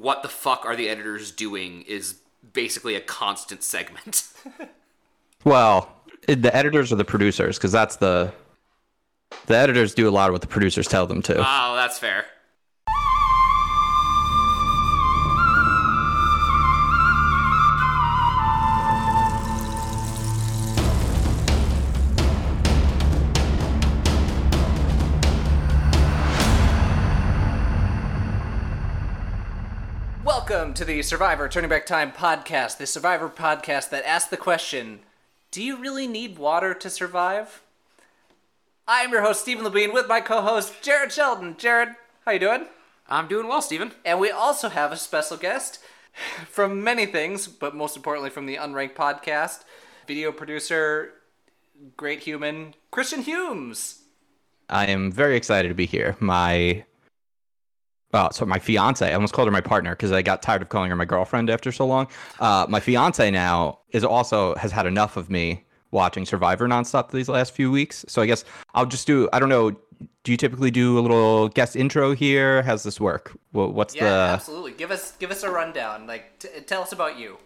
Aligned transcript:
what 0.00 0.22
the 0.22 0.28
fuck 0.28 0.64
are 0.64 0.76
the 0.76 0.88
editors 0.88 1.30
doing 1.30 1.82
is 1.82 2.16
basically 2.52 2.94
a 2.94 3.00
constant 3.00 3.62
segment. 3.62 4.24
Well, 5.44 5.88
the 6.26 6.54
editors 6.54 6.92
are 6.92 6.96
the 6.96 7.04
producers 7.04 7.56
because 7.56 7.72
that's 7.72 7.96
the 7.96 8.32
the 9.46 9.56
editors 9.56 9.94
do 9.94 10.08
a 10.08 10.10
lot 10.10 10.28
of 10.28 10.32
what 10.32 10.40
the 10.40 10.48
producers 10.48 10.88
tell 10.88 11.06
them 11.06 11.22
to. 11.22 11.38
oh, 11.38 11.76
that's 11.76 11.98
fair. 11.98 12.26
To 30.78 30.84
the 30.84 31.02
Survivor 31.02 31.48
Turning 31.48 31.68
Back 31.68 31.86
Time 31.86 32.12
podcast, 32.12 32.78
the 32.78 32.86
Survivor 32.86 33.28
podcast 33.28 33.90
that 33.90 34.06
asks 34.06 34.30
the 34.30 34.36
question 34.36 35.00
Do 35.50 35.60
you 35.60 35.76
really 35.76 36.06
need 36.06 36.38
water 36.38 36.72
to 36.72 36.88
survive? 36.88 37.62
I 38.86 39.00
am 39.00 39.10
your 39.10 39.22
host, 39.22 39.40
Steven 39.40 39.64
Levine, 39.64 39.92
with 39.92 40.06
my 40.06 40.20
co 40.20 40.40
host, 40.40 40.80
Jared 40.80 41.10
Sheldon. 41.10 41.56
Jared, 41.58 41.96
how 42.24 42.30
you 42.30 42.38
doing? 42.38 42.66
I'm 43.08 43.26
doing 43.26 43.48
well, 43.48 43.60
Steven. 43.60 43.90
And 44.04 44.20
we 44.20 44.30
also 44.30 44.68
have 44.68 44.92
a 44.92 44.96
special 44.96 45.36
guest 45.36 45.80
from 46.46 46.84
many 46.84 47.06
things, 47.06 47.48
but 47.48 47.74
most 47.74 47.96
importantly 47.96 48.30
from 48.30 48.46
the 48.46 48.54
Unranked 48.54 48.94
podcast, 48.94 49.64
video 50.06 50.30
producer, 50.30 51.14
great 51.96 52.20
human, 52.20 52.76
Christian 52.92 53.22
Humes. 53.22 54.02
I 54.70 54.86
am 54.86 55.10
very 55.10 55.36
excited 55.36 55.70
to 55.70 55.74
be 55.74 55.86
here. 55.86 56.16
My 56.20 56.84
Oh, 58.14 58.28
so 58.32 58.46
my 58.46 58.58
fiance, 58.58 59.06
I 59.06 59.12
almost 59.14 59.34
called 59.34 59.48
her 59.48 59.52
my 59.52 59.60
partner 59.60 59.90
because 59.90 60.12
I 60.12 60.22
got 60.22 60.40
tired 60.40 60.62
of 60.62 60.70
calling 60.70 60.88
her 60.90 60.96
my 60.96 61.04
girlfriend 61.04 61.50
after 61.50 61.70
so 61.70 61.86
long. 61.86 62.08
Uh, 62.40 62.64
my 62.68 62.80
fiance 62.80 63.30
now 63.30 63.80
is 63.90 64.02
also 64.02 64.54
has 64.54 64.72
had 64.72 64.86
enough 64.86 65.16
of 65.18 65.28
me 65.28 65.64
watching 65.90 66.24
Survivor 66.24 66.66
nonstop 66.66 67.10
these 67.10 67.28
last 67.28 67.52
few 67.52 67.70
weeks. 67.70 68.04
So 68.08 68.22
I 68.22 68.26
guess 68.26 68.44
I'll 68.74 68.86
just 68.86 69.06
do. 69.06 69.28
I 69.32 69.38
don't 69.38 69.50
know. 69.50 69.72
Do 70.24 70.32
you 70.32 70.36
typically 70.38 70.70
do 70.70 70.98
a 70.98 71.00
little 71.00 71.48
guest 71.48 71.76
intro 71.76 72.14
here? 72.14 72.62
How's 72.62 72.82
this 72.82 72.98
work? 73.00 73.32
Wha- 73.52 73.66
What's 73.66 73.94
Yeah, 73.94 74.04
the? 74.04 74.10
absolutely. 74.34 74.72
Give 74.72 74.90
us 74.90 75.12
give 75.18 75.30
us 75.30 75.42
a 75.42 75.50
rundown. 75.50 76.06
Like, 76.06 76.38
t- 76.38 76.48
tell 76.66 76.80
us 76.82 76.92
about 76.92 77.18
you. 77.18 77.36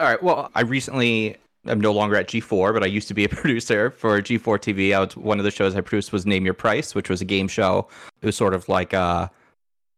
All 0.00 0.08
right. 0.08 0.20
Well, 0.22 0.50
I 0.56 0.62
recently 0.62 1.36
I'm 1.66 1.80
no 1.80 1.92
longer 1.92 2.16
at 2.16 2.26
G4, 2.28 2.72
but 2.74 2.82
I 2.82 2.86
used 2.86 3.06
to 3.08 3.14
be 3.14 3.24
a 3.24 3.28
producer 3.40 3.90
for 3.92 4.20
G4 4.20 4.58
TV. 4.58 4.92
I 4.94 5.00
was, 5.00 5.16
one 5.16 5.38
of 5.38 5.44
the 5.44 5.50
shows 5.52 5.76
I 5.76 5.82
produced 5.82 6.12
was 6.12 6.26
Name 6.26 6.44
Your 6.44 6.54
Price, 6.54 6.94
which 6.96 7.08
was 7.08 7.20
a 7.20 7.24
game 7.24 7.46
show. 7.48 7.86
It 8.22 8.26
was 8.26 8.36
sort 8.36 8.54
of 8.54 8.68
like 8.68 8.92
uh 8.92 9.28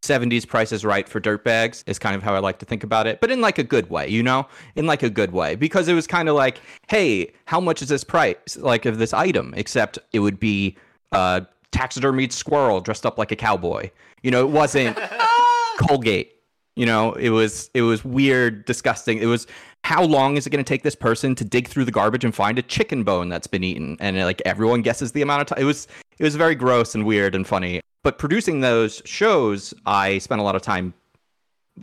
70s 0.08 0.46
Price 0.46 0.72
is 0.72 0.84
Right 0.84 1.08
for 1.08 1.20
dirtbags 1.20 1.84
is 1.86 1.98
kind 1.98 2.14
of 2.14 2.22
how 2.22 2.34
I 2.34 2.38
like 2.38 2.58
to 2.60 2.66
think 2.66 2.84
about 2.84 3.06
it, 3.06 3.20
but 3.20 3.30
in 3.30 3.40
like 3.40 3.58
a 3.58 3.64
good 3.64 3.90
way, 3.90 4.08
you 4.08 4.22
know, 4.22 4.46
in 4.74 4.86
like 4.86 5.02
a 5.02 5.10
good 5.10 5.32
way, 5.32 5.54
because 5.54 5.88
it 5.88 5.94
was 5.94 6.06
kind 6.06 6.28
of 6.28 6.34
like, 6.34 6.60
hey, 6.88 7.32
how 7.46 7.60
much 7.60 7.82
is 7.82 7.88
this 7.88 8.04
price 8.04 8.56
like 8.58 8.86
of 8.86 8.98
this 8.98 9.12
item? 9.12 9.52
Except 9.56 9.98
it 10.12 10.20
would 10.20 10.38
be 10.38 10.76
a 11.12 11.46
taxidermied 11.72 12.32
squirrel 12.32 12.80
dressed 12.80 13.04
up 13.04 13.18
like 13.18 13.32
a 13.32 13.36
cowboy. 13.36 13.90
You 14.22 14.30
know, 14.30 14.40
it 14.40 14.50
wasn't 14.50 14.98
Colgate. 15.78 16.32
You 16.74 16.84
know, 16.84 17.14
it 17.14 17.30
was 17.30 17.70
it 17.72 17.82
was 17.82 18.04
weird, 18.04 18.66
disgusting. 18.66 19.18
It 19.18 19.26
was 19.26 19.46
how 19.82 20.02
long 20.02 20.36
is 20.36 20.46
it 20.46 20.50
going 20.50 20.62
to 20.62 20.68
take 20.68 20.82
this 20.82 20.94
person 20.94 21.34
to 21.36 21.44
dig 21.44 21.68
through 21.68 21.84
the 21.84 21.92
garbage 21.92 22.24
and 22.24 22.34
find 22.34 22.58
a 22.58 22.62
chicken 22.62 23.02
bone 23.02 23.28
that's 23.28 23.46
been 23.46 23.64
eaten? 23.64 23.96
And 23.98 24.18
like 24.18 24.42
everyone 24.44 24.82
guesses 24.82 25.12
the 25.12 25.22
amount 25.22 25.42
of 25.42 25.46
time. 25.46 25.58
It 25.58 25.64
was 25.64 25.88
it 26.19 26.25
was 26.25 26.36
very 26.36 26.55
gross 26.55 26.95
and 26.95 27.05
weird 27.05 27.34
and 27.34 27.47
funny. 27.47 27.81
But 28.03 28.19
producing 28.19 28.61
those 28.61 29.03
shows, 29.05 29.75
I 29.84 30.19
spent 30.19 30.41
a 30.41 30.45
lot 30.45 30.55
of 30.55 30.62
time 30.62 30.95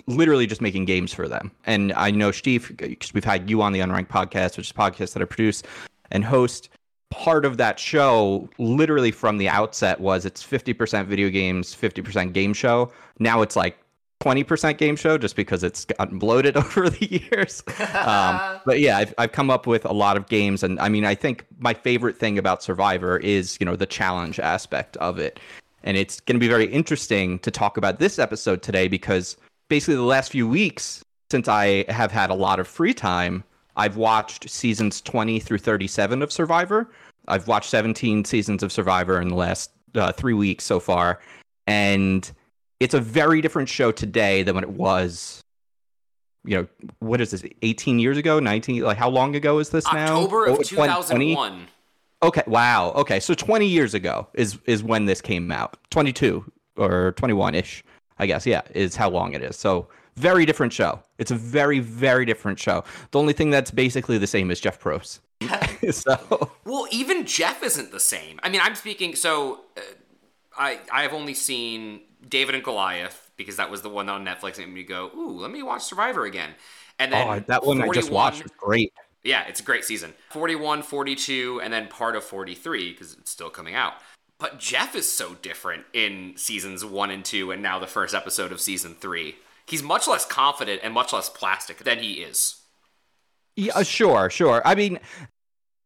literally 0.08 0.48
just 0.48 0.62
making 0.62 0.86
games 0.86 1.14
for 1.14 1.28
them. 1.28 1.52
And 1.66 1.94
I 1.94 2.12
know 2.12 2.32
Steve, 2.32 2.76
because 2.78 3.14
we've 3.14 3.24
had 3.24 3.50
you 3.50 3.62
on 3.62 3.74
the 3.74 3.80
Unranked 3.80 4.08
podcast, 4.08 4.58
which 4.58 4.68
is 4.68 4.72
a 4.72 4.74
podcast 4.74 5.14
that 5.14 5.22
I 5.22 5.26
produce 5.26 5.64
and 6.12 6.24
host. 6.24 6.70
Part 7.12 7.46
of 7.46 7.58
that 7.58 7.78
show, 7.78 8.50
literally 8.58 9.12
from 9.12 9.38
the 9.38 9.48
outset, 9.50 10.00
was 10.00 10.26
it's 10.26 10.44
50% 10.44 11.06
video 11.06 11.30
games, 11.30 11.76
50% 11.76 12.34
game 12.34 12.54
show. 12.54 12.92
Now 13.20 13.42
it's 13.44 13.56
like 13.56 13.78
20% 14.24 14.78
game 14.78 14.96
show 14.96 15.18
just 15.18 15.36
because 15.36 15.64
it's 15.64 15.86
gotten 15.86 16.18
bloated 16.18 16.56
over 16.64 16.90
the 16.90 17.06
years. 17.06 17.64
um, 17.94 18.60
but 18.66 18.80
yeah, 18.80 18.98
I've, 18.98 19.14
I've 19.18 19.32
come 19.32 19.50
up 19.50 19.68
with 19.68 19.86
a 19.86 19.94
lot 19.94 20.16
of 20.18 20.28
games. 20.28 20.64
And 20.64 20.80
I 20.80 20.90
mean, 20.90 21.06
I 21.06 21.16
think 21.16 21.46
my 21.60 21.74
favorite 21.74 22.18
thing 22.18 22.38
about 22.38 22.64
Survivor 22.64 23.18
is, 23.18 23.58
you 23.60 23.66
know, 23.66 23.76
the 23.76 23.86
challenge 23.86 24.40
aspect 24.40 24.96
of 24.98 25.20
it. 25.20 25.40
And 25.84 25.98
it's 25.98 26.22
going 26.22 26.36
to 26.36 26.40
be 26.40 26.48
very 26.48 26.66
interesting 26.66 27.40
to 27.40 27.52
talk 27.52 27.76
about 27.76 28.00
this 28.00 28.18
episode 28.18 28.62
today 28.62 28.88
because 28.88 29.36
basically 29.68 29.96
the 29.96 30.04
last 30.04 30.32
few 30.32 30.48
weeks, 30.48 31.04
since 31.30 31.48
I 31.48 31.84
have 31.90 32.12
had 32.12 32.30
a 32.30 32.36
lot 32.36 32.60
of 32.60 32.68
free 32.68 32.94
time, 32.94 33.44
I've 33.76 33.98
watched 33.98 34.50
seasons 34.50 35.02
20 35.02 35.40
through 35.40 35.58
37 35.58 36.22
of 36.22 36.32
Survivor. 36.32 36.90
I've 37.28 37.48
watched 37.48 37.70
17 37.70 38.24
seasons 38.24 38.64
of 38.64 38.72
Survivor 38.72 39.20
in 39.20 39.30
the 39.30 39.36
last 39.36 39.72
uh, 39.96 40.12
three 40.12 40.34
weeks 40.34 40.64
so 40.64 40.80
far. 40.80 41.20
And 41.68 42.32
it's 42.80 42.94
a 42.94 43.00
very 43.00 43.42
different 43.42 43.70
show 43.70 43.92
today 43.92 44.44
than 44.44 44.56
when 44.56 44.64
it 44.64 44.70
was 44.72 45.44
you 46.46 46.58
know 46.58 46.68
what 47.00 47.22
is 47.22 47.32
this 47.32 47.44
18 47.62 48.00
years 48.00 48.18
ago 48.18 48.40
19 48.40 48.82
like 48.82 48.98
how 48.98 49.10
long 49.10 49.36
ago 49.36 49.60
is 49.60 49.70
this 49.70 49.86
now 49.94 50.18
October 50.18 50.46
of 50.46 50.52
Oh, 50.60 50.64
20 50.64 50.70
2001. 50.70 51.68
okay 52.22 52.44
wow 52.48 52.92
okay 52.96 53.20
so 53.20 53.34
20 53.34 53.66
years 53.66 53.94
ago 53.94 54.28
is 54.34 54.58
is 54.66 54.84
when 54.84 55.06
this 55.06 55.22
came 55.22 55.52
out 55.52 55.78
22 55.92 56.44
or 56.78 57.14
21ish 57.18 57.84
i 58.20 58.26
guess 58.26 58.46
yeah 58.46 58.62
is 58.74 58.96
how 58.96 59.10
long 59.10 59.34
it 59.34 59.42
is 59.42 59.56
so 59.56 59.88
very 60.16 60.46
different 60.46 60.74
show 60.74 61.02
it's 61.18 61.32
a 61.32 61.36
very 61.36 61.80
very 61.80 62.26
different 62.26 62.60
show 62.60 62.84
the 63.12 63.20
only 63.20 63.34
thing 63.34 63.50
that's 63.50 63.72
basically 63.72 64.18
the 64.18 64.28
same 64.28 64.52
is 64.52 64.60
jeff 64.60 64.80
probst 64.80 65.20
so 65.92 66.50
Well, 66.66 66.88
even 66.92 67.26
Jeff 67.26 67.62
isn't 67.64 67.92
the 67.92 68.00
same. 68.00 68.40
I 68.42 68.48
mean, 68.48 68.62
I'm 68.64 68.76
speaking. 68.76 69.16
So, 69.16 69.62
uh, 69.76 69.82
I 70.58 70.80
I 70.90 71.02
have 71.02 71.12
only 71.14 71.34
seen 71.34 72.00
David 72.28 72.56
and 72.56 72.64
Goliath 72.64 73.32
because 73.38 73.58
that 73.58 73.72
was 73.72 73.82
the 73.82 73.90
one 73.90 74.10
on 74.10 74.26
Netflix, 74.26 74.64
and 74.64 74.78
you 74.78 74.84
go, 74.84 75.12
"Ooh, 75.16 75.40
let 75.40 75.52
me 75.52 75.64
watch 75.64 75.84
Survivor 75.84 76.26
again." 76.26 76.52
And 77.00 77.12
then 77.12 77.28
oh, 77.28 77.40
that 77.48 77.66
one 77.66 77.82
i 77.82 77.90
just 77.90 78.12
watched 78.12 78.44
was 78.44 78.52
great 78.58 78.94
Yeah, 79.24 79.44
it's 79.48 79.60
a 79.60 79.64
great 79.64 79.84
season. 79.84 80.14
41, 80.30 80.84
42, 80.84 81.60
and 81.64 81.74
then 81.74 81.88
part 81.88 82.16
of 82.16 82.24
43 82.24 82.92
because 82.92 83.14
it's 83.14 83.32
still 83.32 83.50
coming 83.50 83.74
out. 83.74 83.94
But 84.38 84.60
Jeff 84.60 84.96
is 84.96 85.12
so 85.12 85.36
different 85.36 85.86
in 85.94 86.34
seasons 86.36 86.84
one 86.84 87.10
and 87.10 87.24
two, 87.24 87.52
and 87.52 87.64
now 87.64 87.80
the 87.80 87.88
first 87.88 88.14
episode 88.14 88.52
of 88.52 88.60
season 88.60 88.96
three. 88.96 89.36
He's 89.66 89.82
much 89.82 90.08
less 90.08 90.26
confident 90.26 90.82
and 90.84 90.94
much 90.94 91.14
less 91.14 91.30
plastic 91.30 91.80
than 91.80 92.00
he 92.00 92.16
is. 92.16 92.62
Yeah, 93.56 93.84
sure, 93.84 94.30
sure. 94.30 94.62
I 94.66 94.76
mean, 94.76 95.00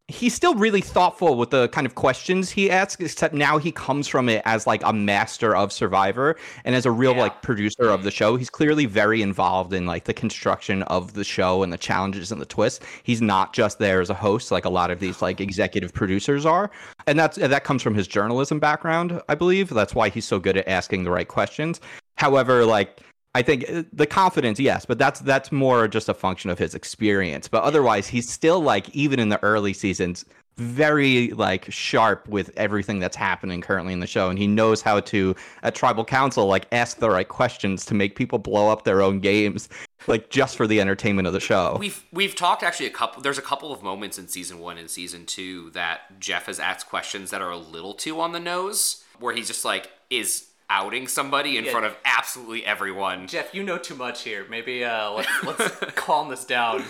he's 0.09 0.33
still 0.33 0.55
really 0.55 0.79
thoughtful 0.79 1.35
with 1.35 1.49
the 1.49 1.67
kind 1.69 1.85
of 1.85 1.95
questions 1.95 2.49
he 2.49 2.71
asks, 2.71 3.01
except 3.01 3.33
now 3.33 3.57
he 3.57 3.71
comes 3.73 4.07
from 4.07 4.29
it 4.29 4.41
as 4.45 4.65
like 4.65 4.81
a 4.85 4.93
master 4.93 5.53
of 5.55 5.73
Survivor 5.73 6.37
and 6.63 6.75
as 6.75 6.85
a 6.85 6.91
real 6.91 7.13
Yeah. 7.13 7.23
like 7.23 7.41
producer 7.41 7.89
of 7.89 8.03
the 8.03 8.11
show. 8.11 8.37
He's 8.37 8.49
clearly 8.49 8.85
very 8.85 9.21
involved 9.21 9.73
in 9.73 9.85
like 9.85 10.05
the 10.05 10.13
construction 10.13 10.83
of 10.83 11.13
the 11.13 11.25
show 11.25 11.61
and 11.61 11.73
the 11.73 11.77
challenges 11.77 12.31
and 12.31 12.39
the 12.39 12.45
twists. 12.45 12.85
He's 13.03 13.21
not 13.21 13.51
just 13.53 13.79
there 13.79 13.99
as 13.99 14.09
a 14.09 14.13
host 14.13 14.49
like 14.49 14.63
a 14.65 14.69
lot 14.69 14.91
of 14.91 14.99
these 14.99 15.21
like 15.21 15.41
executive 15.41 15.93
producers 15.93 16.45
are. 16.45 16.71
And 17.05 17.19
that's 17.19 17.35
that 17.37 17.63
comes 17.65 17.83
from 17.83 17.93
his 17.95 18.07
journalism 18.07 18.59
background, 18.59 19.21
I 19.27 19.35
believe. 19.35 19.69
That's 19.69 19.93
why 19.93 20.07
he's 20.09 20.25
so 20.25 20.39
good 20.39 20.55
at 20.55 20.67
asking 20.69 21.03
the 21.03 21.11
right 21.11 21.27
questions. 21.27 21.81
However, 22.15 22.65
like 22.65 23.01
I 23.37 23.43
think 23.43 23.69
uh, 23.69 23.83
the 23.93 24.07
confidence, 24.07 24.59
yes, 24.59 24.83
but 24.83 24.97
that's 24.97 25.19
that's 25.19 25.51
more 25.51 25.87
just 25.87 26.09
a 26.09 26.15
function 26.15 26.49
of 26.49 26.57
his 26.57 26.73
experience. 26.73 27.47
But 27.47 27.61
otherwise, 27.61 28.07
he's 28.07 28.27
still 28.27 28.61
like 28.61 28.89
even 28.95 29.19
in 29.19 29.29
the 29.29 29.41
early 29.43 29.73
seasons, 29.73 30.25
very 30.55 31.29
like 31.29 31.71
sharp 31.71 32.27
with 32.27 32.49
everything 32.57 32.97
that's 32.97 33.15
happening 33.15 33.61
currently 33.61 33.93
in 33.93 33.99
the 33.99 34.07
show, 34.07 34.31
and 34.31 34.39
he 34.39 34.47
knows 34.47 34.81
how 34.81 35.01
to 35.01 35.35
at 35.61 35.75
tribal 35.75 36.03
council 36.03 36.47
like 36.47 36.65
ask 36.71 36.97
the 36.97 37.11
right 37.11 37.27
questions 37.27 37.85
to 37.85 37.93
make 37.93 38.15
people 38.15 38.39
blow 38.39 38.71
up 38.71 38.85
their 38.85 39.03
own 39.03 39.19
games, 39.19 39.69
like 40.07 40.31
just 40.31 40.57
for 40.57 40.65
the 40.65 40.81
entertainment 40.81 41.27
of 41.27 41.33
the 41.33 41.39
show. 41.39 41.77
We've 41.79 42.03
we've 42.11 42.33
talked 42.33 42.63
actually 42.63 42.87
a 42.87 42.91
couple. 42.91 43.21
There's 43.21 43.37
a 43.37 43.43
couple 43.43 43.71
of 43.71 43.83
moments 43.83 44.17
in 44.17 44.29
season 44.29 44.57
one 44.57 44.79
and 44.79 44.89
season 44.89 45.27
two 45.27 45.69
that 45.71 46.19
Jeff 46.19 46.47
has 46.47 46.59
asked 46.59 46.89
questions 46.89 47.29
that 47.29 47.43
are 47.43 47.51
a 47.51 47.57
little 47.57 47.93
too 47.93 48.19
on 48.19 48.31
the 48.31 48.39
nose, 48.39 49.03
where 49.19 49.35
he's 49.35 49.45
just 49.45 49.63
like 49.63 49.91
is 50.09 50.47
outing 50.69 51.07
somebody 51.07 51.57
in 51.57 51.65
Yeah. 51.65 51.71
front 51.71 51.85
of 51.85 51.95
absolutely 52.05 52.65
everyone. 52.65 53.27
Jeff, 53.27 53.53
you 53.53 53.63
know 53.63 53.77
too 53.77 53.95
much 53.95 54.23
here. 54.23 54.45
Maybe 54.49 54.83
uh, 54.83 55.11
let's, 55.11 55.43
let's 55.43 55.79
calm 55.95 56.29
this 56.29 56.45
down. 56.45 56.83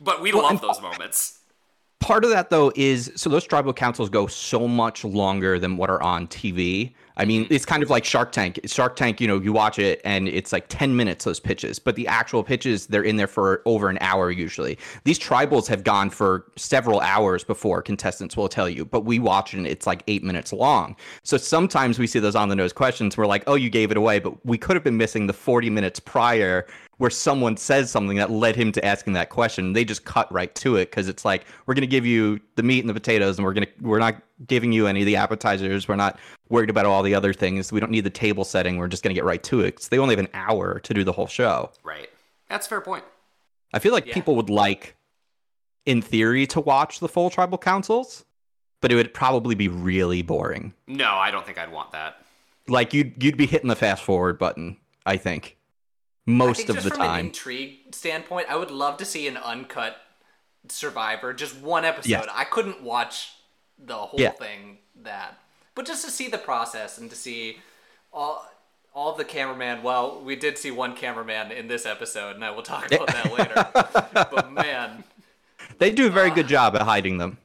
But 0.00 0.20
we 0.20 0.32
love 0.32 0.60
those 0.60 0.80
moments. 0.80 1.38
part 2.00 2.24
of 2.24 2.30
that 2.30 2.50
though 2.50 2.70
is 2.76 3.10
so 3.16 3.30
those 3.30 3.44
tribal 3.44 3.72
councils 3.72 4.10
go 4.10 4.26
so 4.26 4.68
much 4.68 5.04
longer 5.04 5.58
than 5.58 5.76
what 5.76 5.88
are 5.90 6.02
on 6.02 6.26
TV. 6.28 6.92
I 7.16 7.24
mean, 7.24 7.46
it's 7.48 7.64
kind 7.64 7.82
of 7.82 7.90
like 7.90 8.04
Shark 8.04 8.32
Tank. 8.32 8.58
Shark 8.66 8.96
Tank, 8.96 9.20
you 9.20 9.28
know, 9.28 9.40
you 9.40 9.52
watch 9.52 9.78
it 9.78 10.00
and 10.04 10.26
it's 10.28 10.52
like 10.52 10.66
10 10.68 10.96
minutes, 10.96 11.24
those 11.24 11.38
pitches, 11.38 11.78
but 11.78 11.94
the 11.94 12.08
actual 12.08 12.42
pitches, 12.42 12.86
they're 12.86 13.04
in 13.04 13.16
there 13.16 13.28
for 13.28 13.62
over 13.64 13.88
an 13.88 13.98
hour 14.00 14.30
usually. 14.30 14.78
These 15.04 15.18
tribals 15.18 15.68
have 15.68 15.84
gone 15.84 16.10
for 16.10 16.46
several 16.56 17.00
hours 17.00 17.44
before 17.44 17.82
contestants 17.82 18.36
will 18.36 18.48
tell 18.48 18.68
you, 18.68 18.84
but 18.84 19.04
we 19.04 19.18
watch 19.18 19.54
it 19.54 19.58
and 19.58 19.66
it's 19.66 19.86
like 19.86 20.02
eight 20.08 20.24
minutes 20.24 20.52
long. 20.52 20.96
So 21.22 21.36
sometimes 21.36 21.98
we 21.98 22.06
see 22.06 22.18
those 22.18 22.34
on 22.34 22.48
the 22.48 22.56
nose 22.56 22.72
questions. 22.72 23.16
We're 23.16 23.26
like, 23.26 23.44
oh, 23.46 23.54
you 23.54 23.70
gave 23.70 23.90
it 23.90 23.96
away, 23.96 24.18
but 24.18 24.44
we 24.44 24.58
could 24.58 24.74
have 24.74 24.84
been 24.84 24.96
missing 24.96 25.26
the 25.26 25.32
40 25.32 25.70
minutes 25.70 26.00
prior 26.00 26.66
where 26.98 27.10
someone 27.10 27.56
says 27.56 27.90
something 27.90 28.16
that 28.16 28.30
led 28.30 28.56
him 28.56 28.70
to 28.72 28.84
asking 28.84 29.14
that 29.14 29.30
question. 29.30 29.72
They 29.72 29.84
just 29.84 30.04
cut 30.04 30.30
right 30.32 30.54
to 30.56 30.76
it 30.76 30.90
because 30.90 31.08
it's 31.08 31.24
like 31.24 31.44
we're 31.66 31.74
going 31.74 31.82
to 31.82 31.86
give 31.88 32.06
you 32.06 32.40
the 32.56 32.62
meat 32.62 32.80
and 32.80 32.88
the 32.88 32.94
potatoes, 32.94 33.36
and 33.38 33.44
we're 33.44 33.52
going 33.52 33.66
to 33.66 33.72
we're 33.80 33.98
not 33.98 34.16
giving 34.46 34.72
you 34.72 34.86
any 34.86 35.00
of 35.00 35.06
the 35.06 35.16
appetizers. 35.16 35.88
We're 35.88 35.96
not 35.96 36.18
worried 36.48 36.70
about 36.70 36.86
all 36.86 37.02
the 37.02 37.14
other 37.14 37.32
things. 37.32 37.72
We 37.72 37.80
don't 37.80 37.90
need 37.90 38.04
the 38.04 38.10
table 38.10 38.44
setting. 38.44 38.76
We're 38.76 38.88
just 38.88 39.02
going 39.02 39.14
to 39.14 39.18
get 39.18 39.24
right 39.24 39.42
to 39.44 39.60
it. 39.60 39.80
So 39.82 39.88
they 39.90 39.98
only 39.98 40.14
have 40.14 40.24
an 40.24 40.30
hour 40.34 40.78
to 40.80 40.94
do 40.94 41.04
the 41.04 41.12
whole 41.12 41.26
show. 41.26 41.70
Right. 41.82 42.08
That's 42.48 42.66
a 42.66 42.68
fair 42.68 42.80
point. 42.80 43.04
I 43.72 43.78
feel 43.78 43.92
like 43.92 44.06
Yeah. 44.06 44.14
people 44.14 44.36
would 44.36 44.50
like, 44.50 44.94
in 45.86 46.00
theory, 46.02 46.46
to 46.48 46.60
watch 46.60 47.00
the 47.00 47.08
full 47.08 47.30
tribal 47.30 47.58
councils, 47.58 48.24
but 48.80 48.92
it 48.92 48.94
would 48.94 49.12
probably 49.14 49.54
be 49.54 49.66
really 49.68 50.22
boring. 50.22 50.74
No, 50.86 51.10
I 51.14 51.30
don't 51.30 51.44
think 51.46 51.58
I'd 51.58 51.72
want 51.72 51.90
that. 51.92 52.18
Like 52.68 52.94
you'd 52.94 53.22
you'd 53.22 53.36
be 53.36 53.46
hitting 53.46 53.68
the 53.68 53.76
fast 53.76 54.02
forward 54.04 54.38
button. 54.38 54.76
I 55.06 55.16
think 55.16 55.56
most 56.26 56.68
of 56.68 56.76
the 56.82 56.90
from 56.90 57.00
an 57.00 57.06
time. 57.06 57.26
intrigue 57.26 57.78
standpoint, 57.94 58.46
I 58.50 58.56
would 58.56 58.70
love 58.70 58.96
to 58.98 59.04
see 59.04 59.26
an 59.28 59.36
uncut 59.36 59.96
Survivor, 60.68 61.34
just 61.34 61.56
one 61.60 61.84
episode. 61.84 62.08
Yes. 62.08 62.26
I 62.32 62.44
couldn't 62.44 62.82
watch 62.82 63.32
the 63.78 63.96
whole 63.96 64.18
Yeah. 64.18 64.30
thing 64.30 64.78
that, 65.02 65.38
but 65.74 65.84
just 65.84 66.04
to 66.06 66.10
see 66.10 66.28
the 66.28 66.38
process 66.38 66.96
and 66.96 67.10
to 67.10 67.16
see 67.16 67.58
all 68.12 68.48
all 68.94 69.12
the 69.14 69.24
cameraman. 69.24 69.82
Well, 69.82 70.20
we 70.22 70.36
did 70.36 70.56
see 70.56 70.70
one 70.70 70.94
cameraman 70.96 71.50
in 71.52 71.66
this 71.68 71.84
episode, 71.84 72.36
and 72.36 72.44
I 72.44 72.50
will 72.52 72.62
talk 72.62 72.86
about 72.90 73.08
that 73.08 73.32
later. 73.32 74.28
but 74.32 74.52
man, 74.52 75.02
They 75.78 75.90
do 75.90 76.06
a 76.06 76.10
very 76.10 76.30
uh, 76.30 76.34
good 76.34 76.46
job 76.48 76.76
at 76.76 76.82
hiding 76.82 77.18
them. 77.18 77.38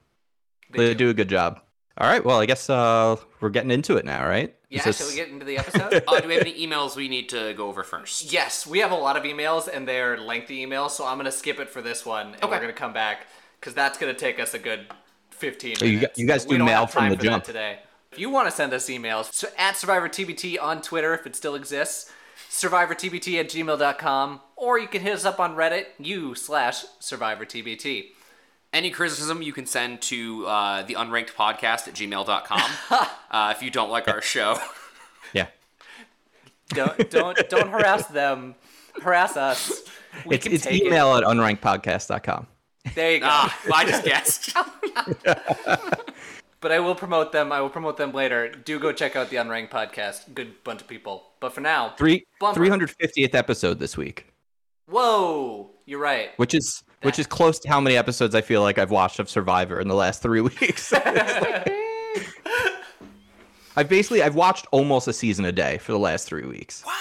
they 0.70 0.78
They 0.78 0.94
do. 0.94 1.06
do 1.06 1.10
a 1.10 1.14
good 1.16 1.28
job. 1.28 1.60
All 2.00 2.08
right. 2.08 2.24
Well, 2.24 2.40
I 2.40 2.46
guess 2.46 2.70
uh, 2.70 3.18
we're 3.42 3.50
getting 3.50 3.72
into 3.72 3.98
it 3.98 4.06
now, 4.06 4.26
right? 4.28 4.56
Yeah, 4.70 4.80
Is 4.80 4.86
this- 4.86 4.98
shall 5.00 5.08
we 5.10 5.16
get 5.16 5.30
into 5.30 5.46
the 5.46 5.58
episode? 5.58 6.04
Uh, 6.08 6.20
do 6.22 6.28
we 6.28 6.34
have 6.36 6.42
any 6.44 6.66
emails 6.66 6.96
we 6.96 7.08
need 7.10 7.28
to 7.30 7.54
go 7.56 7.68
over 7.68 7.84
first? 7.84 8.32
Yes, 8.32 8.66
we 8.66 8.80
have 8.80 8.92
a 8.92 8.96
lot 8.96 9.18
of 9.18 9.24
emails 9.24 9.68
and 9.72 9.88
they're 9.88 10.18
lengthy 10.18 10.66
emails, 10.66 10.92
so 10.92 11.06
I'm 11.06 11.18
gonna 11.18 11.32
skip 11.32 11.60
it 11.60 11.70
for 11.70 11.82
this 11.82 12.06
one, 12.06 12.28
and 12.28 12.44
Okay. 12.44 12.48
we're 12.52 12.62
gonna 12.62 12.74
come 12.74 12.94
back 12.94 13.28
because 13.60 13.74
that's 13.74 13.98
gonna 13.98 14.14
take 14.14 14.40
us 14.40 14.54
a 14.54 14.60
good 14.60 14.88
15 15.32 15.76
minutes. 15.82 15.82
You 16.18 16.24
you 16.24 16.28
guys 16.28 16.46
We 16.46 16.52
do 16.54 16.58
don't 16.60 16.68
mail 16.68 16.80
have 16.82 16.92
from 16.92 17.02
time 17.02 17.12
the 17.12 17.18
for 17.18 17.24
that 17.24 17.30
jump. 17.30 17.44
today. 17.44 17.80
If 18.12 18.20
you 18.20 18.30
want 18.30 18.48
to 18.48 18.52
send 18.56 18.74
us 18.74 18.88
emails, 18.90 19.34
so 19.34 19.48
at 19.58 19.76
SurvivorTBT 19.76 20.58
on 20.62 20.82
Twitter 20.82 21.14
if 21.14 21.26
it 21.28 21.36
still 21.36 21.56
exists, 21.56 22.12
SurvivorTBT 22.50 23.40
at 23.40 23.50
gmail.com, 23.50 24.42
or 24.56 24.80
you 24.80 24.88
can 24.88 25.02
hit 25.02 25.14
us 25.14 25.26
up 25.26 25.40
on 25.40 25.56
Reddit, 25.56 25.86
u 26.00 26.34
slash 26.36 26.84
SurvivorTBT. 27.02 28.12
Any 28.72 28.92
criticism 28.92 29.42
you 29.42 29.52
can 29.54 29.66
send 29.66 30.02
to 30.04 30.46
uh, 30.46 30.84
the 30.84 30.94
unranked 30.94 31.34
podcast 31.34 31.88
at 31.88 31.96
gmail.com 31.96 32.72
uh, 33.32 33.54
if 33.56 33.64
you 33.64 33.72
don't 33.72 33.90
like 33.90 34.08
our 34.08 34.22
show. 34.22 34.58
yeah. 35.34 35.48
Don't 36.70 37.10
don't 37.10 37.50
don't 37.50 37.70
harass 37.70 38.06
them, 38.08 38.54
harass 39.02 39.36
us. 39.38 39.82
We 40.26 40.36
It's, 40.36 40.44
can 40.46 40.54
it's 40.54 40.64
take 40.66 40.82
it. 40.82 40.88
email 40.88 41.16
at 41.16 41.24
unrankedpodcast.com. 41.24 42.46
There 42.96 43.12
you 43.14 43.20
go. 43.22 43.26
ah, 43.30 43.60
well, 43.66 43.76
I 43.76 43.86
just 43.86 44.04
guessed. 44.06 44.56
But 46.62 46.74
I 46.74 46.80
will 46.82 46.94
promote 46.96 47.32
them. 47.32 47.54
I 47.54 47.62
will 47.62 47.70
promote 47.70 47.96
them 47.96 48.12
later. 48.12 48.50
Do 48.50 48.80
go 48.80 48.92
check 48.92 49.16
out 49.16 49.30
the 49.30 49.38
Unranked 49.38 49.70
podcast. 49.70 50.34
Good 50.36 50.62
bunch 50.66 50.82
of 50.82 50.88
people. 50.90 51.24
But 51.40 51.54
for 51.54 51.62
now, 51.62 51.94
Three 51.98 52.26
Bummer. 52.38 52.60
350th 52.68 53.34
episode 53.34 53.80
this 53.80 53.96
week, 53.96 54.26
whoa, 54.86 55.70
you're 55.86 56.02
right. 56.02 56.32
which 56.36 56.54
is 56.54 56.84
which 57.02 57.18
is 57.20 57.28
close 57.28 57.60
to 57.60 57.70
how 57.70 57.80
many 57.80 57.96
episodes 57.98 58.36
I 58.36 58.42
feel 58.42 58.62
like 58.62 58.78
I've 58.78 58.92
watched 58.92 59.20
of 59.20 59.30
Survivor 59.30 59.80
in 59.80 59.88
the 59.88 59.96
last 59.96 60.22
three 60.22 60.42
weeks. 60.50 60.92
I've 63.76 63.88
basically 63.88 64.22
I've 64.24 64.36
watched 64.36 64.66
almost 64.72 65.08
a 65.08 65.14
season 65.14 65.46
a 65.46 65.52
day 65.52 65.78
for 65.78 65.92
the 65.94 66.00
last 66.00 66.28
three 66.28 66.46
weeks. 66.46 66.84
wow. 66.86 66.94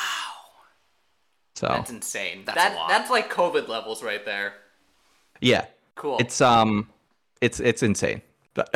So 1.55 1.67
That's 1.67 1.91
insane. 1.91 2.43
That's 2.45 2.57
that 2.57 2.73
a 2.73 2.77
lot. 2.77 2.89
that's 2.89 3.11
like 3.11 3.33
COVID 3.33 3.67
levels 3.69 4.03
right 4.03 4.25
there. 4.25 4.53
yeah, 5.41 5.67
Cool. 5.97 6.19
it's 6.19 6.41
um, 6.41 6.89
it's 7.41 7.59
it's 7.59 7.83
insane. 7.83 8.23
But 8.55 8.73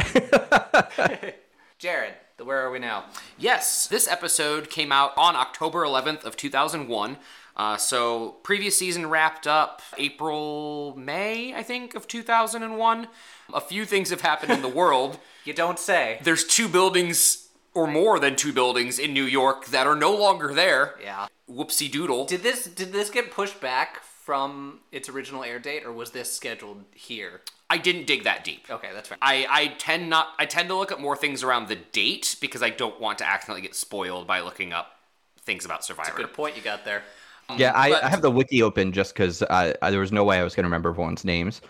Jared. 1.78 2.14
the 2.38 2.44
Where 2.44 2.58
are 2.66 2.70
we 2.72 2.78
now? 2.80 3.04
Yes, 3.38 3.86
this 3.86 4.08
episode 4.08 4.68
came 4.70 4.90
out 4.90 5.12
on 5.16 5.36
October 5.36 5.82
11th 5.84 6.25
of 6.25 6.36
2001. 6.36 7.16
Uh, 7.62 7.76
so 7.76 8.31
previous 8.43 8.76
season 8.76 9.09
wrapped 9.09 9.47
up 9.47 9.82
April, 9.97 10.97
May, 10.97 11.55
I 11.55 11.62
think, 11.62 11.94
of 11.94 12.09
2001. 12.09 13.06
A 13.55 13.61
few 13.61 13.85
things 13.85 14.11
have 14.11 14.20
happened 14.20 14.50
in 14.50 14.62
the 14.62 14.69
world. 14.69 15.19
You 15.44 15.53
don't 15.53 15.81
say. 15.81 16.20
There's 16.23 16.44
two 16.44 16.69
buildings 16.69 17.49
or 17.75 17.88
more 17.88 18.20
than 18.20 18.37
two 18.37 18.53
buildings 18.53 19.00
in 19.00 19.12
New 19.12 19.25
York 19.25 19.67
that 19.67 19.88
are 19.88 19.97
no 19.97 20.14
longer 20.14 20.55
there. 20.55 20.94
Yeah. 21.03 21.26
Whoopsie 21.50 21.91
doodle. 21.91 22.26
Did 22.26 22.44
this 22.44 22.67
did 22.67 22.93
this 22.93 23.11
get 23.11 23.32
pushed 23.32 23.61
back 23.61 24.05
from 24.05 24.79
its 24.93 25.09
original 25.09 25.43
air 25.43 25.59
date, 25.59 25.85
or 25.85 25.93
was 25.93 26.12
this 26.12 26.32
scheduled 26.32 26.85
here? 26.94 27.41
I 27.69 27.79
didn't 27.79 28.06
dig 28.06 28.23
that 28.23 28.44
deep. 28.44 28.67
Okay, 28.70 28.91
that's 28.94 29.09
fine. 29.09 29.19
I, 29.20 29.49
I 29.50 29.67
tend 29.79 30.09
not 30.09 30.29
I 30.38 30.47
tend 30.47 30.69
to 30.69 30.76
look 30.76 30.93
at 30.93 31.00
more 31.00 31.17
things 31.17 31.43
around 31.43 31.67
the 31.67 31.75
date 31.91 32.37
because 32.41 32.62
I 32.62 32.70
don't 32.70 33.00
want 33.00 33.19
to 33.19 33.29
accidentally 33.29 33.62
get 33.62 33.75
spoiled 33.75 34.29
by 34.29 34.43
looking 34.43 34.73
up 34.73 34.93
things 35.41 35.64
about 35.64 35.85
Survivor. 35.85 36.11
That's 36.11 36.20
a 36.20 36.23
good 36.26 36.35
point 36.35 36.56
you 36.56 36.62
got 36.62 36.85
there. 36.85 37.03
Um, 37.48 37.58
yeah, 37.58 37.72
I, 37.74 37.90
but- 37.90 38.04
I 38.04 38.08
have 38.08 38.22
the 38.22 38.30
wiki 38.30 38.62
open 38.62 38.92
just 38.92 39.14
because 39.14 39.40
there 39.40 40.00
was 40.00 40.12
no 40.12 40.24
way 40.24 40.38
I 40.38 40.44
was 40.44 40.54
going 40.54 40.64
to 40.64 40.68
remember 40.68 40.90
everyone's 40.90 41.24
names. 41.24 41.60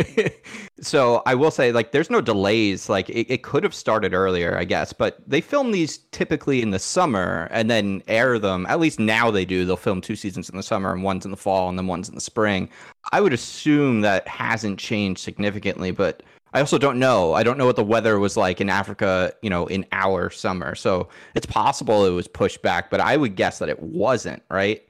so 0.80 1.22
I 1.26 1.34
will 1.34 1.50
say, 1.50 1.72
like, 1.72 1.92
there's 1.92 2.10
no 2.10 2.20
delays. 2.20 2.88
Like, 2.88 3.08
it, 3.10 3.32
it 3.32 3.42
could 3.42 3.62
have 3.62 3.74
started 3.74 4.14
earlier, 4.14 4.56
I 4.56 4.64
guess, 4.64 4.92
but 4.92 5.18
they 5.26 5.40
film 5.40 5.72
these 5.72 5.98
typically 6.12 6.62
in 6.62 6.70
the 6.70 6.78
summer 6.78 7.48
and 7.50 7.70
then 7.70 8.02
air 8.08 8.38
them. 8.38 8.66
At 8.68 8.80
least 8.80 8.98
now 8.98 9.30
they 9.30 9.44
do. 9.44 9.64
They'll 9.64 9.76
film 9.76 10.00
two 10.00 10.16
seasons 10.16 10.48
in 10.48 10.56
the 10.56 10.62
summer 10.62 10.92
and 10.92 11.02
one's 11.02 11.24
in 11.24 11.30
the 11.30 11.36
fall 11.36 11.68
and 11.68 11.78
then 11.78 11.86
one's 11.86 12.08
in 12.08 12.14
the 12.14 12.20
spring. 12.20 12.68
I 13.12 13.20
would 13.20 13.32
assume 13.32 14.00
that 14.02 14.26
hasn't 14.28 14.78
changed 14.78 15.20
significantly, 15.20 15.90
but 15.90 16.22
I 16.54 16.60
also 16.60 16.78
don't 16.78 16.98
know. 16.98 17.32
I 17.32 17.42
don't 17.42 17.56
know 17.56 17.66
what 17.66 17.76
the 17.76 17.84
weather 17.84 18.18
was 18.18 18.36
like 18.36 18.60
in 18.60 18.68
Africa, 18.68 19.32
you 19.42 19.48
know, 19.48 19.66
in 19.66 19.86
our 19.92 20.30
summer. 20.30 20.74
So 20.74 21.08
it's 21.34 21.46
possible 21.46 22.04
it 22.04 22.10
was 22.10 22.28
pushed 22.28 22.62
back, 22.62 22.90
but 22.90 23.00
I 23.00 23.16
would 23.16 23.36
guess 23.36 23.58
that 23.58 23.70
it 23.70 23.80
wasn't, 23.82 24.42
right? 24.50 24.86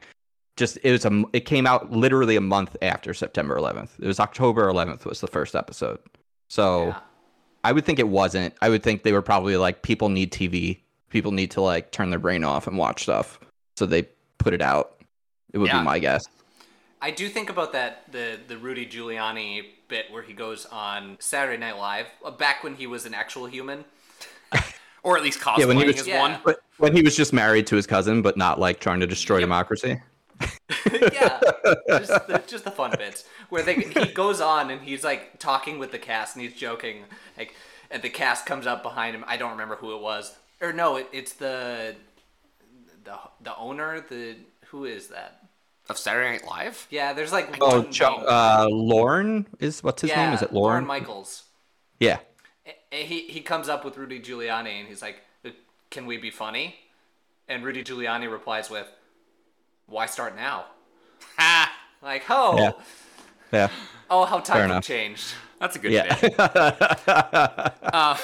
Just 0.56 0.78
it 0.82 0.92
was 0.92 1.04
a 1.04 1.24
it 1.32 1.40
came 1.46 1.66
out 1.66 1.90
literally 1.90 2.36
a 2.36 2.40
month 2.40 2.76
after 2.82 3.14
September 3.14 3.56
11th. 3.56 3.90
It 4.00 4.06
was 4.06 4.20
October 4.20 4.70
11th 4.70 5.04
was 5.06 5.20
the 5.20 5.26
first 5.26 5.54
episode. 5.56 5.98
So 6.48 6.88
Yeah. 6.88 6.98
I 7.64 7.72
would 7.72 7.84
think 7.84 7.98
it 7.98 8.08
wasn't. 8.08 8.54
I 8.60 8.68
would 8.68 8.82
think 8.82 9.02
they 9.02 9.12
were 9.12 9.22
probably 9.22 9.56
like 9.56 9.82
people 9.82 10.08
need 10.08 10.32
TV. 10.32 10.80
People 11.08 11.32
need 11.32 11.50
to 11.52 11.60
like 11.62 11.90
turn 11.92 12.10
their 12.10 12.18
brain 12.18 12.44
off 12.44 12.66
and 12.66 12.76
watch 12.76 13.04
stuff. 13.04 13.38
So 13.76 13.86
they 13.86 14.08
put 14.38 14.52
it 14.52 14.60
out. 14.60 15.00
It 15.52 15.58
would 15.58 15.68
Yeah. 15.68 15.78
be 15.78 15.84
my 15.84 15.98
guess. 15.98 16.24
I 17.00 17.10
do 17.10 17.28
think 17.28 17.48
about 17.50 17.72
that 17.72 18.04
the 18.12 18.38
the 18.46 18.58
Rudy 18.58 18.86
Giuliani 18.86 19.64
bit 19.88 20.10
where 20.10 20.22
he 20.22 20.32
goes 20.34 20.66
on 20.66 21.16
Saturday 21.18 21.56
Night 21.58 21.78
Live 21.78 22.06
uh, 22.24 22.30
back 22.30 22.62
when 22.62 22.74
he 22.74 22.86
was 22.86 23.06
an 23.06 23.14
actual 23.14 23.46
human. 23.46 23.84
Or 25.04 25.16
at 25.16 25.24
least 25.24 25.40
cosplaying 25.40 25.58
Yeah, 25.58 25.64
when 25.66 25.76
he 25.78 25.86
was- 25.86 26.00
as 26.02 26.06
Yeah. 26.06 26.20
one. 26.20 26.38
But 26.44 26.60
when 26.78 26.94
he 26.94 27.02
was 27.02 27.16
just 27.16 27.32
married 27.32 27.66
to 27.66 27.74
his 27.76 27.88
cousin, 27.88 28.22
but 28.22 28.36
not 28.36 28.60
like 28.60 28.78
trying 28.78 29.00
to 29.00 29.06
destroy 29.08 29.40
democracy. 29.40 30.00
yeah, 31.12 31.40
just 31.88 32.26
the, 32.26 32.42
just 32.48 32.64
the 32.64 32.70
fun 32.70 32.92
bits 32.98 33.24
where 33.48 33.62
they 33.62 33.74
he 33.74 34.06
goes 34.06 34.40
on 34.40 34.70
and 34.70 34.82
he's 34.82 35.04
like 35.04 35.38
talking 35.38 35.78
with 35.78 35.92
the 35.92 35.98
cast 35.98 36.36
and 36.36 36.44
he's 36.44 36.54
joking 36.54 37.04
like, 37.36 37.54
and 37.90 38.02
the 38.02 38.10
cast 38.10 38.46
comes 38.46 38.66
up 38.66 38.82
behind 38.82 39.14
him. 39.14 39.24
I 39.26 39.36
don't 39.36 39.52
remember 39.52 39.76
who 39.76 39.94
it 39.94 40.02
was, 40.02 40.34
or 40.60 40.72
no, 40.72 40.96
it, 40.96 41.08
it's 41.12 41.34
the 41.34 41.94
the 43.04 43.18
the 43.40 43.56
owner. 43.56 44.00
The 44.00 44.36
who 44.66 44.84
is 44.84 45.08
that? 45.08 45.38
Of 45.88 45.98
Saturday 45.98 46.30
Night 46.30 46.46
Live? 46.46 46.86
Yeah, 46.90 47.12
there's 47.12 47.32
like 47.32 47.56
Oh, 47.60 47.82
Joe, 47.82 48.24
uh, 48.26 48.68
Lorne 48.70 49.46
is 49.58 49.82
what's 49.82 50.02
his 50.02 50.10
yeah, 50.10 50.26
name? 50.26 50.34
Is 50.34 50.42
it 50.42 50.52
Lorne? 50.52 50.86
Michaels. 50.86 51.44
Yeah. 51.98 52.18
And 52.64 53.06
he 53.06 53.22
he 53.28 53.40
comes 53.40 53.68
up 53.68 53.84
with 53.84 53.96
Rudy 53.96 54.20
Giuliani 54.20 54.78
and 54.78 54.88
he's 54.88 55.02
like, 55.02 55.16
"Can 55.90 56.06
we 56.06 56.18
be 56.18 56.30
funny?" 56.30 56.76
And 57.48 57.64
Rudy 57.64 57.82
Giuliani 57.82 58.30
replies 58.30 58.70
with, 58.70 58.86
"Why 59.92 60.06
start 60.06 60.34
now?" 60.34 60.64
Ha! 61.38 61.72
Like, 62.02 62.24
oh, 62.28 62.58
Yeah. 62.58 62.72
Yeah. 63.52 63.68
oh, 64.10 64.24
how 64.24 64.40
times 64.40 64.72
have 64.72 64.82
changed. 64.82 65.34
That's 65.60 65.76
a 65.76 65.78
good 65.78 65.92
Yeah. 65.92 66.18
bit. 66.20 66.34
uh, 67.94 68.16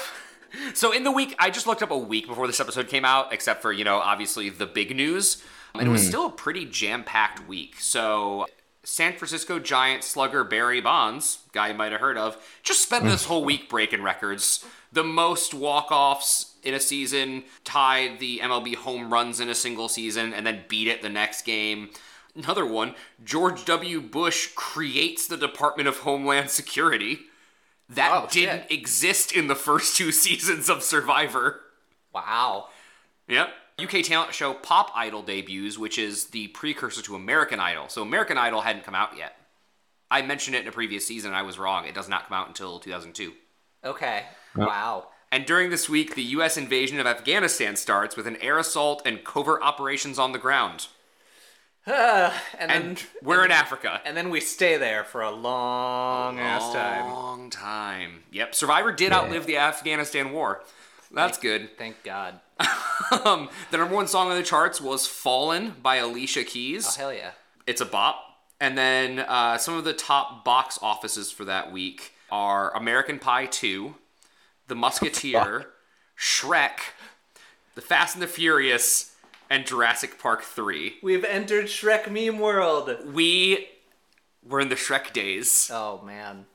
so 0.73 0.91
in 0.91 1.03
the 1.03 1.11
week, 1.11 1.35
I 1.39 1.49
just 1.49 1.67
looked 1.67 1.81
up 1.83 1.91
a 1.91 1.97
week 1.97 2.27
before 2.27 2.47
this 2.47 2.59
episode 2.59 2.87
came 2.89 3.05
out, 3.05 3.31
except 3.31 3.61
for, 3.61 3.71
you 3.71 3.83
know, 3.83 3.97
obviously 3.97 4.49
the 4.49 4.65
big 4.65 4.95
news. 4.95 5.43
And 5.75 5.87
it 5.87 5.91
was 5.91 6.05
still 6.05 6.25
a 6.25 6.31
pretty 6.31 6.65
jam 6.65 7.03
packed 7.03 7.47
week. 7.47 7.79
So 7.79 8.47
San 8.83 9.13
Francisco 9.13 9.59
Giant 9.59 10.03
slugger 10.03 10.43
Barry 10.43 10.81
Bonds, 10.81 11.39
guy 11.53 11.69
you 11.69 11.73
might 11.75 11.91
have 11.91 12.01
heard 12.01 12.17
of, 12.17 12.37
just 12.63 12.81
spent 12.81 13.05
this 13.05 13.25
whole 13.25 13.45
week 13.45 13.69
breaking 13.69 14.01
records. 14.01 14.65
The 14.91 15.03
most 15.03 15.53
walk-offs 15.53 16.48
in 16.63 16.73
a 16.73 16.79
season, 16.79 17.43
tied 17.63 18.19
the 18.19 18.39
MLB 18.39 18.75
home 18.75 19.11
runs 19.11 19.39
in 19.39 19.49
a 19.49 19.55
single 19.55 19.89
season, 19.89 20.33
and 20.33 20.45
then 20.45 20.63
beat 20.67 20.87
it 20.87 21.01
the 21.01 21.09
next 21.09 21.43
game. 21.43 21.89
Another 22.35 22.65
one, 22.65 22.95
George 23.23 23.65
W. 23.65 23.99
Bush 24.01 24.49
creates 24.55 25.27
the 25.27 25.37
Department 25.37 25.87
of 25.89 25.99
Homeland 25.99 26.49
Security. 26.49 27.19
That 27.89 28.11
Oh, 28.13 28.27
didn't 28.31 28.63
shit. 28.69 28.71
exist 28.71 29.31
in 29.31 29.47
the 29.47 29.55
first 29.55 29.97
two 29.97 30.11
seasons 30.25 30.69
of 30.69 30.83
Survivor. 30.83 31.61
Wow. 32.13 32.67
Yep. 33.27 33.49
UK 33.81 34.03
talent 34.03 34.33
show 34.33 34.53
Pop 34.53 34.91
Idol 34.95 35.21
debuts, 35.23 35.77
which 35.77 35.97
is 35.97 36.25
the 36.25 36.47
precursor 36.49 37.01
to 37.03 37.15
American 37.15 37.59
Idol. 37.59 37.87
So 37.89 38.01
American 38.01 38.37
Idol 38.37 38.61
hadn't 38.61 38.83
come 38.83 38.95
out 38.95 39.17
yet. 39.17 39.35
I 40.11 40.21
mentioned 40.21 40.55
it 40.55 40.63
in 40.63 40.67
a 40.67 40.71
previous 40.71 41.05
season, 41.05 41.29
and 41.29 41.37
I 41.37 41.43
was 41.43 41.57
wrong. 41.59 41.85
It 41.85 41.93
does 41.95 42.09
not 42.09 42.27
come 42.27 42.35
out 42.37 42.47
until 42.47 42.79
2002. 42.79 43.31
Okay. 43.85 44.23
Wow. 44.55 45.07
And 45.31 45.45
during 45.45 45.69
this 45.69 45.87
week, 45.87 46.15
the 46.15 46.23
U.S. 46.23 46.57
invasion 46.57 46.99
of 46.99 47.05
Afghanistan 47.05 47.75
starts 47.75 48.15
with 48.15 48.25
an 48.25 48.37
air 48.37 48.57
assault 48.57 49.01
and 49.05 49.23
covert 49.23 49.61
operations 49.61 50.17
on 50.17 50.31
the 50.31 50.39
ground. 50.39 50.87
and 51.85 52.69
then 52.69 52.97
we're 53.23 53.45
in 53.45 53.51
Africa. 53.51 54.01
and 54.05 54.15
then 54.15 54.29
we 54.29 54.39
stay 54.39 54.77
there 54.77 55.03
for 55.03 55.21
a 55.21 55.31
long 55.31 56.39
ass 56.39 56.73
time. 56.73 57.11
Long 57.11 57.49
time. 57.49 58.23
Yep. 58.31 58.53
Survivor 58.53 58.91
did 58.91 59.11
outlive 59.11 59.45
the 59.45 59.57
Afghanistan 59.57 60.31
war. 60.31 60.63
That's 61.11 61.37
good. 61.37 61.77
Thank 61.77 62.03
God. 62.03 62.39
Um, 63.25 63.49
the 63.71 63.77
number 63.77 63.95
one 63.95 64.07
song 64.07 64.29
on 64.29 64.37
the 64.37 64.43
charts 64.43 64.79
was 64.79 65.07
"Fallen" 65.07 65.73
by 65.81 65.95
Alicia 65.95 66.43
Keys. 66.43 66.85
Oh 66.85 66.99
hell 66.99 67.13
yeah. 67.13 67.31
It's 67.65 67.81
a 67.81 67.85
bop. 67.85 68.23
And 68.59 68.77
then 68.77 69.19
uh, 69.19 69.57
some 69.57 69.75
of 69.75 69.83
the 69.83 69.93
top 69.93 70.45
box 70.45 70.77
offices 70.81 71.31
for 71.31 71.45
that 71.45 71.71
week 71.71 72.13
are 72.29 72.75
American 72.75 73.17
Pie 73.17 73.47
2, 73.47 73.95
The 74.69 74.75
Musketeer, 74.75 75.65
Shrek, 76.17 76.79
The 77.75 77.81
Fast 77.81 78.15
and 78.15 78.21
the 78.23 78.27
Furious, 78.27 79.15
and 79.49 79.65
Jurassic 79.65 80.17
Park 80.19 80.43
3. 80.43 80.97
We've 81.03 81.25
entered 81.25 81.65
Shrek 81.65 82.09
meme 82.09 82.39
world. 82.39 82.95
We 83.13 83.67
were 84.47 84.59
in 84.61 84.69
the 84.69 84.75
Shrek 84.75 85.11
days. 85.11 85.69
Oh 85.73 86.01
man. 86.05 86.45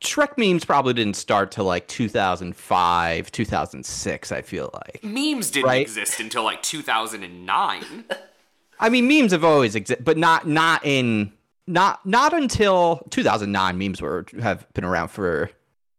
Shrek 0.00 0.38
memes 0.38 0.64
probably 0.64 0.94
didn't 0.94 1.16
start 1.16 1.50
till 1.50 1.64
like 1.64 1.86
2005, 1.88 3.32
2006. 3.32 4.32
I 4.32 4.42
feel 4.42 4.70
like. 4.72 5.02
Memes 5.02 5.50
didn't 5.50 5.66
Right. 5.66 5.82
exist 5.82 6.20
until 6.20 6.44
like 6.44 6.62
2009. 6.62 8.04
I 8.80 8.88
mean, 8.90 9.08
memes 9.08 9.32
have 9.32 9.42
always 9.44 9.74
existed, 9.74 10.04
but 10.04 10.16
not 10.16 10.46
not 10.46 10.84
in 10.86 11.32
not 11.66 12.06
not 12.06 12.32
until 12.32 13.06
2009. 13.10 13.76
Memes 13.76 14.00
were 14.00 14.24
have 14.40 14.72
been 14.72 14.84
around 14.84 15.08
for. 15.08 15.50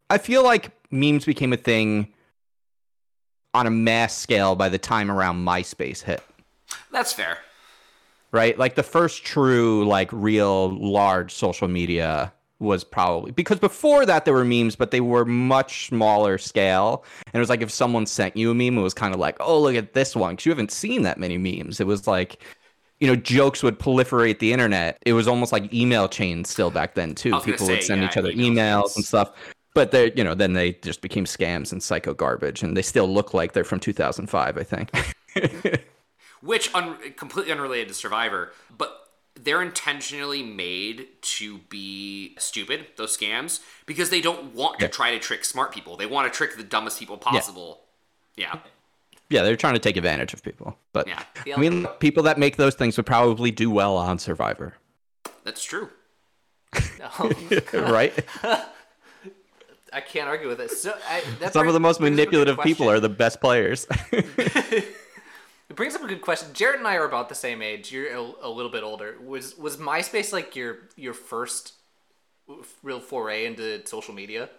I 0.10 0.18
feel 0.18 0.44
like 0.44 0.72
memes 0.92 1.26
became 1.26 1.54
a 1.54 1.58
thing 1.58 2.14
on 3.54 3.68
a 3.68 3.72
mass 3.72 4.16
scale 4.18 4.56
by 4.56 4.70
the 4.70 4.78
time 4.78 5.10
around 5.12 5.46
MySpace 5.46 6.02
hit. 6.04 6.24
That's 6.92 7.14
fair. 7.14 7.40
right? 8.32 8.58
Like 8.58 8.76
the 8.76 8.84
first 8.84 9.24
true, 9.24 9.88
like 9.88 10.10
real 10.12 10.70
large 10.78 11.34
social 11.34 11.68
media 11.68 12.32
was 12.60 12.84
probably 12.84 13.32
because 13.32 13.58
before 13.58 14.06
that 14.06 14.26
there 14.26 14.34
were 14.34 14.44
memes, 14.44 14.76
but 14.76 14.92
they 14.92 15.00
were 15.00 15.26
much 15.26 15.88
smaller 15.88 16.38
scale. 16.38 17.06
And 17.28 17.36
it 17.36 17.40
was 17.40 17.50
like 17.50 17.62
if 17.62 17.72
someone 17.72 18.06
sent 18.06 18.36
you 18.36 18.52
a 18.52 18.54
meme, 18.54 18.78
it 18.78 18.82
was 18.82 18.94
kind 18.94 19.14
of 19.14 19.20
like, 19.20 19.38
oh, 19.40 19.60
look 19.60 19.76
at 19.76 19.94
this 19.94 20.16
one, 20.16 20.34
because 20.34 20.46
you 20.46 20.52
haven't 20.52 20.72
seen 20.72 21.04
that 21.04 21.18
many 21.18 21.38
memes. 21.38 21.80
It 21.80 21.88
was 21.88 22.06
like, 22.06 22.44
you 23.00 23.08
know, 23.08 23.16
jokes 23.16 23.64
would 23.64 23.80
proliferate 23.80 24.40
the 24.40 24.52
internet. 24.52 25.02
It 25.06 25.14
was 25.14 25.28
almost 25.28 25.54
like 25.54 25.74
email 25.74 26.10
chains 26.10 26.50
still 26.50 26.70
back 26.70 26.96
then 26.96 27.16
too. 27.16 27.32
I 27.32 27.36
was 27.36 27.46
gonna 27.46 27.58
People 27.58 27.68
would 27.68 27.84
send 27.84 28.02
yeah, 28.02 28.10
each 28.10 28.18
other 28.18 28.34
emails 28.34 28.96
and 28.98 29.06
stuff. 29.06 29.32
But 29.74 29.92
they, 29.92 30.12
you 30.16 30.24
know, 30.24 30.34
then 30.34 30.54
they 30.54 30.74
just 30.74 31.02
became 31.02 31.26
scams 31.26 31.72
and 31.72 31.82
psycho 31.82 32.14
garbage, 32.14 32.64
and 32.64 32.76
they 32.76 32.82
still 32.82 33.08
look 33.08 33.34
like 33.34 33.54
they're 33.54 33.64
from 33.64 33.80
2005, 33.80 34.58
I 34.58 34.64
think. 34.64 34.92
which 36.42 36.74
un- 36.74 36.98
completely 37.18 37.52
unrelated 37.52 37.88
to 37.90 37.94
Survivor, 37.94 38.52
but 38.76 38.96
they're 39.36 39.62
intentionally 39.62 40.42
made 40.44 41.08
to 41.22 41.60
be 41.70 42.36
stupid. 42.40 42.88
Those 42.98 43.16
scams 43.18 43.60
because 43.86 44.10
they 44.10 44.22
don't 44.22 44.54
want 44.56 44.80
to 44.80 44.86
Yeah. 44.86 44.90
try 44.92 45.12
to 45.12 45.20
trick 45.20 45.46
smart 45.46 45.72
people. 45.74 45.96
They 45.98 46.06
want 46.06 46.32
to 46.32 46.36
trick 46.36 46.58
the 46.58 46.64
dumbest 46.64 47.00
people 47.00 47.18
possible. 47.18 47.82
Yeah, 48.36 48.60
Yeah, 49.30 49.44
they're 49.44 49.56
trying 49.56 49.74
to 49.76 49.80
take 49.80 49.96
advantage 49.98 50.34
of 50.34 50.42
people. 50.44 50.78
But 50.94 51.08
Yeah. 51.08 51.24
I 51.56 51.60
mean, 51.60 51.86
people 52.00 52.24
that 52.24 52.38
make 52.40 52.56
those 52.58 52.74
things 52.76 52.98
would 52.98 53.06
probably 53.06 53.52
do 53.52 53.70
well 53.70 53.96
on 53.98 54.18
Survivor, 54.18 54.76
that's 55.44 55.64
true. 55.64 55.90
Um, 57.20 57.34
right? 57.74 58.14
I 59.94 60.02
can't 60.02 60.28
argue 60.28 60.48
with 60.48 60.60
it. 60.62 60.72
So 60.72 60.96
I, 61.08 61.24
that 61.40 61.54
Some 61.54 61.68
of 61.68 61.74
the 61.74 61.80
most 61.80 62.00
brings 62.00 62.20
up 62.20 62.28
a 62.28 62.32
good 62.32 62.32
manipulative 62.32 62.64
people 62.64 62.90
are 62.90 63.00
the 63.00 63.10
best 63.10 63.42
players. 63.42 63.88
It 65.70 65.76
brings 65.76 65.94
up 65.94 66.04
a 66.04 66.08
good 66.08 66.22
question. 66.22 66.50
Jared 66.54 66.80
and 66.80 66.88
I 66.88 66.96
are 66.96 67.06
about 67.06 67.30
the 67.30 67.36
same 67.36 67.62
age. 67.62 67.92
You're 67.92 68.12
a, 68.12 68.32
a 68.42 68.50
little 68.50 68.72
bit 68.72 68.82
older. 68.82 69.18
Was 69.24 69.56
was 69.56 69.78
MySpace 69.78 70.34
like 70.34 70.56
your 70.56 70.90
your 70.96 71.14
first 71.14 71.74
real 72.82 73.00
foray 73.00 73.46
into 73.46 73.86
social 73.86 74.16
media? 74.16 74.50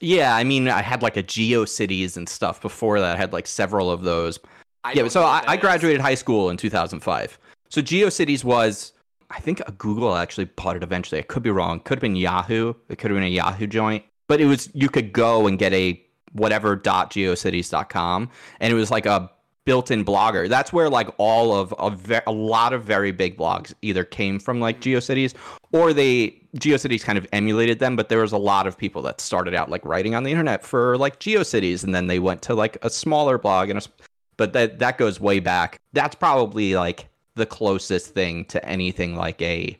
yeah, 0.00 0.34
I 0.34 0.44
mean, 0.44 0.68
I 0.68 0.82
had 0.82 1.02
like 1.02 1.16
a 1.16 1.22
GeoCities 1.22 2.16
and 2.16 2.28
stuff 2.28 2.60
before 2.60 3.00
that. 3.00 3.16
I 3.16 3.18
had 3.18 3.32
like 3.32 3.46
several 3.46 3.90
of 3.90 4.02
those. 4.02 4.38
I 4.82 4.92
yeah, 4.92 5.08
so 5.08 5.22
I, 5.22 5.42
I 5.46 5.56
graduated 5.56 6.00
high 6.00 6.16
school 6.16 6.50
in 6.50 6.56
2005. 6.56 7.38
So 7.70 7.80
GeoCities 7.80 8.44
was, 8.44 8.92
I 9.30 9.40
think 9.40 9.62
Google 9.78 10.14
actually 10.14 10.44
bought 10.46 10.76
it 10.76 10.82
eventually. 10.82 11.20
I 11.20 11.22
could 11.22 11.42
be 11.42 11.50
wrong. 11.50 11.80
Could 11.80 11.96
have 11.96 12.02
been 12.02 12.16
Yahoo. 12.16 12.74
It 12.88 12.98
could 12.98 13.10
have 13.10 13.16
been 13.16 13.24
a 13.24 13.28
Yahoo 13.28 13.66
joint. 13.66 14.04
But 14.26 14.40
it 14.40 14.46
was 14.46 14.70
you 14.74 14.88
could 14.88 15.12
go 15.12 15.46
and 15.46 15.58
get 15.58 15.72
a 15.72 16.00
whatever 16.32 16.74
dot 16.76 17.10
geocities.com 17.12 18.28
and 18.58 18.72
it 18.72 18.74
was 18.74 18.90
like 18.90 19.06
a 19.06 19.30
built-in 19.64 20.04
blogger. 20.04 20.48
That's 20.48 20.72
where 20.72 20.90
like 20.90 21.08
all 21.16 21.54
of 21.54 21.74
a, 21.78 21.90
ve- 21.90 22.20
a 22.26 22.32
lot 22.32 22.72
of 22.72 22.84
very 22.84 23.12
big 23.12 23.36
blogs 23.36 23.72
either 23.82 24.04
came 24.04 24.38
from 24.38 24.60
like 24.60 24.80
GeoCities 24.80 25.34
or 25.72 25.92
they 25.92 26.40
GeoCities 26.56 27.02
kind 27.02 27.18
of 27.18 27.26
emulated 27.32 27.78
them, 27.78 27.96
but 27.96 28.08
there 28.08 28.20
was 28.20 28.32
a 28.32 28.38
lot 28.38 28.66
of 28.66 28.76
people 28.76 29.02
that 29.02 29.20
started 29.20 29.54
out 29.54 29.70
like 29.70 29.84
writing 29.84 30.14
on 30.14 30.22
the 30.22 30.30
internet 30.30 30.64
for 30.64 30.98
like 30.98 31.18
GeoCities 31.18 31.82
and 31.82 31.94
then 31.94 32.06
they 32.06 32.18
went 32.18 32.42
to 32.42 32.54
like 32.54 32.76
a 32.82 32.90
smaller 32.90 33.38
blog 33.38 33.70
and 33.70 33.78
a, 33.78 33.82
but 34.36 34.52
that 34.52 34.78
that 34.80 34.98
goes 34.98 35.20
way 35.20 35.40
back. 35.40 35.78
That's 35.92 36.14
probably 36.14 36.74
like 36.74 37.08
the 37.36 37.46
closest 37.46 38.12
thing 38.14 38.44
to 38.46 38.64
anything 38.68 39.16
like 39.16 39.40
a 39.40 39.78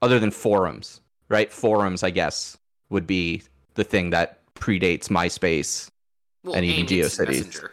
other 0.00 0.20
than 0.20 0.30
forums, 0.30 1.00
right? 1.28 1.52
Forums, 1.52 2.02
I 2.02 2.10
guess, 2.10 2.56
would 2.88 3.06
be 3.06 3.42
the 3.78 3.84
thing 3.84 4.10
that 4.10 4.40
predates 4.54 5.08
MySpace. 5.08 5.88
Well, 6.42 6.54
And 6.54 6.64
even 6.64 6.86
GeoCities. 6.86 7.68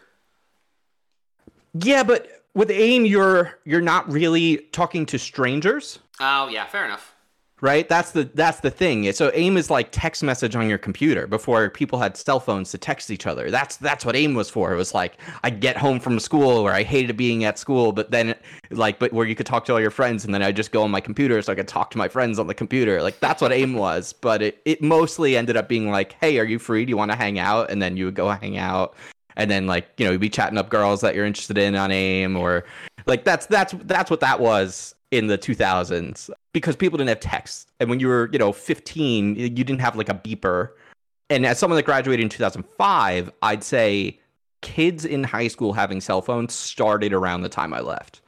Yeah, 1.74 2.04
but 2.04 2.44
with 2.54 2.70
AIM, 2.70 3.04
you're 3.04 3.58
you're 3.64 3.82
not 3.82 4.10
really 4.10 4.58
talking 4.72 5.04
to 5.06 5.18
strangers, 5.18 5.98
Oh 6.18 6.48
yeah, 6.48 6.64
fair 6.66 6.84
enough. 6.84 7.14
Right? 7.60 7.88
That's 7.88 8.10
the 8.10 8.24
that's 8.34 8.60
the 8.60 8.70
thing. 8.70 9.10
So 9.12 9.30
AIM 9.32 9.56
is 9.56 9.70
like 9.70 9.88
text 9.90 10.22
message 10.22 10.54
on 10.54 10.68
your 10.68 10.78
computer 10.78 11.26
before 11.26 11.70
people 11.70 11.98
had 11.98 12.16
cell 12.16 12.38
phones 12.38 12.70
to 12.72 12.78
text 12.78 13.10
each 13.10 13.26
other. 13.26 13.50
That's 13.50 13.76
that's 13.76 14.04
what 14.04 14.14
AIM 14.14 14.34
was 14.34 14.50
for. 14.50 14.72
It 14.72 14.76
was 14.76 14.94
like 14.94 15.18
I 15.42 15.50
get 15.50 15.76
home 15.76 15.98
from 15.98 16.20
school 16.20 16.50
or 16.50 16.72
I 16.72 16.82
hated 16.82 17.16
being 17.16 17.44
at 17.44 17.58
school, 17.58 17.92
but 17.92 18.10
then 18.10 18.34
like 18.70 18.98
but 18.98 19.12
where 19.12 19.26
you 19.26 19.34
could 19.34 19.46
talk 19.46 19.64
to 19.66 19.72
all 19.72 19.80
your 19.80 19.90
friends 19.90 20.24
and 20.24 20.34
then 20.34 20.42
I 20.42 20.52
just 20.52 20.70
go 20.70 20.82
on 20.82 20.90
my 20.90 21.00
computer 21.00 21.40
so 21.40 21.52
I 21.52 21.54
could 21.54 21.68
talk 21.68 21.90
to 21.92 21.98
my 21.98 22.08
friends 22.08 22.38
on 22.38 22.46
the 22.46 22.54
computer. 22.54 23.00
Like 23.02 23.20
that's 23.20 23.40
what 23.40 23.52
AIM 23.52 23.74
was. 23.74 24.12
But 24.12 24.42
it, 24.42 24.60
it 24.64 24.82
mostly 24.82 25.36
ended 25.36 25.56
up 25.56 25.68
being 25.68 25.90
like, 25.90 26.12
hey, 26.20 26.38
are 26.38 26.44
you 26.44 26.58
free? 26.58 26.84
Do 26.84 26.90
you 26.90 26.96
want 26.96 27.10
to 27.10 27.16
hang 27.16 27.38
out? 27.38 27.70
And 27.70 27.80
then 27.80 27.96
you 27.96 28.04
would 28.04 28.14
go 28.14 28.28
hang 28.28 28.58
out. 28.58 28.94
And 29.38 29.50
then 29.50 29.66
like, 29.66 29.88
you 29.98 30.06
know, 30.06 30.12
you'd 30.12 30.20
be 30.20 30.30
chatting 30.30 30.58
up 30.58 30.70
girls 30.70 31.00
that 31.02 31.14
you're 31.14 31.26
interested 31.26 31.58
in 31.58 31.74
on 31.74 31.90
AIM 31.90 32.36
or 32.36 32.64
like 33.06 33.24
that's 33.24 33.46
that's 33.46 33.74
that's 33.84 34.10
what 34.10 34.20
that 34.20 34.40
was 34.40 34.95
in 35.16 35.26
the 35.26 35.38
2000s 35.38 36.30
because 36.52 36.76
people 36.76 36.98
didn't 36.98 37.08
have 37.08 37.20
text. 37.20 37.70
And 37.80 37.88
when 37.88 38.00
you 38.00 38.08
were, 38.08 38.28
you 38.32 38.38
know, 38.38 38.52
15, 38.52 39.36
you 39.36 39.48
didn't 39.48 39.80
have 39.80 39.96
like 39.96 40.08
a 40.08 40.14
beeper. 40.14 40.70
And 41.30 41.46
as 41.46 41.58
someone 41.58 41.76
that 41.76 41.84
graduated 41.84 42.22
in 42.22 42.28
2005, 42.28 43.32
I'd 43.42 43.64
say 43.64 44.20
kids 44.62 45.04
in 45.04 45.24
high 45.24 45.48
school 45.48 45.72
having 45.72 46.00
cell 46.00 46.22
phones 46.22 46.54
started 46.54 47.12
around 47.12 47.42
the 47.42 47.48
time 47.48 47.72
I 47.72 47.80
left. 47.80 48.20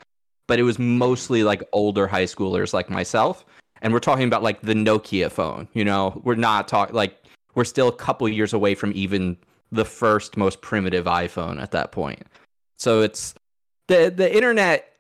But 0.47 0.59
it 0.59 0.63
was 0.63 0.79
mostly 0.79 1.43
like 1.45 1.63
older 1.73 2.07
high 2.07 2.25
schoolers 2.25 2.73
like 2.73 2.89
myself. 2.89 3.45
And 3.83 3.93
we're 3.93 4.01
talking 4.01 4.27
about 4.27 4.43
like 4.43 4.61
the 4.63 4.75
Nokia 4.75 5.31
phone, 5.31 5.69
you 5.73 5.85
know, 5.85 6.21
we're 6.25 6.35
not 6.35 6.69
talking 6.69 6.95
like 6.95 7.23
we're 7.55 7.65
still 7.65 7.89
a 7.89 7.93
couple 7.93 8.29
years 8.29 8.53
away 8.53 8.75
from 8.75 8.93
even 8.95 9.37
the 9.71 9.85
first 9.85 10.37
most 10.37 10.61
primitive 10.63 11.05
iPhone 11.05 11.61
at 11.61 11.71
that 11.73 11.93
point. 11.93 12.27
So 12.79 13.03
it's 13.03 13.35
the 13.87 14.13
the 14.15 14.35
internet 14.35 14.93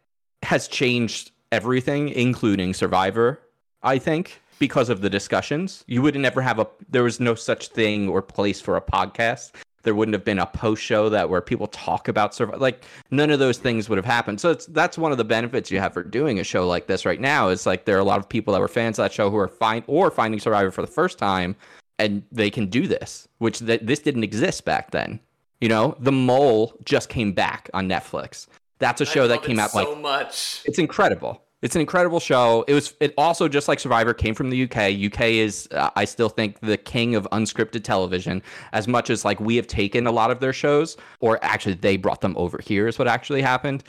has 0.42 0.68
changed 0.68 1.32
everything, 1.52 2.08
including 2.08 2.74
Survivor. 2.74 3.40
I 3.82 3.98
think 3.98 4.40
because 4.58 4.88
of 4.88 5.00
the 5.00 5.10
discussions, 5.10 5.84
you 5.86 6.02
would 6.02 6.16
never 6.16 6.40
have 6.42 6.58
a. 6.58 6.66
There 6.88 7.04
was 7.04 7.20
no 7.20 7.34
such 7.34 7.68
thing 7.68 8.08
or 8.08 8.22
place 8.22 8.60
for 8.60 8.76
a 8.76 8.80
podcast 8.80 9.52
There 9.84 9.94
wouldn't 9.94 10.14
have 10.14 10.24
been 10.24 10.40
a 10.40 10.46
post 10.46 10.82
show 10.82 11.08
that 11.08 11.30
where 11.30 11.40
people 11.40 11.68
talk 11.68 12.08
about 12.08 12.34
survival. 12.34 12.60
Like 12.60 12.84
none 13.10 13.30
of 13.30 13.38
those 13.38 13.58
things 13.58 13.88
would 13.88 13.96
have 13.96 14.04
happened. 14.04 14.40
So 14.40 14.54
that's 14.54 14.98
one 14.98 15.12
of 15.12 15.18
the 15.18 15.24
benefits 15.24 15.70
you 15.70 15.78
have 15.78 15.94
for 15.94 16.02
doing 16.02 16.40
a 16.40 16.44
show 16.44 16.66
like 16.66 16.88
this 16.88 17.06
right 17.06 17.20
now. 17.20 17.48
Is 17.48 17.64
like 17.66 17.84
there 17.84 17.96
are 17.96 18.00
a 18.00 18.04
lot 18.04 18.18
of 18.18 18.28
people 18.28 18.52
that 18.54 18.60
were 18.60 18.68
fans 18.68 18.98
of 18.98 19.04
that 19.04 19.12
show 19.12 19.30
who 19.30 19.36
are 19.36 19.48
find 19.48 19.84
or 19.86 20.10
finding 20.10 20.40
Survivor 20.40 20.70
for 20.72 20.82
the 20.82 20.88
first 20.88 21.18
time, 21.18 21.54
and 21.98 22.22
they 22.32 22.50
can 22.50 22.66
do 22.66 22.88
this, 22.88 23.28
which 23.38 23.60
th- 23.60 23.82
this 23.82 24.00
didn't 24.00 24.24
exist 24.24 24.64
back 24.64 24.90
then. 24.90 25.20
You 25.60 25.68
know, 25.68 25.96
The 26.00 26.12
Mole 26.12 26.74
just 26.84 27.08
came 27.08 27.32
back 27.32 27.70
on 27.72 27.88
Netflix. 27.88 28.46
That's 28.78 29.00
a 29.00 29.06
show 29.06 29.28
that 29.28 29.42
came 29.42 29.58
out 29.58 29.70
so 29.70 29.78
like 29.78 30.00
much. 30.00 30.62
it's 30.64 30.78
incredible. 30.78 31.42
It's 31.60 31.74
an 31.74 31.80
incredible 31.80 32.20
show. 32.20 32.64
It 32.68 32.74
was. 32.74 32.94
It 33.00 33.14
also 33.18 33.48
just 33.48 33.66
like 33.66 33.80
Survivor 33.80 34.14
came 34.14 34.34
from 34.34 34.50
the 34.50 34.62
UK. 34.62 35.12
UK 35.12 35.22
is, 35.22 35.68
uh, 35.72 35.90
I 35.96 36.04
still 36.04 36.28
think, 36.28 36.60
the 36.60 36.76
king 36.76 37.16
of 37.16 37.26
unscripted 37.32 37.82
television. 37.82 38.42
As 38.72 38.86
much 38.86 39.10
as 39.10 39.24
like 39.24 39.40
we 39.40 39.56
have 39.56 39.66
taken 39.66 40.06
a 40.06 40.12
lot 40.12 40.30
of 40.30 40.38
their 40.38 40.52
shows, 40.52 40.96
or 41.18 41.42
actually 41.42 41.74
they 41.74 41.96
brought 41.96 42.20
them 42.20 42.36
over 42.36 42.60
here, 42.62 42.86
is 42.86 42.96
what 42.96 43.08
actually 43.08 43.42
happened. 43.42 43.82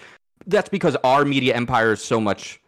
That's 0.47 0.69
because 0.69 0.95
our 1.03 1.25
media 1.25 1.55
empire 1.55 1.91
is 1.91 2.03
so 2.03 2.19
much 2.19 2.59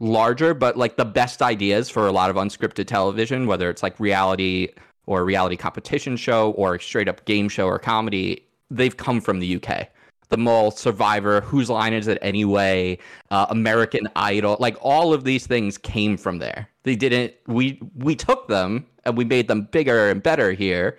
larger. 0.00 0.54
But 0.54 0.76
like 0.76 0.96
the 0.96 1.04
best 1.04 1.40
ideas 1.40 1.88
for 1.88 2.08
a 2.08 2.12
lot 2.12 2.28
of 2.28 2.34
unscripted 2.34 2.88
television, 2.88 3.46
whether 3.46 3.70
it's 3.70 3.84
like 3.84 4.00
reality 4.00 4.70
or 5.06 5.20
a 5.20 5.24
reality 5.24 5.56
competition 5.56 6.16
show 6.16 6.50
or 6.52 6.74
a 6.74 6.80
straight 6.80 7.08
up 7.08 7.24
game 7.26 7.48
show 7.48 7.66
or 7.66 7.78
comedy, 7.78 8.44
they've 8.72 8.96
come 8.96 9.20
from 9.20 9.38
the 9.38 9.62
UK 9.62 9.88
the 10.28 10.36
mole 10.36 10.70
survivor 10.70 11.40
whose 11.40 11.70
line 11.70 11.92
is 11.92 12.08
it 12.08 12.18
anyway? 12.22 12.98
Uh, 13.30 13.46
american 13.50 14.08
idol. 14.16 14.56
Like 14.60 14.76
all 14.80 15.12
of 15.12 15.24
these 15.24 15.46
things 15.46 15.78
came 15.78 16.16
from 16.16 16.38
there. 16.38 16.68
They 16.84 16.96
didn't 16.96 17.34
we 17.46 17.80
we 17.94 18.14
took 18.14 18.48
them 18.48 18.86
and 19.04 19.16
we 19.16 19.24
made 19.24 19.48
them 19.48 19.62
bigger 19.70 20.10
and 20.10 20.22
better 20.22 20.52
here 20.52 20.98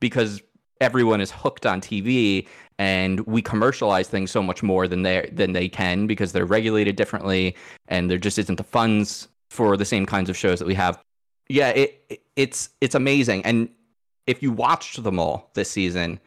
because 0.00 0.42
everyone 0.80 1.20
is 1.20 1.30
hooked 1.30 1.64
on 1.64 1.80
tv 1.80 2.46
and 2.78 3.20
we 3.26 3.40
commercialize 3.40 4.08
things 4.08 4.30
so 4.30 4.42
much 4.42 4.62
more 4.62 4.88
than 4.88 5.02
they 5.02 5.30
than 5.32 5.52
they 5.52 5.68
can 5.68 6.06
because 6.06 6.32
they're 6.32 6.46
regulated 6.46 6.96
differently 6.96 7.54
and 7.88 8.10
there 8.10 8.18
just 8.18 8.38
isn't 8.38 8.56
the 8.56 8.64
funds 8.64 9.28
for 9.50 9.76
the 9.76 9.84
same 9.84 10.06
kinds 10.06 10.30
of 10.30 10.36
shows 10.36 10.58
that 10.58 10.66
we 10.66 10.74
have. 10.74 11.00
Yeah 11.48 11.68
it 11.68 12.24
it's 12.36 12.70
it's 12.80 12.94
amazing. 12.94 13.44
And 13.44 13.68
if 14.26 14.42
you 14.42 14.50
watched 14.50 15.02
them 15.02 15.18
all 15.18 15.50
this 15.54 15.70
season 15.70 16.18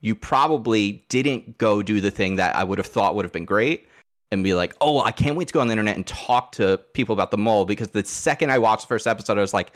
you 0.00 0.14
probably 0.14 1.04
didn't 1.08 1.58
go 1.58 1.82
do 1.82 2.00
the 2.00 2.10
thing 2.10 2.36
that 2.36 2.54
I 2.54 2.64
would 2.64 2.78
have 2.78 2.86
thought 2.86 3.14
would 3.14 3.24
have 3.24 3.32
been 3.32 3.44
great 3.44 3.88
and 4.30 4.42
be 4.44 4.54
like, 4.54 4.74
oh, 4.80 5.00
I 5.00 5.12
can't 5.12 5.36
wait 5.36 5.48
to 5.48 5.54
go 5.54 5.60
on 5.60 5.68
the 5.68 5.72
internet 5.72 5.96
and 5.96 6.06
talk 6.06 6.52
to 6.52 6.78
people 6.94 7.12
about 7.12 7.30
the 7.30 7.38
mole 7.38 7.64
because 7.64 7.88
the 7.88 8.04
second 8.04 8.50
I 8.50 8.58
watched 8.58 8.82
the 8.82 8.88
first 8.88 9.06
episode, 9.06 9.38
I 9.38 9.40
was 9.40 9.54
like, 9.54 9.72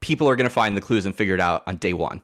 people 0.00 0.28
are 0.28 0.36
going 0.36 0.48
to 0.48 0.54
find 0.54 0.76
the 0.76 0.80
clues 0.80 1.06
and 1.06 1.14
figure 1.16 1.34
it 1.34 1.40
out 1.40 1.62
on 1.66 1.76
day 1.76 1.92
one. 1.92 2.22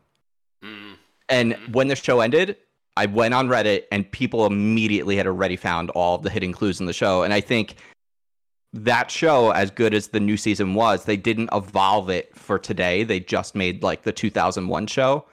Mm. 0.63 0.95
And 1.29 1.55
Mhm. 1.55 1.73
when 1.73 1.89
the 1.89 1.97
show 1.97 2.21
ended, 2.21 2.57
I 2.97 3.07
went 3.07 3.35
on 3.35 3.49
Reddit 3.49 3.85
and 3.91 4.11
people 4.13 4.47
immediately 4.47 5.17
had 5.17 5.27
already 5.27 5.57
found 5.57 5.91
all 5.91 6.19
the 6.19 6.31
hidden 6.31 6.53
clues 6.53 6.81
in 6.81 6.87
the 6.87 6.93
show. 6.93 7.23
And 7.23 7.33
I 7.33 7.41
think 7.41 7.77
that 8.73 9.11
show, 9.11 9.51
as 9.51 9.71
good 9.71 9.95
as 9.95 10.09
the 10.09 10.21
new 10.21 10.37
season 10.37 10.75
was, 10.75 11.05
they 11.05 11.17
didn't 11.17 11.49
evolve 11.53 12.11
it 12.11 12.37
for 12.37 12.59
today. 12.59 13.05
They 13.05 13.21
just 13.21 13.55
made 13.55 13.83
like 13.83 14.03
the 14.03 14.13
2001 14.13 14.87
show 14.87 15.25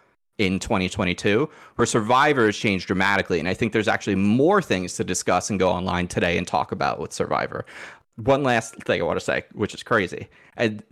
in 0.41 0.57
2022, 0.57 1.47
where 1.75 1.85
Survivor 1.85 2.47
has 2.47 2.57
changed 2.57 2.87
dramatically. 2.87 3.37
And 3.37 3.47
I 3.47 3.53
think 3.53 3.73
there's 3.73 3.87
actually 3.87 4.15
more 4.15 4.59
things 4.59 4.95
to 4.95 5.03
discuss 5.03 5.51
and 5.51 5.59
go 5.59 5.69
online 5.69 6.07
today 6.07 6.35
and 6.35 6.47
talk 6.47 6.71
about 6.71 6.99
with 6.99 7.13
Survivor. 7.13 7.63
One 8.15 8.41
last 8.41 8.73
thing 8.83 8.99
I 8.99 9.05
want 9.05 9.19
to 9.19 9.23
say, 9.23 9.43
which 9.53 9.75
is 9.75 9.83
crazy. 9.83 10.29
And 10.57 10.83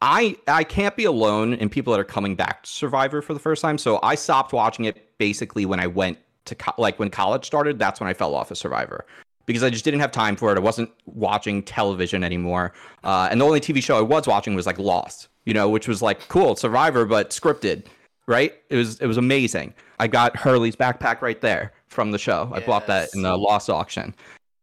I 0.00 0.36
I 0.48 0.64
can't 0.64 0.96
be 0.96 1.04
alone 1.04 1.54
in 1.54 1.68
people 1.68 1.92
that 1.92 2.00
are 2.00 2.04
coming 2.04 2.34
back 2.34 2.64
to 2.64 2.70
Survivor 2.70 3.22
for 3.22 3.34
the 3.34 3.40
first 3.40 3.62
time. 3.62 3.78
So 3.78 4.00
I 4.02 4.16
stopped 4.16 4.52
watching 4.52 4.84
it 4.84 5.16
basically 5.18 5.64
when 5.64 5.78
I 5.78 5.86
went 5.86 6.18
to 6.46 6.56
co- 6.56 6.74
like 6.76 6.98
when 6.98 7.08
college 7.08 7.46
started. 7.46 7.78
That's 7.78 8.00
when 8.00 8.08
I 8.08 8.14
fell 8.14 8.34
off 8.34 8.50
of 8.50 8.58
Survivor 8.58 9.06
because 9.46 9.62
I 9.62 9.70
just 9.70 9.84
didn't 9.84 10.00
have 10.00 10.10
time 10.10 10.34
for 10.34 10.52
it. 10.52 10.56
I 10.56 10.60
wasn't 10.60 10.90
watching 11.06 11.62
television 11.62 12.24
anymore, 12.24 12.74
uh, 13.04 13.28
and 13.30 13.40
the 13.40 13.44
only 13.44 13.60
TV 13.60 13.80
show 13.80 13.96
I 13.96 14.02
was 14.02 14.26
watching 14.26 14.56
was 14.56 14.66
like 14.66 14.78
Lost, 14.78 15.28
you 15.44 15.54
know, 15.54 15.68
which 15.68 15.86
was 15.86 16.02
like 16.02 16.28
cool 16.28 16.56
Survivor 16.56 17.04
but 17.04 17.30
scripted, 17.30 17.86
right? 18.28 18.54
It 18.70 18.76
was 18.76 19.00
it 19.00 19.06
was 19.06 19.16
amazing. 19.16 19.74
I 19.98 20.06
got 20.06 20.36
Hurley's 20.36 20.76
backpack 20.76 21.20
right 21.22 21.40
there 21.40 21.72
from 21.88 22.12
the 22.12 22.18
show. 22.18 22.52
I 22.54 22.60
bought 22.60 22.86
that 22.86 23.08
in 23.14 23.22
the 23.22 23.36
Lost 23.36 23.68
auction. 23.68 24.14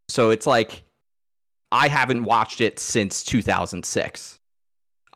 So 0.08 0.30
it's 0.30 0.48
like 0.48 0.84
I 1.72 1.90
haven't 1.90 2.24
watched 2.24 2.62
it 2.62 2.80
since 2.80 3.24
2006. 3.24 4.40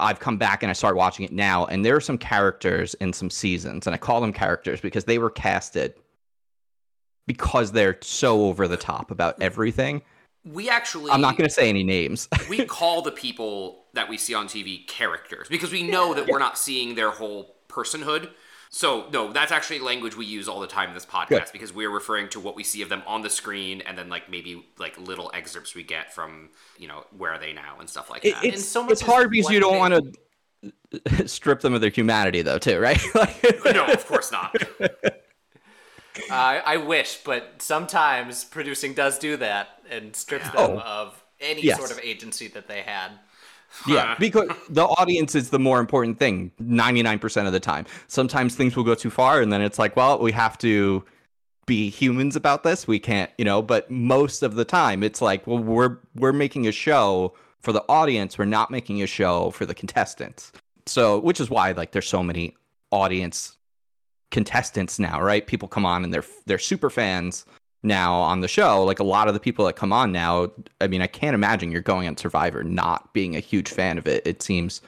I've 0.01 0.20
come 0.20 0.38
back 0.38 0.63
and 0.63 0.70
I 0.70 0.74
start 0.74 0.96
watching 0.96 1.25
it 1.25 1.32
now, 1.32 1.65
and 1.65 1.86
there 1.86 1.96
are 1.96 2.01
some 2.01 2.18
characters 2.18 2.96
in 2.96 3.13
some 3.13 3.29
seasons, 3.29 3.86
and 3.86 3.94
I 3.94 3.98
call 3.98 4.20
them 4.20 4.34
characters 4.34 4.82
because 4.82 5.06
they 5.06 5.20
were 5.20 5.29
casted 5.29 5.94
because 7.27 7.72
they're 7.72 7.98
so 8.01 8.46
over 8.46 8.68
the 8.68 8.77
top 8.77 9.12
about 9.12 9.39
everything. 9.41 10.01
We 10.46 10.70
actually. 10.70 11.12
I'm 11.12 11.22
not 11.22 11.38
going 11.38 11.48
to 11.48 11.53
say 11.53 11.70
any 11.70 11.84
names. 11.84 12.27
we 12.50 12.65
call 12.65 13.03
the 13.03 13.12
people 13.12 13.86
that 13.94 14.10
we 14.10 14.18
see 14.18 14.34
on 14.34 14.48
TV 14.48 14.88
characters 14.88 15.48
because 15.50 15.72
we 15.72 15.84
know 15.84 16.13
that 16.13 16.28
we're 16.28 16.39
not 16.39 16.58
seeing 16.58 16.95
their 16.95 17.12
whole 17.12 17.56
personhood. 17.69 18.30
So 18.71 19.08
no, 19.12 19.34
that's 19.34 19.51
actually 19.51 19.79
language 19.79 20.15
we 20.15 20.25
use 20.27 20.47
all 20.47 20.60
the 20.60 20.67
time 20.67 20.89
in 20.89 20.93
this 20.93 21.05
podcast 21.05 21.27
Good. 21.29 21.43
because 21.51 21.73
we're 21.73 21.89
referring 21.89 22.29
to 22.29 22.39
what 22.39 22.55
we 22.55 22.63
see 22.63 22.84
of 22.84 22.89
them 22.89 23.01
on 23.08 23.23
the 23.23 23.29
screen 23.29 23.82
and 23.82 23.97
then 23.97 24.10
like 24.10 24.29
maybe 24.29 24.63
like 24.77 24.95
little 24.99 25.32
excerpts 25.34 25.73
we 25.73 25.82
get 25.84 26.13
from 26.13 26.49
you 26.77 26.88
know 26.88 27.03
where 27.17 27.32
are 27.32 27.39
they 27.39 27.51
now 27.51 27.77
and 27.79 27.89
stuff 27.89 28.12
like 28.12 28.23
It- 28.23 28.36
that. 28.36 28.45
it's 28.45 28.63
so 28.63 28.84
much 28.84 28.91
it's 28.91 29.01
hard 29.01 29.32
because 29.32 29.49
you 29.49 29.60
don't 29.60 29.77
want 29.79 30.13
to 30.62 31.27
strip 31.27 31.62
them 31.62 31.73
of 31.73 31.82
their 31.82 31.89
humanity, 31.89 32.41
though, 32.41 32.58
too, 32.60 32.77
right? 32.79 32.99
Like- 33.15 33.41
no, 33.73 33.86
of 33.86 34.05
course 34.05 34.32
not. 34.32 34.55
I 36.32 36.62
I 36.65 36.77
wish, 36.77 37.19
but 37.23 37.62
sometimes 37.62 38.43
producing 38.43 38.93
does 38.93 39.17
do 39.19 39.38
that 39.38 39.79
and 39.89 40.15
strips 40.15 40.45
them 40.49 40.55
Oh. 40.58 40.79
of 40.79 41.23
any 41.39 41.62
Yes. 41.63 41.77
sort 41.77 41.91
of 41.91 41.99
agency 41.99 42.47
that 42.49 42.67
they 42.67 42.82
had. 42.82 43.12
Yeah, 43.88 44.15
because 44.19 44.49
the 44.69 44.86
audience 44.86 45.36
is 45.36 45.49
the 45.49 45.60
more 45.60 45.79
important 45.79 46.19
thing 46.19 46.51
99% 46.62 47.47
of 47.47 47.53
the 47.53 47.60
time. 47.60 47.86
Sometimes 48.08 48.55
things 48.55 48.75
will 48.75 48.84
go 48.84 48.95
too 48.95 49.10
far 49.10 49.41
and 49.41 49.51
then 49.51 49.62
it's 49.62 49.79
like, 49.79 49.95
well, 49.95 50.19
we 50.19 50.32
have 50.32 50.58
to 50.60 51.03
be 51.65 51.89
humans 51.89 52.36
about 52.36 52.63
this. 52.63 52.88
We 52.88 52.99
can't, 52.99 53.29
you 53.38 53.45
know, 53.45 53.62
but 53.62 53.89
most 53.91 54.43
of 54.43 54.55
the 54.55 54.65
time 54.65 55.03
it's 55.03 55.21
like, 55.21 55.45
well, 55.45 55.60
we're 55.60 55.97
we're 56.15 56.34
making 56.34 56.67
a 56.67 56.71
show 56.71 57.36
for 57.62 57.71
the 57.71 57.84
audience. 57.88 58.38
We're 58.38 58.45
not 58.45 58.71
making 58.71 59.01
a 59.01 59.08
show 59.08 59.51
for 59.51 59.65
the 59.65 59.75
contestants. 59.75 60.51
So, 60.86 61.19
which 61.19 61.39
is 61.39 61.49
why 61.49 61.71
like 61.71 61.91
there's 61.91 62.08
so 62.08 62.23
many 62.23 62.55
audience 62.91 63.55
contestants 64.32 64.99
now, 64.99 65.21
right? 65.21 65.45
People 65.45 65.67
come 65.67 65.86
on 65.86 66.03
and 66.03 66.13
they're 66.13 66.25
they're 66.45 66.58
super 66.58 66.89
fans 66.89 67.45
now 67.84 68.15
on 68.15 68.42
the 68.42 68.48
show. 68.48 68.84
Like 68.84 69.00
a 69.00 69.04
lot 69.04 69.28
of 69.28 69.34
the 69.34 69.39
people 69.39 69.65
that 69.65 69.76
come 69.76 69.94
on 69.94 70.12
now, 70.12 70.52
I 70.82 70.88
mean, 70.88 71.02
I 71.02 71.08
can't 71.08 71.34
imagine 71.34 71.72
you're 71.72 71.82
going 71.82 72.08
on 72.08 72.18
Survivor 72.18 72.63
not 72.63 73.13
being 73.13 73.36
a 73.36 73.39
huge 73.39 73.70
fan 73.70 73.98
of 73.98 74.08
it. 74.08 74.26
It 74.26 74.42
seems 74.42 74.82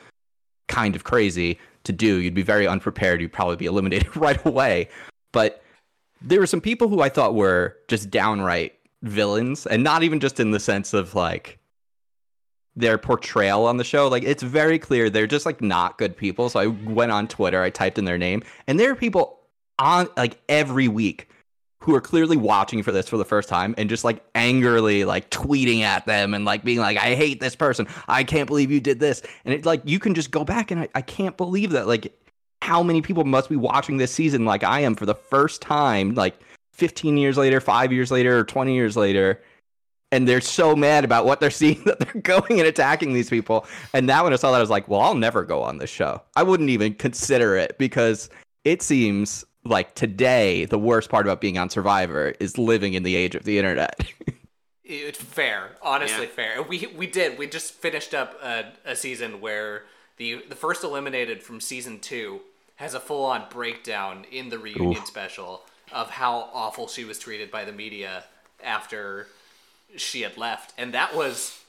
kind 0.68 0.96
of 0.96 1.04
crazy 1.04 1.60
to 1.84 1.92
do. 1.92 2.18
You'd 2.18 2.34
be 2.34 2.44
very 2.44 2.68
unprepared. 2.68 3.22
You'd 3.22 3.34
probably 3.34 3.56
be 3.56 3.66
eliminated 3.68 4.16
right 4.18 4.44
away. 4.46 4.90
But 5.32 5.64
there 6.22 6.40
were 6.40 6.48
some 6.48 6.62
people 6.62 6.88
who 6.88 7.02
I 7.02 7.10
thought 7.10 7.36
were 7.36 7.78
just 7.88 8.10
downright 8.10 8.74
villains, 9.04 9.66
and 9.66 9.84
not 9.84 10.04
even 10.04 10.20
just 10.20 10.40
in 10.40 10.52
the 10.52 10.60
sense 10.60 10.94
of 10.94 11.16
like 11.16 11.58
their 12.76 12.98
portrayal 12.98 13.66
on 13.66 13.78
the 13.78 13.84
show. 13.84 14.08
Like 14.08 14.24
it's 14.24 14.44
very 14.44 14.78
clear 14.78 15.10
they're 15.10 15.28
just 15.28 15.46
like 15.46 15.62
not 15.62 15.98
good 15.98 16.16
people. 16.16 16.50
So 16.50 16.60
I 16.60 16.68
went 16.68 17.12
on 17.12 17.28
Twitter, 17.28 17.64
I 17.64 17.70
typed 17.70 17.98
in 17.98 18.06
their 18.06 18.18
name, 18.18 18.44
and 18.68 18.80
there 18.80 18.92
are 18.92 18.96
people 18.96 19.40
on 19.80 20.08
like 20.16 20.40
every 20.48 20.88
week 20.88 21.31
who 21.82 21.96
are 21.96 22.02
clearly 22.02 22.38
watching 22.38 22.84
for 22.84 22.92
this 22.92 23.10
for 23.10 23.18
the 23.18 23.26
first 23.26 23.50
time 23.50 23.74
and 23.78 23.90
just 23.90 24.04
like 24.04 24.24
angrily 24.36 25.04
like 25.04 25.30
tweeting 25.32 25.82
at 25.82 26.06
them 26.06 26.34
and 26.34 26.46
like 26.46 26.64
being 26.64 26.78
like, 26.78 26.98
I 26.98 27.16
hate 27.16 27.40
this 27.40 27.56
person. 27.56 27.88
I 28.08 28.24
can't 28.24 28.48
believe 28.48 28.72
you 28.72 28.80
did 28.80 29.00
this. 29.00 29.24
And 29.46 29.54
it's 29.54 29.66
like 29.66 29.82
you 29.84 29.98
can 30.00 30.14
just 30.14 30.30
go 30.30 30.44
back 30.46 30.70
and 30.70 30.82
I, 30.82 30.90
I 30.94 31.02
can't 31.02 31.36
believe 31.36 31.72
that 31.72 31.88
like 31.88 32.16
how 32.62 32.84
many 32.84 33.02
people 33.02 33.24
must 33.24 33.50
be 33.50 33.56
watching 33.56 33.98
this 33.98 34.12
season 34.12 34.46
like 34.46 34.64
I 34.64 34.82
am 34.82 34.94
for 34.94 35.08
the 35.08 35.16
first 35.16 35.62
time, 35.62 36.14
like 36.14 36.40
15 36.74 37.18
years 37.18 37.36
later, 37.36 37.60
five 37.60 37.92
years 37.92 38.12
later, 38.12 38.38
or 38.38 38.44
20 38.44 38.76
years 38.76 38.96
later. 38.96 39.42
And 40.12 40.28
they're 40.28 40.42
so 40.42 40.76
mad 40.76 41.04
about 41.04 41.26
what 41.26 41.40
they're 41.40 41.50
seeing 41.50 41.84
that 41.86 42.00
they're 42.00 42.22
going 42.22 42.60
and 42.60 42.68
attacking 42.68 43.14
these 43.14 43.30
people. 43.30 43.66
And 43.96 44.06
now 44.06 44.26
when 44.26 44.34
I 44.34 44.36
saw 44.36 44.52
that, 44.52 44.58
I 44.58 44.62
was 44.62 44.70
like, 44.70 44.88
well, 44.88 45.02
I'll 45.02 45.16
never 45.16 45.44
go 45.44 45.64
on 45.64 45.80
this 45.80 45.90
show. 45.90 46.22
I 46.36 46.44
wouldn't 46.44 46.70
even 46.70 46.94
consider 46.94 47.56
it 47.56 47.80
because 47.80 48.30
it 48.66 48.84
seems 48.84 49.46
like 49.64 49.94
today 49.96 50.66
the 50.66 50.80
worst 50.80 51.10
part 51.10 51.26
about 51.26 51.42
being 51.42 51.58
on 51.58 51.70
Survivor 51.70 52.34
is 52.40 52.58
living 52.58 52.94
in 52.94 53.04
the 53.04 53.16
age 53.16 53.36
of 53.36 53.44
the 53.44 53.58
internet. 53.58 54.00
It's 54.84 55.22
fair, 55.22 55.72
honestly 55.82 56.26
Yeah. 56.26 56.32
fair. 56.32 56.62
We 56.64 56.88
we 56.98 57.08
did. 57.08 57.38
We 57.38 57.48
just 57.48 57.74
finished 57.74 58.14
up 58.14 58.36
a, 58.44 58.74
a 58.86 58.96
season 58.96 59.40
where 59.40 59.84
the 60.18 60.44
the 60.50 60.56
first 60.56 60.84
eliminated 60.84 61.42
from 61.44 61.62
season 61.62 62.00
two 62.00 62.42
has 62.76 62.94
a 62.94 63.00
full 63.00 63.24
on 63.26 63.46
breakdown 63.50 64.26
in 64.32 64.50
the 64.50 64.58
reunion 64.60 65.06
special 65.06 65.62
of 65.94 66.10
how 66.10 66.50
awful 66.54 66.88
she 66.88 67.06
was 67.06 67.20
treated 67.20 67.52
by 67.52 67.64
the 67.64 67.72
media 67.72 68.24
after 68.64 69.28
she 69.96 70.22
had 70.22 70.36
left, 70.38 70.74
and 70.78 70.94
that 70.94 71.16
was 71.16 71.62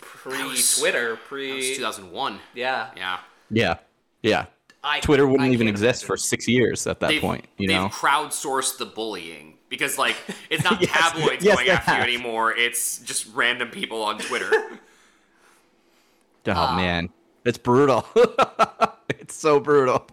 pre 0.00 0.32
twitter 0.78 1.10
That 1.10 1.10
was 1.10 1.18
pre 1.28 1.74
2001. 1.76 2.40
yeah. 2.54 2.90
Yeah. 2.96 3.18
yeah. 3.50 3.76
Yeah. 4.22 4.46
I, 4.82 5.00
Twitter 5.00 5.26
wouldn't 5.26 5.50
I 5.50 5.52
even 5.52 5.68
exist 5.68 6.02
imagine. 6.02 6.06
for 6.06 6.16
six 6.16 6.48
years 6.48 6.86
at 6.86 7.00
that 7.00 7.08
they've, 7.08 7.20
point. 7.20 7.46
You 7.58 7.68
they've 7.68 7.76
know, 7.76 7.88
crowdsourced 7.88 8.78
the 8.78 8.86
bullying 8.86 9.58
because 9.68 9.98
like 9.98 10.16
it's 10.48 10.64
not 10.64 10.80
Yes, 10.80 10.90
tabloids 10.90 11.44
yes, 11.44 11.56
going 11.56 11.68
after 11.68 11.96
you 11.96 12.02
anymore. 12.02 12.52
It's 12.56 12.98
just 12.98 13.26
random 13.34 13.68
people 13.70 14.02
on 14.02 14.18
Twitter. 14.18 14.50
oh 16.46 16.52
uh, 16.52 16.76
man, 16.76 17.10
it's 17.44 17.58
brutal. 17.58 18.06
it's 19.10 19.34
so 19.34 19.60
brutal. 19.60 20.06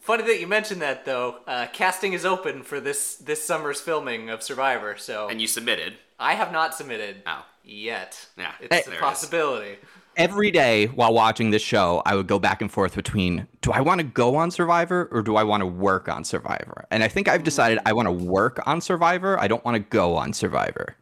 Funny 0.00 0.24
that 0.24 0.40
you 0.40 0.48
mentioned 0.48 0.82
that 0.82 1.04
though. 1.04 1.36
Uh, 1.46 1.66
casting 1.72 2.12
is 2.12 2.24
open 2.24 2.64
for 2.64 2.80
this 2.80 3.14
this 3.16 3.44
summer's 3.44 3.80
filming 3.80 4.30
of 4.30 4.42
Survivor, 4.42 4.96
so 4.96 5.28
and 5.28 5.40
you 5.40 5.46
submitted. 5.46 5.94
I 6.18 6.34
have 6.34 6.52
not 6.52 6.74
submitted 6.74 7.22
Oh. 7.26 7.44
yet. 7.64 8.26
Yeah, 8.36 8.52
it's 8.60 8.86
there 8.86 9.00
a 9.00 9.08
it 9.08 9.12
is. 9.12 9.78
Possibility. 10.14 10.32
Every 10.32 10.50
day 10.50 10.86
while 10.86 11.12
watching 11.12 11.50
this 11.50 11.62
show, 11.62 12.02
I 12.06 12.14
would 12.14 12.26
go 12.26 12.38
back 12.38 12.60
and 12.62 12.70
forth 12.70 12.94
between 12.94 13.46
do 13.60 13.72
I 13.72 13.80
want 13.80 14.00
to 14.00 14.04
go 14.04 14.36
on 14.36 14.50
Survivor 14.50 15.08
or 15.12 15.22
do 15.22 15.36
I 15.36 15.42
want 15.44 15.60
to 15.62 15.66
work 15.66 16.08
on 16.08 16.24
Survivor? 16.24 16.84
And 16.90 17.02
I 17.02 17.08
think 17.08 17.28
I've 17.28 17.44
decided 17.44 17.78
I 17.86 17.92
want 17.92 18.06
to 18.06 18.12
work 18.12 18.60
on 18.66 18.80
Survivor. 18.80 19.38
I 19.40 19.48
don't 19.48 19.64
want 19.64 19.74
to 19.76 19.80
go 19.80 20.16
on 20.16 20.32
Survivor. 20.32 20.96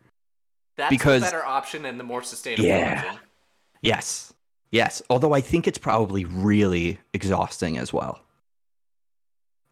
That's 0.77 0.91
Because- 0.91 1.23
the 1.23 1.27
better 1.27 1.45
option 1.45 1.85
and 1.85 1.99
the 1.99 2.05
more 2.05 2.23
sustainable 2.23 2.65
Yeah. 2.69 3.03
option. 3.07 3.21
Yes. 3.83 4.33
Yes. 4.71 5.03
Although 5.11 5.33
I 5.35 5.41
think 5.41 5.67
it's 5.67 5.79
probably 5.79 6.25
really 6.25 6.99
exhausting 7.13 7.77
as 7.79 7.93
well. 7.93 8.21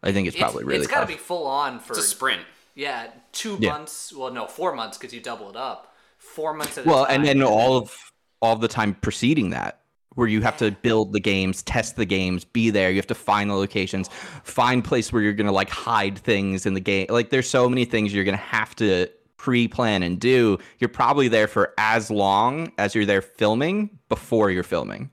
I 0.01 0.11
think 0.11 0.27
it's 0.27 0.37
probably 0.37 0.63
really 0.63 0.79
it's 0.83 0.87
got 0.91 1.01
to 1.01 1.05
be 1.07 1.17
full 1.17 1.45
on 1.45 1.79
for 1.79 1.93
It's 1.93 2.03
a 2.05 2.07
sprint. 2.07 2.41
yeah 2.75 3.07
two 3.33 3.57
Yeah. 3.59 3.71
months. 3.71 4.13
Well, 4.13 4.31
no, 4.31 4.47
four 4.47 4.73
months 4.73 4.97
because 4.97 5.13
you 5.13 5.19
double 5.21 5.49
it 5.49 5.55
up. 5.55 5.93
Four 6.17 6.53
months 6.53 6.77
at 6.77 6.85
well, 6.85 7.03
a 7.03 7.07
time. 7.07 7.15
and 7.17 7.25
then 7.25 7.43
all 7.43 7.77
of 7.77 7.93
all 8.41 8.55
the 8.55 8.67
time 8.67 8.95
preceding 8.95 9.49
that, 9.51 9.81
where 10.15 10.27
you 10.27 10.41
have 10.41 10.57
to 10.57 10.71
build 10.71 11.13
the 11.13 11.19
games, 11.19 11.61
test 11.63 11.95
the 11.95 12.05
games, 12.05 12.45
be 12.45 12.69
there. 12.69 12.89
You 12.89 12.97
have 12.97 13.07
to 13.07 13.15
find 13.15 13.49
the 13.49 13.55
locations, 13.55 14.09
find 14.43 14.83
place 14.83 15.11
where 15.11 15.21
you're 15.21 15.33
gonna 15.33 15.51
like 15.51 15.69
hide 15.69 16.17
things 16.17 16.65
in 16.65 16.73
the 16.73 16.79
game. 16.79 17.07
Like 17.09 17.29
there's 17.29 17.49
so 17.49 17.69
many 17.69 17.85
things 17.85 18.13
you're 18.13 18.23
gonna 18.23 18.37
have 18.37 18.75
to 18.77 19.07
pre-plan 19.37 20.03
and 20.03 20.19
do. 20.19 20.57
You're 20.79 20.89
probably 20.89 21.27
there 21.27 21.47
for 21.47 21.73
as 21.77 22.11
long 22.11 22.71
as 22.77 22.93
you're 22.93 23.05
there 23.05 23.21
filming 23.21 23.99
before 24.09 24.51
you're 24.51 24.63
filming. 24.63 25.11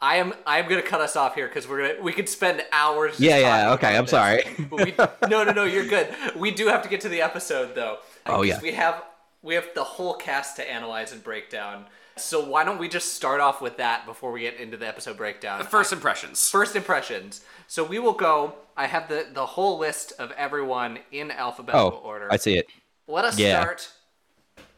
I 0.00 0.16
am 0.16 0.32
I 0.46 0.60
am 0.60 0.68
gonna 0.68 0.82
cut 0.82 1.00
us 1.00 1.16
off 1.16 1.34
here 1.34 1.48
because 1.48 1.66
we're 1.66 1.88
gonna 1.88 2.02
we 2.02 2.12
could 2.12 2.28
spend 2.28 2.62
hours. 2.72 3.18
Yeah, 3.18 3.38
yeah, 3.38 3.72
okay, 3.72 3.96
I'm 3.96 4.04
this. 4.04 4.10
sorry. 4.12 4.42
We, 4.70 4.94
no, 5.28 5.42
no, 5.42 5.52
no, 5.52 5.64
you're 5.64 5.86
good. 5.86 6.08
We 6.36 6.52
do 6.52 6.68
have 6.68 6.82
to 6.82 6.88
get 6.88 7.00
to 7.00 7.08
the 7.08 7.20
episode 7.20 7.74
though. 7.74 7.98
Oh, 8.26 8.42
yeah. 8.42 8.60
We 8.62 8.72
have 8.72 9.02
we 9.42 9.54
have 9.54 9.68
the 9.74 9.82
whole 9.82 10.14
cast 10.14 10.56
to 10.56 10.70
analyze 10.70 11.12
and 11.12 11.22
break 11.22 11.50
down. 11.50 11.86
So 12.20 12.44
why 12.44 12.64
don't 12.64 12.78
we 12.78 12.88
just 12.88 13.14
start 13.14 13.40
off 13.40 13.60
with 13.60 13.76
that 13.78 14.06
before 14.06 14.32
we 14.32 14.40
get 14.40 14.56
into 14.56 14.76
the 14.76 14.86
episode 14.86 15.16
breakdown? 15.16 15.64
First 15.64 15.92
impressions. 15.92 16.48
First 16.50 16.76
impressions. 16.76 17.42
So 17.66 17.84
we 17.84 17.98
will 17.98 18.12
go. 18.12 18.54
I 18.76 18.86
have 18.86 19.08
the 19.08 19.26
the 19.32 19.46
whole 19.46 19.78
list 19.78 20.12
of 20.18 20.30
everyone 20.32 20.98
in 21.12 21.30
alphabetical 21.30 22.00
Oh, 22.02 22.06
order. 22.08 22.28
I 22.30 22.36
see 22.36 22.56
it. 22.58 22.66
Let 23.06 23.24
us 23.24 23.38
Yeah. 23.38 23.60
start 23.60 23.90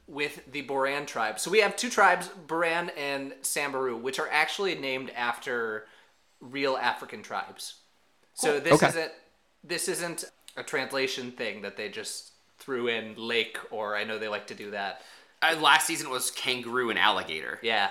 with 0.07 0.40
the 0.50 0.62
Boran 0.66 1.07
tribe. 1.07 1.38
So 1.38 1.50
we 1.50 1.61
have 1.61 1.76
two 1.76 1.88
tribes, 1.90 2.29
Boran 2.46 2.90
and 2.96 3.35
Samburu, 3.42 3.96
which 3.96 4.18
are 4.18 4.29
actually 4.31 4.74
named 4.74 5.11
after 5.11 5.87
real 6.40 6.76
African 6.76 7.22
tribes. 7.22 7.74
Cool. 8.40 8.53
So 8.55 8.61
this 8.61 8.72
Okay. 8.74 8.88
isn't 8.88 9.12
this 9.62 9.88
isn't 9.88 10.24
a 10.57 10.62
translation 10.62 11.31
thing 11.33 11.61
that 11.62 11.76
they 11.76 11.88
just 11.90 12.33
threw 12.59 12.88
in 12.88 13.14
lake 13.16 13.59
or 13.70 13.94
I 13.94 14.05
know 14.05 14.18
they 14.18 14.29
like 14.29 14.46
to 14.48 14.55
do 14.55 14.70
that. 14.70 15.03
Uh, 15.42 15.57
last 15.61 15.87
season 15.87 16.11
was 16.11 16.31
kangaroo 16.31 16.90
and 16.90 16.98
alligator. 16.98 17.59
Yeah. 17.62 17.90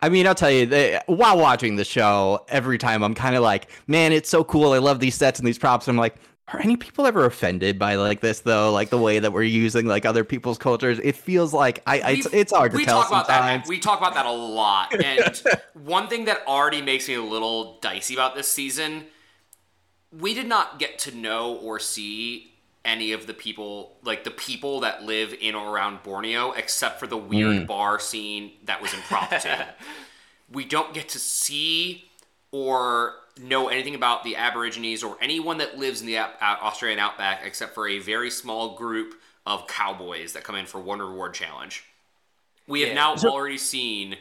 I 0.00 0.08
mean, 0.08 0.26
I'll 0.26 0.34
tell 0.34 0.50
you, 0.50 0.66
they, 0.66 1.00
while 1.06 1.38
watching 1.38 1.76
the 1.76 1.84
show, 1.84 2.44
every 2.48 2.78
time 2.78 3.02
I'm 3.02 3.14
kind 3.14 3.36
of 3.36 3.42
like, 3.42 3.68
man, 3.86 4.12
it's 4.12 4.28
so 4.28 4.44
cool. 4.44 4.72
I 4.72 4.78
love 4.78 5.00
these 5.00 5.14
sets 5.14 5.38
and 5.38 5.46
these 5.48 5.58
props. 5.58 5.88
I'm 5.88 5.96
like, 5.96 6.16
are 6.48 6.60
any 6.60 6.76
people 6.76 7.06
ever 7.06 7.24
offended 7.24 7.78
by 7.78 7.94
like 7.94 8.20
this 8.20 8.40
though? 8.40 8.70
Like 8.70 8.90
the 8.90 8.98
way 8.98 9.18
that 9.18 9.32
we're 9.32 9.44
using 9.44 9.86
like 9.86 10.04
other 10.04 10.24
people's 10.24 10.58
cultures? 10.58 11.00
It 11.02 11.16
feels 11.16 11.54
like 11.54 11.82
I, 11.86 12.00
I 12.00 12.10
it's, 12.10 12.26
it's 12.26 12.52
hard 12.52 12.72
to 12.72 12.76
we 12.76 12.84
tell 12.84 13.00
talk 13.00 13.08
about 13.08 13.26
sometimes. 13.26 13.62
that. 13.62 13.68
We 13.68 13.78
talk 13.78 13.98
about 13.98 14.14
that 14.14 14.26
a 14.26 14.30
lot. 14.30 14.94
And 15.04 15.42
one 15.72 16.08
thing 16.08 16.26
that 16.26 16.46
already 16.46 16.82
makes 16.82 17.08
me 17.08 17.14
a 17.14 17.22
little 17.22 17.78
dicey 17.80 18.14
about 18.14 18.34
this 18.34 18.48
season, 18.48 19.06
we 20.12 20.34
did 20.34 20.46
not 20.46 20.78
get 20.78 20.98
to 21.00 21.16
know 21.16 21.54
or 21.56 21.78
see 21.78 22.53
any 22.84 23.12
of 23.12 23.26
the 23.26 23.34
people, 23.34 23.96
like 24.02 24.24
the 24.24 24.30
people 24.30 24.80
that 24.80 25.04
live 25.04 25.34
in 25.40 25.54
or 25.54 25.70
around 25.74 26.02
Borneo, 26.02 26.52
except 26.52 27.00
for 27.00 27.06
the 27.06 27.16
weird 27.16 27.62
Mm. 27.62 27.66
bar 27.66 27.98
scene 27.98 28.52
that 28.64 28.82
was 28.82 28.92
impromptu. 28.92 29.48
we 30.52 30.64
don't 30.64 30.92
get 30.92 31.08
to 31.10 31.18
see 31.18 32.04
or 32.52 33.14
know 33.40 33.68
anything 33.68 33.94
about 33.94 34.22
the 34.22 34.36
Aborigines 34.36 35.02
or 35.02 35.16
anyone 35.20 35.58
that 35.58 35.78
lives 35.78 36.00
in 36.00 36.06
the 36.06 36.18
Au- 36.18 36.30
Au- 36.40 36.58
Australian 36.62 36.98
outback 37.00 37.40
except 37.44 37.74
for 37.74 37.88
a 37.88 37.98
very 37.98 38.30
small 38.30 38.76
group 38.76 39.14
of 39.46 39.66
cowboys 39.66 40.34
that 40.34 40.44
come 40.44 40.54
in 40.54 40.66
for 40.66 40.80
one 40.80 41.00
reward 41.00 41.34
challenge. 41.34 41.84
We 42.66 42.80
have 42.82 42.90
Yeah. 42.90 42.94
now 42.94 43.14
already 43.28 43.58
seen 43.58 44.16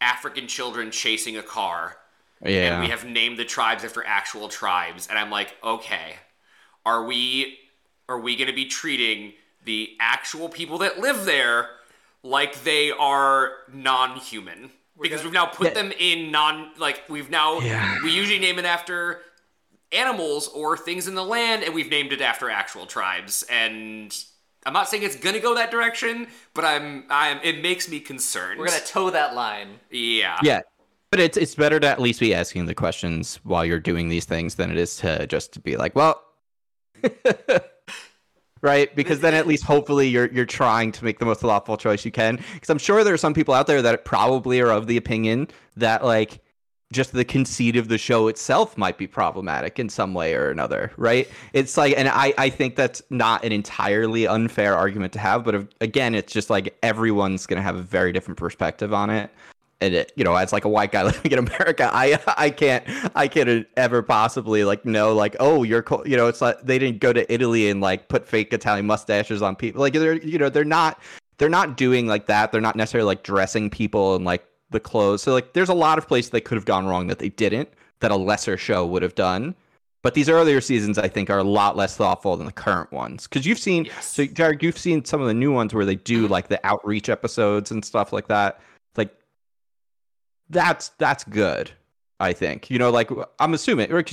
African 0.00 0.46
children 0.46 0.90
chasing 0.90 1.36
a 1.36 1.42
car, 1.42 1.96
yeah. 2.44 2.74
and 2.74 2.82
we 2.82 2.88
have 2.90 3.04
named 3.04 3.38
the 3.38 3.44
tribes 3.44 3.84
after 3.84 4.04
actual 4.04 4.48
tribes. 4.48 5.06
And 5.08 5.18
I'm 5.18 5.30
like, 5.30 5.54
okay, 5.62 6.16
are 6.84 7.04
we 7.04 7.58
are 8.08 8.18
we 8.20 8.36
going 8.36 8.48
to 8.48 8.54
be 8.54 8.64
treating 8.66 9.32
the 9.64 9.96
actual 10.00 10.48
people 10.48 10.78
that 10.78 10.98
live 10.98 11.24
there 11.24 11.68
like 12.22 12.62
they 12.64 12.90
are 12.90 13.52
non-human? 13.72 14.70
Because 15.00 15.20
gonna- 15.20 15.28
we've 15.28 15.34
now 15.34 15.46
put 15.46 15.68
Yeah. 15.68 15.74
them 15.74 15.92
in 15.98 16.30
non 16.30 16.72
like 16.78 17.02
we've 17.08 17.30
now 17.30 17.60
Yeah. 17.60 17.98
we 18.04 18.10
usually 18.10 18.38
name 18.38 18.58
it 18.58 18.64
after 18.64 19.22
animals 19.90 20.48
or 20.48 20.76
things 20.76 21.08
in 21.08 21.14
the 21.14 21.24
land 21.24 21.62
and 21.64 21.74
we've 21.74 21.90
named 21.90 22.12
it 22.12 22.20
after 22.20 22.48
actual 22.50 22.86
tribes 22.86 23.42
and 23.44 24.16
I'm 24.64 24.72
not 24.72 24.88
saying 24.88 25.02
it's 25.02 25.16
gonna 25.16 25.40
go 25.40 25.54
that 25.56 25.70
direction, 25.72 26.28
but 26.54 26.64
I'm 26.64 27.04
I'm 27.10 27.40
it 27.42 27.62
makes 27.62 27.88
me 27.88 27.98
concerned. 28.00 28.60
We're 28.60 28.66
gonna 28.68 28.80
toe 28.80 29.10
that 29.10 29.34
line. 29.34 29.80
yeah. 29.90 30.38
yeah. 30.42 30.60
But 31.10 31.18
it's 31.20 31.36
it's 31.36 31.54
better 31.56 31.80
to 31.80 31.86
at 31.88 32.00
least 32.00 32.20
be 32.20 32.32
asking 32.32 32.66
the 32.66 32.74
questions 32.74 33.40
while 33.42 33.64
you're 33.64 33.80
doing 33.80 34.08
these 34.08 34.24
things 34.24 34.54
than 34.54 34.70
it 34.70 34.76
is 34.78 34.96
to 34.98 35.26
just 35.26 35.62
be 35.64 35.76
like, 35.76 35.96
well, 35.96 36.22
right? 38.62 38.94
Because 38.96 39.20
then 39.20 39.34
at 39.34 39.46
least 39.46 39.64
hopefully 39.64 40.08
you're 40.08 40.28
you're 40.32 40.46
trying 40.46 40.92
to 40.92 41.04
make 41.04 41.18
the 41.18 41.26
most 41.26 41.40
thoughtful 41.40 41.76
choice 41.76 42.04
you 42.04 42.12
can. 42.12 42.38
Because 42.54 42.70
I'm 42.70 42.78
sure 42.78 43.04
there 43.04 43.14
are 43.14 43.18
some 43.18 43.34
people 43.34 43.54
out 43.54 43.66
there 43.66 43.82
that 43.82 44.04
probably 44.04 44.60
are 44.60 44.70
of 44.70 44.86
the 44.86 44.96
opinion 44.96 45.48
that 45.76 46.04
like 46.04 46.40
just 46.92 47.12
the 47.12 47.24
conceit 47.24 47.76
of 47.76 47.88
the 47.88 47.98
show 47.98 48.28
itself 48.28 48.76
might 48.76 48.98
be 48.98 49.06
problematic 49.06 49.78
in 49.78 49.88
some 49.88 50.14
way 50.14 50.34
or 50.34 50.50
another, 50.50 50.92
right? 50.96 51.28
It's 51.52 51.76
like, 51.76 51.94
and 51.96 52.08
I, 52.08 52.34
I 52.38 52.50
think 52.50 52.76
that's 52.76 53.02
not 53.10 53.44
an 53.44 53.50
entirely 53.50 54.26
unfair 54.26 54.76
argument 54.76 55.14
to 55.14 55.18
have, 55.18 55.42
but 55.42 55.54
if, 55.54 55.66
again, 55.80 56.14
it's 56.14 56.32
just 56.32 56.50
like 56.50 56.76
everyone's 56.82 57.46
to 57.56 57.62
have 57.62 57.76
a 57.76 57.82
very 57.82 58.12
different 58.12 58.38
perspective 58.38 58.92
on 58.92 59.10
it. 59.10 59.30
And 59.82 59.94
it, 59.94 60.12
you 60.14 60.22
know, 60.22 60.36
as 60.36 60.52
like 60.52 60.64
a 60.64 60.68
white 60.68 60.92
guy 60.92 61.02
living 61.10 61.32
in 61.32 61.38
America, 61.40 61.90
I, 61.92 62.18
I 62.38 62.50
can't, 62.50 62.84
I 63.16 63.26
can't 63.26 63.66
ever 63.76 64.00
possibly 64.02 64.62
like 64.64 64.84
know, 64.84 65.12
like, 65.12 65.34
oh, 65.40 65.64
you're, 65.64 65.82
co-, 65.82 66.04
you 66.04 66.16
know, 66.16 66.28
it's 66.28 66.40
like 66.40 66.62
they 66.62 66.78
didn't 66.78 67.00
go 67.00 67.12
to 67.12 67.30
Italy 67.32 67.68
and 67.68 67.80
like 67.80 68.08
put 68.08 68.26
fake 68.28 68.52
Italian 68.52 68.86
mustaches 68.86 69.42
on 69.42 69.56
people. 69.56 69.80
Like 69.80 69.94
they're, 69.94 70.22
you 70.22 70.38
know, 70.38 70.48
they're 70.48 70.64
not, 70.64 71.00
they're 71.38 71.48
not 71.48 71.76
doing 71.76 72.06
like 72.06 72.26
that. 72.26 72.52
They're 72.52 72.60
not 72.60 72.76
necessarily 72.76 73.06
like 73.06 73.24
dressing 73.24 73.70
people 73.70 74.14
and 74.14 74.24
like 74.24 74.44
the 74.70 74.78
clothes. 74.80 75.22
So 75.22 75.32
like 75.32 75.52
there's 75.52 75.68
a 75.68 75.74
lot 75.74 75.98
of 75.98 76.06
places 76.06 76.30
they 76.30 76.40
could 76.40 76.56
have 76.56 76.64
gone 76.64 76.86
wrong 76.86 77.08
that 77.08 77.18
they 77.18 77.30
didn't, 77.30 77.68
that 78.00 78.12
a 78.12 78.16
lesser 78.16 78.56
show 78.56 78.86
would 78.86 79.02
have 79.02 79.16
done. 79.16 79.54
But 80.02 80.14
these 80.14 80.28
earlier 80.28 80.60
seasons, 80.60 80.98
I 80.98 81.06
think, 81.08 81.30
are 81.30 81.38
a 81.38 81.44
lot 81.44 81.76
less 81.76 81.96
thoughtful 81.96 82.36
than 82.36 82.46
the 82.46 82.52
current 82.52 82.90
ones. 82.92 83.28
Because 83.28 83.46
you've 83.46 83.58
seen, 83.58 83.84
Yes. 83.84 84.12
so 84.12 84.24
Jared, 84.26 84.62
you've 84.62 84.78
seen 84.78 85.04
some 85.04 85.20
of 85.20 85.28
the 85.28 85.34
new 85.34 85.52
ones 85.52 85.72
where 85.74 85.84
they 85.84 85.94
do 85.94 86.26
like 86.26 86.48
the 86.48 86.64
outreach 86.66 87.08
episodes 87.08 87.70
and 87.70 87.84
stuff 87.84 88.12
like 88.12 88.26
that. 88.28 88.60
That's 90.52 90.90
that's 90.98 91.24
good. 91.24 91.70
I 92.20 92.32
think 92.32 92.70
you 92.70 92.78
know, 92.78 92.90
like 92.90 93.10
I'm 93.40 93.52
assuming, 93.54 93.90
or 93.90 94.04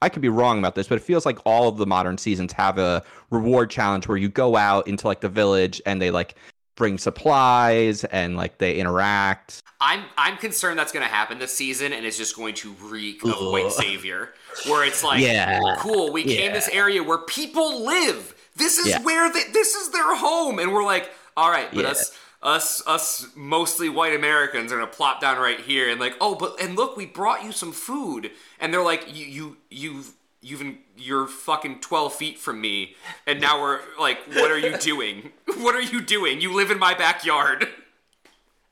I 0.00 0.08
could 0.08 0.22
be 0.22 0.28
wrong 0.28 0.58
about 0.58 0.74
this, 0.74 0.86
but 0.86 0.96
it 0.96 1.02
feels 1.02 1.26
like 1.26 1.38
all 1.44 1.68
of 1.68 1.76
the 1.76 1.86
modern 1.86 2.18
seasons 2.18 2.52
have 2.52 2.78
a 2.78 3.02
reward 3.30 3.70
challenge 3.70 4.06
where 4.06 4.16
you 4.18 4.28
go 4.28 4.56
out 4.56 4.86
into 4.86 5.06
like 5.06 5.20
the 5.20 5.28
village 5.28 5.80
and 5.86 6.00
they 6.00 6.10
like 6.10 6.34
bring 6.76 6.98
supplies 6.98 8.04
and 8.04 8.36
like 8.36 8.58
they 8.58 8.78
interact. 8.78 9.62
I'm 9.80 10.04
I'm 10.16 10.36
concerned 10.36 10.78
that's 10.78 10.92
going 10.92 11.04
to 11.04 11.12
happen 11.12 11.38
this 11.38 11.52
season, 11.54 11.92
and 11.92 12.06
it's 12.06 12.16
just 12.18 12.36
going 12.36 12.54
to 12.56 12.72
reek 12.82 13.24
of 13.24 13.34
white 13.50 13.72
savior, 13.72 14.34
where 14.66 14.84
it's 14.86 15.02
like, 15.02 15.20
Yeah. 15.20 15.76
cool, 15.78 16.12
we 16.12 16.22
came 16.22 16.50
Yeah. 16.50 16.52
this 16.52 16.68
area 16.68 17.02
where 17.02 17.18
people 17.18 17.84
live. 17.84 18.34
This 18.56 18.78
is 18.78 18.88
Yeah. 18.88 19.02
where 19.02 19.32
they, 19.32 19.44
this 19.52 19.74
is 19.74 19.90
their 19.90 20.14
home, 20.16 20.58
and 20.58 20.72
we're 20.72 20.84
like, 20.84 21.10
all 21.36 21.50
right, 21.50 21.68
but 21.74 21.84
us 21.84 22.16
us 22.42 22.82
us 22.86 23.28
mostly 23.34 23.88
white 23.88 24.14
Americans 24.14 24.72
are 24.72 24.76
gonna 24.76 24.86
plop 24.86 25.20
down 25.20 25.38
right 25.38 25.60
here, 25.60 25.90
and 25.90 26.00
like, 26.00 26.14
oh, 26.20 26.34
but 26.34 26.60
and 26.60 26.76
look, 26.76 26.96
we 26.96 27.06
brought 27.06 27.44
you 27.44 27.52
some 27.52 27.72
food, 27.72 28.30
and 28.60 28.72
they're 28.72 28.82
like, 28.82 29.14
you 29.14 29.26
you 29.26 29.56
you've 29.70 30.12
you've 30.40 30.76
you're 30.96 31.26
fucking 31.28 31.78
12 31.80 32.12
feet 32.12 32.36
from 32.38 32.60
me 32.60 32.96
and 33.28 33.40
now 33.40 33.60
we're 33.62 33.78
like 33.98 34.18
what 34.34 34.50
are 34.50 34.58
you 34.58 34.76
doing 34.80 35.30
what 35.58 35.74
are 35.74 35.80
you 35.80 36.00
doing 36.00 36.40
you 36.40 36.52
live 36.52 36.72
in 36.72 36.80
my 36.80 36.94
backyard 36.94 37.68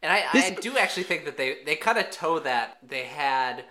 And 0.02 0.12
I, 0.12 0.24
I 0.32 0.56
do 0.60 0.78
actually 0.78 1.02
think 1.02 1.24
that 1.26 1.36
they, 1.36 1.58
they 1.64 1.76
kind 1.76 1.98
of 1.98 2.10
toe 2.10 2.38
that. 2.40 2.78
They 2.86 3.04
had 3.04 3.64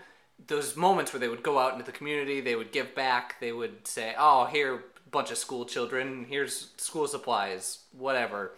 those 0.46 0.76
moments 0.76 1.12
where 1.12 1.20
they 1.20 1.28
would 1.28 1.44
go 1.44 1.58
out 1.58 1.74
into 1.74 1.86
the 1.86 1.92
community, 1.92 2.40
they 2.40 2.56
would 2.56 2.72
give 2.72 2.94
back, 2.96 3.40
they 3.40 3.52
would 3.52 3.88
say, 3.88 4.14
"Oh, 4.18 4.46
here, 4.46 4.84
bunch 5.10 5.32
of 5.32 5.38
school 5.38 5.66
children, 5.66 6.26
here's 6.30 6.70
school 6.78 7.08
supplies, 7.08 7.80
whatever." 7.92 8.52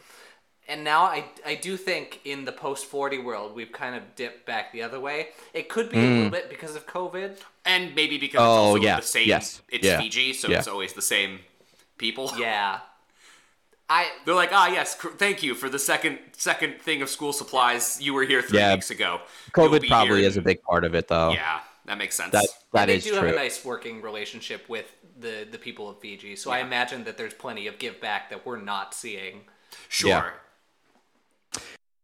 And 0.68 0.84
now 0.84 1.04
I, 1.04 1.26
I 1.46 1.56
do 1.56 1.76
think 1.76 2.22
in 2.24 2.46
the 2.46 2.52
post 2.52 2.86
40 2.86 3.18
world, 3.20 3.54
we've 3.56 3.72
kind 3.72 3.96
of 3.96 4.16
dipped 4.16 4.46
back 4.46 4.72
the 4.72 4.84
other 4.84 5.00
way. 5.00 5.30
It 5.54 5.68
could 5.68 5.90
be 5.90 5.98
a 5.98 6.02
little 6.02 6.30
bit 6.30 6.50
because 6.50 6.76
of 6.76 6.88
COVID. 6.88 7.38
And 7.66 7.94
maybe 7.96 8.18
because 8.18 8.40
Oh, 8.42 8.76
it's 8.76 8.80
also 8.80 8.84
yeah, 8.86 8.96
the 9.00 9.06
same. 9.06 9.28
yes, 9.28 9.62
It's 9.70 9.86
yeah, 9.86 10.00
Fiji, 10.00 10.34
so 10.34 10.48
yeah. 10.48 10.60
it's 10.60 10.68
always 10.68 10.94
the 10.94 11.02
same 11.02 11.40
people. 11.98 12.32
Yeah. 12.38 12.80
I 13.90 14.08
They're 14.26 14.36
like, 14.36 14.54
ah, 14.54 14.68
yes, 14.68 14.96
cr- 14.96 15.10
thank 15.10 15.44
you 15.44 15.54
for 15.56 15.68
the 15.68 15.80
second 15.80 16.20
second 16.38 16.80
thing 16.82 17.02
of 17.02 17.10
school 17.10 17.34
supplies. 17.34 18.00
You 18.02 18.14
were 18.14 18.24
here 18.24 18.42
three 18.42 18.60
Yeah. 18.60 18.74
weeks 18.76 18.90
ago. 18.92 19.20
COVID 19.54 19.86
probably 19.90 20.20
here 20.20 20.28
is 20.28 20.38
a 20.38 20.42
big 20.42 20.62
part 20.64 20.86
of 20.86 20.96
it, 20.96 21.10
though. 21.10 21.32
Yeah, 21.34 21.60
that 21.86 21.98
makes 21.98 22.16
sense. 22.16 22.32
That 22.32 22.46
that 22.72 22.86
they 22.86 22.96
is 22.96 23.04
do 23.04 23.10
true. 23.10 23.20
have 23.28 23.36
a 23.36 23.36
nice 23.36 23.66
working 23.66 24.02
relationship 24.02 24.70
with 24.70 24.86
the, 25.20 25.46
the 25.52 25.58
people 25.58 25.90
of 25.90 26.00
Fiji. 26.00 26.38
So 26.38 26.50
I 26.52 26.60
imagine 26.60 27.04
that 27.04 27.18
there's 27.18 27.34
plenty 27.34 27.68
of 27.68 27.78
give 27.80 28.00
back 28.00 28.30
that 28.30 28.46
we're 28.46 28.62
not 28.62 28.94
seeing. 28.94 29.42
sure. 29.90 30.34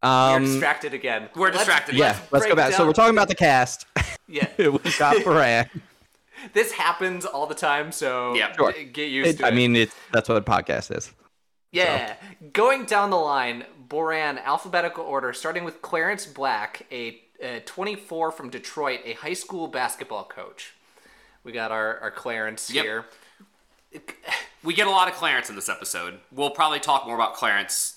Yeah. 0.04 0.30
We're 0.32 0.38
um, 0.38 0.44
distracted 0.46 0.94
again. 0.94 1.30
We're 1.36 1.52
distracted. 1.52 1.96
yeah, 1.96 2.18
let's 2.32 2.46
go 2.46 2.54
break 2.54 2.68
back. 2.68 2.74
So 2.74 2.86
we're 2.86 2.94
talking 2.94 3.16
about 3.16 3.28
the 3.28 3.36
cast. 3.36 3.86
Yeah. 4.30 4.48
we 4.58 4.68
got 5.00 5.16
Boran. 5.24 5.70
this 6.52 6.74
happens 6.74 7.26
all 7.26 7.48
the 7.48 7.56
time, 7.56 7.94
so 7.94 8.34
Yeah. 8.36 8.52
Sure. 8.58 8.74
get 8.74 9.10
used 9.10 9.30
It, 9.30 9.38
to 9.38 9.46
it. 9.46 9.48
I 9.48 9.52
mean, 9.56 9.74
it's 9.76 9.96
that's 10.12 10.28
what 10.28 10.38
a 10.38 10.42
podcast 10.42 10.96
is. 10.96 11.14
yeah. 11.72 12.16
Going 12.52 12.84
down 12.84 13.10
the 13.10 13.16
line, 13.18 13.64
Boran, 13.88 14.44
alphabetical 14.44 15.06
order, 15.06 15.32
starting 15.32 15.64
with 15.64 15.82
Clarence 15.82 16.26
Black, 16.26 16.86
a, 16.92 17.22
a 17.42 17.62
24 17.62 18.32
from 18.34 18.50
Detroit, 18.50 19.00
a 19.06 19.14
high 19.14 19.32
school 19.34 19.68
basketball 19.70 20.26
coach. 20.26 20.74
We 21.46 21.54
got 21.54 21.72
our, 21.72 21.98
our 22.00 22.12
Clarence 22.12 22.70
Yep. 22.70 22.84
here. 22.84 23.06
We 24.64 24.74
get 24.74 24.88
a 24.88 24.92
lot 24.92 25.08
of 25.08 25.14
Clarence 25.14 25.50
in 25.50 25.56
this 25.56 25.70
episode. 25.70 26.20
We'll 26.34 26.50
probably 26.50 26.82
talk 26.82 27.06
more 27.06 27.16
about 27.16 27.36
Clarence 27.36 27.97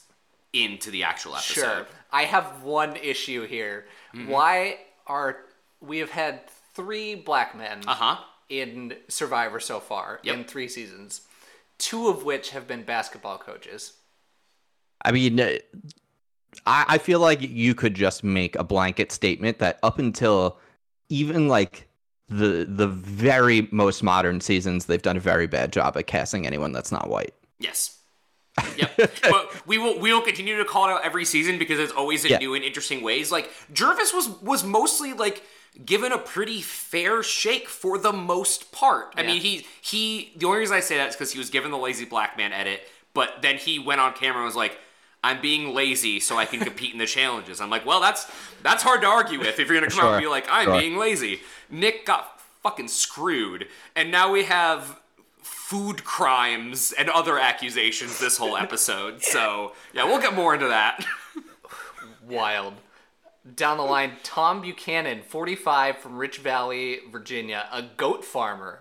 into 0.52 0.90
the 0.90 1.04
actual 1.04 1.36
episode. 1.36 1.60
Sure. 1.60 1.86
I 2.12 2.24
have 2.24 2.62
one 2.62 2.96
issue 2.96 3.46
here. 3.46 3.86
Why 4.26 4.78
are 5.06 5.38
we 5.80 5.98
have 5.98 6.10
had 6.10 6.48
three 6.74 7.14
black 7.14 7.56
men 7.56 7.82
Uh 7.86 7.94
huh. 7.94 8.16
in 8.48 8.94
Survivor 9.08 9.60
so 9.60 9.80
far 9.80 10.20
Yep. 10.24 10.34
in 10.36 10.44
three 10.44 10.68
seasons, 10.68 11.22
two 11.78 12.08
of 12.08 12.24
which 12.24 12.50
have 12.50 12.66
been 12.66 12.82
basketball 12.82 13.38
coaches. 13.38 13.94
I 15.04 15.12
mean, 15.12 15.40
uh, 15.40 15.52
I, 16.66 16.84
I 16.88 16.98
feel 16.98 17.20
like 17.20 17.40
you 17.40 17.74
could 17.74 17.94
just 17.94 18.22
make 18.24 18.56
a 18.56 18.64
blanket 18.64 19.12
statement 19.12 19.58
that 19.60 19.78
up 19.82 19.98
until 19.98 20.58
even 21.08 21.48
like 21.48 21.88
the 22.28 22.66
the 22.68 22.86
very 22.88 23.68
most 23.72 24.02
modern 24.02 24.40
seasons, 24.40 24.86
they've 24.86 25.00
done 25.02 25.16
a 25.16 25.20
very 25.20 25.46
bad 25.46 25.72
job 25.72 25.96
at 25.96 26.06
casting 26.06 26.46
anyone 26.46 26.72
that's 26.72 26.92
not 26.92 27.08
white. 27.08 27.34
Yes. 27.58 27.98
Yep. 28.76 29.12
but 29.22 29.66
we 29.66 29.78
will 29.78 29.98
we 29.98 30.12
will 30.12 30.20
continue 30.22 30.56
to 30.58 30.64
call 30.64 30.88
it 30.88 30.92
out 30.92 31.04
every 31.04 31.24
season 31.24 31.58
because 31.58 31.78
it's 31.78 31.92
always 31.92 32.24
in 32.24 32.32
Yeah. 32.32 32.38
new 32.38 32.54
and 32.54 32.64
interesting 32.64 33.02
ways. 33.02 33.30
Like 33.32 33.50
Gervase 33.72 34.12
was 34.14 34.28
was 34.42 34.64
mostly 34.64 35.12
like 35.12 35.42
given 35.84 36.10
a 36.12 36.18
pretty 36.18 36.60
fair 36.60 37.22
shake 37.22 37.68
for 37.68 37.96
the 37.96 38.12
most 38.12 38.72
part. 38.72 39.14
I 39.16 39.22
Yeah. 39.22 39.26
mean, 39.28 39.40
he 39.40 39.66
he 39.80 40.32
the 40.36 40.46
only 40.46 40.58
reason 40.58 40.76
I 40.76 40.80
say 40.80 40.96
that 40.96 41.10
is 41.10 41.14
because 41.16 41.32
he 41.32 41.38
was 41.38 41.48
given 41.50 41.70
the 41.70 41.78
lazy 41.78 42.04
black 42.04 42.36
man 42.36 42.52
edit, 42.52 42.82
but 43.14 43.40
then 43.42 43.56
he 43.56 43.78
went 43.78 44.00
on 44.00 44.12
camera 44.14 44.38
and 44.38 44.46
was 44.46 44.56
like. 44.56 44.78
I'm 45.22 45.42
being 45.42 45.74
lazy 45.74 46.18
so 46.18 46.38
I 46.38 46.46
can 46.46 46.60
compete 46.60 46.94
in 46.94 46.98
the 46.98 47.04
challenges. 47.04 47.60
I'm 47.60 47.68
like, 47.68 47.84
well, 47.84 48.00
that's 48.00 48.26
that's 48.62 48.82
hard 48.82 49.02
to 49.02 49.06
argue 49.06 49.38
with 49.38 49.58
if 49.60 49.68
you're 49.68 49.78
gonna 49.78 49.90
come 49.90 50.02
out 50.02 50.14
and 50.14 50.22
be 50.22 50.26
like, 50.28 50.46
I'm 50.50 50.64
sure. 50.64 50.80
being 50.80 50.96
lazy. 50.96 51.40
Nick 51.68 52.06
got 52.06 52.40
fucking 52.62 52.88
screwed, 52.88 53.68
and 53.94 54.10
now 54.10 54.32
we 54.32 54.44
have 54.44 54.98
food 55.70 56.02
crimes 56.02 56.90
and 56.98 57.08
other 57.08 57.38
accusations 57.38 58.18
this 58.18 58.36
whole 58.36 58.56
episode. 58.56 59.22
So 59.22 59.70
yeah, 59.94 60.02
we'll 60.02 60.20
get 60.20 60.34
more 60.34 60.52
into 60.52 60.66
that. 60.66 61.06
Wild. 62.28 62.74
Down 63.54 63.76
the 63.76 63.84
line, 63.84 64.14
Tom 64.24 64.62
Buchanan, 64.62 65.22
45 65.22 65.98
from 65.98 66.18
Rich 66.18 66.38
Valley, 66.38 66.98
Virginia, 67.12 67.68
a 67.70 67.82
goat 67.82 68.24
farmer. 68.24 68.80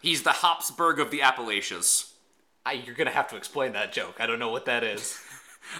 He's 0.00 0.22
the 0.22 0.32
Habsburg 0.32 0.98
of 1.00 1.10
the 1.10 1.20
Appalachians. 1.20 2.14
I, 2.64 2.72
you're 2.72 2.94
gonna 2.94 3.10
have 3.10 3.28
to 3.28 3.36
explain 3.36 3.72
that 3.74 3.92
joke. 3.92 4.16
I 4.18 4.26
don't 4.26 4.38
know 4.38 4.50
what 4.50 4.64
that 4.64 4.82
is. 4.82 5.18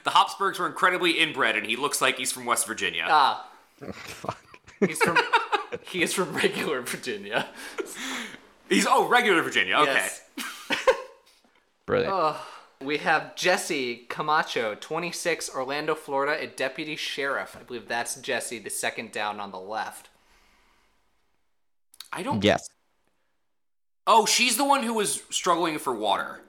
The 0.04 0.10
Habsburgs 0.10 0.58
were 0.58 0.66
incredibly 0.66 1.12
inbred, 1.12 1.56
and 1.56 1.66
he 1.66 1.74
looks 1.74 2.02
like 2.02 2.18
he's 2.18 2.30
from 2.30 2.44
West 2.44 2.66
Virginia. 2.66 3.06
Ah, 3.08 3.48
Fuck. 3.92 4.38
he's 4.78 4.98
from 4.98 5.16
he 5.82 6.02
is 6.02 6.12
from 6.12 6.34
regular 6.34 6.82
Virginia. 6.82 7.48
He's 8.70 8.86
oh 8.88 9.06
regular 9.08 9.42
Virginia. 9.42 9.76
Okay. 9.76 9.92
Yes. 9.92 10.22
Brilliant. 11.86 12.36
We 12.82 12.96
have 12.98 13.36
Jessie 13.36 14.06
Camacho, 14.08 14.74
26, 14.80 15.50
Orlando, 15.54 15.94
Florida, 15.94 16.42
a 16.42 16.46
deputy 16.46 16.96
sheriff. 16.96 17.54
I 17.60 17.62
believe 17.62 17.88
that's 17.88 18.14
Jessie, 18.16 18.58
the 18.58 18.70
second 18.70 19.12
down 19.12 19.38
on 19.38 19.50
the 19.50 19.60
left. 19.60 20.08
I 22.12 22.22
don't. 22.22 22.42
yes. 22.42 22.70
Oh, 24.06 24.24
she's 24.24 24.56
the 24.56 24.64
one 24.64 24.82
who 24.82 24.94
was 24.94 25.22
struggling 25.30 25.78
for 25.78 25.92
water. 25.94 26.40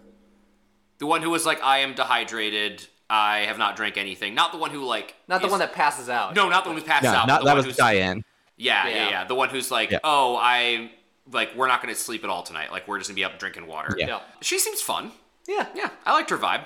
The 0.99 1.05
one 1.05 1.21
who 1.21 1.29
was 1.29 1.45
like, 1.45 1.61
I 1.61 1.79
am 1.79 1.95
dehydrated. 1.95 2.87
I 3.09 3.39
have 3.39 3.57
not 3.57 3.75
drank 3.75 3.97
anything. 3.97 4.33
Not 4.33 4.53
the 4.53 4.57
one 4.57 4.71
who 4.71 4.85
like. 4.85 5.15
Not 5.27 5.41
the 5.41 5.47
is- 5.47 5.51
one 5.51 5.59
that 5.59 5.73
passes 5.73 6.07
out. 6.07 6.33
No, 6.35 6.47
not 6.49 6.63
the 6.63 6.69
one 6.69 6.79
who 6.79 6.85
passes 6.85 7.11
No, 7.11 7.17
out. 7.17 7.27
but 7.27 7.33
not, 7.33 7.43
that 7.43 7.49
one 7.51 7.57
was 7.57 7.65
who's- 7.65 7.77
Diane. 7.77 8.23
Yeah, 8.57 8.87
yeah, 8.87 8.95
Yeah. 8.95 9.09
yeah, 9.09 9.23
The 9.25 9.35
one 9.35 9.49
who's 9.49 9.69
like, 9.71 9.91
Yeah. 9.91 9.99
oh, 10.03 10.37
I 10.39 10.91
like 11.31 11.55
we're 11.55 11.67
not 11.67 11.81
gonna 11.81 11.95
sleep 11.95 12.23
at 12.23 12.29
all 12.29 12.43
tonight. 12.43 12.71
Like 12.71 12.87
we're 12.87 12.97
just 12.97 13.09
gonna 13.09 13.15
be 13.15 13.23
up 13.23 13.39
drinking 13.39 13.67
water. 13.67 13.95
Yeah. 13.97 14.07
Yeah. 14.07 14.19
She 14.41 14.59
seems 14.59 14.81
fun. 14.81 15.11
Yeah. 15.47 15.67
Yeah, 15.75 15.89
I 16.05 16.13
liked 16.13 16.29
her 16.29 16.37
vibe. 16.37 16.65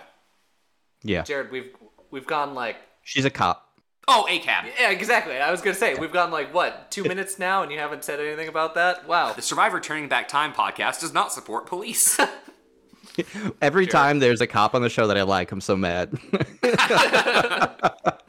Yeah. 1.04 1.24
Jared, 1.24 1.52
we've 1.52 1.76
we've 2.12 2.28
gone 2.28 2.54
like 2.54 2.78
She's 3.04 3.26
a 3.26 3.30
cop. 3.30 3.62
Oh, 4.08 4.28
a 4.30 4.38
cab. 4.40 4.66
Yeah, 4.80 4.92
exactly. 4.92 5.36
I 5.38 5.50
was 5.52 5.62
gonna 5.62 5.76
say 5.76 5.96
we've 5.96 6.12
gone 6.12 6.32
like 6.32 6.54
what 6.54 6.92
two 6.92 7.04
minutes 7.04 7.40
now, 7.40 7.64
and 7.64 7.72
you 7.72 7.80
haven't 7.80 8.04
said 8.04 8.20
anything 8.20 8.48
about 8.48 8.76
that. 8.76 9.08
Wow. 9.08 9.34
The 9.34 9.42
Survivor 9.42 9.80
Turning 9.80 10.08
Back 10.08 10.28
Time 10.28 10.54
podcast 10.54 11.02
does 11.02 11.14
not 11.14 11.32
support 11.34 11.66
police. 11.66 12.20
Every 13.62 13.88
time 13.88 14.20
there's 14.20 14.42
a 14.42 14.48
cop 14.48 14.76
on 14.76 14.82
the 14.82 14.90
show 14.90 15.08
that 15.08 15.18
I 15.18 15.24
like, 15.24 15.52
I'm 15.52 15.62
so 15.62 15.76
mad. 15.76 16.12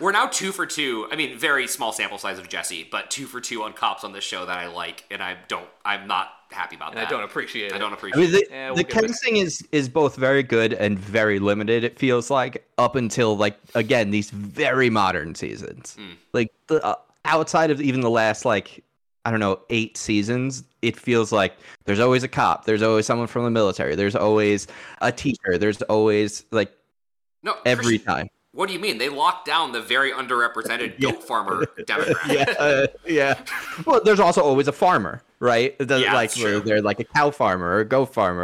We're 0.00 0.12
now 0.12 0.26
two 0.28 0.52
for 0.52 0.64
two. 0.66 1.08
I 1.10 1.16
mean, 1.16 1.36
very 1.38 1.66
small 1.66 1.92
sample 1.92 2.18
size 2.18 2.38
of 2.38 2.48
Jessie, 2.48 2.86
but 2.90 3.10
two 3.10 3.26
for 3.26 3.40
two 3.40 3.62
on 3.62 3.72
cops 3.72 4.04
on 4.04 4.12
this 4.12 4.24
show 4.24 4.46
that 4.46 4.56
I 4.58 4.68
like, 4.68 5.04
and 5.10 5.22
I 5.22 5.36
don't. 5.48 5.68
I'm 5.84 6.06
not 6.06 6.28
happy 6.50 6.76
about 6.76 6.90
And 6.90 6.98
that. 6.98 7.08
I 7.08 7.10
don't 7.10 7.24
appreciate 7.24 7.72
it. 7.72 7.74
I 7.74 7.78
don't 7.78 7.92
I 7.92 7.96
appreciate. 7.96 8.22
mean, 8.22 8.32
the, 8.32 8.46
Yeah, 8.50 8.68
we'll 8.68 8.76
the 8.76 8.84
get 8.84 9.02
casting 9.02 9.36
is 9.36 9.66
is 9.72 9.88
both 9.88 10.16
very 10.16 10.42
good 10.42 10.72
and 10.72 10.98
very 10.98 11.38
limited. 11.38 11.84
It 11.84 11.98
feels 11.98 12.30
like 12.30 12.66
up 12.78 12.94
until 12.96 13.36
like 13.36 13.58
again 13.74 14.10
these 14.10 14.30
very 14.30 14.88
modern 14.90 15.34
seasons, 15.34 15.94
Hmm. 15.98 16.12
like 16.32 16.52
the 16.68 16.82
uh, 16.84 16.94
outside 17.24 17.70
of 17.70 17.80
even 17.80 18.00
the 18.00 18.10
last 18.10 18.44
like 18.44 18.82
I 19.24 19.30
don't 19.30 19.40
know 19.40 19.60
eight 19.68 19.96
seasons, 19.98 20.62
it 20.80 20.96
feels 20.96 21.32
like 21.32 21.54
there's 21.84 22.00
always 22.00 22.22
a 22.22 22.28
cop, 22.28 22.64
there's 22.64 22.82
always 22.82 23.04
someone 23.04 23.26
from 23.26 23.44
the 23.44 23.50
military, 23.50 23.94
there's 23.94 24.16
always 24.16 24.68
a 25.02 25.12
teacher, 25.12 25.58
there's 25.58 25.82
always 25.82 26.44
like 26.50 26.72
no, 27.42 27.56
every 27.66 27.98
Christian, 27.98 28.06
time. 28.06 28.28
What 28.52 28.66
do 28.66 28.72
you 28.72 28.78
mean? 28.80 28.98
They 28.98 29.08
locked 29.08 29.46
down 29.46 29.72
the 29.72 29.80
very 29.82 30.10
underrepresented 30.10 30.94
Yeah. 30.98 31.10
goat 31.12 31.22
farmer 31.22 31.66
demographic. 31.80 32.32
yeah, 32.34 32.54
uh, 32.58 32.86
yeah. 33.06 33.38
Well, 33.86 34.00
there's 34.04 34.20
also 34.20 34.42
always 34.42 34.68
a 34.68 34.72
farmer, 34.72 35.22
right? 35.40 35.76
Doesn't 35.78 36.00
Yeah, 36.02 36.14
like 36.14 36.32
true. 36.32 36.60
they're 36.60 36.82
like 36.82 36.98
a 37.00 37.04
cow 37.04 37.30
farmer 37.30 37.66
or 37.66 37.80
a 37.80 37.84
goat 37.84 38.06
farmer, 38.14 38.42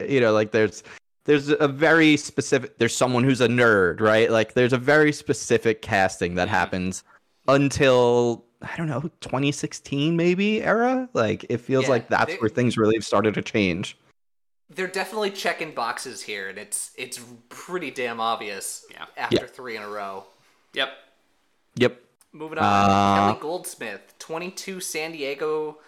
or 0.00 0.04
you 0.04 0.20
know, 0.20 0.32
like 0.32 0.50
there's 0.52 0.82
there's 1.24 1.48
a 1.48 1.68
very 1.68 2.16
specific. 2.16 2.78
There's 2.78 2.96
someone 2.96 3.24
who's 3.24 3.40
a 3.40 3.48
nerd, 3.48 4.00
right? 4.00 4.30
Like 4.30 4.54
there's 4.54 4.72
a 4.72 4.78
very 4.78 5.12
specific 5.12 5.82
casting 5.82 6.34
that 6.36 6.48
Mhm. 6.48 6.52
happens 6.52 7.04
until 7.48 8.44
I 8.60 8.76
don't 8.76 8.86
know 8.88 9.00
2016 9.20 10.14
maybe 10.16 10.62
era. 10.62 11.08
Like 11.14 11.46
it 11.48 11.58
feels 11.58 11.84
Yeah, 11.84 11.90
like 11.90 12.08
that's 12.08 12.34
they- 12.34 12.38
where 12.38 12.50
things 12.50 12.76
really 12.76 13.00
started 13.00 13.32
to 13.34 13.42
change. 13.42 13.96
They're 14.70 14.86
definitely 14.86 15.30
checking 15.30 15.72
boxes 15.72 16.22
here, 16.22 16.48
and 16.48 16.58
it's 16.58 16.90
it's 16.96 17.18
pretty 17.48 17.90
damn 17.90 18.20
obvious. 18.20 18.84
Yeah. 18.90 19.06
After 19.16 19.36
Yeah. 19.36 19.46
three 19.46 19.76
in 19.76 19.82
a 19.82 19.88
row. 19.88 20.26
Yep. 20.74 20.90
Yep. 21.76 22.00
Moving 22.32 22.58
on, 22.58 22.64
Uh, 22.64 23.16
Kelly 23.28 23.38
Goldsmith, 23.40 24.14
22, 24.18 24.80
San 24.80 25.12
Diego, 25.12 25.78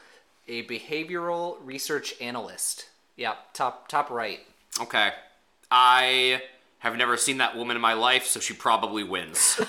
a 0.49 0.64
behavioral 0.66 1.59
research 1.62 2.14
analyst. 2.21 2.87
Yeah, 3.16 3.35
top 3.53 3.88
top 3.88 4.09
right. 4.11 4.40
Okay. 4.81 5.12
I 5.71 6.43
have 6.79 6.97
never 6.97 7.16
seen 7.19 7.37
that 7.38 7.57
woman 7.57 7.77
in 7.77 7.83
my 7.83 7.93
life, 7.93 8.25
so 8.27 8.40
she 8.40 8.55
probably 8.55 9.05
wins. 9.05 9.61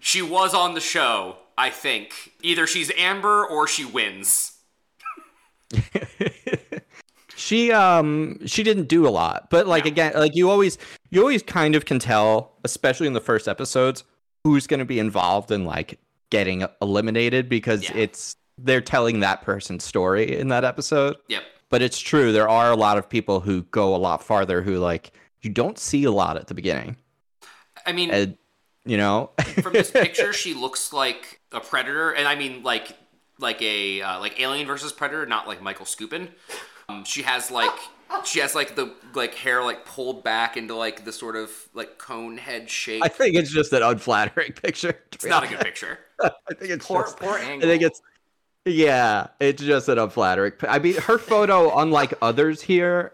she 0.00 0.22
was 0.22 0.54
on 0.54 0.74
the 0.74 0.80
show, 0.80 1.36
I 1.56 1.70
think. 1.70 2.32
Either 2.42 2.66
she's 2.66 2.90
Amber 2.98 3.46
or 3.46 3.68
she 3.68 3.84
wins. 3.84 4.55
she 7.36 7.70
um 7.70 8.38
she 8.46 8.62
didn't 8.62 8.88
do 8.88 9.06
a 9.06 9.10
lot 9.10 9.48
but 9.50 9.66
like 9.66 9.84
No. 9.84 9.88
again 9.90 10.12
like 10.14 10.34
you 10.34 10.48
always 10.50 10.78
you 11.10 11.20
always 11.20 11.42
kind 11.42 11.74
of 11.74 11.84
can 11.84 11.98
tell 11.98 12.52
especially 12.64 13.06
in 13.06 13.12
the 13.12 13.20
first 13.20 13.46
episodes 13.48 14.04
who's 14.44 14.66
going 14.66 14.78
to 14.80 14.86
be 14.86 14.98
involved 14.98 15.50
in 15.50 15.64
like 15.64 15.98
getting 16.30 16.64
eliminated 16.80 17.48
because 17.48 17.84
Yeah. 17.84 17.96
it's 17.96 18.36
they're 18.58 18.80
telling 18.80 19.20
that 19.20 19.42
person's 19.42 19.84
story 19.84 20.38
in 20.38 20.48
that 20.48 20.64
episode. 20.64 21.16
Yep. 21.28 21.42
But 21.68 21.82
it's 21.82 21.98
true 21.98 22.32
there 22.32 22.48
are 22.48 22.70
a 22.70 22.76
lot 22.76 22.96
of 22.96 23.08
people 23.08 23.40
who 23.40 23.62
go 23.64 23.94
a 23.94 23.98
lot 23.98 24.22
farther 24.22 24.62
who 24.62 24.78
like 24.78 25.12
you 25.42 25.50
don't 25.50 25.78
see 25.78 26.04
a 26.04 26.10
lot 26.10 26.36
at 26.38 26.46
the 26.46 26.54
beginning. 26.54 26.96
I 27.84 27.92
mean, 27.92 28.10
And 28.10 28.38
you 28.86 28.96
know, 28.96 29.30
from 29.62 29.72
this 29.74 29.90
picture, 30.04 30.32
she 30.32 30.54
looks 30.54 30.92
like 30.92 31.40
a 31.52 31.60
predator, 31.60 32.12
and 32.12 32.26
I 32.26 32.34
mean 32.36 32.62
like 32.62 32.96
like 33.38 33.60
a 33.62 34.02
uh, 34.02 34.20
like 34.20 34.40
Alien 34.40 34.66
versus 34.66 34.92
Predator, 34.92 35.26
not 35.26 35.46
like 35.46 35.62
Michael 35.62 35.86
Skupin. 35.86 36.28
Um, 36.88 37.04
she 37.04 37.22
has 37.22 37.50
like 37.50 37.72
she 38.24 38.40
has 38.40 38.54
like 38.54 38.76
the 38.76 38.92
like 39.14 39.34
hair 39.34 39.62
like 39.62 39.84
pulled 39.84 40.22
back 40.22 40.56
into 40.56 40.74
like 40.74 41.04
the 41.04 41.12
sort 41.12 41.36
of 41.36 41.50
like 41.74 41.98
cone 41.98 42.38
head 42.38 42.70
shape. 42.70 43.02
I 43.04 43.08
think 43.08 43.34
it's 43.36 43.50
just 43.50 43.72
an 43.72 43.82
unflattering 43.82 44.52
picture. 44.62 44.98
it's 45.12 45.24
not 45.24 45.44
a 45.44 45.48
good 45.48 45.60
picture. 45.60 45.98
I 46.22 46.30
think 46.54 46.70
it's 46.70 46.86
Poor, 46.86 47.02
just, 47.02 47.18
poor 47.18 47.38
angle. 47.38 47.68
I 47.68 47.72
think 47.72 47.82
it's 47.82 48.00
yeah, 48.64 49.28
it's 49.38 49.62
just 49.62 49.88
an 49.88 49.98
unflattering. 49.98 50.52
I 50.68 50.78
mean, 50.78 50.96
her 51.02 51.18
photo, 51.18 51.76
unlike 51.78 52.14
others 52.20 52.62
here, 52.62 53.12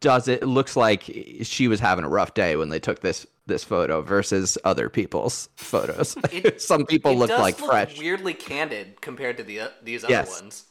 does 0.00 0.28
it 0.28 0.42
looks 0.46 0.76
like 0.76 1.04
she 1.42 1.68
was 1.68 1.80
having 1.80 2.04
a 2.04 2.08
rough 2.08 2.34
day 2.34 2.56
when 2.56 2.68
they 2.70 2.80
took 2.80 3.00
this 3.00 3.26
this 3.50 3.62
photo 3.64 4.00
versus 4.00 4.56
other 4.64 4.88
people's 4.88 5.50
photos. 5.56 6.16
It- 6.32 6.62
Some 6.70 6.86
people 6.86 7.14
look 7.14 7.28
like 7.30 7.60
look 7.60 7.70
fresh. 7.70 7.98
weirdly 7.98 8.32
candid 8.34 9.00
compared 9.02 9.36
to 9.36 9.42
the 9.42 9.60
uh, 9.60 9.68
these 9.82 10.04
Yes. 10.08 10.28
other 10.32 10.42
ones. 10.44 10.64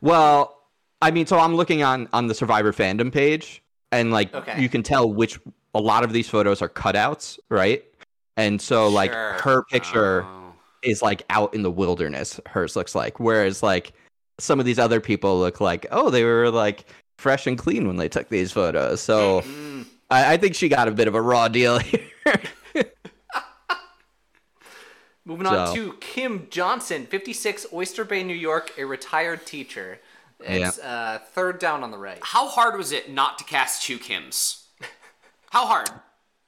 Well, 0.00 0.62
I 1.02 1.10
mean, 1.10 1.26
so 1.26 1.38
I'm 1.38 1.54
looking 1.56 1.82
on 1.82 2.08
on 2.12 2.28
the 2.28 2.34
Survivor 2.34 2.72
fandom 2.72 3.12
page, 3.12 3.62
and 3.90 4.12
like 4.12 4.32
Okay. 4.34 4.60
you 4.62 4.68
can 4.68 4.82
tell 4.82 5.12
which 5.12 5.38
a 5.74 5.80
lot 5.80 6.04
of 6.04 6.12
these 6.12 6.28
photos 6.28 6.62
are 6.62 6.68
cutouts, 6.68 7.38
right? 7.48 7.82
And 8.36 8.60
so 8.62 8.88
like 8.88 9.12
her 9.12 9.64
picture 9.70 10.22
Oh. 10.24 10.52
is 10.82 11.02
like 11.02 11.22
out 11.30 11.54
in 11.54 11.62
the 11.62 11.70
wilderness. 11.70 12.40
Hers 12.46 12.76
looks 12.76 12.94
like, 12.94 13.18
whereas 13.20 13.62
like 13.62 13.92
some 14.38 14.60
of 14.60 14.66
these 14.66 14.78
other 14.78 15.00
people 15.00 15.38
look 15.40 15.60
like, 15.60 15.86
oh, 15.90 16.10
they 16.10 16.22
were 16.24 16.50
like 16.50 16.84
fresh 17.18 17.46
and 17.48 17.58
clean 17.58 17.86
when 17.88 17.96
they 17.96 18.08
took 18.08 18.28
these 18.28 18.52
photos. 18.52 19.00
So 19.00 19.40
Mm. 19.42 19.86
I, 20.10 20.34
I 20.34 20.36
think 20.36 20.54
she 20.54 20.68
got 20.68 20.88
a 20.88 20.90
bit 20.90 21.08
of 21.08 21.14
a 21.14 21.20
raw 21.22 21.48
deal 21.48 21.78
here. 21.78 22.00
Moving 25.24 25.46
on 25.46 25.66
So- 25.68 25.74
to 25.74 25.92
Kim 26.00 26.46
Johnson, 26.50 27.06
56, 27.06 27.66
Oyster 27.72 28.04
Bay, 28.04 28.22
New 28.22 28.34
York, 28.34 28.72
a 28.78 28.84
retired 28.84 29.44
teacher. 29.46 30.00
It's 30.40 30.78
uh, 30.78 31.18
third 31.32 31.58
down 31.58 31.82
on 31.82 31.90
the 31.90 31.98
right. 31.98 32.18
How 32.22 32.48
hard 32.48 32.76
was 32.78 32.92
it 32.92 33.10
not 33.10 33.38
to 33.38 33.44
cast 33.44 33.82
two 33.82 33.98
Kims? 33.98 34.64
How 35.50 35.66
hard? 35.66 35.88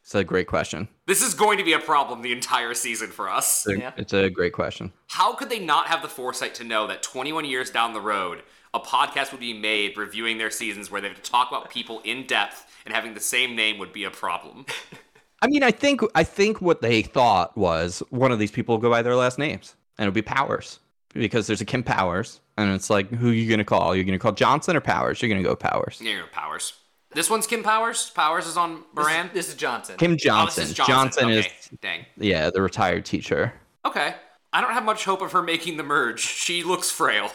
it's 0.02 0.14
a 0.14 0.24
great 0.24 0.46
question. 0.46 0.88
This 1.06 1.22
is 1.22 1.34
going 1.34 1.58
to 1.58 1.64
be 1.64 1.72
a 1.72 1.78
problem 1.78 2.22
the 2.22 2.32
entire 2.32 2.74
season 2.74 3.08
for 3.08 3.28
us. 3.30 3.64
It's 3.66 3.76
a, 3.76 3.80
Yeah. 3.80 3.92
it's 3.96 4.12
a 4.12 4.28
great 4.30 4.52
question. 4.52 4.92
How 5.08 5.34
could 5.34 5.50
they 5.50 5.58
not 5.60 5.86
have 5.88 6.02
the 6.02 6.08
foresight 6.08 6.54
to 6.56 6.64
know 6.64 6.86
that 6.88 7.02
21 7.02 7.44
years 7.44 7.70
down 7.70 7.92
the 7.92 8.00
road, 8.00 8.42
a 8.74 8.80
podcast 8.80 9.30
would 9.32 9.40
be 9.40 9.52
made 9.52 9.96
reviewing 9.96 10.38
their 10.38 10.50
seasons 10.50 10.90
where 10.90 11.00
they 11.00 11.08
have 11.08 11.22
to 11.22 11.30
talk 11.30 11.48
about 11.50 11.70
people 11.70 12.00
in 12.04 12.26
depth 12.26 12.66
and 12.84 12.94
having 12.94 13.14
the 13.14 13.20
same 13.20 13.54
name 13.56 13.78
would 13.78 13.92
be 13.92 14.04
a 14.04 14.10
problem? 14.10 14.66
I 15.42 15.46
mean, 15.46 15.62
I 15.62 15.70
think 15.70 16.02
I 16.14 16.22
think 16.24 16.60
what 16.60 16.82
they 16.82 17.00
thought 17.02 17.56
was 17.56 18.02
one 18.10 18.30
of 18.32 18.38
these 18.38 18.50
people 18.50 18.74
will 18.74 18.82
go 18.82 18.90
by 18.90 19.00
their 19.02 19.16
last 19.16 19.38
names, 19.38 19.74
and 19.98 20.06
it'll 20.06 20.14
be 20.14 20.20
Powers 20.22 20.80
because 21.14 21.46
there's 21.46 21.60
a 21.62 21.64
Kim 21.64 21.82
Powers, 21.82 22.40
and 22.58 22.70
it's 22.74 22.90
like, 22.90 23.10
who 23.10 23.30
are 23.30 23.32
you 23.32 23.48
gonna 23.48 23.64
call? 23.64 23.94
You're 23.96 24.04
gonna 24.04 24.18
call 24.18 24.32
Johnson 24.32 24.76
or 24.76 24.80
Powers? 24.80 25.22
You're 25.22 25.30
gonna 25.30 25.42
go 25.42 25.56
Powers. 25.56 25.98
Yeah, 26.02 26.12
you're 26.16 26.26
Powers. 26.26 26.74
This 27.12 27.28
one's 27.30 27.46
Kim 27.46 27.62
Powers. 27.64 28.10
Powers 28.10 28.46
is 28.46 28.56
on 28.56 28.84
This, 28.94 29.04
Boran. 29.06 29.32
this 29.32 29.48
is 29.48 29.54
Johnson. 29.56 29.96
Kim 29.96 30.12
Oh, 30.12 30.14
this 30.14 30.22
Johnson. 30.22 30.62
is 30.64 30.74
Johnson, 30.74 31.24
okay. 31.24 31.38
is 31.40 31.46
dang. 31.80 32.06
yeah, 32.18 32.50
the 32.50 32.60
retired 32.62 33.04
teacher. 33.04 33.52
Okay. 33.84 34.14
I 34.52 34.60
don't 34.60 34.72
have 34.72 34.84
much 34.84 35.04
hope 35.04 35.22
of 35.22 35.32
her 35.32 35.42
making 35.42 35.76
the 35.76 35.82
merge. 35.82 36.20
She 36.20 36.62
looks 36.62 36.90
frail. 36.90 37.30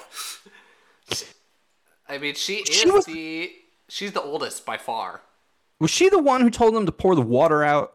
I 2.08 2.18
mean, 2.18 2.36
she 2.36 2.56
is 2.58 2.70
She 2.76 2.90
was- 2.90 3.06
the 3.06 3.52
she's 3.90 4.12
the 4.12 4.22
oldest 4.22 4.66
by 4.66 4.78
far. 4.78 5.22
Was 5.80 5.92
she 5.92 6.10
the 6.10 6.20
one 6.20 6.42
who 6.42 6.50
told 6.50 6.76
them 6.76 6.86
to 6.86 6.92
pour 6.92 7.16
the 7.16 7.22
water 7.22 7.64
out? 7.64 7.94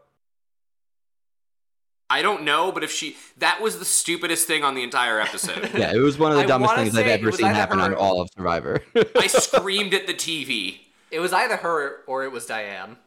I 2.09 2.21
don't 2.21 2.43
know, 2.43 2.73
but 2.73 2.83
if 2.83 2.91
she 2.91 3.15
that 3.37 3.61
was 3.61 3.79
the 3.79 3.85
stupidest 3.85 4.45
thing 4.45 4.65
on 4.65 4.75
the 4.75 4.83
entire 4.83 5.19
episode. 5.21 5.71
Yeah, 5.77 5.93
it 5.93 5.99
was 5.99 6.17
one 6.17 6.31
of 6.31 6.37
the 6.37 6.43
I 6.43 6.45
dumbest 6.45 6.75
things 6.75 6.97
I've 6.97 7.07
ever 7.07 7.31
seen 7.31 7.45
either 7.45 7.55
happen 7.55 7.79
on 7.79 7.93
all 7.93 8.21
of 8.21 8.29
Survivor. 8.35 8.83
I 9.15 9.27
screamed 9.27 9.93
at 9.93 10.07
the 10.07 10.13
TV. 10.13 10.79
It 11.09 11.19
was 11.19 11.31
either 11.31 11.55
her 11.57 12.03
or 12.07 12.25
it 12.25 12.31
was 12.31 12.45
Diane. 12.45 12.97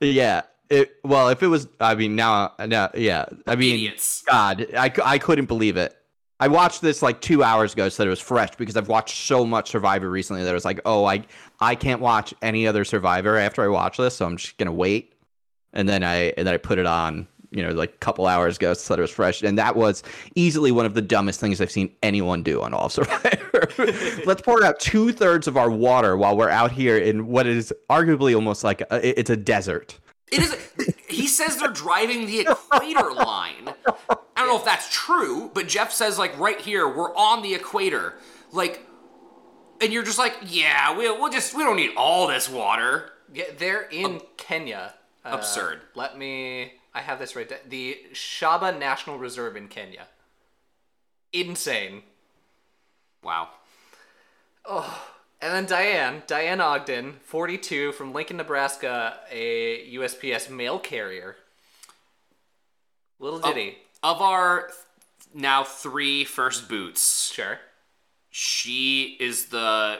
yeah. 0.00 0.42
It, 0.68 0.96
well, 1.04 1.28
if 1.28 1.42
it 1.42 1.48
was, 1.48 1.68
I 1.80 1.94
mean, 1.94 2.16
now, 2.16 2.54
now, 2.66 2.90
yeah. 2.94 3.26
I 3.46 3.56
mean, 3.56 3.74
Idiots. 3.74 4.22
God, 4.26 4.66
I, 4.74 4.90
I 5.04 5.18
couldn't 5.18 5.44
believe 5.44 5.76
it. 5.76 5.94
I 6.42 6.48
watched 6.48 6.80
this 6.80 7.02
like 7.02 7.20
two 7.20 7.44
hours 7.44 7.72
ago, 7.72 7.88
so 7.88 8.02
that 8.02 8.08
it 8.08 8.10
was 8.10 8.18
fresh 8.18 8.50
because 8.56 8.76
I've 8.76 8.88
watched 8.88 9.16
so 9.16 9.46
much 9.46 9.70
Survivor 9.70 10.10
recently 10.10 10.42
that 10.42 10.50
I 10.50 10.54
was 10.54 10.64
like, 10.64 10.80
oh, 10.84 11.04
I 11.04 11.22
I 11.60 11.76
can't 11.76 12.00
watch 12.00 12.34
any 12.42 12.66
other 12.66 12.84
Survivor 12.84 13.38
after 13.38 13.62
I 13.62 13.68
watch 13.68 13.96
this, 13.96 14.16
so 14.16 14.26
I'm 14.26 14.36
just 14.36 14.58
gonna 14.58 14.72
wait. 14.72 15.12
And 15.72 15.88
then 15.88 16.02
I 16.02 16.32
and 16.36 16.44
then 16.44 16.52
I 16.52 16.56
put 16.56 16.80
it 16.80 16.86
on, 16.86 17.28
you 17.52 17.62
know, 17.62 17.70
like 17.70 17.90
a 17.90 17.98
couple 17.98 18.26
hours 18.26 18.56
ago, 18.56 18.74
so 18.74 18.92
that 18.92 18.98
it 18.98 19.02
was 19.02 19.12
fresh. 19.12 19.44
And 19.44 19.56
that 19.56 19.76
was 19.76 20.02
easily 20.34 20.72
one 20.72 20.84
of 20.84 20.94
the 20.94 21.00
dumbest 21.00 21.38
things 21.38 21.60
I've 21.60 21.70
seen 21.70 21.94
anyone 22.02 22.42
do 22.42 22.60
on 22.60 22.74
all 22.74 22.86
of 22.86 22.92
Survivor. 22.92 23.68
Let's 24.26 24.42
pour 24.42 24.64
out 24.64 24.80
two 24.80 25.12
thirds 25.12 25.46
of 25.46 25.56
our 25.56 25.70
water 25.70 26.16
while 26.16 26.36
we're 26.36 26.50
out 26.50 26.72
here 26.72 26.98
in 26.98 27.28
what 27.28 27.46
is 27.46 27.72
arguably 27.88 28.34
almost 28.34 28.64
like 28.64 28.80
a, 28.90 29.20
it's 29.20 29.30
a 29.30 29.36
desert. 29.36 29.96
It 30.32 30.42
is. 30.42 30.94
He 31.12 31.26
says 31.26 31.56
they're 31.56 31.68
driving 31.68 32.26
the 32.26 32.40
equator 32.40 33.12
line. 33.14 33.74
I 33.88 34.16
don't 34.36 34.48
know 34.48 34.58
if 34.58 34.64
that's 34.64 34.88
true, 34.92 35.50
but 35.54 35.68
Jeff 35.68 35.92
says 35.92 36.18
like 36.18 36.38
right 36.38 36.60
here 36.60 36.88
we're 36.88 37.14
on 37.14 37.42
the 37.42 37.54
equator, 37.54 38.14
like, 38.52 38.86
and 39.80 39.92
you're 39.92 40.02
just 40.02 40.18
like, 40.18 40.36
yeah, 40.46 40.96
we'll 40.96 41.18
we'll 41.20 41.30
just 41.30 41.54
we 41.54 41.62
don't 41.62 41.76
need 41.76 41.92
all 41.96 42.26
this 42.26 42.48
water. 42.48 43.10
Yeah, 43.32 43.44
they're 43.56 43.88
in 43.90 44.20
Kenya. 44.36 44.94
Uh, 45.24 45.30
Absurd. 45.30 45.80
Let 45.94 46.18
me. 46.18 46.74
I 46.94 47.00
have 47.00 47.18
this 47.18 47.34
right. 47.36 47.48
there. 47.48 47.60
The 47.66 47.98
Shaba 48.12 48.78
National 48.78 49.18
Reserve 49.18 49.56
in 49.56 49.68
Kenya. 49.68 50.08
Insane. 51.32 52.02
Wow. 53.22 53.48
And 55.42 55.52
then 55.52 55.66
Diane, 55.66 56.22
Diane 56.28 56.60
Ogden, 56.60 57.14
42, 57.24 57.92
from 57.92 58.12
Lincoln, 58.12 58.36
Nebraska, 58.36 59.18
a 59.28 59.92
USPS 59.94 60.48
mail 60.48 60.78
carrier. 60.78 61.34
Little 63.18 63.40
ditty. 63.40 63.76
Of 64.04 64.22
our 64.22 64.68
th- 64.68 64.72
now 65.34 65.64
three 65.64 66.24
first 66.24 66.68
boots, 66.68 67.32
Sure. 67.32 67.58
she 68.30 69.16
is 69.20 69.46
the 69.46 69.98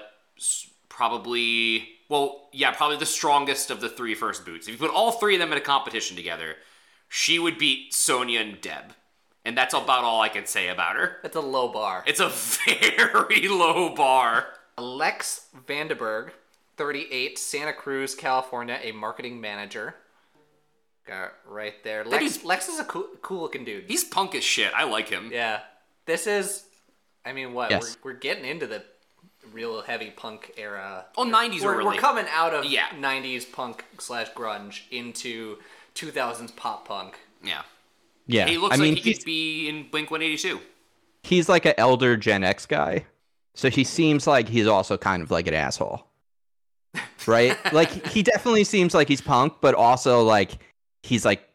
probably 0.89 1.89
well, 2.09 2.49
yeah, 2.53 2.71
probably 2.73 2.99
the 2.99 3.07
strongest 3.07 3.71
of 3.71 3.81
the 3.81 3.89
three 3.89 4.15
first 4.15 4.45
boots. 4.45 4.69
If 4.69 4.75
you 4.75 4.79
put 4.79 4.95
all 4.95 5.13
three 5.13 5.35
of 5.35 5.41
them 5.41 5.51
in 5.51 5.59
a 5.59 5.63
competition 5.63 6.15
together, 6.17 6.57
she 7.09 7.39
would 7.39 7.59
beat 7.59 7.95
Sonia 7.95 8.41
and 8.41 8.61
Deb, 8.61 8.93
and 9.45 9.57
that's 9.57 9.73
about 9.75 10.05
all 10.05 10.21
I 10.21 10.29
can 10.29 10.45
say 10.47 10.69
about 10.69 10.97
her. 10.97 11.19
That's 11.23 11.37
a 11.37 11.41
low 11.41 11.69
bar. 11.73 12.05
It's 12.07 12.21
a 12.21 12.29
very 12.67 13.49
low 13.49 13.95
bar. 13.95 14.47
Lex 14.79 15.47
van 15.67 15.89
den 15.89 15.97
Berghe, 15.99 16.31
38, 16.77 17.39
Santa 17.39 17.73
Cruz, 17.73 18.15
California, 18.15 18.79
a 18.83 18.93
marketing 18.93 19.41
manager. 19.41 19.95
Got 21.07 21.33
right 21.49 21.75
there. 21.85 22.05
Lex, 22.05 22.23
dude's- 22.25 22.45
Lex 22.45 22.69
is 22.69 22.79
a 22.79 22.85
cool, 22.85 23.07
cool 23.23 23.43
looking 23.43 23.65
dude. 23.65 23.85
He's 23.89 24.05
punk 24.05 24.35
as 24.35 24.45
shit. 24.45 24.73
I 24.75 24.85
like 24.85 25.09
him. 25.09 25.31
Yeah. 25.33 25.61
This 26.07 26.27
is, 26.27 26.65
I 27.25 27.33
mean, 27.33 27.55
what? 27.55 27.71
Yes. 27.71 27.97
We're, 28.03 28.13
we're 28.13 28.19
getting 28.19 28.45
into 28.45 28.67
the 28.67 28.85
real 29.53 29.83
heavy 29.83 30.11
punk 30.11 30.53
era. 30.57 31.07
Oh, 31.17 31.25
90s 31.25 31.61
We're, 31.63 31.67
were 31.73 31.77
really. 31.79 31.97
we're 31.97 32.01
coming 32.01 32.27
out 32.31 32.55
of 32.55 32.65
Yeah. 32.65 32.87
90s 32.99 33.51
punk 33.51 33.85
slash 33.99 34.31
grunge 34.33 34.83
into 34.91 35.59
2000s 35.95 36.55
pop 36.57 36.87
punk. 36.87 37.19
yeah. 37.45 37.63
Yeah, 38.29 38.47
He 38.47 38.57
looks 38.57 38.77
I 38.77 38.81
mean, 38.81 38.95
like 38.95 39.03
he 39.03 39.15
could 39.15 39.25
be 39.25 39.69
in 39.69 39.89
Blink 39.91 40.09
182. 40.13 40.61
he's 41.25 41.49
like 41.49 41.65
an 41.67 41.75
elder 41.77 42.17
Gen 42.17 42.45
X 42.45 42.67
guy, 42.67 43.05
so 43.55 43.71
he 43.71 43.85
seems 43.85 44.27
like 44.27 44.49
he's 44.49 44.67
also 44.67 44.97
kind 44.97 45.23
of 45.23 45.31
like 45.31 45.47
an 45.47 45.55
asshole, 45.55 46.07
right? 47.27 47.57
like 47.73 48.07
he 48.07 48.23
definitely 48.23 48.65
seems 48.65 48.95
like 48.95 49.09
he's 49.09 49.21
punk, 49.21 49.55
but 49.61 49.75
also 49.75 50.23
like 50.23 50.59
he's 51.03 51.25
like 51.25 51.49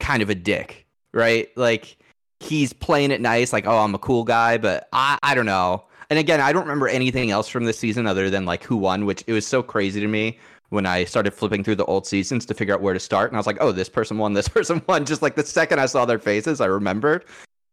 kind 0.00 0.22
of 0.22 0.30
a 0.30 0.34
dick, 0.34 0.86
right? 1.12 1.48
Like 1.56 1.96
he's 2.40 2.72
playing 2.72 3.10
it 3.10 3.20
nice, 3.20 3.52
like 3.52 3.66
oh 3.66 3.78
I'm 3.78 3.94
a 3.94 3.98
cool 3.98 4.24
guy, 4.24 4.58
but 4.58 4.88
I 4.92 5.18
I 5.22 5.34
don't 5.34 5.46
know. 5.46 5.84
And 6.10 6.18
again, 6.18 6.40
I 6.40 6.52
don't 6.52 6.64
remember 6.64 6.88
anything 6.88 7.30
else 7.30 7.48
from 7.48 7.64
this 7.64 7.78
season 7.78 8.06
other 8.06 8.28
than 8.28 8.44
like 8.44 8.64
who 8.64 8.76
won, 8.76 9.06
which 9.06 9.24
it 9.26 9.32
was 9.32 9.46
so 9.46 9.62
crazy 9.62 10.00
to 10.00 10.08
me 10.08 10.38
when 10.72 10.86
I 10.86 11.04
started 11.04 11.32
flipping 11.32 11.62
through 11.62 11.76
the 11.76 11.84
old 11.84 12.06
seasons 12.06 12.46
to 12.46 12.54
figure 12.54 12.74
out 12.74 12.80
where 12.80 12.94
to 12.94 13.00
start. 13.00 13.30
And 13.30 13.36
I 13.36 13.38
was 13.38 13.46
like, 13.46 13.58
oh, 13.60 13.72
this 13.72 13.90
person 13.90 14.16
won, 14.16 14.32
this 14.32 14.48
person 14.56 14.82
won. 14.86 15.04
Just 15.04 15.22
like 15.22 15.36
the 15.36 15.44
second 15.44 15.80
I 15.80 15.86
saw 15.86 16.04
their 16.04 16.18
faces, 16.18 16.60
I 16.60 16.66
remembered. 16.66 17.26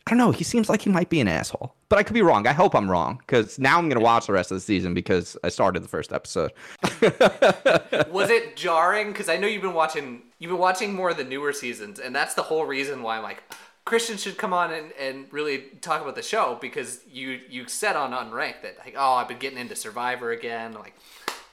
I 0.10 0.14
don't 0.16 0.18
know. 0.18 0.32
He 0.32 0.44
seems 0.44 0.70
like 0.70 0.82
he 0.82 0.90
might 0.90 1.10
be 1.10 1.20
an 1.22 1.28
asshole, 1.28 1.76
but 1.88 2.00
I 2.00 2.04
could 2.04 2.16
be 2.16 2.24
wrong. 2.24 2.48
I 2.48 2.54
hope 2.54 2.74
I'm 2.74 2.90
wrong 2.90 3.18
because 3.20 3.60
now 3.60 3.78
I'm 3.78 3.90
gonna 3.90 4.02
watch 4.04 4.26
the 4.26 4.34
rest 4.34 4.50
of 4.50 4.56
the 4.58 4.62
season 4.62 4.96
because 4.96 5.38
I 5.44 5.50
started 5.50 5.84
the 5.84 5.88
first 5.88 6.12
episode. 6.12 6.52
Was 8.12 8.30
it 8.32 8.56
jarring? 8.56 9.12
Because 9.12 9.30
I 9.30 9.38
know 9.38 9.46
you've 9.48 9.62
been 9.62 9.74
watching, 9.76 10.24
you've 10.40 10.50
been 10.50 10.60
watching 10.60 10.94
more 10.96 11.12
of 11.12 11.18
the 11.18 11.24
newer 11.24 11.54
seasons, 11.54 12.00
and 12.00 12.16
that's 12.16 12.34
the 12.34 12.42
whole 12.44 12.66
reason 12.66 13.04
why 13.04 13.18
I'm 13.18 13.24
like, 13.24 13.44
Christian 13.86 14.18
should 14.18 14.38
come 14.38 14.52
on 14.54 14.72
and, 14.72 14.92
and 15.00 15.26
really 15.32 15.60
talk 15.82 16.02
about 16.02 16.16
the 16.16 16.22
show 16.24 16.58
because 16.60 17.02
you 17.08 17.40
you 17.50 17.68
said 17.68 17.96
on 17.96 18.12
Unranked 18.12 18.62
that 18.64 18.78
like 18.80 18.96
oh 18.98 19.14
I've 19.14 19.28
been 19.28 19.38
getting 19.40 19.60
into 19.60 19.76
Survivor 19.76 20.32
again 20.32 20.74
like 20.74 20.96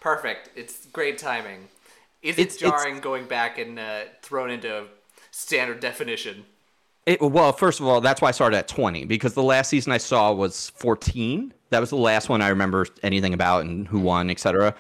perfect 0.01 0.51
it's 0.57 0.87
great 0.87 1.19
timing. 1.19 1.69
Is 2.23 2.39
It's- 2.39 2.57
it 2.57 2.63
it's- 2.63 2.81
jarring 2.83 3.01
going 3.01 3.27
back 3.27 3.59
and 3.59 3.79
uh, 3.79 4.01
thrown 4.23 4.51
into 4.51 4.87
standard 5.31 5.81
definition? 5.81 6.45
It, 7.07 7.21
well, 7.21 7.53
first 7.53 7.79
of 7.79 7.87
all, 7.87 8.01
that's 8.01 8.21
why 8.21 8.29
I 8.29 8.33
started 8.33 8.57
at 8.57 8.67
20 8.67 9.05
because 9.05 9.35
the 9.35 9.43
last 9.43 9.69
season 9.69 9.93
I 9.93 9.99
saw 9.99 10.33
was 10.33 10.71
14. 10.71 11.55
That 11.71 11.79
was 11.79 11.91
the 11.91 11.97
last 11.97 12.29
one 12.29 12.43
I 12.43 12.49
remember 12.49 12.85
anything 13.05 13.33
about 13.33 13.65
and 13.65 13.87
who 13.87 14.01
won, 14.01 14.29
etc. 14.29 14.75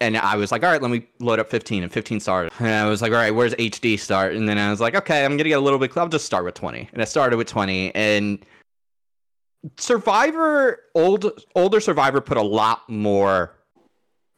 And 0.00 0.16
I 0.16 0.36
was 0.36 0.50
like, 0.50 0.62
all 0.62 0.70
right, 0.70 0.80
let 0.80 0.90
me 0.90 1.06
load 1.20 1.40
up 1.40 1.50
15, 1.50 1.82
and 1.82 1.92
15 1.92 2.20
started. 2.20 2.52
And 2.58 2.68
I 2.68 2.88
was 2.88 3.02
like, 3.02 3.12
all 3.12 3.18
right, 3.18 3.32
where's 3.34 3.54
HD 3.56 3.98
start? 3.98 4.34
And 4.34 4.48
then 4.48 4.56
I 4.56 4.70
was 4.70 4.80
like, 4.80 4.94
okay, 4.94 5.24
I'm 5.24 5.32
gonna 5.32 5.48
get 5.48 5.58
a 5.58 5.60
little 5.60 5.78
bit. 5.78 5.94
I'll 5.96 6.08
just 6.08 6.24
start 6.24 6.44
with 6.44 6.54
20, 6.54 6.88
and 6.92 7.02
I 7.02 7.04
started 7.04 7.36
with 7.36 7.48
20. 7.48 7.94
And 7.94 8.44
Survivor, 9.76 10.84
old 10.94 11.44
older 11.54 11.80
Survivor, 11.80 12.20
put 12.20 12.36
a 12.38 12.42
lot 12.42 12.88
more 12.88 13.56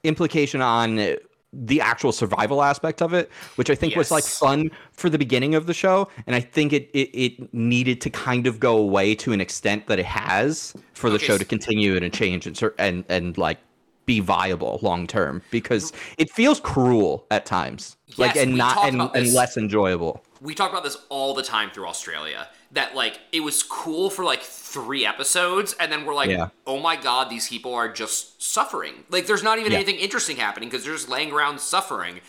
implication 0.02 0.62
on 0.62 1.16
the 1.52 1.80
actual 1.80 2.12
survival 2.12 2.62
aspect 2.62 3.02
of 3.02 3.12
it, 3.12 3.30
which 3.56 3.70
I 3.70 3.74
think 3.74 3.96
was 3.96 4.10
like 4.10 4.24
fun 4.24 4.70
for 4.92 5.10
the 5.10 5.18
beginning 5.18 5.54
of 5.54 5.66
the 5.66 5.74
show, 5.74 6.08
and 6.26 6.36
I 6.36 6.40
think 6.40 6.72
it, 6.72 6.88
it 6.92 7.10
it 7.12 7.54
needed 7.54 8.00
to 8.02 8.10
kind 8.10 8.46
of 8.46 8.60
go 8.60 8.76
away 8.76 9.14
to 9.16 9.32
an 9.32 9.40
extent 9.40 9.86
that 9.88 9.98
it 9.98 10.06
has 10.06 10.74
for 10.94 11.10
the 11.10 11.16
Okay, 11.16 11.26
show 11.26 11.38
to 11.38 11.44
continue 11.44 11.96
and 11.96 12.12
change 12.12 12.46
and 12.46 12.60
and 12.78 13.04
and 13.08 13.36
like 13.38 13.58
be 14.06 14.20
viable 14.20 14.78
long 14.82 15.06
term 15.06 15.42
because 15.50 15.92
it 16.18 16.30
feels 16.30 16.60
cruel 16.60 17.26
at 17.30 17.46
times, 17.46 17.96
like 18.16 18.36
and 18.36 18.56
not 18.56 18.86
and, 18.86 19.00
and 19.14 19.32
less 19.34 19.56
enjoyable. 19.56 20.22
we 20.40 20.54
talk 20.54 20.70
about 20.70 20.84
this 20.84 20.96
all 21.08 21.34
the 21.34 21.42
time 21.42 21.70
through 21.70 21.86
Australia. 21.86 22.48
That 22.72 22.94
like 22.94 23.18
it 23.32 23.40
was 23.40 23.62
cool 23.64 24.10
for 24.10 24.24
like 24.24 24.42
three 24.42 25.04
episodes, 25.04 25.74
and 25.80 25.90
then 25.90 26.04
we're 26.04 26.14
like, 26.14 26.30
Yeah. 26.30 26.50
oh 26.66 26.78
my 26.78 26.94
god, 26.96 27.28
these 27.28 27.48
people 27.48 27.74
are 27.74 27.88
just 27.92 28.40
suffering. 28.42 29.04
Like 29.10 29.26
there's 29.26 29.42
not 29.42 29.58
even 29.58 29.72
Yeah. 29.72 29.78
anything 29.78 29.96
interesting 29.96 30.36
happening 30.36 30.68
because 30.68 30.84
they're 30.84 30.94
just 30.94 31.08
laying 31.08 31.32
around 31.32 31.60
suffering. 31.60 32.20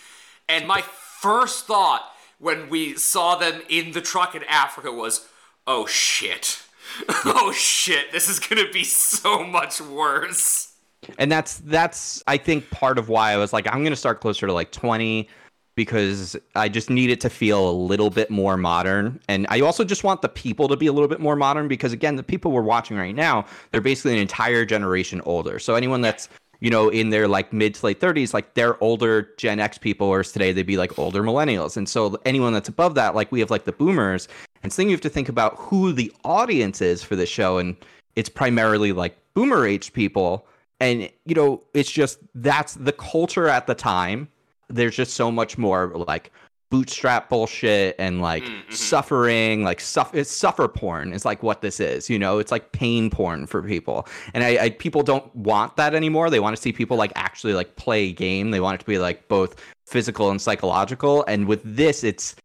And 0.49 0.67
my 0.67 0.81
first 1.21 1.67
thought 1.67 2.03
when 2.39 2.69
we 2.69 2.95
saw 2.95 3.35
them 3.35 3.61
in 3.69 3.91
the 3.91 4.01
truck 4.01 4.33
in 4.33 4.43
Africa 4.45 4.91
was, 4.91 5.27
oh 5.67 5.85
shit. 5.85 6.63
oh 7.25 7.51
shit, 7.55 8.11
this 8.11 8.27
is 8.27 8.39
gonna 8.39 8.69
be 8.73 8.83
so 8.83 9.43
much 9.43 9.79
worse. 9.79 10.73
and 11.19 11.31
that's 11.31 11.57
that's 11.59 12.23
I 12.27 12.37
think 12.37 12.69
part 12.71 12.97
of 12.97 13.09
why 13.09 13.31
I 13.31 13.37
was 13.37 13.53
like 13.53 13.67
I'm 13.71 13.83
gonna 13.83 13.95
start 13.95 14.21
closer 14.21 14.47
to 14.47 14.53
like 14.53 14.71
20 14.71 15.29
because 15.75 16.35
I 16.55 16.69
just 16.69 16.89
need 16.89 17.09
it 17.09 17.21
to 17.21 17.29
feel 17.29 17.69
a 17.69 17.71
little 17.71 18.09
bit 18.09 18.29
more 18.29 18.57
modern, 18.57 19.19
and 19.27 19.47
I 19.49 19.61
also 19.61 19.83
just 19.83 20.03
want 20.03 20.21
the 20.21 20.29
people 20.29 20.67
to 20.67 20.75
be 20.75 20.87
a 20.87 20.93
little 20.93 21.07
bit 21.07 21.19
more 21.19 21.35
modern 21.35 21.67
because 21.67 21.93
again, 21.93 22.15
the 22.15 22.23
people 22.23 22.51
we're 22.51 22.61
watching 22.61 22.97
right 22.97 23.15
now, 23.15 23.45
they're 23.71 23.81
basically 23.81 24.13
an 24.13 24.19
entire 24.19 24.65
generation 24.65 25.21
older. 25.25 25.59
So 25.59 25.75
anyone 25.75 26.01
that's 26.01 26.27
you 26.59 26.69
know 26.69 26.89
in 26.89 27.09
their 27.09 27.27
like 27.27 27.53
mid 27.53 27.75
to 27.75 27.85
late 27.85 27.99
30s, 27.99 28.33
like 28.33 28.53
they're 28.53 28.81
older 28.83 29.29
Gen 29.37 29.59
X 29.59 29.77
people, 29.77 30.09
whereas 30.09 30.31
today 30.31 30.51
they'd 30.51 30.63
be 30.63 30.77
like 30.77 30.99
older 30.99 31.23
millennials, 31.23 31.77
and 31.77 31.87
so 31.87 32.19
anyone 32.25 32.53
that's 32.53 32.69
above 32.69 32.95
that, 32.95 33.15
like 33.15 33.31
we 33.31 33.39
have 33.39 33.49
like 33.49 33.63
the 33.63 33.71
boomers, 33.71 34.27
and 34.63 34.73
so 34.73 34.81
then 34.81 34.89
you 34.89 34.95
have 34.95 35.01
to 35.01 35.09
think 35.09 35.29
about 35.29 35.55
who 35.57 35.93
the 35.93 36.11
audience 36.25 36.81
is 36.81 37.01
for 37.01 37.15
this 37.15 37.29
show, 37.29 37.57
and 37.57 37.77
it's 38.17 38.29
primarily 38.29 38.91
like 38.91 39.17
boomer 39.33 39.65
aged 39.65 39.93
people. 39.93 40.45
And 40.81 41.09
you 41.25 41.35
know 41.35 41.63
it's 41.73 41.91
just 41.91 42.19
that's 42.35 42.73
the 42.73 42.91
culture 42.91 43.47
at 43.47 43.67
the 43.67 43.75
time 43.75 44.27
there's 44.73 44.95
just 44.95 45.13
so 45.13 45.31
much 45.31 45.57
more 45.57 45.87
like 46.07 46.31
bootstrap 46.69 47.27
bullshit 47.29 47.95
and 47.99 48.21
like 48.21 48.43
Mm, 48.43 48.65
mhm. 48.67 48.73
suffering 48.73 49.63
like 49.63 49.81
suff- 49.81 50.15
it's 50.15 50.31
suffer 50.31 50.69
porn 50.69 51.11
is 51.11 51.25
like 51.25 51.43
what 51.43 51.61
this 51.61 51.81
is 51.81 52.09
you 52.09 52.17
know 52.17 52.39
it's 52.39 52.49
like 52.51 52.71
pain 52.71 53.09
porn 53.09 53.45
for 53.45 53.61
people 53.61 54.07
and 54.33 54.41
I, 54.43 54.57
I 54.65 54.69
people 54.69 55.03
don't 55.03 55.35
want 55.35 55.75
that 55.75 55.93
anymore 55.93 56.29
they 56.29 56.39
want 56.39 56.55
to 56.55 56.61
see 56.61 56.71
people 56.71 56.95
like 56.95 57.11
actually 57.15 57.53
like 57.53 57.75
play 57.75 58.09
a 58.09 58.13
game 58.13 58.51
they 58.51 58.61
want 58.61 58.75
it 58.75 58.79
to 58.79 58.85
be 58.85 58.99
like 58.99 59.27
both 59.27 59.55
physical 59.85 60.31
and 60.31 60.41
psychological 60.41 61.25
and 61.27 61.45
with 61.45 61.61
this 61.65 62.05
it's 62.05 62.35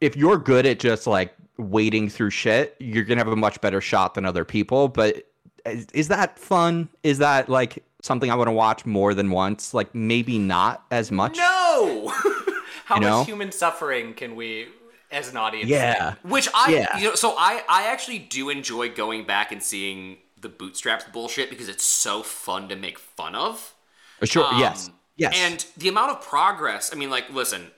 if 0.00 0.16
you're 0.16 0.38
good 0.38 0.64
at 0.64 0.78
just 0.78 1.06
like 1.06 1.34
wading 1.58 2.08
through 2.08 2.30
shit, 2.30 2.76
you're 2.78 3.04
gonna 3.04 3.20
have 3.20 3.28
a 3.28 3.36
much 3.36 3.60
better 3.60 3.80
shot 3.80 4.14
than 4.14 4.24
other 4.24 4.44
people. 4.44 4.88
But 4.88 5.24
is 5.66 6.08
that 6.08 6.38
fun? 6.38 6.88
Is 7.02 7.18
that 7.18 7.48
like 7.48 7.84
something 8.02 8.30
I 8.30 8.34
want 8.34 8.48
to 8.48 8.52
watch 8.52 8.86
more 8.86 9.14
than 9.14 9.30
once? 9.30 9.74
Like 9.74 9.94
maybe 9.94 10.38
not 10.38 10.84
as 10.90 11.10
much. 11.10 11.36
No! 11.36 12.08
How 12.84 12.94
You 12.96 13.00
know? 13.02 13.18
much 13.18 13.26
human 13.26 13.52
suffering 13.52 14.14
can 14.14 14.34
we, 14.36 14.68
as 15.10 15.28
an 15.30 15.36
audience? 15.36 15.68
Yeah. 15.68 16.14
Which 16.22 16.48
I, 16.54 16.70
Yeah. 16.72 16.98
you 16.98 17.04
know, 17.08 17.14
so 17.14 17.34
I, 17.36 17.62
I 17.68 17.84
actually 17.90 18.18
do 18.18 18.48
enjoy 18.50 18.88
going 18.90 19.24
back 19.26 19.52
and 19.52 19.62
seeing 19.62 20.18
the 20.40 20.48
bootstraps 20.48 21.04
bullshit 21.12 21.50
because 21.50 21.68
it's 21.68 21.84
so 21.84 22.22
fun 22.22 22.68
to 22.68 22.76
make 22.76 22.98
fun 22.98 23.34
of. 23.34 23.74
Sure. 24.24 24.46
Um, 24.46 24.58
yes. 24.58 24.90
Yes. 25.16 25.34
And 25.36 25.66
the 25.76 25.88
amount 25.88 26.12
of 26.12 26.22
progress. 26.22 26.90
I 26.92 26.96
mean, 26.96 27.10
like, 27.10 27.28
listen, 27.30 27.72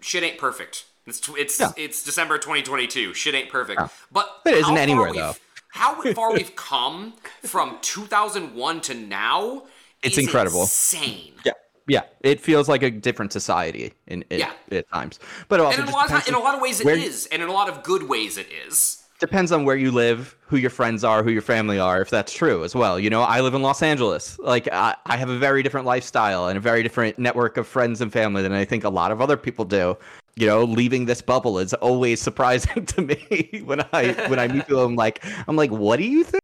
shit 0.00 0.22
ain't 0.22 0.38
perfect. 0.38 0.86
It's 1.06 1.20
it's 1.36 1.60
No. 1.60 1.72
it's 1.76 2.02
December 2.02 2.38
2022. 2.38 3.12
Shit 3.14 3.34
ain't 3.34 3.50
perfect. 3.50 3.80
But 4.10 4.40
It 4.46 4.54
isn't 4.54 4.76
anywhere, 4.78 5.12
though. 5.12 5.34
How 5.74 6.00
far 6.14 6.32
we've 6.32 6.54
come 6.54 7.14
from 7.42 7.78
2001 7.82 8.80
to 8.82 8.94
now. 8.94 9.64
It's 10.04 10.16
is 10.16 10.24
incredible. 10.24 10.62
Insane. 10.62 11.32
yeah. 11.44 11.52
Yeah. 11.88 12.02
It 12.20 12.40
feels 12.40 12.68
like 12.68 12.82
a 12.84 12.90
different 12.90 13.32
society 13.32 13.92
in, 14.06 14.22
in 14.30 14.38
Yeah. 14.38 14.52
at 14.70 14.88
times. 14.90 15.18
But 15.48 15.58
also 15.60 15.80
And 15.80 15.88
in 15.88 15.92
a 15.92 15.96
lot 15.96 16.12
of 16.12 16.28
in 16.28 16.34
a 16.34 16.38
lot 16.38 16.54
of 16.54 16.60
ways 16.60 16.80
it 16.80 16.86
is, 16.86 17.26
and 17.26 17.42
in 17.42 17.48
a 17.48 17.52
lot 17.52 17.68
of 17.68 17.82
good 17.82 18.04
ways 18.08 18.38
it 18.38 18.46
is. 18.66 19.02
depends 19.18 19.50
on 19.52 19.64
where 19.64 19.76
you 19.76 19.90
live, 19.90 20.36
who 20.46 20.56
your 20.56 20.70
friends 20.70 21.02
are, 21.02 21.22
who 21.24 21.30
your 21.30 21.42
family 21.42 21.78
are, 21.78 22.00
if 22.00 22.08
that's 22.10 22.32
true 22.32 22.62
as 22.62 22.74
well. 22.74 22.98
You 23.00 23.10
know, 23.10 23.22
I 23.22 23.40
live 23.40 23.54
in 23.54 23.62
Los 23.62 23.82
Angeles. 23.82 24.38
Like, 24.38 24.68
I, 24.70 24.94
I 25.06 25.16
have 25.16 25.28
a 25.30 25.38
very 25.38 25.62
different 25.62 25.86
lifestyle 25.86 26.46
and 26.48 26.56
a 26.56 26.60
very 26.60 26.82
different 26.82 27.18
network 27.18 27.56
of 27.56 27.66
friends 27.66 28.00
and 28.00 28.12
family 28.12 28.42
than 28.42 28.52
I 28.52 28.64
think 28.64 28.84
a 28.84 28.88
lot 28.90 29.10
of 29.10 29.20
other 29.20 29.36
people 29.36 29.64
do. 29.64 29.96
You 30.36 30.46
know, 30.48 30.64
leaving 30.64 31.06
this 31.06 31.22
bubble 31.22 31.58
is 31.60 31.74
always 31.74 32.20
surprising 32.20 32.86
to 32.94 33.02
me 33.02 33.62
when 33.64 33.80
I 33.92 34.12
when 34.28 34.38
I 34.38 34.48
meet 34.48 34.66
people. 34.66 34.84
I'm 34.84 34.96
like, 34.96 35.24
I'm 35.48 35.56
like, 35.56 35.70
what 35.70 35.96
do 35.98 36.04
you 36.04 36.24
think? 36.24 36.40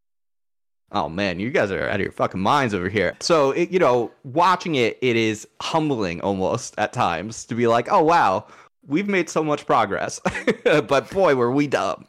Oh 0.92 1.08
man, 1.08 1.38
you 1.40 1.50
guys 1.50 1.70
are 1.70 1.88
out 1.88 1.96
of 1.96 2.00
your 2.00 2.12
fucking 2.12 2.40
minds 2.40 2.74
over 2.74 2.88
here. 2.88 3.16
So, 3.20 3.52
it, 3.52 3.70
you 3.70 3.78
know, 3.78 4.10
watching 4.24 4.74
it, 4.74 4.98
it 5.00 5.16
is 5.16 5.46
humbling 5.60 6.20
almost 6.20 6.74
at 6.78 6.92
times 6.92 7.44
to 7.46 7.54
be 7.54 7.66
like, 7.68 7.88
oh 7.90 8.02
wow, 8.02 8.46
we've 8.86 9.08
made 9.08 9.28
so 9.30 9.42
much 9.44 9.66
progress, 9.66 10.20
but 10.64 11.10
boy, 11.10 11.34
were 11.36 11.52
we 11.52 11.66
dumb. 11.68 12.06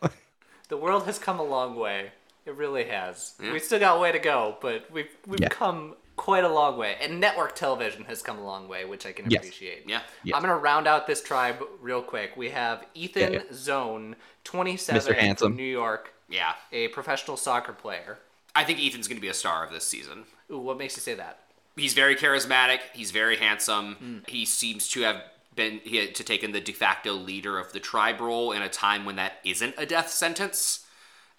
The 0.69 0.77
world 0.77 1.05
has 1.05 1.19
come 1.19 1.39
a 1.39 1.43
long 1.43 1.75
way. 1.75 2.11
It 2.45 2.55
really 2.55 2.85
has. 2.85 3.35
We 3.39 3.59
still 3.59 3.79
got 3.79 3.97
a 3.97 3.99
way 3.99 4.11
to 4.11 4.17
go, 4.19 4.57
but 4.61 4.89
we've 4.91 5.09
we've 5.27 5.39
Yeah. 5.41 5.49
come 5.49 5.95
quite 6.21 6.43
a 6.43 6.47
long 6.47 6.77
way. 6.77 6.95
And 7.01 7.19
network 7.19 7.55
television 7.55 8.05
has 8.05 8.21
come 8.21 8.37
a 8.37 8.43
long 8.43 8.67
way, 8.67 8.85
which 8.85 9.07
I 9.07 9.11
can 9.11 9.27
Yes. 9.31 9.39
appreciate. 9.41 9.85
Yeah. 9.87 10.01
Yes. 10.23 10.35
I'm 10.35 10.43
gonna 10.43 10.55
round 10.55 10.87
out 10.87 11.07
this 11.07 11.23
tribe 11.23 11.63
real 11.79 12.03
quick. 12.03 12.37
We 12.37 12.51
have 12.51 12.85
Ethan 12.93 13.33
Yeah, 13.33 13.39
Zohn, 13.51 14.15
27 14.43 15.01
Mr. 15.01 15.15
Handsome. 15.17 15.53
from 15.53 15.57
New 15.57 15.63
York, 15.63 16.13
Yeah. 16.29 16.53
a 16.71 16.89
professional 16.89 17.37
soccer 17.37 17.73
player. 17.73 18.19
I 18.55 18.63
think 18.63 18.79
Ethan's 18.79 19.07
going 19.07 19.17
to 19.17 19.21
be 19.21 19.29
a 19.29 19.33
star 19.33 19.65
of 19.65 19.71
this 19.71 19.87
season. 19.87 20.25
Ooh, 20.51 20.59
what 20.59 20.77
makes 20.77 20.95
you 20.95 21.01
say 21.01 21.15
that? 21.15 21.39
He's 21.75 21.93
very 21.93 22.15
charismatic. 22.15 22.81
He's 22.93 23.09
very 23.09 23.37
handsome. 23.37 23.95
Hmm. 23.95 24.17
He 24.27 24.45
seems 24.45 24.89
to 24.89 25.01
have 25.01 25.23
been 25.55 25.79
he 25.83 25.97
had 25.97 26.13
to 26.15 26.23
taken 26.23 26.51
the 26.51 26.61
de 26.61 26.71
facto 26.73 27.13
leader 27.13 27.57
of 27.57 27.73
the 27.73 27.79
tribe 27.79 28.21
role 28.21 28.51
in 28.51 28.61
a 28.61 28.69
time 28.69 29.05
when 29.05 29.15
that 29.15 29.39
isn't 29.43 29.73
a 29.77 29.85
death 29.87 30.09
sentence, 30.11 30.85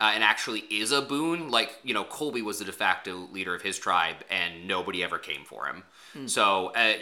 uh, 0.03 0.11
and 0.13 0.25
actually 0.25 0.61
is 0.69 0.91
a 0.91 1.01
boon. 1.01 1.49
Like 1.49 1.79
you 1.85 1.95
know, 1.95 2.03
Colby 2.03 2.43
was 2.43 2.59
the 2.59 2.65
de 2.65 2.73
facto 2.73 3.29
leader 3.33 3.55
of 3.55 3.63
his 3.63 3.79
tribe, 3.79 4.17
and 4.29 4.67
nobody 4.67 5.05
ever 5.05 5.19
came 5.19 5.45
for 5.45 5.67
him. 5.67 5.85
So 6.29 6.73
uh, 6.75 6.95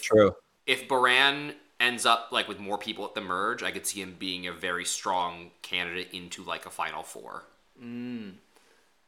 true. 0.00 0.34
If 0.66 0.88
Boran 0.88 1.54
ends 1.78 2.04
up 2.04 2.28
like 2.32 2.48
with 2.48 2.58
more 2.58 2.76
people 2.76 3.04
at 3.04 3.14
the 3.14 3.20
merge, 3.20 3.62
I 3.62 3.70
could 3.70 3.86
see 3.86 4.02
him 4.02 4.16
being 4.18 4.48
a 4.48 4.52
very 4.52 4.84
strong 4.84 5.52
candidate 5.62 6.08
into 6.12 6.42
like 6.42 6.66
a 6.66 6.70
final 6.70 7.04
four. 7.04 7.44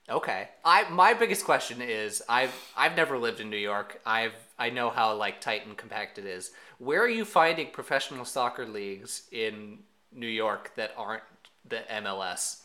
Okay. 0.08 0.48
I 0.64 0.88
my 0.88 1.12
biggest 1.12 1.44
question 1.44 1.82
is 1.82 2.22
I've 2.28 2.54
I've 2.76 2.96
never 2.96 3.18
lived 3.18 3.40
in 3.40 3.50
New 3.50 3.56
York. 3.56 4.00
I've 4.06 4.34
I 4.56 4.70
know 4.70 4.88
how 4.88 5.16
like 5.16 5.40
tight 5.40 5.66
and 5.66 5.76
compact 5.76 6.16
it 6.16 6.26
is. 6.26 6.52
Where 6.78 7.02
are 7.02 7.08
you 7.08 7.24
finding 7.24 7.70
professional 7.70 8.24
soccer 8.24 8.66
leagues 8.66 9.22
in 9.32 9.80
New 10.14 10.28
York 10.28 10.72
that 10.76 10.92
aren't 10.96 11.24
the 11.68 11.82
MLS? 11.90 12.61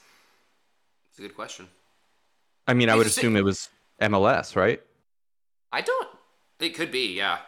It's 1.17 1.25
a 1.25 1.27
good 1.27 1.35
question. 1.35 1.67
I 2.67 2.75
mean, 2.75 2.91
I 2.91 2.95
would 2.95 3.07
assume 3.07 3.35
it 3.37 3.43
was 3.43 3.69
MLS, 3.99 4.55
right? 4.55 4.79
I 5.71 5.81
don't. 5.81 6.07
It 6.59 6.75
could 6.75 6.91
be, 6.91 7.15
yeah. 7.17 7.39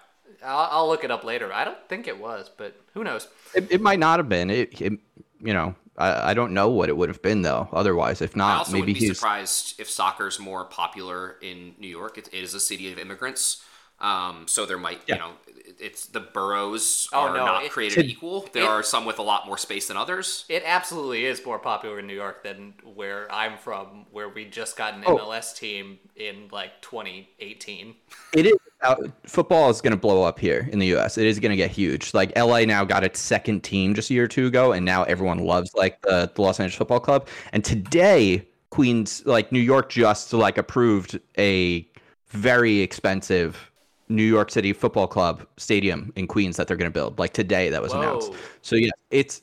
I'll, 0.44 0.70
I'll 0.72 0.88
look 0.88 1.04
it 1.04 1.12
up 1.12 1.24
later. 1.24 1.54
I 1.54 1.66
don't 1.66 1.78
think 1.88 2.08
it 2.08 2.20
was, 2.20 2.50
but 2.58 2.76
who 2.96 3.04
knows? 3.04 3.28
It, 3.54 3.72
it 3.72 3.80
might 3.80 4.00
not 4.00 4.18
have 4.18 4.28
been. 4.28 4.50
It, 4.50 4.82
it 4.82 4.94
you 5.40 5.54
know, 5.54 5.76
I, 6.00 6.32
I 6.32 6.34
don't 6.34 6.56
know 6.56 6.70
what 6.70 6.90
it 6.90 6.98
would 6.98 7.10
have 7.10 7.22
been 7.22 7.44
though. 7.44 7.70
Otherwise, 7.72 8.24
if 8.24 8.36
I 8.36 8.40
not, 8.40 8.58
also 8.58 8.74
maybe 8.74 8.94
be 8.94 9.02
he's 9.02 9.20
surprised 9.20 9.80
if 9.80 9.88
soccer's 9.88 10.40
more 10.40 10.66
popular 10.66 11.36
in 11.40 11.76
New 11.78 11.88
York. 11.88 12.18
It, 12.18 12.28
it 12.34 12.44
is 12.44 12.56
a 12.56 12.60
city 12.60 12.92
of 12.92 12.98
immigrants. 12.98 13.64
Um, 14.00 14.48
so 14.48 14.66
there 14.66 14.80
might, 14.80 15.02
Yeah. 15.06 15.16
you 15.16 15.22
know, 15.22 15.32
it's 15.80 16.08
the 16.08 16.20
boroughs 16.20 17.08
Oh, 17.14 17.20
are 17.22 17.34
no, 17.38 17.46
not 17.46 17.64
it- 17.66 17.72
created 17.72 18.00
it- 18.06 18.06
equal. 18.12 18.48
There 18.54 18.64
it- 18.64 18.68
are 18.68 18.84
some 18.84 19.06
with 19.06 19.20
a 19.20 19.24
lot 19.24 19.46
more 19.46 19.58
space 19.58 19.88
than 19.88 19.98
others. 19.98 20.46
It 20.50 20.64
absolutely 20.66 21.26
is 21.26 21.44
more 21.46 21.60
popular 21.60 22.00
in 22.00 22.08
New 22.08 22.16
York 22.16 22.44
than 22.44 22.74
where 22.84 23.32
I'm 23.32 23.58
from, 23.58 24.06
where 24.12 24.30
we 24.30 24.46
just 24.46 24.76
got 24.78 24.94
an 24.94 25.04
Oh. 25.06 25.18
MLS 25.18 25.54
team 25.54 26.00
in 26.16 26.50
like 26.52 26.82
2018. 26.82 27.96
It 28.34 28.46
is. 28.48 28.54
Uh, 28.82 28.96
football 29.26 29.70
is 29.70 29.82
going 29.82 29.92
to 29.92 29.98
blow 29.98 30.24
up 30.24 30.40
here 30.40 30.70
in 30.72 30.80
the 30.80 30.88
U.S. 30.88 31.18
It 31.18 31.26
is 31.26 31.38
going 31.38 31.50
to 31.52 31.58
get 31.58 31.70
huge. 31.70 32.14
Like 32.14 32.32
LA 32.38 32.60
now 32.64 32.86
got 32.86 33.04
its 33.04 33.20
second 33.20 33.62
team 33.62 33.94
just 33.94 34.10
a 34.10 34.14
year 34.14 34.24
or 34.24 34.28
two 34.30 34.48
ago, 34.48 34.72
and 34.72 34.86
now 34.86 35.04
everyone 35.04 35.40
loves 35.40 35.74
like 35.76 36.02
the, 36.02 36.32
the 36.34 36.42
Los 36.42 36.62
Angeles 36.62 36.78
Football 36.78 37.02
Club. 37.02 37.28
And 37.52 37.64
today, 37.66 38.48
Queens, 38.70 39.22
like 39.26 39.52
New 39.52 39.60
York, 39.60 39.90
just 39.90 40.32
like 40.32 40.58
approved 40.58 41.20
a 41.38 41.86
very 42.30 42.80
expensive 42.80 43.70
New 44.10 44.24
York 44.24 44.52
City 44.52 44.74
Football 44.74 45.08
Club 45.08 45.46
stadium 45.58 46.12
in 46.16 46.28
Queens 46.28 46.58
that 46.58 46.68
they're 46.68 46.78
going 46.78 46.92
to 46.92 46.94
build. 46.94 47.20
Like 47.20 47.34
today, 47.34 47.70
that 47.70 47.82
was 47.82 47.94
announced. 47.94 48.34
So 48.62 48.76
yeah, 48.76 48.90
it's 49.12 49.42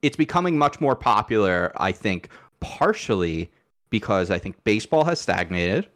it's 0.00 0.16
becoming 0.16 0.58
much 0.58 0.80
more 0.80 0.96
popular. 0.96 1.72
I 1.76 1.92
think 1.92 2.28
partially 2.60 3.50
because 3.90 4.30
I 4.30 4.38
think 4.38 4.62
baseball 4.64 5.04
has 5.04 5.20
stagnated 5.20 5.88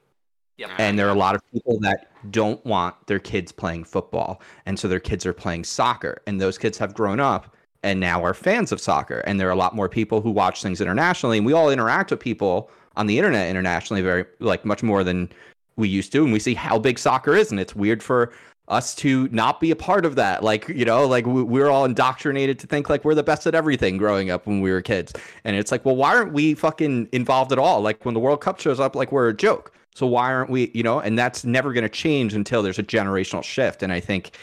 Yep. 0.58 0.70
and 0.78 0.98
there 0.98 1.06
are 1.06 1.14
a 1.14 1.18
lot 1.18 1.34
of 1.34 1.42
people 1.52 1.78
that 1.80 2.08
don't 2.30 2.64
want 2.64 2.94
their 3.08 3.18
kids 3.18 3.52
playing 3.52 3.84
football 3.84 4.40
and 4.64 4.78
so 4.78 4.88
their 4.88 5.00
kids 5.00 5.26
are 5.26 5.34
playing 5.34 5.64
soccer 5.64 6.22
and 6.26 6.40
those 6.40 6.56
kids 6.56 6.78
have 6.78 6.94
grown 6.94 7.20
up 7.20 7.54
and 7.82 8.00
now 8.00 8.24
are 8.24 8.32
fans 8.32 8.72
of 8.72 8.80
soccer 8.80 9.18
and 9.26 9.38
there 9.38 9.48
are 9.48 9.52
a 9.52 9.56
lot 9.56 9.74
more 9.74 9.86
people 9.86 10.22
who 10.22 10.30
watch 10.30 10.62
things 10.62 10.80
internationally 10.80 11.36
and 11.36 11.44
we 11.44 11.52
all 11.52 11.68
interact 11.68 12.10
with 12.10 12.20
people 12.20 12.70
on 12.96 13.06
the 13.06 13.18
internet 13.18 13.50
internationally 13.50 14.00
very 14.00 14.24
like 14.40 14.64
much 14.64 14.82
more 14.82 15.04
than 15.04 15.30
we 15.76 15.88
used 15.88 16.12
to 16.12 16.24
and 16.24 16.32
we 16.32 16.38
see 16.38 16.54
how 16.54 16.78
big 16.78 16.98
soccer 16.98 17.34
is 17.34 17.50
and 17.50 17.60
it's 17.60 17.74
weird 17.74 18.02
for 18.02 18.32
us 18.68 18.94
to 18.96 19.28
not 19.28 19.60
be 19.60 19.70
a 19.70 19.76
part 19.76 20.04
of 20.04 20.16
that. 20.16 20.42
Like 20.42 20.68
you 20.68 20.84
know 20.84 21.06
like 21.06 21.26
we, 21.26 21.42
we're 21.42 21.68
all 21.68 21.84
indoctrinated 21.84 22.58
to 22.60 22.66
think 22.66 22.88
like 22.88 23.04
we're 23.04 23.14
the 23.14 23.22
best 23.22 23.46
at 23.46 23.54
everything 23.54 23.96
growing 23.96 24.30
up 24.30 24.46
when 24.46 24.60
we 24.60 24.70
were 24.70 24.82
kids. 24.82 25.12
And 25.44 25.56
it's 25.56 25.70
like 25.70 25.84
well 25.84 25.96
why 25.96 26.16
aren't 26.16 26.32
we 26.32 26.54
fucking 26.54 27.08
involved 27.12 27.52
at 27.52 27.58
all? 27.58 27.80
Like 27.80 28.04
when 28.04 28.14
the 28.14 28.20
world 28.20 28.40
cup 28.40 28.60
shows 28.60 28.80
up 28.80 28.96
like 28.96 29.12
we're 29.12 29.28
a 29.28 29.34
joke. 29.34 29.72
So 29.94 30.06
why 30.06 30.32
aren't 30.32 30.50
we 30.50 30.70
you 30.74 30.82
know 30.82 31.00
and 31.00 31.18
that's 31.18 31.44
never 31.44 31.72
going 31.72 31.84
to 31.84 31.88
change 31.88 32.34
until 32.34 32.62
there's 32.62 32.78
a 32.78 32.84
generational 32.84 33.42
shift. 33.42 33.82
And 33.82 33.92
i 33.92 34.00
think 34.00 34.36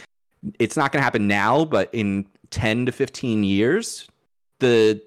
it's 0.60 0.76
not 0.76 0.92
going 0.92 1.00
to 1.00 1.04
happen 1.04 1.28
now 1.28 1.66
but 1.66 1.90
in 1.94 2.26
10 2.50 2.86
to 2.86 2.92
15 2.92 3.44
years 3.44 4.08
the 4.60 5.02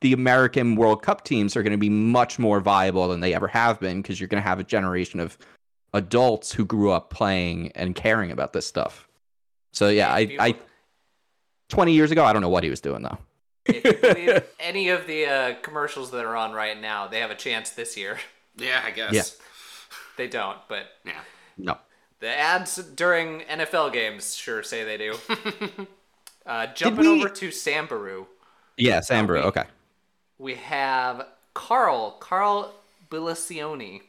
the 0.00 0.12
american 0.12 0.74
world 0.74 1.02
cup 1.02 1.24
teams 1.24 1.56
are 1.56 1.62
going 1.62 1.72
to 1.72 1.78
be 1.78 1.88
much 1.88 2.38
more 2.38 2.60
viable 2.60 3.06
than 3.08 3.20
they 3.20 3.32
ever 3.32 3.46
have 3.46 3.78
been 3.78 4.02
because 4.02 4.20
you're 4.20 4.28
going 4.28 4.42
to 4.42 4.48
have 4.48 4.58
a 4.58 4.64
generation 4.64 5.20
of 5.20 5.38
adults 5.92 6.52
who 6.52 6.64
grew 6.64 6.90
up 6.90 7.10
playing 7.10 7.72
and 7.74 7.94
caring 7.94 8.30
about 8.30 8.52
this 8.52 8.66
stuff 8.66 9.08
so 9.72 9.88
yeah 9.88 10.12
i 10.12 10.26
People- 10.26 10.44
i 10.44 10.54
20 11.68 11.92
years 11.92 12.10
ago 12.10 12.24
i 12.24 12.32
don't 12.32 12.42
know 12.42 12.48
what 12.48 12.62
he 12.64 12.70
was 12.70 12.80
doing 12.80 13.02
though 13.02 13.18
if 13.66 13.84
you 13.84 13.92
believe 13.94 14.42
any 14.58 14.88
of 14.88 15.06
the 15.06 15.26
uh, 15.26 15.54
commercials 15.62 16.10
that 16.12 16.24
are 16.24 16.34
on 16.34 16.52
right 16.52 16.80
now, 16.80 17.06
they 17.06 17.20
have 17.20 17.30
a 17.30 17.34
chance 17.36 17.70
this 17.70 17.94
year. 17.96 18.18
Yeah, 18.56 18.80
I 18.84 18.90
guess. 18.90 19.12
Yeah. 19.12 19.22
They 20.16 20.26
don't, 20.28 20.56
but 20.66 20.86
Yeah. 21.04 21.20
no 21.58 21.76
the 22.20 22.28
ads 22.28 22.76
during 22.76 23.40
NFL 23.42 23.92
games 23.92 24.34
sure 24.34 24.62
say 24.62 24.82
they 24.84 24.96
do. 24.96 25.14
uh, 26.46 26.66
jumping 26.74 27.04
we- 27.06 27.18
over 27.20 27.28
to 27.28 27.50
Samburu, 27.50 28.26
yeah 28.76 29.00
sambro 29.00 29.42
we- 29.42 29.48
okay 29.48 29.64
we 30.38 30.54
have 30.54 31.26
Carl, 31.54 32.12
Carl 32.18 32.74
Bilacioni. 33.10 34.00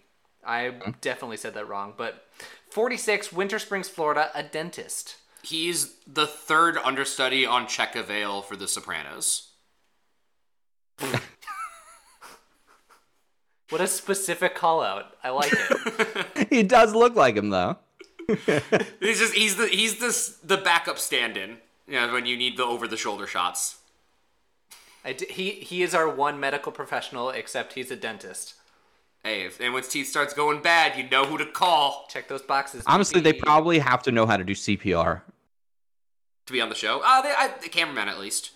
I 0.45 0.69
Hmm? 0.69 0.91
definitely 1.01 1.37
said 1.37 1.53
that 1.53 1.67
wrong, 1.67 1.93
but 1.97 2.25
46, 2.71 3.31
Winter 3.31 3.59
Springs, 3.59 3.89
Florida, 3.89 4.31
a 4.33 4.43
dentist. 4.43 5.15
He's 5.43 5.95
the 6.07 6.27
third 6.27 6.77
understudy 6.77 7.45
on 7.45 7.65
Checa 7.65 8.03
Vale 8.05 8.41
for 8.41 8.55
The 8.55 8.67
Sopranos. 8.67 9.49
What 13.69 13.79
a 13.79 13.87
specific 13.87 14.53
call 14.53 14.81
out. 14.81 15.15
I 15.23 15.29
like 15.29 15.53
it. 15.53 16.47
he 16.49 16.61
does 16.61 16.93
look 16.93 17.15
like 17.15 17.37
him 17.37 17.51
though 17.51 17.77
He's 18.99 19.17
just 19.19 19.33
he's 19.33 19.55
the 19.55 19.67
he's 19.67 19.97
this 19.99 20.37
the 20.43 20.57
backup 20.57 20.99
stand-in. 20.99 21.57
You 21.87 21.93
know, 22.01 22.11
when 22.13 22.25
you 22.25 22.35
need 22.37 22.57
the 22.57 22.63
over-the-shoulder 22.63 23.27
shots. 23.27 23.77
I 25.03 25.13
d- 25.13 25.25
he, 25.29 25.49
he 25.51 25.81
is 25.83 25.93
our 25.95 26.07
one 26.07 26.39
medical 26.39 26.71
professional, 26.71 27.29
except 27.31 27.73
he's 27.73 27.91
a 27.91 27.95
dentist. 27.95 28.53
Hey, 29.23 29.43
if 29.43 29.61
anyone's 29.61 29.87
teeth 29.87 30.07
starts 30.07 30.33
going 30.33 30.61
bad, 30.61 30.97
you 30.97 31.07
know 31.09 31.25
who 31.25 31.37
to 31.37 31.45
call 31.45 32.07
Check 32.09 32.27
those 32.27 32.41
boxes. 32.41 32.83
honestly 32.87 33.21
they 33.21 33.33
probably 33.33 33.77
have 33.79 34.01
to 34.03 34.11
know 34.11 34.25
how 34.25 34.35
to 34.37 34.43
do 34.43 34.53
cpr 34.53 35.21
to 36.47 36.53
be 36.53 36.59
on 36.61 36.69
the 36.69 36.75
show. 36.75 37.01
Uh, 37.05 37.21
they, 37.21 37.29
I, 37.29 37.53
the 37.61 37.69
cameraman 37.69 38.09
at 38.09 38.19
least. 38.19 38.51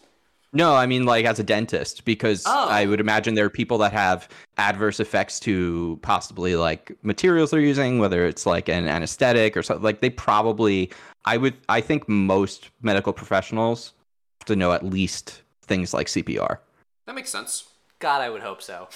No, 0.54 0.74
I 0.74 0.86
mean 0.88 1.06
like 1.06 1.26
as 1.26 1.38
a 1.38 1.44
dentist 1.44 2.04
because 2.04 2.44
Oh. 2.48 2.68
I 2.70 2.86
would 2.88 3.00
imagine 3.00 3.36
there 3.36 3.46
are 3.46 3.50
people 3.50 3.78
that 3.80 3.92
have 3.94 4.28
adverse 4.58 5.00
effects 5.00 5.40
to 5.42 6.00
possibly 6.02 6.56
like 6.56 6.92
materials 7.04 7.52
they're 7.52 7.60
using, 7.60 8.00
whether 8.00 8.26
it's 8.26 8.46
like 8.48 8.68
an 8.70 8.88
anesthetic 8.88 9.56
or 9.56 9.62
something. 9.62 9.84
Like 9.84 10.00
they 10.00 10.10
probably, 10.10 10.90
I 11.26 11.38
would, 11.38 11.56
I 11.70 11.80
think 11.82 12.10
most 12.10 12.72
medical 12.82 13.14
professionals 13.14 13.94
have 14.40 14.46
to 14.48 14.56
know 14.56 14.72
at 14.72 14.84
least 14.84 15.42
things 15.62 15.94
like 15.94 16.08
CPR. 16.08 16.58
That 17.06 17.14
makes 17.16 17.30
sense. 17.30 17.66
God, 18.00 18.22
I 18.22 18.30
would 18.30 18.42
hope 18.42 18.62
so. 18.64 18.88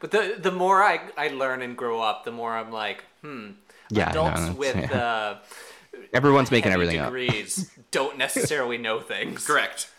But 0.00 0.10
the 0.10 0.36
the 0.38 0.50
more 0.52 0.82
I, 0.82 1.00
I 1.16 1.28
learn 1.28 1.62
and 1.62 1.76
grow 1.76 2.00
up, 2.00 2.24
the 2.24 2.32
more 2.32 2.52
I'm 2.52 2.70
like, 2.72 3.04
hmm. 3.22 3.50
Yeah, 3.90 4.10
adults 4.10 4.40
that's- 4.40 4.56
with 4.56 4.76
yeah. 4.90 4.96
uh, 4.96 5.38
Everyone's 6.14 6.50
making 6.50 6.70
heavy 6.70 6.82
everything 6.84 7.00
up. 7.00 7.06
degrees 7.12 7.70
don't 7.90 8.16
necessarily 8.18 8.78
know 8.78 9.00
things. 9.00 9.46
Correct. 9.46 9.90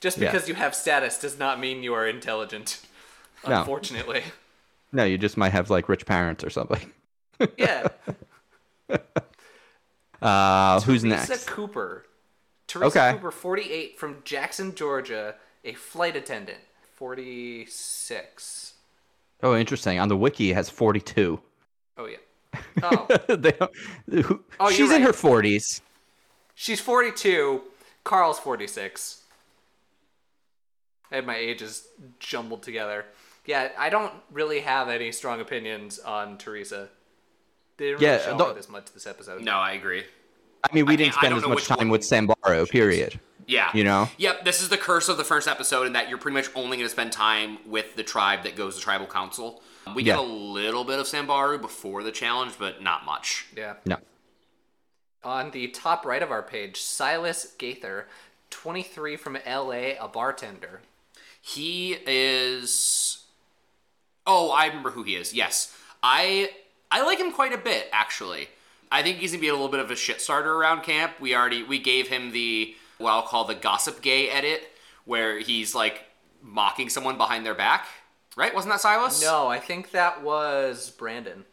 Just 0.00 0.18
Yeah. 0.18 0.30
because 0.32 0.48
you 0.48 0.54
have 0.54 0.74
status 0.74 1.18
does 1.18 1.38
not 1.38 1.60
mean 1.60 1.82
you 1.82 1.94
are 1.94 2.06
intelligent. 2.06 2.80
No. 3.46 3.58
Unfortunately. 3.60 4.22
No, 4.92 5.04
you 5.04 5.18
just 5.18 5.36
might 5.36 5.52
have 5.52 5.68
like 5.70 5.88
rich 5.88 6.06
parents 6.06 6.42
or 6.44 6.50
something. 6.50 6.92
Yeah. 7.58 7.88
Uh, 10.22 10.80
who's 10.82 11.04
next? 11.04 11.26
Teresa 11.26 11.32
next? 11.32 11.46
Cooper. 11.50 12.06
Teresa 12.66 12.86
Okay. 12.86 13.12
Cooper, 13.12 13.30
48, 13.30 13.98
from 13.98 14.16
Jackson, 14.24 14.74
Georgia, 14.74 15.34
a 15.64 15.74
flight 15.74 16.16
attendant. 16.16 16.58
46. 16.94 18.74
Oh, 19.42 19.56
interesting. 19.56 19.98
On 19.98 20.08
the 20.08 20.16
wiki, 20.16 20.50
it 20.50 20.54
has 20.54 20.68
42. 20.70 21.40
Oh, 21.98 22.06
yeah. 22.06 22.16
Oh. 22.82 23.06
They 23.36 23.52
who- 24.22 24.42
Oh, 24.60 24.68
you're 24.68 24.72
she's 24.72 24.90
in 24.92 25.02
her 25.02 25.12
40s. 25.12 25.80
She's 26.54 26.80
42. 26.80 27.62
Carl's 28.04 28.38
46. 28.38 29.22
I 31.10 31.16
had 31.16 31.26
my 31.26 31.36
ages 31.36 31.86
jumbled 32.20 32.62
together. 32.62 33.06
Yeah, 33.46 33.70
I 33.78 33.90
don't 33.90 34.12
really 34.32 34.60
have 34.60 34.88
any 34.88 35.12
strong 35.12 35.40
opinions 35.40 35.98
on 35.98 36.38
Teresa. 36.38 36.88
They 37.76 37.86
didn't 37.90 38.00
Yeah, 38.02 38.10
really 38.12 38.24
show 38.24 38.36
the- 38.38 38.44
her 38.46 38.54
this 38.54 38.68
much 38.68 38.86
this 38.94 39.06
episode. 39.06 39.42
No, 39.42 39.52
I 39.56 39.72
agree. 39.72 40.04
I 40.62 40.74
mean, 40.74 40.86
we 40.86 40.94
I 40.94 40.96
didn't 40.96 41.12
can't- 41.14 41.26
spend 41.26 41.36
as 41.36 41.46
much 41.48 41.64
time 41.66 41.78
one 41.78 41.88
with 41.90 42.04
Samburu, 42.04 42.66
period. 42.66 43.18
Yeah. 43.46 43.70
You 43.74 43.84
know? 43.84 44.08
Yep, 44.18 44.44
this 44.44 44.62
is 44.62 44.68
the 44.68 44.76
curse 44.76 45.08
of 45.08 45.16
the 45.16 45.24
first 45.24 45.48
episode 45.48 45.86
in 45.86 45.92
that 45.94 46.08
you're 46.08 46.18
pretty 46.18 46.34
much 46.34 46.48
only 46.54 46.76
going 46.76 46.86
to 46.86 46.92
spend 46.92 47.12
time 47.12 47.58
with 47.66 47.96
the 47.96 48.02
tribe 48.02 48.42
that 48.44 48.56
goes 48.56 48.76
to 48.76 48.80
tribal 48.82 49.06
council. 49.06 49.62
Um, 49.86 49.94
we 49.94 50.02
get 50.02 50.18
a 50.18 50.22
little 50.22 50.84
bit 50.84 50.98
of 50.98 51.06
Samburu 51.06 51.58
before 51.58 52.02
the 52.02 52.12
challenge, 52.12 52.54
but 52.58 52.82
not 52.82 53.04
much. 53.04 53.46
Yeah. 53.56 53.74
No. 53.84 53.98
On 55.22 55.50
the 55.50 55.68
top 55.68 56.04
right 56.04 56.22
of 56.22 56.30
our 56.30 56.42
page, 56.42 56.80
Silas 56.80 57.54
Gaither, 57.58 58.06
23 58.50 59.16
from 59.16 59.38
LA, 59.46 59.92
a 60.00 60.08
bartender. 60.08 60.80
He 61.40 61.96
is 62.06 63.24
Oh, 64.26 64.50
I 64.50 64.66
remember 64.66 64.90
who 64.90 65.02
he 65.02 65.16
is. 65.16 65.34
Yes. 65.34 65.76
I 66.02 66.50
I 66.90 67.02
like 67.02 67.18
him 67.18 67.32
quite 67.32 67.52
a 67.52 67.58
bit 67.58 67.88
actually. 67.92 68.48
I 68.90 69.02
think 69.02 69.18
he's 69.18 69.32
going 69.32 69.40
to 69.40 69.42
be 69.42 69.48
a 69.48 69.52
little 69.52 69.68
bit 69.68 69.80
of 69.80 69.90
a 69.90 69.96
shit 69.96 70.20
starter 70.20 70.54
around 70.54 70.82
camp. 70.82 71.20
We 71.20 71.34
already 71.34 71.62
we 71.62 71.78
gave 71.78 72.08
him 72.08 72.32
the 72.32 72.76
what 72.98 73.10
I'll 73.10 73.22
call 73.22 73.44
the 73.44 73.54
gossip 73.54 74.00
gay 74.02 74.28
edit 74.28 74.68
where 75.04 75.38
he's 75.38 75.74
like 75.74 76.04
mocking 76.42 76.88
someone 76.88 77.16
behind 77.16 77.44
their 77.44 77.54
back. 77.54 77.86
Right? 78.36 78.54
Wasn't 78.54 78.72
that 78.72 78.80
Silas? 78.80 79.22
No, 79.22 79.46
I 79.46 79.60
think 79.60 79.92
that 79.92 80.22
was 80.22 80.90
Brandon. 80.90 81.44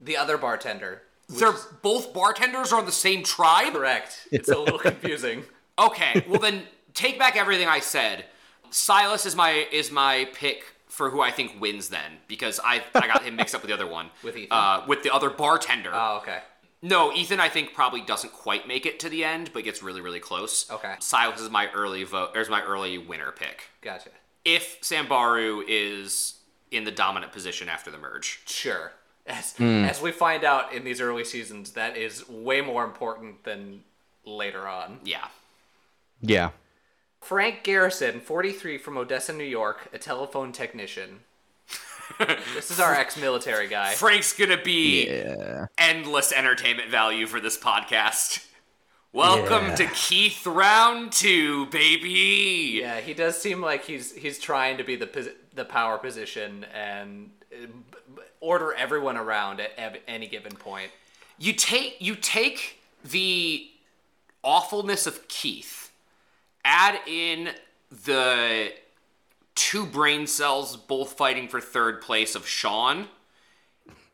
The 0.00 0.16
other 0.16 0.38
bartender. 0.38 1.02
They're 1.28 1.52
is 1.52 1.66
both 1.82 2.14
bartenders 2.14 2.72
are 2.72 2.78
on 2.78 2.86
the 2.86 2.92
same 2.92 3.22
tribe? 3.22 3.74
correct. 3.74 4.28
It's 4.32 4.48
a 4.48 4.58
little 4.58 4.78
confusing. 4.90 5.44
Okay, 5.78 6.24
well 6.28 6.40
then 6.40 6.62
take 6.94 7.18
back 7.18 7.36
everything 7.36 7.68
I 7.68 7.80
said. 7.80 8.24
Silas 8.70 9.26
is 9.26 9.36
my 9.36 9.66
is 9.70 9.90
my 9.90 10.28
pick 10.34 10.64
for 10.86 11.10
who 11.10 11.20
I 11.20 11.30
think 11.30 11.60
wins 11.60 11.90
then 11.90 12.12
because 12.28 12.58
I 12.64 12.82
I 12.94 13.06
got 13.06 13.22
him 13.22 13.36
mixed 13.36 13.54
up 13.54 13.60
with 13.62 13.68
the 13.68 13.74
other 13.74 13.86
one 13.86 14.08
With 14.22 14.36
Ethan? 14.36 14.48
uh, 14.50 14.84
with 14.88 15.02
the 15.02 15.10
other 15.14 15.28
bartender. 15.30 15.90
Oh, 15.92 16.18
okay. 16.22 16.38
No, 16.80 17.12
Ethan 17.12 17.40
I 17.40 17.48
think 17.48 17.74
probably 17.74 18.00
doesn't 18.00 18.32
quite 18.32 18.68
make 18.68 18.86
it 18.86 19.00
to 19.00 19.08
the 19.08 19.24
end, 19.24 19.50
but 19.52 19.64
gets 19.64 19.82
really 19.82 20.00
really 20.00 20.20
close. 20.20 20.70
Okay. 20.70 20.94
Silas 21.00 21.40
is 21.40 21.50
my 21.50 21.68
early 21.72 22.04
vote. 22.04 22.34
There's 22.34 22.50
my 22.50 22.62
early 22.62 22.98
winner 22.98 23.32
pick. 23.32 23.64
Gotcha. 23.80 24.10
If 24.44 24.78
Samburu 24.80 25.62
is 25.66 26.38
in 26.70 26.84
the 26.84 26.90
dominant 26.90 27.32
position 27.32 27.68
after 27.68 27.90
the 27.90 27.98
merge. 27.98 28.40
Sure. 28.46 28.92
As, 29.26 29.54
hmm. 29.56 29.84
as 29.84 30.00
we 30.00 30.10
find 30.10 30.44
out 30.44 30.72
in 30.72 30.84
these 30.84 31.00
early 31.00 31.24
seasons, 31.24 31.72
that 31.72 31.96
is 31.96 32.28
way 32.28 32.60
more 32.60 32.84
important 32.84 33.44
than 33.44 33.82
later 34.24 34.66
on. 34.66 35.00
Yeah. 35.04 35.28
Yeah. 36.20 36.50
Frank 37.20 37.62
Garrison, 37.62 38.20
43 38.20 38.78
from 38.78 38.96
Odessa, 38.96 39.32
New 39.32 39.44
York, 39.44 39.88
a 39.92 39.98
telephone 39.98 40.52
technician. 40.52 41.20
this 42.54 42.70
is 42.70 42.80
our 42.80 42.94
ex-military 42.94 43.68
guy. 43.68 43.92
Frank's 43.94 44.32
gonna 44.32 44.60
be 44.62 45.06
Yeah. 45.08 45.66
endless 45.76 46.32
entertainment 46.32 46.90
value 46.90 47.26
for 47.26 47.40
this 47.40 47.56
podcast. 47.58 48.44
Welcome 49.12 49.68
Yeah. 49.68 49.74
to 49.76 49.86
Keith 49.88 50.46
Round 50.46 51.10
Two, 51.12 51.66
baby. 51.66 52.78
Yeah, 52.80 53.00
he 53.00 53.14
does 53.14 53.40
seem 53.40 53.60
like 53.62 53.84
he's 53.84 54.14
he's 54.14 54.38
trying 54.38 54.76
to 54.78 54.84
be 54.84 54.96
the 54.96 55.06
posi- 55.06 55.34
the 55.54 55.64
power 55.64 55.98
position 55.98 56.64
and 56.74 57.30
uh, 57.52 57.66
b- 57.66 57.72
b- 58.16 58.22
order 58.40 58.74
everyone 58.74 59.16
around 59.16 59.60
at 59.60 59.70
ev- 59.76 60.00
any 60.06 60.26
given 60.28 60.52
point. 60.52 60.90
You 61.38 61.52
take 61.54 61.96
you 62.00 62.14
take 62.16 62.80
the 63.04 63.70
awfulness 64.44 65.06
of 65.06 65.26
Keith, 65.28 65.90
add 66.64 67.00
in 67.06 67.50
the 68.04 68.72
two 69.58 69.84
brain 69.84 70.24
cells 70.28 70.76
both 70.76 71.14
fighting 71.14 71.48
for 71.48 71.60
third 71.60 72.00
place 72.00 72.36
of 72.36 72.46
Sean, 72.46 73.08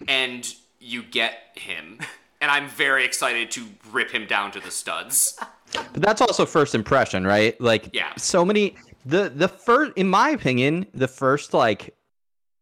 and 0.08 0.52
you 0.80 1.02
get 1.02 1.34
him. 1.54 2.00
And 2.40 2.50
I'm 2.50 2.68
very 2.68 3.06
excited 3.06 3.50
to 3.52 3.64
rip 3.90 4.10
him 4.10 4.26
down 4.26 4.50
to 4.50 4.60
the 4.60 4.70
studs. 4.70 5.38
But 5.72 6.02
that's 6.02 6.20
also 6.20 6.44
first 6.44 6.74
impression, 6.74 7.26
right? 7.26 7.58
Like 7.58 7.88
Yeah. 7.94 8.12
so 8.16 8.44
many 8.44 8.76
the 9.06 9.30
the 9.34 9.48
first 9.48 9.92
in 9.96 10.10
my 10.10 10.28
opinion, 10.28 10.84
the 10.92 11.08
first 11.08 11.54
like 11.54 11.96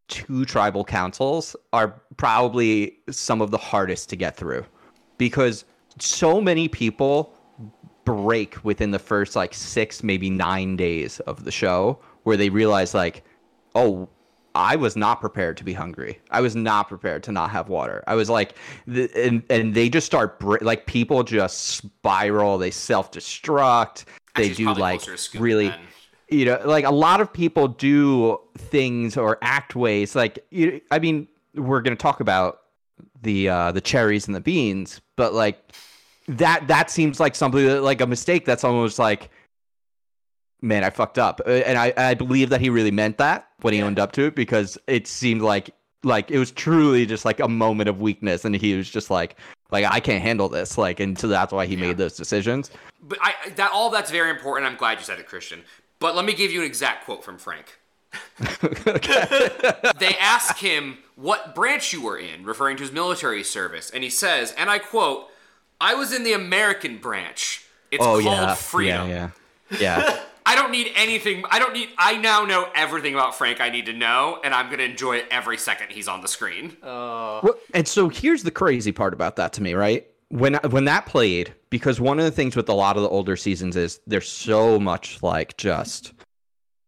two 0.07 0.45
tribal 0.45 0.85
councils 0.85 1.57
are 1.72 2.01
probably 2.16 2.99
some 3.11 3.43
of 3.43 3.51
the 3.51 3.59
hardest 3.59 4.09
to 4.11 4.16
get 4.16 4.37
through 4.37 4.64
because 5.18 5.64
so 5.99 6.41
many 6.41 6.68
people 6.68 7.35
break 8.05 8.62
within 8.62 8.93
the 8.93 9.01
first 9.01 9.35
like 9.35 9.53
6 9.53 10.05
maybe 10.05 10.30
9 10.30 10.76
days 10.76 11.18
of 11.20 11.43
the 11.45 11.51
show 11.51 11.99
where 12.25 12.37
they 12.37 12.51
realize 12.51 12.95
like 12.95 13.25
oh 13.75 14.09
I 14.55 14.77
was 14.77 14.97
not 14.97 15.20
prepared 15.20 15.57
to 15.59 15.64
be 15.64 15.73
hungry. 15.73 16.20
I 16.31 16.41
was 16.41 16.55
not 16.55 16.89
prepared 16.89 17.23
to 17.25 17.33
not 17.33 17.51
have 17.51 17.68
water. 17.68 18.05
I 18.07 18.14
was 18.14 18.29
like, 18.29 18.57
the, 18.87 19.11
and 19.16 19.43
and 19.49 19.75
they 19.75 19.89
just 19.89 20.07
start 20.07 20.39
br- 20.39 20.59
like 20.61 20.87
people 20.87 21.23
just 21.23 21.64
spiral. 21.66 22.59
They 22.59 22.70
self 22.70 23.11
destruct. 23.11 24.05
They 24.35 24.51
do 24.51 24.73
like 24.75 25.01
closer 25.01 25.12
to 25.12 25.18
Scoop 25.18 25.41
really, 25.41 25.75
you 26.29 26.45
know, 26.45 26.61
like 26.64 26.85
a 26.85 26.91
lot 26.91 27.20
of 27.20 27.33
people 27.33 27.68
do 27.68 28.39
things 28.59 29.16
or 29.16 29.39
act 29.43 29.75
ways. 29.75 30.14
Like 30.14 30.45
you, 30.51 30.81
I 30.91 30.99
mean, 30.99 31.29
we're 31.55 31.81
gonna 31.81 31.97
talk 31.97 32.20
about 32.20 32.61
the 33.23 33.49
uh 33.49 33.73
the 33.73 33.81
cherries 33.81 34.27
and 34.27 34.35
the 34.35 34.41
beans, 34.41 35.01
but 35.16 35.33
like 35.33 35.73
that 36.29 36.68
that 36.68 36.91
seems 36.91 37.20
like 37.20 37.35
something 37.35 37.64
that 37.66 37.83
like 37.83 38.03
a 38.03 38.07
mistake. 38.07 38.45
That's 38.45 38.64
almost 38.64 38.99
like 38.99 39.31
man, 40.62 40.84
I 40.84 40.90
fucked 40.90 41.18
up, 41.18 41.40
Uh, 41.46 41.50
and 41.50 41.76
I 41.78 41.92
I 41.96 42.14
believe 42.14 42.48
that 42.50 42.60
he 42.60 42.70
really 42.70 42.90
meant 42.90 43.18
that 43.18 43.48
when 43.60 43.74
he 43.74 43.80
Yeah. 43.80 43.86
owned 43.86 43.98
up 43.98 44.12
to 44.12 44.22
it 44.26 44.34
because 44.34 44.78
it 44.86 45.06
seemed 45.06 45.42
like 45.42 45.70
like 46.04 46.30
it 46.30 46.38
was 46.38 46.50
truly 46.50 47.06
just 47.06 47.24
like 47.24 47.38
a 47.40 47.48
moment 47.48 47.88
of 47.88 48.00
weakness, 48.00 48.44
and 48.44 48.54
he 48.56 48.74
was 48.76 48.88
just 48.90 49.10
like 49.10 49.36
like 49.70 49.84
I 49.84 50.00
can't 50.00 50.22
handle 50.22 50.48
this, 50.48 50.76
like, 50.78 51.00
and 51.00 51.18
so 51.18 51.28
that's 51.28 51.52
why 51.52 51.66
he 51.66 51.76
made 51.76 51.96
those 51.98 52.16
decisions. 52.16 52.70
But 53.02 53.18
I 53.20 53.34
that 53.56 53.70
all 53.72 53.90
that's 53.90 54.10
very 54.10 54.30
important. 54.30 54.70
I'm 54.70 54.76
glad 54.78 54.98
you 54.98 55.04
said 55.04 55.18
it, 55.18 55.26
Christian. 55.28 55.62
But 55.98 56.16
let 56.16 56.24
me 56.24 56.32
give 56.34 56.50
you 56.50 56.60
an 56.60 56.66
exact 56.66 57.04
quote 57.04 57.22
from 57.24 57.38
Frank. 57.38 57.78
they 59.98 60.16
ask 60.20 60.58
him 60.58 60.98
what 61.16 61.54
branch 61.54 61.92
you 61.92 62.02
were 62.02 62.18
in, 62.18 62.44
referring 62.44 62.76
to 62.78 62.82
his 62.82 62.92
military 62.92 63.42
service, 63.44 63.90
and 63.90 64.02
he 64.04 64.10
says, 64.10 64.52
and 64.58 64.68
I 64.70 64.78
quote, 64.78 65.28
"I 65.80 65.94
was 65.94 66.12
in 66.12 66.24
the 66.24 66.32
American 66.32 66.98
branch. 66.98 67.64
It's 67.90 68.02
Oh 68.04 68.20
called 68.20 68.24
yeah, 68.24 68.54
freedom. 68.54 69.08
yeah, 69.08 69.30
yeah, 69.70 69.78
yeah. 69.80 70.20
I 70.45 70.55
don't 70.57 70.70
need 70.70 70.93
anything. 70.97 71.45
I 71.51 71.59
don't 71.59 71.72
need. 71.72 71.90
I 71.99 72.16
now 72.16 72.45
know 72.45 72.68
everything 72.74 73.14
about 73.14 73.34
Frank. 73.34 73.61
I 73.61 73.70
need 73.70 73.86
to 73.86 73.93
know, 73.93 74.40
and 74.43 74.55
I'm 74.55 74.70
gonna 74.70 74.82
enjoy 74.84 75.22
every 75.30 75.57
second 75.57 75.90
he's 75.90 76.09
on 76.09 76.20
the 76.20 76.28
screen. 76.28 76.76
Uh. 76.82 77.40
Well, 77.43 77.55
and 77.74 77.86
so 77.86 78.09
here's 78.09 78.43
the 78.43 78.51
crazy 78.51 78.93
part 78.93 79.14
about 79.14 79.36
that 79.36 79.53
to 79.55 79.62
me, 79.62 79.74
right? 79.74 80.07
When 80.28 80.55
when 80.70 80.84
that 80.86 81.07
played, 81.07 81.55
because 81.70 82.01
one 82.01 82.18
of 82.18 82.24
the 82.24 82.30
things 82.30 82.57
with 82.57 82.68
a 82.68 82.74
lot 82.74 82.97
of 82.97 83.03
the 83.03 83.09
older 83.09 83.36
seasons 83.36 83.76
is 83.76 84.01
there's 84.07 84.28
so 84.28 84.78
much 84.80 85.22
like 85.22 85.57
just 85.57 86.12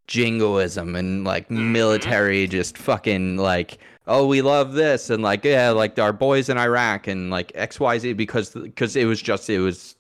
jingoism 0.07 0.96
and 0.96 1.24
like 1.24 1.44
mm-hmm. 1.44 1.72
military 1.72 2.46
just 2.46 2.76
fucking 2.76 3.36
like 3.38 3.78
oh 4.07 4.26
we 4.26 4.42
love 4.42 4.74
this 4.74 5.09
and 5.09 5.22
like 5.22 5.44
yeah 5.44 5.70
like 5.70 5.98
our 5.98 6.12
boys 6.12 6.48
in 6.48 6.59
Iraq 6.59 7.07
and 7.07 7.30
like 7.30 7.52
XYZ 7.52 8.16
because 8.16 8.50
because 8.50 8.96
it 8.96 9.07
was 9.07 9.22
just 9.22 9.48
it 9.48 9.61
was 9.61 9.96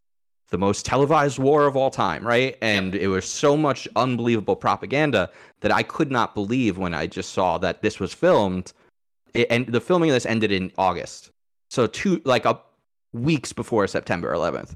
the 0.54 0.58
most 0.58 0.86
televised 0.86 1.40
war 1.40 1.66
of 1.66 1.76
all 1.76 1.90
time, 1.90 2.24
right? 2.24 2.56
And 2.62 2.94
it 2.94 3.08
was 3.08 3.28
so 3.28 3.56
much 3.56 3.88
unbelievable 3.96 4.54
propaganda 4.54 5.28
that 5.62 5.72
I 5.72 5.82
could 5.82 6.12
not 6.12 6.32
believe 6.32 6.78
when 6.78 6.94
I 6.94 7.08
just 7.08 7.32
saw 7.32 7.58
that 7.58 7.82
this 7.82 7.98
was 7.98 8.14
filmed. 8.14 8.72
It, 9.34 9.48
and 9.50 9.66
the 9.66 9.80
filming 9.80 10.10
of 10.10 10.14
this 10.14 10.26
ended 10.26 10.52
in 10.52 10.70
August, 10.78 11.32
so 11.70 11.88
two 11.88 12.22
like 12.24 12.44
a 12.44 12.60
weeks 13.12 13.52
before 13.52 13.88
September 13.88 14.32
11th. 14.32 14.74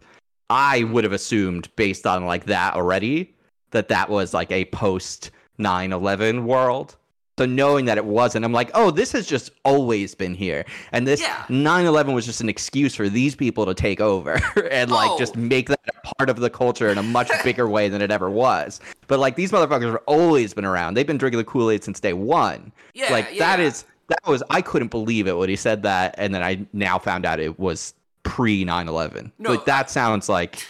I 0.50 0.82
would 0.82 1.04
have 1.04 1.12
assumed, 1.12 1.68
based 1.76 2.08
on 2.08 2.26
like 2.26 2.46
that 2.46 2.74
already, 2.74 3.36
that 3.70 3.86
that 3.86 4.10
was 4.10 4.34
like 4.34 4.50
a 4.50 4.64
post 4.64 5.30
9/11 5.60 6.42
world. 6.42 6.96
So 7.38 7.46
knowing 7.46 7.84
that 7.86 7.96
it 7.98 8.04
wasn't, 8.04 8.44
I'm 8.44 8.52
like, 8.52 8.70
oh, 8.74 8.90
this 8.90 9.12
has 9.12 9.26
just 9.26 9.52
always 9.64 10.14
been 10.14 10.34
here, 10.34 10.64
and 10.92 11.06
this 11.06 11.20
Yeah. 11.20 11.44
9/11 11.48 12.12
was 12.12 12.26
just 12.26 12.40
an 12.40 12.48
excuse 12.48 12.94
for 12.94 13.08
these 13.08 13.34
people 13.36 13.64
to 13.66 13.74
take 13.74 14.00
over 14.00 14.40
and 14.70 14.90
like 14.90 15.10
Oh. 15.12 15.18
just 15.18 15.36
make 15.36 15.68
that 15.68 15.78
a 15.88 16.14
part 16.16 16.28
of 16.30 16.40
the 16.40 16.50
culture 16.50 16.88
in 16.88 16.98
a 16.98 17.02
much 17.02 17.30
bigger 17.44 17.68
way 17.68 17.88
than 17.88 18.02
it 18.02 18.10
ever 18.10 18.28
was. 18.28 18.80
But 19.06 19.20
like 19.20 19.36
these 19.36 19.52
motherfuckers 19.52 19.86
have 19.92 20.02
always 20.06 20.52
been 20.52 20.64
around. 20.64 20.94
They've 20.94 21.06
been 21.06 21.16
drinking 21.18 21.38
the 21.38 21.44
Kool 21.44 21.70
Aid 21.70 21.84
since 21.84 22.00
day 22.00 22.12
one. 22.12 22.72
Yeah, 22.94 23.12
like 23.12 23.38
that 23.38 23.58
yeah. 23.60 23.66
is 23.66 23.84
that 24.08 24.18
was 24.26 24.42
I 24.50 24.60
couldn't 24.60 24.90
believe 24.90 25.26
it 25.28 25.36
when 25.36 25.48
he 25.48 25.56
said 25.56 25.82
that, 25.84 26.14
and 26.18 26.34
then 26.34 26.42
I 26.42 26.66
now 26.72 26.98
found 26.98 27.24
out 27.24 27.38
it 27.40 27.58
was 27.58 27.94
pre 28.24 28.64
9/11. 28.64 29.30
No, 29.38 29.50
like 29.50 29.64
that 29.66 29.90
sounds 29.90 30.28
like 30.28 30.66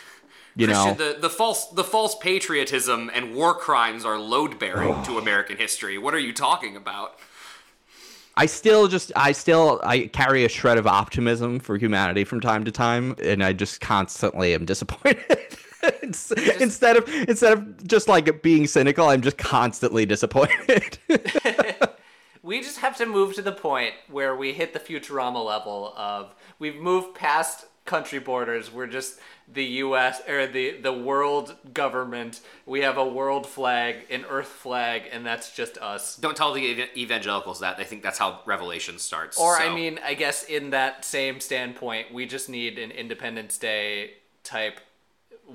you 0.58 0.66
know. 0.66 0.94
The, 0.94 1.16
the 1.20 1.30
false 1.30 1.66
the 1.68 1.84
false 1.84 2.14
patriotism 2.16 3.10
and 3.14 3.34
war 3.34 3.54
crimes 3.54 4.04
are 4.04 4.18
load 4.18 4.58
bearing 4.58 5.02
to 5.04 5.18
American 5.18 5.56
history. 5.56 5.98
What 5.98 6.14
are 6.14 6.18
you 6.18 6.32
talking 6.32 6.76
about? 6.76 7.18
I 8.36 8.46
still 8.46 8.86
just 8.86 9.10
I 9.16 9.32
still 9.32 9.80
I 9.82 10.06
carry 10.06 10.44
a 10.44 10.48
shred 10.48 10.78
of 10.78 10.86
optimism 10.86 11.58
for 11.58 11.76
humanity 11.76 12.24
from 12.24 12.40
time 12.40 12.64
to 12.64 12.72
time, 12.72 13.16
and 13.22 13.42
I 13.42 13.52
just 13.52 13.80
constantly 13.80 14.54
am 14.54 14.64
disappointed. 14.64 15.18
It's- 15.80 16.32
instead 16.60 16.96
of 16.96 17.08
instead 17.28 17.52
of 17.52 17.86
just 17.86 18.08
like 18.08 18.42
being 18.42 18.66
cynical, 18.66 19.08
I'm 19.08 19.22
just 19.22 19.38
constantly 19.38 20.04
disappointed. 20.06 20.98
We 22.42 22.60
just 22.62 22.78
have 22.78 22.96
to 22.96 23.04
move 23.04 23.34
to 23.34 23.42
the 23.42 23.52
point 23.52 23.92
where 24.08 24.34
we 24.34 24.54
hit 24.54 24.72
the 24.72 24.80
Futurama 24.80 25.44
level 25.44 25.92
of 25.96 26.34
we've 26.58 26.76
moved 26.76 27.14
past 27.14 27.66
country 27.84 28.18
borders. 28.20 28.72
We're 28.72 28.86
just 28.86 29.18
the 29.52 29.64
U.S. 29.64 30.20
or 30.28 30.46
the 30.46 30.78
the 30.80 30.92
world 30.92 31.56
government. 31.72 32.40
We 32.66 32.80
have 32.82 32.98
a 32.98 33.04
world 33.04 33.46
flag, 33.46 34.04
an 34.10 34.24
Earth 34.28 34.48
flag, 34.48 35.04
and 35.10 35.24
that's 35.24 35.52
just 35.54 35.78
us. 35.78 36.16
Don't 36.16 36.36
tell 36.36 36.52
the 36.52 36.86
evangelicals 36.96 37.60
that. 37.60 37.76
They 37.78 37.84
think 37.84 38.02
that's 38.02 38.18
how 38.18 38.40
Revelation 38.46 38.98
starts. 38.98 39.38
Or 39.38 39.56
so- 39.56 39.62
I 39.64 39.74
mean, 39.74 39.98
I 40.04 40.14
guess 40.14 40.44
in 40.44 40.70
that 40.70 41.04
same 41.04 41.40
standpoint, 41.40 42.12
we 42.12 42.26
just 42.26 42.48
need 42.48 42.78
an 42.78 42.90
Independence 42.90 43.56
Day 43.58 44.12
type. 44.44 44.80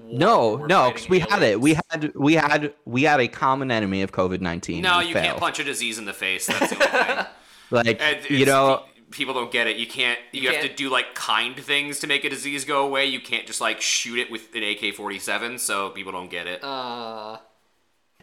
no, 0.05 0.55
no, 0.55 0.91
because 0.91 1.07
we 1.07 1.19
had 1.19 1.43
it. 1.43 1.61
We 1.61 1.75
had 1.75 2.11
we 2.15 2.33
had 2.33 2.73
we 2.85 3.03
had 3.03 3.19
a 3.19 3.27
common 3.27 3.69
enemy 3.71 4.01
of 4.01 4.11
COVID 4.11 4.41
nineteen. 4.41 4.81
no, 4.81 4.99
you 5.01 5.13
can't 5.13 5.37
punch 5.39 5.59
a 5.59 5.63
disease 5.63 5.99
in 5.99 6.05
the 6.05 6.13
face. 6.13 6.47
That's 6.47 6.69
the 6.71 6.75
only 6.75 7.13
thing. 7.15 7.25
Like 7.69 8.01
And 8.01 8.29
you 8.29 8.37
it's- 8.37 8.47
know, 8.47 8.83
people 9.13 9.33
don't 9.33 9.51
get 9.51 9.67
it. 9.67 9.77
You 9.77 9.87
can't. 9.87 10.19
You, 10.31 10.49
have 10.49 10.61
to 10.61 10.67
can't- 10.67 10.77
do 10.77 10.89
like 10.89 11.15
kind 11.15 11.55
things 11.57 11.99
to 11.99 12.07
make 12.07 12.25
a 12.25 12.29
disease 12.29 12.65
go 12.65 12.85
away. 12.85 13.05
You 13.05 13.19
can't 13.21 13.47
just 13.47 13.61
like 13.61 13.79
shoot 13.81 14.19
it 14.19 14.29
with 14.31 14.53
an 14.55 14.63
AK-47. 14.63 15.59
So 15.59 15.89
people 15.91 16.11
don't 16.11 16.29
get 16.29 16.47
it. 16.47 16.63
Uh, 16.63 17.37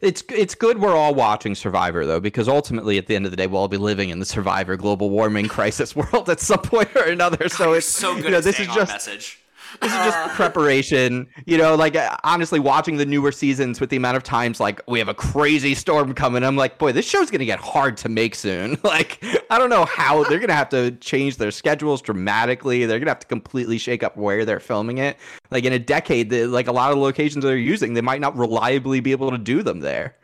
It's 0.00 0.22
it's 0.30 0.54
good 0.54 0.78
we're 0.80 0.94
all 0.96 1.14
watching 1.14 1.54
Survivor 1.54 2.06
though, 2.06 2.20
because 2.20 2.48
ultimately 2.48 2.96
at 2.98 3.06
the 3.06 3.16
end 3.16 3.26
of 3.26 3.30
the 3.32 3.36
day 3.36 3.46
we'll 3.46 3.60
all 3.60 3.68
be 3.68 3.76
living 3.76 4.08
in 4.10 4.18
the 4.18 4.24
Survivor 4.24 4.76
global 4.76 5.10
warming 5.10 5.46
crisis 5.56 5.94
world 5.94 6.30
at 6.30 6.40
some 6.40 6.60
point 6.60 6.94
or 6.96 7.04
another. 7.04 7.48
so 7.50 7.74
it's 7.74 7.86
so 7.86 8.14
good 8.14 8.24
you 8.24 8.30
know 8.30 8.38
at 8.38 8.44
this 8.44 8.54
staying 8.56 8.70
is 8.70 8.76
on 8.76 8.80
just 8.86 8.92
message. 8.92 9.39
This 9.80 9.90
is 9.92 9.98
just 9.98 10.34
preparation. 10.34 11.28
You 11.46 11.58
know, 11.58 11.74
like 11.74 11.96
uh, 11.96 12.16
honestly 12.24 12.60
watching 12.60 12.96
the 12.96 13.06
newer 13.06 13.32
seasons 13.32 13.80
with 13.80 13.90
the 13.90 13.96
amount 13.96 14.16
of 14.16 14.22
times 14.22 14.60
like 14.60 14.80
we 14.88 14.98
have 14.98 15.08
a 15.08 15.14
crazy 15.14 15.74
storm 15.74 16.14
coming, 16.14 16.42
I'm 16.42 16.56
like, 16.56 16.78
boy, 16.78 16.92
this 16.92 17.08
show's 17.08 17.30
gonna 17.30 17.44
get 17.44 17.60
hard 17.60 17.96
to 17.98 18.08
make 18.08 18.34
soon. 18.34 18.78
like 18.84 19.24
I 19.50 19.58
don't 19.58 19.70
know 19.70 19.84
how 19.84 20.24
they're 20.24 20.38
gonna 20.38 20.52
have 20.54 20.68
to 20.70 20.92
change 20.92 21.36
their 21.36 21.50
schedules 21.50 22.02
dramatically. 22.02 22.86
They're 22.86 22.98
gonna 22.98 23.10
have 23.10 23.20
to 23.20 23.26
completely 23.26 23.78
shake 23.78 24.02
up 24.02 24.16
where 24.16 24.44
they're 24.44 24.60
filming 24.60 24.98
it. 24.98 25.16
Like 25.50 25.64
in 25.64 25.72
a 25.72 25.78
decade, 25.78 26.30
the, 26.30 26.46
like 26.46 26.66
a 26.66 26.72
lot 26.72 26.90
of 26.90 26.96
the 26.96 27.02
locations 27.02 27.44
they're 27.44 27.56
using, 27.56 27.94
they 27.94 28.00
might 28.00 28.20
not 28.20 28.36
reliably 28.36 29.00
be 29.00 29.12
able 29.12 29.30
to 29.30 29.38
do 29.38 29.62
them 29.62 29.80
there. 29.80 30.16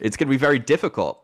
It's 0.00 0.16
gonna 0.16 0.30
be 0.30 0.36
very 0.36 0.58
difficult. 0.58 1.23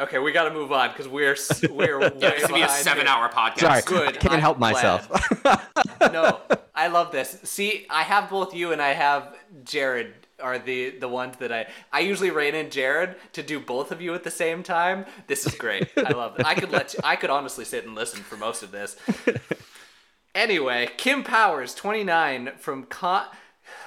Okay, 0.00 0.18
we 0.18 0.32
got 0.32 0.44
to 0.48 0.52
move 0.52 0.72
on 0.72 0.88
because 0.90 1.06
we're 1.06 1.32
s- 1.34 1.62
we're 1.68 2.00
Yeah, 2.18 2.30
it's 2.30 2.42
gonna 2.42 2.54
be 2.54 2.62
a 2.62 2.66
behind 2.66 2.82
seven-hour 2.84 3.28
podcast. 3.30 3.60
Sorry, 3.60 3.82
Good, 3.82 4.08
I 4.08 4.12
can't 4.18 4.34
I'm 4.34 4.40
help 4.40 4.58
glad. 4.58 4.72
myself. 4.72 6.12
no, 6.12 6.40
I 6.74 6.88
love 6.88 7.12
this. 7.12 7.38
See, 7.44 7.86
I 7.88 8.02
have 8.02 8.28
both 8.28 8.54
you 8.54 8.72
and 8.72 8.82
I 8.82 8.92
have 8.94 9.36
Jared 9.64 10.12
are 10.42 10.58
the 10.58 10.90
the 10.98 11.06
ones 11.08 11.36
that 11.36 11.52
I 11.52 11.68
I 11.92 12.00
usually 12.00 12.30
rein 12.32 12.56
in 12.56 12.70
Jared 12.70 13.14
to 13.34 13.42
do 13.44 13.60
both 13.60 13.92
of 13.92 14.00
you 14.02 14.14
at 14.14 14.24
the 14.24 14.32
same 14.32 14.64
time. 14.64 15.06
This 15.28 15.46
is 15.46 15.54
great. 15.54 15.88
I 15.96 16.10
love 16.10 16.40
it. 16.40 16.44
I 16.44 16.56
could 16.56 16.72
let 16.72 16.92
you, 16.94 17.00
I 17.04 17.14
could 17.14 17.30
honestly 17.30 17.64
sit 17.64 17.84
and 17.86 17.94
listen 17.94 18.20
for 18.24 18.36
most 18.36 18.64
of 18.64 18.72
this. 18.72 18.96
Anyway, 20.34 20.88
Kim 20.96 21.22
Powers, 21.22 21.74
29 21.74 22.52
from 22.58 22.84
Con 22.86 23.26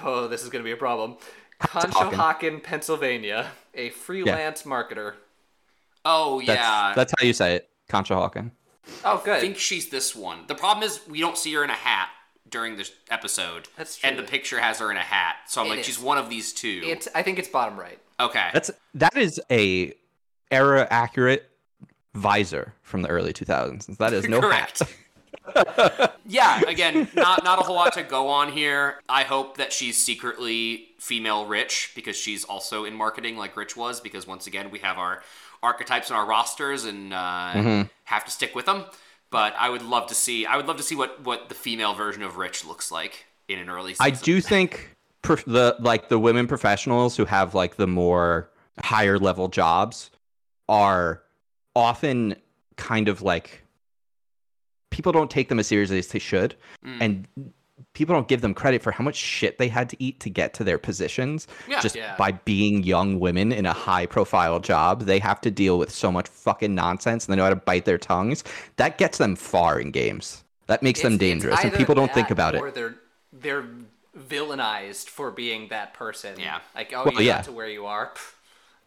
Oh, 0.01 0.28
this 0.30 0.41
is 0.43 0.49
going 0.49 0.64
to 0.64 0.66
be 0.68 0.72
a 0.72 0.78
problem. 0.78 1.18
Conshohocken, 1.60 2.64
Pennsylvania, 2.64 3.47
a 3.74 3.89
freelance 3.89 4.64
marketer. 4.64 5.16
Oh 6.10 6.39
yeah. 6.39 6.93
that's 6.95 7.14
how 7.20 7.26
you 7.26 7.34
say 7.34 7.55
it, 7.55 7.70
Concha 7.89 8.14
Hawken. 8.14 8.51
Oh, 9.03 9.22
good. 9.26 9.36
I 9.36 9.39
think 9.41 9.58
she's 9.58 9.89
this 9.89 10.16
one. 10.16 10.39
The 10.47 10.55
problem 10.55 10.84
is 10.84 11.01
we 11.10 11.20
don't 11.20 11.38
see 11.38 11.53
her 11.55 11.64
in 11.66 11.70
a 11.70 11.74
hat 11.74 12.08
during 12.49 12.78
this 12.78 12.91
episode. 13.12 13.68
That's 13.76 14.01
And 14.03 14.18
the 14.18 14.24
picture 14.24 14.60
has 14.62 14.80
her 14.80 14.89
in 14.89 14.95
a 14.95 15.01
hat. 15.01 15.36
So 15.47 15.60
I'm 15.62 15.68
It 15.68 15.72
like, 15.72 15.80
is. 15.80 15.86
she's 15.86 15.99
one 15.99 16.18
of 16.18 16.30
these 16.30 16.53
two. 16.53 16.82
it's 16.86 17.08
I 17.14 17.22
think 17.22 17.38
it's 17.39 17.49
bottom 17.49 17.78
right. 17.78 17.99
okay. 18.20 18.49
That's 18.53 18.72
that 18.93 19.18
is 19.18 19.41
a 19.51 19.93
era 20.49 20.88
accurate 20.89 21.49
visor 22.16 22.74
from 22.82 23.01
the 23.01 23.10
early 23.10 23.34
2000s. 23.34 23.97
That 23.97 24.14
is 24.14 24.28
no 24.30 24.39
Correct. 24.47 24.80
hat. 24.80 24.93
yeah, 26.26 26.62
again, 26.68 27.08
not 27.16 27.43
not 27.43 27.60
a 27.60 27.64
whole 27.64 27.76
lot 27.76 27.93
to 27.93 28.03
go 28.03 28.28
on 28.30 28.51
here. 28.51 28.99
I 29.10 29.24
hope 29.24 29.58
that 29.58 29.72
she's 29.74 30.01
secretly 30.01 30.89
female 30.99 31.45
rich 31.45 31.91
because 31.95 32.16
she's 32.18 32.43
also 32.43 32.86
in 32.86 32.93
marketing 32.93 33.38
like 33.38 33.55
Rich 33.55 33.78
was 33.78 33.99
because 34.01 34.26
once 34.28 34.47
again 34.47 34.72
we 34.72 34.80
have 34.80 34.97
our 34.97 35.22
archetypes 35.64 36.10
in 36.10 36.16
our 36.16 36.26
rosters 36.26 36.86
and 36.86 37.14
uh, 37.14 37.51
Mm-hmm. 37.55 37.82
have 38.05 38.26
to 38.26 38.32
stick 38.32 38.55
with 38.55 38.66
them. 38.66 38.86
But 39.30 39.53
I 39.60 39.70
would 39.70 39.82
love 39.82 40.08
to 40.08 40.16
see 40.16 40.45
I 40.45 40.55
would 40.58 40.68
love 40.68 40.78
to 40.78 40.84
see 40.84 40.95
what 40.95 41.22
what 41.24 41.49
the 41.49 41.55
female 41.55 41.93
version 41.93 42.24
of 42.24 42.38
Rich 42.38 42.64
looks 42.66 42.91
like 42.91 43.26
in 43.49 43.60
an 43.60 43.70
early 43.70 43.93
season. 43.93 44.05
I 44.05 44.10
do 44.12 44.39
think 44.41 44.95
prof- 45.22 45.43
the 45.45 45.76
like 45.80 46.08
the 46.10 46.18
women 46.20 46.47
professionals 46.47 47.18
who 47.18 47.26
have 47.26 47.53
like 47.53 47.76
the 47.76 47.88
more 47.88 48.49
higher 48.84 49.18
level 49.20 49.47
jobs 49.49 50.12
are 50.70 51.22
often 51.76 52.36
kind 52.78 53.08
of 53.10 53.22
like 53.22 53.64
people 54.91 55.12
don't 55.12 55.30
take 55.30 55.49
them 55.49 55.60
as 55.60 55.68
seriously 55.68 55.99
as 55.99 56.08
they 56.08 56.20
should 56.20 56.55
Mm. 56.86 56.97
and 57.01 57.28
people 57.94 58.14
don't 58.16 58.28
give 58.28 58.42
them 58.42 58.54
credit 58.54 58.82
for 58.82 58.92
how 58.92 59.04
much 59.04 59.16
shit 59.16 59.58
they 59.60 59.68
had 59.68 59.90
to 59.90 59.96
eat 60.04 60.20
to 60.20 60.30
get 60.30 60.54
to 60.56 60.64
their 60.64 60.78
positions 60.78 61.48
Yeah. 61.68 61.80
just 61.80 61.96
Yeah. 61.96 62.16
by 62.18 62.32
being 62.32 62.84
young 62.84 63.20
women 63.20 63.52
in 63.52 63.66
a 63.66 63.74
high 63.74 64.06
profile 64.06 64.60
job 64.60 65.04
they 65.04 65.20
have 65.20 65.40
to 65.42 65.52
deal 65.52 65.78
with 65.78 65.92
so 65.92 66.12
much 66.12 66.28
fucking 66.28 66.74
nonsense 66.74 67.26
and 67.26 67.34
they 67.34 67.38
know 67.38 67.44
how 67.44 67.50
to 67.52 67.56
bite 67.56 67.86
their 67.86 67.98
tongues 68.00 68.44
that 68.78 68.98
gets 68.98 69.18
them 69.20 69.36
far 69.36 69.80
in 69.80 69.92
games 69.92 70.44
that 70.68 70.82
makes 70.82 71.02
them 71.02 71.14
It's- 71.14 71.32
it's 71.32 71.44
dangerous 71.44 71.64
and 71.64 71.74
people 71.74 71.96
don't 71.96 72.14
think 72.14 72.28
that 72.30 72.34
about 72.34 72.56
or 72.56 72.68
it 72.70 72.76
they're 72.76 72.96
they're 73.32 73.66
villainized 74.18 75.08
for 75.10 75.32
being 75.32 75.68
that 75.70 75.94
person. 75.94 76.40
Yeah. 76.40 76.60
Like, 76.76 76.92
oh, 76.94 77.04
Well, 77.06 77.14
you 77.22 77.28
yeah. 77.28 77.36
got 77.38 77.46
to 77.46 77.52
where 77.52 77.70
you 77.70 77.86
are. 77.86 78.12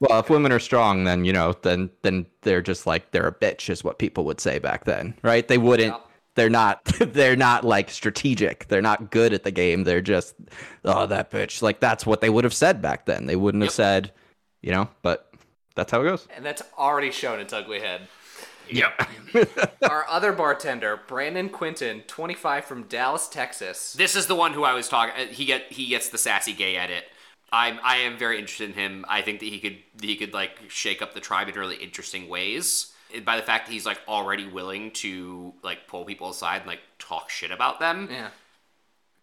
Well, 0.03 0.19
if 0.19 0.31
women 0.31 0.51
are 0.51 0.59
strong, 0.59 1.05
then 1.05 1.27
you 1.27 1.33
know, 1.35 1.55
then 1.61 1.91
then 2.01 2.25
they're 2.41 2.63
just 2.63 2.87
like 2.87 3.11
they're 3.11 3.27
a 3.27 3.35
bitch, 3.35 3.69
is 3.69 3.85
what 3.85 3.99
people 3.99 4.25
would 4.25 4.41
say 4.41 4.59
back 4.59 4.87
then, 4.87 5.13
right? 5.23 5.47
They 5.47 5.59
wouldn't. 5.59 5.93
Yep. 5.93 6.07
They're 6.37 6.51
not. 6.51 6.85
They're 6.99 7.37
not 7.37 7.65
like 7.65 7.91
strategic. 7.91 8.69
They're 8.69 8.83
not 8.83 9.11
good 9.11 9.33
at 9.33 9.43
the 9.43 9.51
game. 9.51 9.85
They're 9.85 10.01
just, 10.01 10.35
oh, 10.85 11.07
that 11.07 11.31
bitch. 11.31 11.63
Like 11.63 11.81
that's 11.81 12.07
what 12.07 12.21
they 12.21 12.31
would 12.31 12.45
have 12.45 12.55
said 12.55 12.81
back 12.81 13.07
then. 13.07 13.27
They 13.27 13.37
wouldn't 13.37 13.63
Yep. 13.63 13.69
have 13.69 13.75
said, 13.75 14.13
you 14.63 14.73
know. 14.73 14.89
But 15.03 15.33
that's 15.75 15.91
how 15.93 16.01
it 16.01 16.05
goes. 16.05 16.27
And 16.35 16.45
that's 16.45 16.63
already 16.79 17.11
shown 17.11 17.41
its 17.41 17.53
ugly 17.53 17.81
head. 17.81 18.03
Yep. 18.69 19.09
Our 19.91 20.07
other 20.09 20.33
bartender, 20.33 21.01
Brandon 21.09 21.49
Quinton, 21.49 22.03
25 22.07 22.65
from 22.65 22.85
Dallas, 22.85 23.27
Texas. 23.27 23.95
This 23.95 24.15
is 24.15 24.27
the 24.29 24.37
one 24.37 24.53
who 24.53 24.63
I 24.63 24.75
was 24.75 24.89
talking. 24.89 25.15
uh, 25.21 25.27
He 25.33 25.45
get 25.45 25.73
he 25.73 25.87
gets 25.89 26.09
the 26.11 26.19
sassy 26.19 26.53
gay 26.53 26.77
edit. 26.77 27.05
I'm 27.53 27.81
I 27.83 27.97
am 27.97 28.17
very 28.17 28.39
interested 28.39 28.71
in 28.71 28.77
him. 28.77 29.05
I 29.09 29.23
think 29.23 29.41
that 29.41 29.47
he 29.47 29.59
could 29.59 29.79
he 30.01 30.15
could 30.15 30.33
like 30.33 30.53
shake 30.69 31.03
up 31.03 31.15
the 31.15 31.21
tribe 31.21 31.49
in 31.49 31.57
really 31.57 31.77
interesting 31.77 32.29
ways. 32.29 32.93
By 33.25 33.37
the 33.37 33.43
fact 33.43 33.67
that 33.67 33.73
he's 33.73 33.87
like 33.87 34.01
already 34.09 34.47
willing 34.47 34.91
to 34.93 35.53
like 35.63 35.87
pull 35.87 36.05
people 36.05 36.31
aside 36.31 36.59
and 36.59 36.67
like 36.67 36.81
talk 36.99 37.31
shit 37.31 37.51
about 37.51 37.81
them. 37.81 38.09
Yeah. 38.11 38.29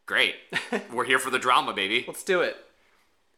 Great. 0.06 0.36
We're 0.94 1.06
here 1.06 1.20
for 1.20 1.30
the 1.30 1.40
drama, 1.40 1.74
baby. 1.74 2.06
Let's 2.08 2.24
do 2.24 2.42
it. 2.42 2.56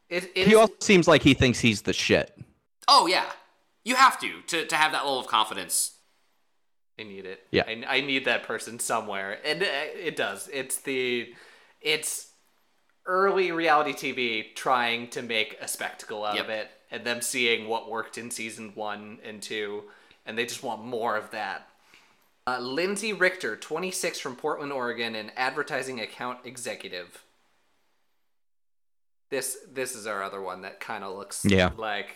It, 0.10 0.26
it 0.36 0.48
He 0.48 0.54
is- 0.54 0.58
also 0.58 0.74
seems 0.80 1.08
like 1.08 1.22
he 1.24 1.34
thinks 1.34 1.60
he's 1.60 1.82
the 1.84 1.94
shit. 1.94 2.36
Oh 2.88 3.06
yeah, 3.08 3.26
you 3.84 3.96
have 3.96 4.20
to 4.22 4.42
to 4.48 4.66
to 4.66 4.76
have 4.76 4.92
that 4.94 5.04
level 5.06 5.20
of 5.20 5.28
confidence. 5.28 5.92
I 7.00 7.04
need 7.04 7.26
it. 7.26 7.46
Yeah. 7.52 7.64
I, 7.68 7.84
I 7.88 8.02
need 8.02 8.26
that 8.26 8.44
person 8.44 8.78
somewhere, 8.80 9.40
and 9.46 9.62
uh, 9.64 9.66
it 9.96 10.16
does. 10.18 10.50
It's 10.52 10.78
the, 10.82 11.34
it's 11.80 12.28
early 13.06 13.52
reality 13.54 13.94
TV 13.94 14.54
trying 14.54 15.08
to 15.12 15.22
make 15.22 15.58
a 15.62 15.68
spectacle 15.68 16.26
out 16.26 16.38
of 16.38 16.50
it, 16.50 16.70
and 16.92 17.06
them 17.06 17.22
seeing 17.22 17.68
what 17.70 17.90
worked 17.90 18.18
in 18.18 18.30
season 18.32 18.74
one 18.76 19.20
and 19.24 19.42
two, 19.42 19.84
and 20.26 20.38
they 20.38 20.46
just 20.46 20.64
want 20.64 20.84
more 20.84 21.16
of 21.18 21.32
that. 21.32 21.68
Uh, 22.48 22.60
Lindsay 22.60 23.14
Richter, 23.14 23.56
26 23.56 24.20
from 24.20 24.36
Portland, 24.36 24.72
Oregon, 24.72 25.16
an 25.16 25.32
advertising 25.38 26.00
account 26.00 26.40
executive. 26.46 27.24
This 29.30 29.58
this 29.72 29.96
is 29.96 30.08
our 30.08 30.24
other 30.24 30.42
one 30.42 30.62
that 30.62 30.80
kind 30.80 31.04
of 31.04 31.16
looks 31.16 31.46
Yeah. 31.46 31.70
like 31.78 32.16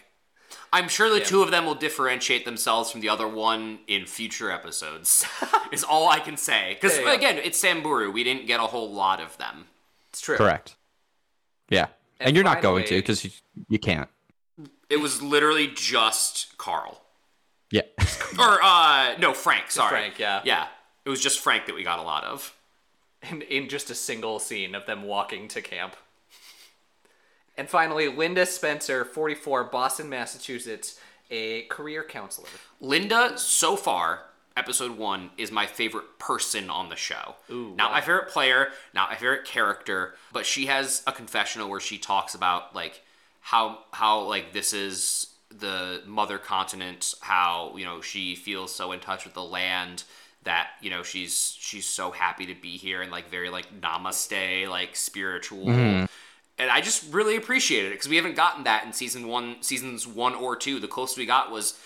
I'm 0.71 0.87
sure 0.87 1.09
the 1.09 1.19
Yeah. 1.19 1.23
two 1.25 1.41
of 1.43 1.51
them 1.51 1.65
will 1.65 1.75
differentiate 1.75 2.45
themselves 2.45 2.91
from 2.91 3.01
the 3.01 3.09
other 3.09 3.27
one 3.27 3.79
in 3.87 4.05
future 4.05 4.51
episodes. 4.51 5.25
is 5.71 5.83
all 5.83 6.09
I 6.09 6.19
can 6.19 6.37
say. 6.37 6.73
Because 6.75 6.93
There 6.93 7.01
you 7.01 7.07
go. 7.07 7.13
again, 7.13 7.37
it's 7.37 7.59
Samburu. 7.59 8.11
We 8.11 8.23
didn't 8.23 8.45
get 8.47 8.59
a 8.59 8.63
whole 8.67 8.91
lot 8.91 9.19
of 9.19 9.37
them. 9.37 9.67
it's 10.09 10.21
true. 10.21 10.37
Correct. 10.37 10.75
Yeah, 11.69 11.87
and, 12.19 12.27
And 12.29 12.35
you're 12.35 12.43
not 12.43 12.61
going 12.61 12.85
to 12.85 12.95
because 12.95 13.23
you, 13.25 13.31
you 13.67 13.79
can't. 13.79 14.09
It 14.89 14.97
was 14.97 15.21
literally 15.23 15.67
just 15.67 16.55
Carl. 16.59 17.02
Yeah. 17.73 17.81
Or 18.39 18.59
uh 18.63 19.15
no, 19.19 19.33
Frank, 19.33 19.69
sorry. 19.69 19.89
Frank, 19.89 20.17
yeah. 20.17 20.41
Yeah. 20.43 20.67
It 21.05 21.09
was 21.09 21.21
just 21.21 21.39
Frank 21.39 21.67
that 21.67 21.75
we 21.75 21.83
got 21.83 21.99
a 21.99 22.01
lot 22.01 22.23
of. 22.23 22.55
in, 23.29 23.41
in 23.43 23.69
just 23.69 23.89
a 23.89 23.95
single 23.95 24.39
scene 24.39 24.75
of 24.75 24.85
them 24.85 25.03
walking 25.03 25.47
to 25.49 25.61
camp. 25.61 25.95
And 27.57 27.69
finally, 27.69 28.07
Linda 28.07 28.45
Spencer, 28.45 29.05
44, 29.05 29.65
Boston, 29.65 30.09
Massachusetts, 30.09 30.99
a 31.29 31.63
career 31.63 32.03
counselor. 32.03 32.47
Linda, 32.81 33.37
so 33.37 33.75
far, 33.75 34.25
episode 34.57 34.97
one, 34.97 35.29
is 35.37 35.51
my 35.51 35.67
favorite 35.67 36.17
person 36.17 36.69
on 36.69 36.89
the 36.89 36.95
show. 36.95 37.35
Ooh, 37.51 37.75
not 37.75 37.91
wow. 37.91 37.97
my 37.97 38.01
favorite 38.01 38.29
player, 38.29 38.69
not 38.93 39.09
my 39.09 39.15
favorite 39.15 39.45
character, 39.45 40.15
but 40.31 40.45
she 40.45 40.65
has 40.65 41.03
a 41.05 41.11
confessional 41.11 41.69
where 41.69 41.79
she 41.79 41.97
talks 41.99 42.33
about 42.33 42.73
like 42.75 43.03
how 43.41 43.79
how 43.91 44.21
like 44.21 44.53
this 44.53 44.73
is 44.73 45.27
the 45.59 46.01
mother 46.05 46.37
continent, 46.37 47.13
how 47.21 47.73
you 47.77 47.85
know 47.85 48.01
she 48.01 48.35
feels 48.35 48.73
so 48.73 48.91
in 48.91 48.99
touch 48.99 49.25
with 49.25 49.33
the 49.33 49.43
land 49.43 50.03
that 50.43 50.71
you 50.81 50.89
know 50.89 51.03
she's 51.03 51.55
she's 51.59 51.85
so 51.85 52.11
happy 52.11 52.45
to 52.45 52.55
be 52.55 52.77
here 52.77 53.01
and 53.01 53.11
like 53.11 53.29
very 53.29 53.49
like 53.49 53.79
namaste 53.81 54.67
like 54.69 54.95
spiritual 54.95 55.65
mm-hmm. 55.67 56.05
and 56.57 56.71
I 56.71 56.81
just 56.81 57.11
really 57.13 57.35
appreciated 57.35 57.87
it 57.87 57.95
because 57.95 58.09
we 58.09 58.15
haven't 58.17 58.35
gotten 58.35 58.65
that 58.65 58.85
in 58.85 58.93
season 58.93 59.27
one, 59.27 59.61
seasons 59.61 60.05
one 60.05 60.35
or 60.35 60.55
two. 60.55 60.79
The 60.79 60.87
closest 60.87 61.17
we 61.17 61.25
got 61.25 61.49
was 61.49 61.79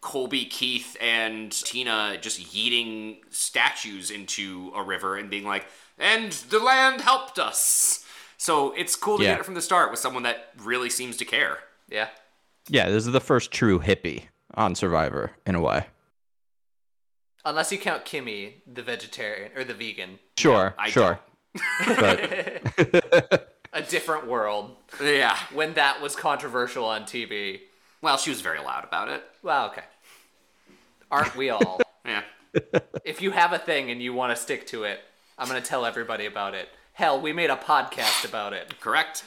Colby, 0.00 0.46
Keith, 0.46 0.96
and 1.00 1.52
Tina 1.52 2.18
just 2.20 2.40
yeeting 2.52 3.18
statues 3.30 4.10
into 4.10 4.72
a 4.74 4.82
river 4.82 5.16
and 5.16 5.30
being 5.30 5.44
like, 5.44 5.66
"And 5.98 6.32
the 6.32 6.58
land 6.58 7.02
helped 7.02 7.38
us." 7.38 8.04
So 8.36 8.72
it's 8.72 8.96
cool 8.96 9.18
to 9.18 9.24
Yeah. 9.24 9.32
get 9.32 9.40
it 9.40 9.44
from 9.44 9.54
the 9.54 9.62
start 9.62 9.90
with 9.90 10.00
someone 10.00 10.22
that 10.24 10.50
really 10.58 10.90
seems 10.90 11.16
to 11.18 11.24
care. 11.24 11.62
Yeah. 11.88 12.08
Yeah, 12.70 12.88
this 12.88 13.04
is 13.06 13.12
the 13.12 13.20
first 13.20 13.50
true 13.50 13.80
hippie 13.80 14.24
on 14.54 14.74
Survivor 14.74 15.32
in 15.44 15.54
a 15.56 15.60
way. 15.60 15.86
Unless 17.44 17.72
you 17.72 17.78
count 17.78 18.04
Kimmy, 18.04 18.54
the 18.72 18.82
vegetarian, 18.82 19.50
or 19.56 19.64
the 19.64 19.74
vegan. 19.74 20.18
Sure, 20.38 20.74
I 20.78 20.90
sure. 20.90 21.18
But 21.86 23.50
A 23.72 23.82
different 23.82 24.26
world. 24.26 24.76
Yeah. 25.02 25.36
When 25.52 25.74
that 25.74 26.00
was 26.00 26.16
controversial 26.16 26.84
on 26.84 27.02
TV. 27.04 27.60
Well, 28.02 28.16
she 28.16 28.30
was 28.30 28.40
very 28.40 28.58
loud 28.60 28.84
about 28.84 29.08
it. 29.08 29.22
Well, 29.42 29.66
okay. 29.70 29.84
Aren't 31.10 31.36
we 31.36 31.50
all? 31.50 31.80
Yeah. 32.02 32.22
if 33.04 33.20
you 33.20 33.30
have 33.30 33.52
a 33.52 33.58
thing 33.58 33.90
and 33.90 34.02
you 34.02 34.14
want 34.14 34.34
to 34.34 34.42
stick 34.42 34.66
to 34.68 34.84
it, 34.84 35.00
I'm 35.38 35.46
going 35.48 35.60
to 35.62 35.68
tell 35.68 35.84
everybody 35.84 36.24
about 36.24 36.54
it. 36.54 36.70
Hell, 36.94 37.20
we 37.20 37.32
made 37.34 37.50
a 37.50 37.56
podcast 37.56 38.24
about 38.24 38.54
it. 38.54 38.80
Correct. 38.80 39.22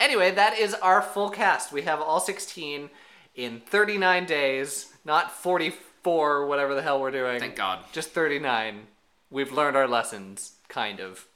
Anyway, 0.00 0.30
that 0.30 0.56
is 0.58 0.74
our 0.74 1.02
full 1.02 1.30
cast. 1.30 1.72
We 1.72 1.82
have 1.82 2.00
all 2.00 2.20
16 2.20 2.90
in 3.34 3.60
39 3.60 4.26
days, 4.26 4.92
not 5.04 5.30
44, 5.32 6.46
whatever 6.46 6.74
the 6.74 6.82
hell 6.82 7.00
we're 7.00 7.10
doing. 7.10 7.40
Thank 7.40 7.56
God. 7.56 7.80
Just 7.92 8.10
39. 8.10 8.86
We've 9.30 9.52
learned 9.52 9.76
our 9.76 9.88
lessons, 9.88 10.52
kind 10.68 11.00
of. 11.00 11.26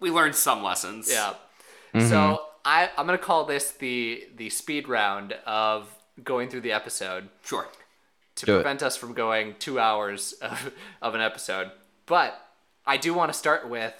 We 0.00 0.10
learned 0.10 0.34
some 0.34 0.62
lessons. 0.62 1.08
Yeah. 1.10 1.34
Mm-hmm. 1.94 2.08
So 2.08 2.42
I, 2.64 2.90
I'm 2.96 3.06
gonna 3.06 3.18
call 3.18 3.44
this 3.44 3.70
the 3.72 4.26
the 4.36 4.50
speed 4.50 4.88
round 4.88 5.32
of 5.46 5.88
going 6.22 6.48
through 6.48 6.60
the 6.62 6.72
episode 6.72 7.28
Sure. 7.44 7.66
to 8.36 8.46
Do 8.46 8.52
it. 8.54 8.56
prevent 8.62 8.82
us 8.82 8.96
from 8.96 9.12
going 9.14 9.54
two 9.58 9.78
hours 9.80 10.32
of, 10.42 10.72
of 11.02 11.14
an 11.14 11.20
episode. 11.20 11.70
But 12.06 12.38
I 12.86 12.96
do 12.96 13.14
want 13.14 13.32
to 13.32 13.38
start 13.38 13.68
with 13.68 13.94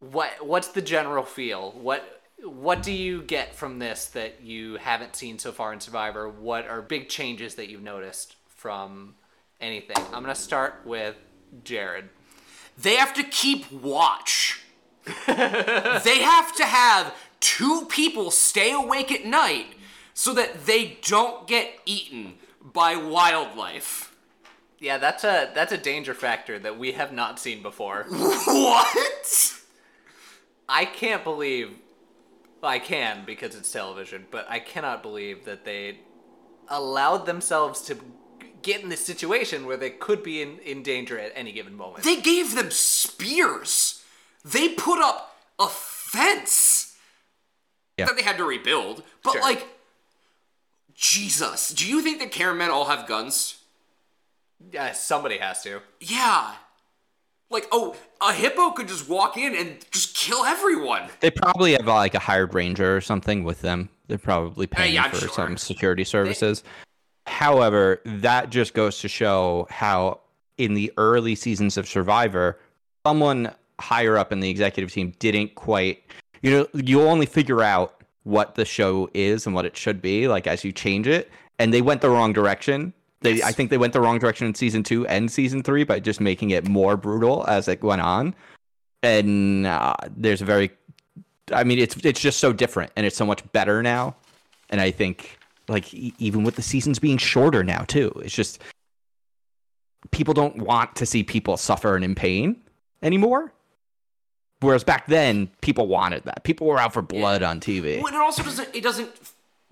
what 0.00 0.44
what's 0.46 0.68
the 0.68 0.82
general 0.82 1.24
feel? 1.24 1.72
What 1.72 2.22
what 2.44 2.82
do 2.82 2.92
you 2.92 3.22
get 3.22 3.54
from 3.54 3.78
this 3.78 4.06
that 4.06 4.42
you 4.42 4.76
haven't 4.76 5.16
seen 5.16 5.38
so 5.38 5.52
far 5.52 5.72
in 5.72 5.80
Survivor? 5.80 6.28
What 6.28 6.68
are 6.68 6.82
big 6.82 7.08
changes 7.08 7.54
that 7.54 7.68
you've 7.68 7.82
noticed 7.82 8.36
from 8.48 9.14
anything? 9.60 9.96
I'm 10.12 10.22
gonna 10.22 10.34
start 10.34 10.82
with 10.84 11.16
Jared. 11.62 12.08
They 12.76 12.96
have 12.96 13.14
to 13.14 13.22
keep 13.22 13.70
watch. 13.72 14.60
they 15.26 16.18
have 16.22 16.54
to 16.56 16.64
have 16.64 17.14
two 17.40 17.86
people 17.88 18.30
stay 18.30 18.72
awake 18.72 19.12
at 19.12 19.24
night 19.24 19.66
so 20.14 20.32
that 20.34 20.66
they 20.66 20.98
don't 21.02 21.46
get 21.46 21.78
eaten 21.84 22.34
by 22.62 22.96
wildlife. 22.96 24.14
Yeah, 24.78 24.98
that's 24.98 25.24
a 25.24 25.50
that's 25.54 25.72
a 25.72 25.78
danger 25.78 26.14
factor 26.14 26.58
that 26.58 26.78
we 26.78 26.92
have 26.92 27.12
not 27.12 27.38
seen 27.38 27.62
before. 27.62 28.06
What? 28.10 29.60
I 30.68 30.84
can't 30.86 31.22
believe 31.24 31.76
well, 32.64 32.72
I 32.72 32.78
can 32.78 33.24
because 33.26 33.54
it's 33.54 33.70
television, 33.70 34.24
but 34.30 34.46
I 34.48 34.58
cannot 34.58 35.02
believe 35.02 35.44
that 35.44 35.66
they 35.66 35.98
allowed 36.68 37.26
themselves 37.26 37.82
to 37.82 37.98
get 38.62 38.82
in 38.82 38.88
this 38.88 39.04
situation 39.04 39.66
where 39.66 39.76
they 39.76 39.90
could 39.90 40.22
be 40.22 40.40
in, 40.40 40.58
in 40.60 40.82
danger 40.82 41.18
at 41.18 41.30
any 41.34 41.52
given 41.52 41.74
moment. 41.74 42.04
They 42.04 42.22
gave 42.22 42.54
them 42.54 42.70
spears. 42.70 44.02
They 44.46 44.70
put 44.70 44.98
up 44.98 45.36
a 45.58 45.68
fence 45.68 46.96
Yeah. 47.98 48.06
that 48.06 48.16
they 48.16 48.22
had 48.22 48.38
to 48.38 48.44
rebuild. 48.44 49.02
But 49.22 49.32
Sure. 49.34 49.42
like, 49.42 49.66
Jesus, 50.94 51.68
do 51.74 51.86
you 51.86 52.00
think 52.00 52.18
the 52.18 52.26
cameramen 52.26 52.70
all 52.70 52.86
have 52.86 53.06
guns? 53.06 53.58
yeah, 54.72 54.92
somebody 54.92 55.36
has 55.36 55.62
to. 55.64 55.82
Yeah. 56.00 56.54
Like, 57.54 57.68
oh, 57.72 57.94
a 58.20 58.32
hippo 58.32 58.72
could 58.72 58.88
just 58.88 59.08
walk 59.08 59.36
in 59.36 59.54
and 59.54 59.76
just 59.92 60.16
kill 60.16 60.44
everyone. 60.44 61.08
They 61.20 61.30
probably 61.30 61.72
have 61.72 61.86
like 61.86 62.14
a 62.14 62.18
hired 62.18 62.52
ranger 62.52 62.96
or 62.96 63.00
something 63.00 63.44
with 63.44 63.60
them. 63.60 63.88
They're 64.08 64.18
probably 64.18 64.66
paying 64.66 64.94
yeah, 64.94 65.08
for 65.08 65.16
sure. 65.16 65.28
some 65.28 65.56
security 65.56 66.04
services. 66.04 66.64
However, 67.26 68.02
that 68.04 68.50
just 68.50 68.74
goes 68.74 68.98
to 68.98 69.08
show 69.08 69.66
how 69.70 70.20
in 70.58 70.74
the 70.74 70.92
early 70.96 71.34
seasons 71.36 71.76
of 71.76 71.88
Survivor, 71.88 72.58
someone 73.06 73.54
higher 73.80 74.18
up 74.18 74.32
in 74.32 74.40
the 74.40 74.50
executive 74.50 74.92
team 74.92 75.14
didn't 75.18 75.54
quite 75.54 76.02
you 76.42 76.50
know, 76.50 76.66
you'll 76.74 77.08
only 77.08 77.24
figure 77.24 77.62
out 77.62 78.02
what 78.24 78.54
the 78.54 78.64
show 78.66 79.08
is 79.14 79.46
and 79.46 79.54
what 79.54 79.64
it 79.64 79.76
should 79.76 80.02
be 80.02 80.28
like 80.28 80.46
as 80.46 80.62
you 80.62 80.72
change 80.72 81.06
it 81.06 81.30
and 81.58 81.72
they 81.72 81.80
went 81.80 82.02
the 82.02 82.10
wrong 82.10 82.32
direction. 82.32 82.92
They 83.24 83.34
Yes. 83.36 83.48
I 83.48 83.52
think 83.52 83.70
they 83.70 83.78
went 83.78 83.92
the 83.92 84.00
wrong 84.00 84.18
direction 84.18 84.46
in 84.46 84.54
season 84.54 84.82
2 84.82 85.06
and 85.06 85.30
season 85.30 85.62
3 85.62 85.84
by 85.84 85.98
just 85.98 86.20
making 86.20 86.50
it 86.50 86.68
more 86.68 86.96
brutal 86.96 87.44
as 87.48 87.66
it 87.66 87.82
went 87.82 88.02
on. 88.02 88.34
And 89.02 89.66
uh, 89.66 89.94
there's 90.16 90.40
a 90.40 90.44
very 90.44 90.70
I 91.52 91.64
mean, 91.64 91.78
it's 91.78 91.96
it's 92.04 92.20
just 92.20 92.38
so 92.38 92.52
different, 92.52 92.92
and 92.96 93.04
it's 93.04 93.16
so 93.16 93.26
much 93.26 93.42
better 93.52 93.82
now. 93.82 94.16
And 94.70 94.80
I 94.80 94.90
think, 94.90 95.38
like, 95.68 95.92
e- 95.92 96.14
even 96.18 96.42
with 96.42 96.56
the 96.56 96.62
seasons 96.62 96.98
being 96.98 97.18
shorter 97.18 97.62
now 97.62 97.84
too, 97.86 98.12
it's 98.24 98.34
just 98.34 98.62
people 100.10 100.32
don't 100.32 100.56
want 100.56 100.96
to 100.96 101.06
see 101.06 101.22
people 101.22 101.56
suffer 101.56 101.96
and 101.96 102.04
in 102.04 102.14
pain 102.14 102.62
anymore. 103.02 103.52
Whereas 104.60 104.84
back 104.84 105.06
then, 105.06 105.50
people 105.60 105.86
wanted 105.86 106.24
that. 106.24 106.44
People 106.44 106.66
were 106.66 106.78
out 106.78 106.94
for 106.94 107.02
blood 107.02 107.42
on 107.42 107.60
TV. 107.60 107.98
Well, 107.98 108.06
and 108.06 108.16
it 108.16 108.22
also 108.22 108.42
doesn't. 108.42 108.74
It 108.74 108.82
doesn't. 108.82 109.10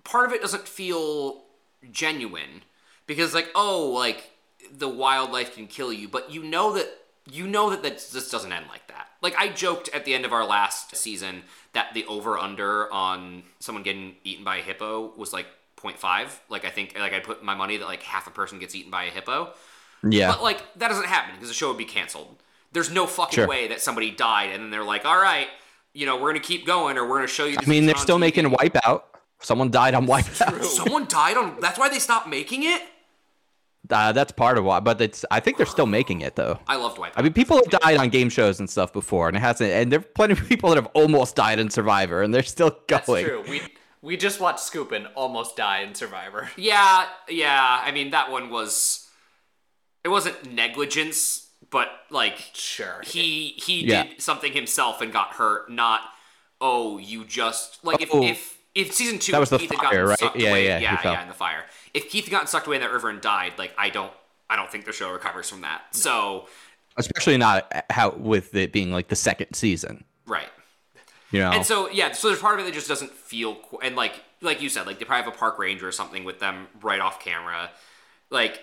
Part 0.04 0.26
of 0.26 0.32
it 0.32 0.42
doesn't 0.42 0.68
feel 0.68 1.42
genuine 1.90 2.62
because, 3.06 3.34
like, 3.34 3.48
oh, 3.54 3.88
like 3.88 4.30
the 4.76 4.88
wildlife 4.88 5.54
can 5.54 5.66
kill 5.66 5.92
you, 5.92 6.08
but 6.08 6.30
you 6.30 6.42
know 6.42 6.72
that 6.74 6.88
you 7.30 7.46
know 7.46 7.70
that 7.70 7.82
that 7.82 7.94
this 8.12 8.30
doesn't 8.30 8.52
end 8.52 8.66
like 8.68 8.86
that. 8.88 9.08
Like 9.20 9.34
I 9.38 9.48
joked 9.48 9.88
at 9.94 10.04
the 10.04 10.14
end 10.14 10.24
of 10.24 10.32
our 10.32 10.44
last 10.44 10.96
season 10.96 11.42
that 11.72 11.94
the 11.94 12.04
over 12.06 12.36
under 12.38 12.92
on 12.92 13.44
someone 13.60 13.84
getting 13.84 14.16
eaten 14.24 14.44
by 14.44 14.56
a 14.56 14.62
hippo 14.62 15.12
was 15.16 15.32
like 15.32 15.46
0.5. 15.76 16.28
Like 16.48 16.64
I 16.64 16.70
think 16.70 16.96
like 16.98 17.12
I 17.12 17.20
put 17.20 17.44
my 17.44 17.54
money 17.54 17.76
that 17.76 17.84
like 17.86 18.02
half 18.02 18.26
a 18.26 18.30
person 18.30 18.58
gets 18.58 18.74
eaten 18.74 18.90
by 18.90 19.04
a 19.04 19.10
hippo. 19.10 19.52
Yeah, 20.08 20.32
But 20.32 20.42
like 20.42 20.60
that 20.78 20.88
doesn't 20.88 21.06
happen 21.06 21.34
because 21.36 21.48
the 21.48 21.54
show 21.54 21.68
would 21.68 21.78
be 21.78 21.84
canceled. 21.84 22.36
There's 22.72 22.90
no 22.90 23.06
fucking 23.06 23.36
Sure. 23.36 23.46
way 23.46 23.68
that 23.68 23.80
somebody 23.80 24.10
died 24.10 24.50
and 24.50 24.62
then 24.64 24.70
they're 24.70 24.82
like, 24.82 25.04
all 25.04 25.20
right, 25.20 25.46
you 25.92 26.06
know, 26.06 26.16
we're 26.20 26.30
gonna 26.30 26.40
keep 26.40 26.66
going 26.66 26.98
or 26.98 27.06
we're 27.08 27.16
gonna 27.18 27.28
show 27.28 27.44
you. 27.44 27.56
I 27.60 27.68
mean, 27.68 27.86
they're 27.86 27.94
still 27.96 28.18
making 28.18 28.46
Wipeout. 28.46 29.02
Someone 29.40 29.70
died 29.70 29.94
on 29.94 30.06
Wipeout. 30.06 30.64
Someone 30.64 31.06
died 31.06 31.36
on. 31.36 31.60
That's 31.60 31.78
why 31.78 31.88
they 31.88 31.98
stopped 32.00 32.26
making 32.28 32.64
it. 32.64 32.82
Uh, 33.90 34.12
that's 34.12 34.32
part 34.32 34.58
of 34.58 34.64
why, 34.64 34.78
but 34.80 35.00
it's. 35.00 35.24
I 35.30 35.40
think 35.40 35.56
they're 35.56 35.66
still 35.66 35.86
making 35.86 36.20
it 36.20 36.36
though. 36.36 36.58
I 36.68 36.76
loved 36.76 36.98
Wipeout. 36.98 37.12
I 37.16 37.22
mean, 37.22 37.32
people 37.32 37.56
have 37.56 37.68
died 37.80 37.96
on 37.96 38.10
game 38.10 38.28
shows 38.28 38.60
and 38.60 38.70
stuff 38.70 38.92
before, 38.92 39.26
and 39.28 39.36
it 39.36 39.40
hasn't. 39.40 39.70
And 39.70 39.90
there 39.92 39.98
are 39.98 40.02
plenty 40.02 40.34
of 40.34 40.48
people 40.48 40.70
that 40.70 40.76
have 40.76 40.86
almost 40.94 41.34
died 41.34 41.58
in 41.58 41.68
Survivor, 41.68 42.22
and 42.22 42.32
they're 42.32 42.42
still 42.44 42.70
going. 42.86 43.24
That's 43.26 43.28
true. 43.28 43.44
We 43.48 43.60
we 44.00 44.16
just 44.16 44.40
watched 44.40 44.60
Skupin 44.60 45.08
almost 45.16 45.56
die 45.56 45.80
in 45.80 45.94
Survivor. 45.94 46.48
yeah, 46.56 47.06
yeah. 47.28 47.80
I 47.84 47.90
mean, 47.90 48.10
that 48.10 48.30
one 48.30 48.50
was. 48.50 49.08
It 50.04 50.08
wasn't 50.08 50.52
negligence, 50.52 51.48
but 51.70 51.88
like 52.10 52.38
Sure. 52.54 53.00
he 53.04 53.54
he 53.56 53.84
Yeah. 53.86 54.04
did 54.04 54.22
something 54.22 54.52
himself 54.52 55.00
and 55.00 55.12
got 55.12 55.34
hurt. 55.34 55.70
Not 55.70 56.02
oh, 56.60 56.98
you 56.98 57.24
just 57.24 57.84
like 57.84 58.00
if 58.00 58.10
Oh. 58.12 58.22
if 58.22 58.58
if 58.74 58.92
season 58.94 59.18
two 59.18 59.32
That 59.32 59.38
was 59.40 59.50
the 59.50 59.58
Keith 59.58 59.70
had 59.70 59.78
fire, 59.80 60.06
gotten 60.06 60.26
right? 60.28 60.36
Yeah, 60.36 60.48
away, 60.50 60.64
yeah, 60.66 60.78
he 60.78 60.84
yeah, 60.84 61.00
yeah, 61.04 61.22
in 61.22 61.28
the 61.28 61.34
fire. 61.34 61.64
If 61.94 62.10
Keith 62.10 62.24
had 62.24 62.30
gotten 62.30 62.46
sucked 62.46 62.66
away 62.66 62.76
in 62.76 62.82
that 62.82 62.92
river 62.92 63.10
and 63.10 63.20
died, 63.20 63.54
like 63.58 63.74
I 63.76 63.90
don't 63.90 64.12
I 64.48 64.56
don't 64.56 64.70
think 64.70 64.84
the 64.84 64.92
show 64.92 65.10
recovers 65.12 65.48
from 65.48 65.62
that. 65.62 65.82
So 65.92 66.46
especially 66.96 67.36
not 67.36 67.72
how 67.90 68.10
with 68.10 68.54
it 68.54 68.72
being 68.72 68.92
like 68.92 69.08
the 69.08 69.16
second 69.16 69.54
season. 69.54 70.04
right. 70.26 70.48
You 71.30 71.38
know, 71.40 71.50
And 71.50 71.64
so 71.64 71.88
yeah, 71.88 72.12
so 72.12 72.28
there's 72.28 72.40
part 72.40 72.60
of 72.60 72.60
it 72.60 72.68
that 72.68 72.74
just 72.74 72.88
doesn't 72.88 73.10
feel 73.10 73.54
qu- 73.54 73.78
and 73.78 73.96
like 73.96 74.22
like 74.42 74.60
you 74.60 74.68
said, 74.68 74.86
like 74.86 74.98
they 74.98 75.04
probably 75.04 75.24
have 75.24 75.34
a 75.34 75.36
park 75.36 75.58
ranger 75.58 75.88
or 75.88 75.92
something 75.92 76.24
with 76.24 76.40
them 76.40 76.66
right 76.82 77.00
off 77.00 77.20
camera. 77.20 77.70
Like 78.28 78.62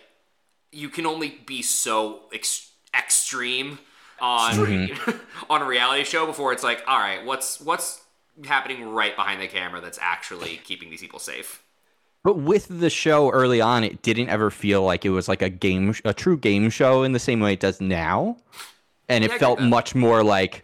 you 0.72 0.90
can 0.90 1.06
only 1.06 1.40
be 1.46 1.62
so 1.62 2.22
ex- 2.32 2.70
extreme 2.96 3.80
on 4.22 4.54
mm-hmm. 4.54 5.18
on 5.50 5.62
a 5.62 5.66
reality 5.66 6.04
show 6.04 6.26
before 6.26 6.54
it's 6.54 6.64
like, 6.64 6.84
all 6.88 7.00
right, 7.00 7.26
what's 7.26 7.60
what's 7.60 8.02
happening 8.46 8.90
right 8.90 9.16
behind 9.16 9.42
the 9.42 9.48
camera 9.48 9.82
that's 9.82 10.00
actually 10.02 10.58
keeping 10.64 10.90
these 10.90 11.02
people 11.02 11.20
safe? 11.20 11.64
But 12.24 12.38
with 12.38 12.68
the 12.80 12.90
show 12.90 13.30
early 13.32 13.62
on, 13.62 13.84
it 13.84 14.02
didn't 14.02 14.30
ever 14.30 14.50
feel 14.50 14.84
like 14.84 15.06
it 15.06 15.10
was 15.12 15.28
like 15.28 15.42
a 15.42 15.50
game, 15.50 15.94
a 16.06 16.14
true 16.14 16.38
game 16.38 16.70
show 16.70 17.04
in 17.04 17.12
the 17.14 17.20
same 17.20 17.40
way 17.40 17.54
it 17.54 17.60
does 17.60 17.80
now, 17.82 18.38
and 19.08 19.24
it 19.24 19.32
Yeah, 19.32 19.38
felt 19.38 19.60
much 19.62 19.96
more 19.96 20.24
like 20.24 20.64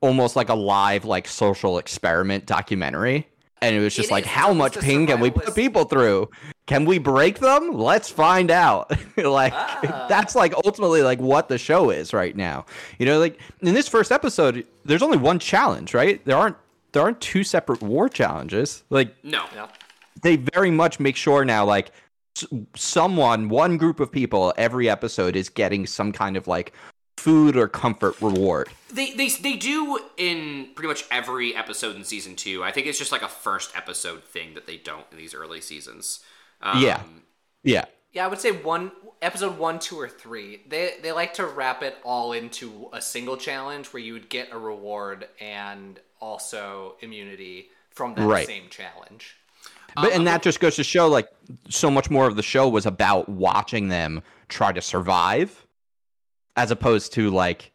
almost 0.00 0.36
like 0.36 0.48
a 0.48 0.54
live 0.54 1.04
like 1.04 1.26
social 1.28 1.78
experiment 1.78 2.46
documentary. 2.46 3.26
And 3.60 3.74
it 3.74 3.80
was 3.80 3.92
just 3.92 4.10
It 4.10 4.12
like, 4.12 4.22
is. 4.24 4.30
how 4.30 4.52
much 4.52 4.78
pain 4.78 5.04
can 5.08 5.18
we 5.18 5.30
put 5.32 5.52
people 5.56 5.82
through? 5.84 6.30
Can 6.66 6.84
we 6.84 6.98
break 6.98 7.40
them? 7.40 7.72
Let's 7.72 8.08
find 8.08 8.52
out. 8.52 8.92
like 9.16 9.52
Ah. 9.52 10.06
that's 10.08 10.36
like 10.36 10.54
ultimately 10.64 11.02
like 11.02 11.18
what 11.18 11.48
the 11.48 11.58
show 11.58 11.90
is 11.90 12.12
right 12.12 12.36
now. 12.36 12.66
You 13.00 13.06
know, 13.06 13.18
like 13.18 13.40
in 13.60 13.74
this 13.74 13.88
first 13.88 14.12
episode, 14.12 14.64
there's 14.84 15.02
only 15.02 15.18
one 15.18 15.40
challenge, 15.40 15.92
right? 15.92 16.24
There 16.24 16.36
aren't 16.36 16.56
there 16.92 17.02
aren't 17.02 17.20
two 17.20 17.42
separate 17.42 17.82
war 17.82 18.08
challenges. 18.08 18.84
Like 18.90 19.12
No. 19.24 19.44
Yeah. 19.52 19.66
They 20.22 20.36
very 20.36 20.70
much 20.70 20.98
make 21.00 21.16
sure 21.16 21.44
now 21.44 21.64
like 21.64 21.90
someone 22.76 23.48
one 23.48 23.76
group 23.76 24.00
of 24.00 24.10
people 24.12 24.52
every 24.56 24.88
episode 24.88 25.34
is 25.36 25.48
getting 25.48 25.86
some 25.86 26.12
kind 26.12 26.36
of 26.36 26.46
like 26.46 26.72
food 27.16 27.56
or 27.56 27.66
comfort 27.66 28.20
reward 28.20 28.68
They, 28.92 29.12
they 29.12 29.28
they 29.28 29.56
do 29.56 29.98
in 30.16 30.68
pretty 30.74 30.88
much 30.88 31.04
every 31.10 31.54
episode 31.56 31.96
in 31.96 32.04
season 32.04 32.36
two. 32.36 32.62
I 32.62 32.70
think 32.70 32.86
it's 32.86 32.98
just 32.98 33.10
like 33.10 33.22
a 33.22 33.28
first 33.28 33.76
episode 33.76 34.22
thing 34.24 34.54
that 34.54 34.66
they 34.66 34.76
don't 34.76 35.04
in 35.10 35.18
these 35.18 35.34
early 35.34 35.60
seasons. 35.60 36.20
Um, 36.62 36.82
Yeah. 36.82 37.02
yeah 37.64 37.84
Yeah, 38.12 38.24
I 38.24 38.28
would 38.28 38.38
say 38.38 38.52
one 38.52 38.92
episode 39.20 39.58
one, 39.58 39.80
two, 39.80 39.98
or 39.98 40.08
three. 40.08 40.62
They 40.68 40.94
they 41.02 41.10
like 41.10 41.34
to 41.34 41.46
wrap 41.46 41.82
it 41.82 41.96
all 42.04 42.32
into 42.32 42.88
a 42.92 43.00
single 43.02 43.36
challenge 43.36 43.88
where 43.88 44.02
you 44.02 44.12
would 44.12 44.28
get 44.28 44.52
a 44.52 44.58
reward 44.58 45.26
and 45.40 45.98
also 46.20 46.94
immunity 47.00 47.70
from 47.90 48.14
that 48.14 48.26
Right. 48.28 48.46
same 48.46 48.68
challenge. 48.70 49.37
But 49.94 50.12
and 50.12 50.26
that 50.26 50.42
just 50.42 50.60
goes 50.60 50.76
to 50.76 50.84
show 50.84 51.08
like 51.08 51.28
so 51.68 51.90
much 51.90 52.10
more 52.10 52.26
of 52.26 52.36
the 52.36 52.42
show 52.42 52.68
was 52.68 52.86
about 52.86 53.28
watching 53.28 53.88
them 53.88 54.22
try 54.48 54.72
to 54.72 54.80
survive 54.80 55.66
as 56.56 56.70
opposed 56.70 57.12
to 57.12 57.30
like 57.30 57.72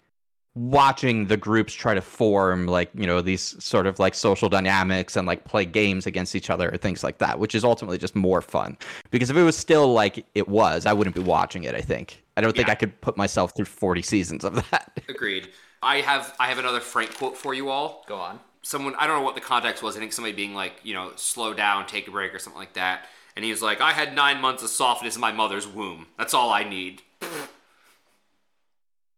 watching 0.56 1.26
the 1.26 1.38
groups 1.38 1.74
try 1.74 1.96
to 1.96 2.02
form 2.02 2.68
like 2.68 2.92
you 2.94 3.08
know 3.08 3.22
these 3.22 3.56
sort 3.64 3.88
of 3.88 3.98
like 3.98 4.14
social 4.14 4.50
dynamics 4.50 5.16
and 5.16 5.26
like 5.26 5.44
play 5.46 5.66
games 5.66 6.06
against 6.06 6.36
each 6.36 6.52
other 6.52 6.72
or 6.72 6.78
things 6.78 7.04
like 7.04 7.18
that 7.18 7.40
which 7.40 7.56
is 7.56 7.64
ultimately 7.64 7.98
just 7.98 8.16
more 8.16 8.40
fun 8.40 8.78
because 9.10 9.32
if 9.32 9.36
it 9.36 9.42
was 9.42 9.58
still 9.58 9.92
like 9.92 10.24
it 10.36 10.48
was 10.48 10.86
i 10.86 10.94
wouldn't 10.94 11.16
be 11.16 11.22
watching 11.22 11.64
it 11.64 11.74
i 11.74 11.82
think 11.82 12.24
i 12.38 12.42
don't 12.42 12.56
think 12.56 12.70
i 12.70 12.76
could 12.76 13.00
put 13.02 13.18
myself 13.18 13.56
through 13.56 13.66
40 13.66 14.04
seasons 14.04 14.44
of 14.44 14.56
that 14.70 15.02
Agreed. 15.10 15.50
I 15.84 15.98
have 15.98 16.34
I 16.40 16.48
have 16.48 16.58
another 16.58 16.80
Frank 16.80 17.16
quote 17.16 17.38
for 17.38 17.54
you 17.54 17.70
all. 17.70 18.04
Go 18.08 18.16
on. 18.16 18.40
Someone 18.64 18.96
I 18.98 19.06
don't 19.08 19.18
know 19.20 19.24
what 19.24 19.36
the 19.36 19.42
context 19.42 19.84
was. 19.84 19.96
I 19.96 20.00
think 20.00 20.14
somebody 20.14 20.36
being 20.36 20.56
like, 20.56 20.74
you 20.84 20.94
know, 20.94 21.12
slow 21.16 21.54
down, 21.54 21.86
take 21.86 22.08
a 22.08 22.12
break, 22.12 22.34
or 22.34 22.40
something 22.40 22.60
like 22.60 22.74
that. 22.74 23.06
And 23.36 23.46
he 23.46 23.52
was 23.52 23.62
like, 23.62 23.82
I 23.82 23.92
had 23.92 24.16
nine 24.16 24.42
months 24.42 24.64
of 24.64 24.70
softness 24.70 25.16
in 25.16 25.22
my 25.22 25.32
mother's 25.32 25.68
womb. 25.68 26.08
That's 26.18 26.34
all 26.34 26.50
I 26.52 26.64
need. 26.64 27.02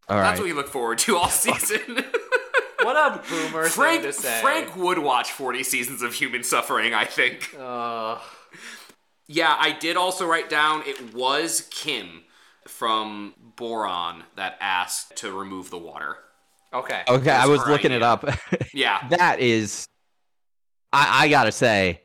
All 0.08 0.18
That's 0.18 0.40
right. 0.40 0.40
what 0.40 0.46
we 0.46 0.54
look 0.54 0.68
forward 0.68 1.00
to 1.00 1.18
all 1.18 1.30
season. 1.30 2.04
What 2.86 2.96
a 2.98 3.28
boomer 3.28 3.68
Frank 3.68 4.04
thing 4.04 4.12
to 4.12 4.14
say. 4.14 4.42
Frank 4.42 4.76
would 4.76 5.00
watch 5.00 5.32
40 5.32 5.64
seasons 5.64 6.04
of 6.04 6.14
human 6.14 6.44
suffering, 6.44 6.94
I 6.94 7.06
think. 7.06 7.56
Ugh. 7.60 8.22
Yeah, 9.26 9.56
I 9.60 9.72
did 9.72 9.98
also 9.98 10.28
write 10.28 10.52
down 10.52 10.84
it 10.86 11.16
was 11.16 11.68
Kim 11.72 12.26
from 12.68 13.34
Boran 13.58 14.22
that 14.36 14.58
asked 14.62 15.16
to 15.18 15.32
remove 15.32 15.72
the 15.72 15.80
water. 15.80 16.18
Okay. 16.80 17.04
okay, 17.08 17.32
I 17.32 17.46
was 17.46 17.66
looking 17.68 17.92
it 17.92 18.04
up. 18.04 18.26
Yeah. 18.74 19.08
that 19.10 19.40
is, 19.40 19.88
I, 20.92 21.24
I 21.26 21.28
gotta 21.30 21.52
say, 21.52 22.02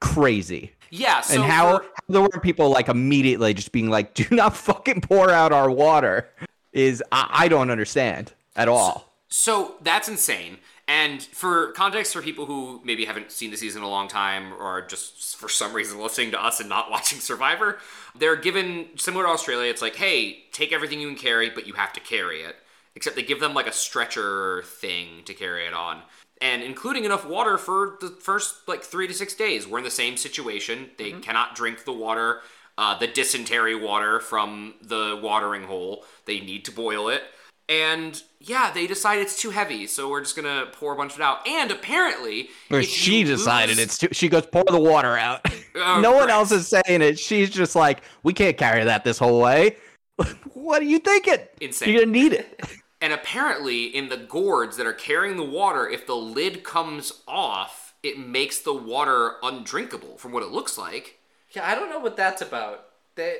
crazy. 0.00 0.72
Yeah, 0.90 1.22
so 1.22 1.34
and 1.42 1.50
how, 1.50 1.78
for- 1.78 1.84
how 1.84 1.90
there 2.08 2.22
were 2.22 2.40
people 2.40 2.70
like 2.70 2.88
immediately 2.88 3.54
just 3.54 3.72
being 3.72 3.90
like, 3.90 4.14
"Do 4.14 4.24
not 4.30 4.54
fucking 4.68 5.00
pour 5.00 5.30
out 5.30 5.52
our 5.52 5.70
water," 5.70 6.28
is 6.72 7.02
I, 7.10 7.28
I 7.32 7.48
don't 7.48 7.70
understand 7.70 8.32
at 8.54 8.68
all. 8.68 9.12
So 9.28 9.76
that's 9.82 10.08
insane. 10.08 10.58
And 10.86 11.22
for 11.22 11.72
context, 11.72 12.12
for 12.12 12.20
people 12.20 12.44
who 12.46 12.80
maybe 12.84 13.06
haven't 13.06 13.32
seen 13.32 13.50
the 13.50 13.56
season 13.56 13.80
in 13.80 13.86
a 13.86 13.90
long 13.90 14.06
time 14.06 14.52
or 14.52 14.82
just 14.82 15.36
for 15.36 15.48
some 15.48 15.72
reason 15.72 15.98
listening 15.98 16.30
to 16.32 16.44
us 16.44 16.60
and 16.60 16.68
not 16.68 16.90
watching 16.90 17.18
Survivor, 17.20 17.78
they're 18.14 18.36
given, 18.36 18.88
similar 18.96 19.24
to 19.24 19.30
Australia, 19.30 19.70
it's 19.70 19.80
like, 19.82 19.96
hey, 19.96 20.44
take 20.52 20.72
everything 20.72 21.00
you 21.00 21.08
can 21.08 21.16
carry, 21.16 21.48
but 21.48 21.66
you 21.66 21.72
have 21.72 21.92
to 21.94 22.00
carry 22.00 22.42
it. 22.42 22.56
Except 22.96 23.16
they 23.16 23.22
give 23.22 23.40
them 23.40 23.54
like 23.54 23.66
a 23.66 23.72
stretcher 23.72 24.62
thing 24.64 25.22
to 25.24 25.34
carry 25.34 25.66
it 25.66 25.74
on. 25.74 26.02
And 26.40 26.62
including 26.62 27.04
enough 27.04 27.26
water 27.26 27.58
for 27.58 27.96
the 28.00 28.08
first 28.08 28.68
like 28.68 28.82
three 28.82 29.06
to 29.08 29.14
six 29.14 29.34
days. 29.34 29.66
We're 29.66 29.78
in 29.78 29.84
the 29.84 29.90
same 29.90 30.16
situation. 30.16 30.90
They 30.98 31.12
cannot 31.12 31.54
drink 31.54 31.84
the 31.84 31.92
water, 31.92 32.40
uh, 32.78 32.98
the 32.98 33.06
dysentery 33.06 33.74
water 33.74 34.20
from 34.20 34.74
the 34.82 35.18
watering 35.22 35.64
hole. 35.64 36.04
They 36.26 36.40
need 36.40 36.64
to 36.66 36.72
boil 36.72 37.08
it. 37.08 37.22
And 37.68 38.20
yeah, 38.40 38.70
they 38.72 38.86
decide 38.86 39.20
it's 39.20 39.40
too 39.40 39.50
heavy, 39.50 39.86
so 39.86 40.10
we're 40.10 40.20
just 40.20 40.36
gonna 40.36 40.66
pour 40.72 40.92
a 40.92 40.96
bunch 40.96 41.14
of 41.14 41.20
it 41.20 41.22
out. 41.22 41.46
And 41.48 41.70
apparently, 41.70 42.50
Or 42.70 42.82
she 42.82 43.24
decided 43.24 43.76
lose- 43.76 43.84
it's 43.86 43.98
too. 43.98 44.08
She 44.12 44.28
goes, 44.28 44.44
"Pour 44.46 44.64
the 44.64 44.78
water 44.78 45.16
out." 45.16 45.44
Oh, 45.76 46.00
no 46.00 46.12
one 46.12 46.30
else 46.30 46.52
is 46.52 46.68
saying 46.68 47.02
it. 47.02 47.18
She's 47.18 47.50
just 47.50 47.74
like, 47.74 48.02
"We 48.22 48.32
can't 48.32 48.56
carry 48.56 48.84
that 48.84 49.02
this 49.02 49.18
whole 49.18 49.40
way." 49.40 49.76
what 50.54 50.80
are 50.80 50.84
you 50.84 51.00
thinking? 51.00 51.38
Insane. 51.60 51.88
You're 51.88 52.02
gonna 52.02 52.12
need 52.12 52.32
it. 52.32 52.62
And 53.00 53.12
apparently, 53.12 53.84
in 53.84 54.08
the 54.08 54.16
gourds 54.16 54.76
that 54.76 54.86
are 54.86 54.92
carrying 54.94 55.36
the 55.36 55.44
water, 55.44 55.88
if 55.88 56.06
the 56.06 56.16
lid 56.16 56.64
comes 56.64 57.22
off, 57.28 57.94
it 58.02 58.18
makes 58.18 58.58
the 58.60 58.74
water 58.74 59.36
undrinkable. 59.42 60.16
From 60.16 60.32
what 60.32 60.42
it 60.42 60.50
looks 60.50 60.78
like, 60.78 61.20
Yeah, 61.50 61.66
I 61.66 61.74
don't 61.74 61.90
know 61.90 61.98
what 62.00 62.16
that's 62.16 62.42
about. 62.42 62.86
They, 63.14 63.38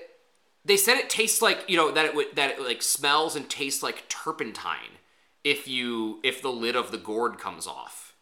they 0.64 0.76
said 0.76 0.96
it 0.98 1.10
tastes 1.10 1.42
like 1.42 1.64
you 1.68 1.76
know 1.76 1.90
that 1.92 2.04
it 2.06 2.14
would 2.14 2.34
that 2.36 2.52
it 2.52 2.60
like 2.60 2.82
smells 2.82 3.36
and 3.36 3.48
tastes 3.48 3.82
like 3.82 4.08
turpentine 4.08 4.98
if 5.42 5.68
you 5.68 6.20
if 6.22 6.40
the 6.42 6.52
lid 6.52 6.76
of 6.76 6.90
the 6.90 6.98
gourd 6.98 7.38
comes 7.38 7.66
off. 7.66 8.14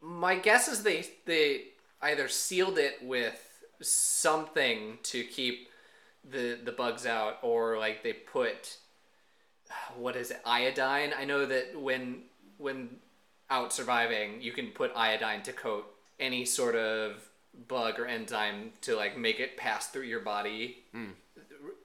my 0.00 0.36
guess 0.36 0.68
is 0.68 0.82
they 0.82 1.04
they 1.26 1.64
either 2.02 2.28
sealed 2.28 2.78
it 2.78 2.98
with 3.02 3.64
something 3.80 4.98
to 5.02 5.24
keep 5.24 5.68
the 6.28 6.58
the 6.62 6.72
bugs 6.72 7.06
out, 7.06 7.38
or 7.42 7.78
like 7.78 8.02
they 8.02 8.12
put 8.12 8.78
what 9.96 10.16
is 10.16 10.30
it 10.30 10.40
iodine. 10.44 11.12
I 11.18 11.24
know 11.24 11.46
that 11.46 11.78
when 11.80 12.22
when 12.58 12.96
out 13.50 13.72
surviving, 13.72 14.40
you 14.40 14.52
can 14.52 14.68
put 14.68 14.92
iodine 14.96 15.42
to 15.42 15.52
coat 15.52 15.84
any 16.18 16.44
sort 16.44 16.74
of 16.76 17.16
bug 17.68 17.98
or 18.00 18.06
enzyme 18.06 18.72
to 18.82 18.96
like 18.96 19.16
make 19.18 19.38
it 19.40 19.56
pass 19.56 19.88
through 19.88 20.02
your 20.04 20.20
body, 20.20 20.78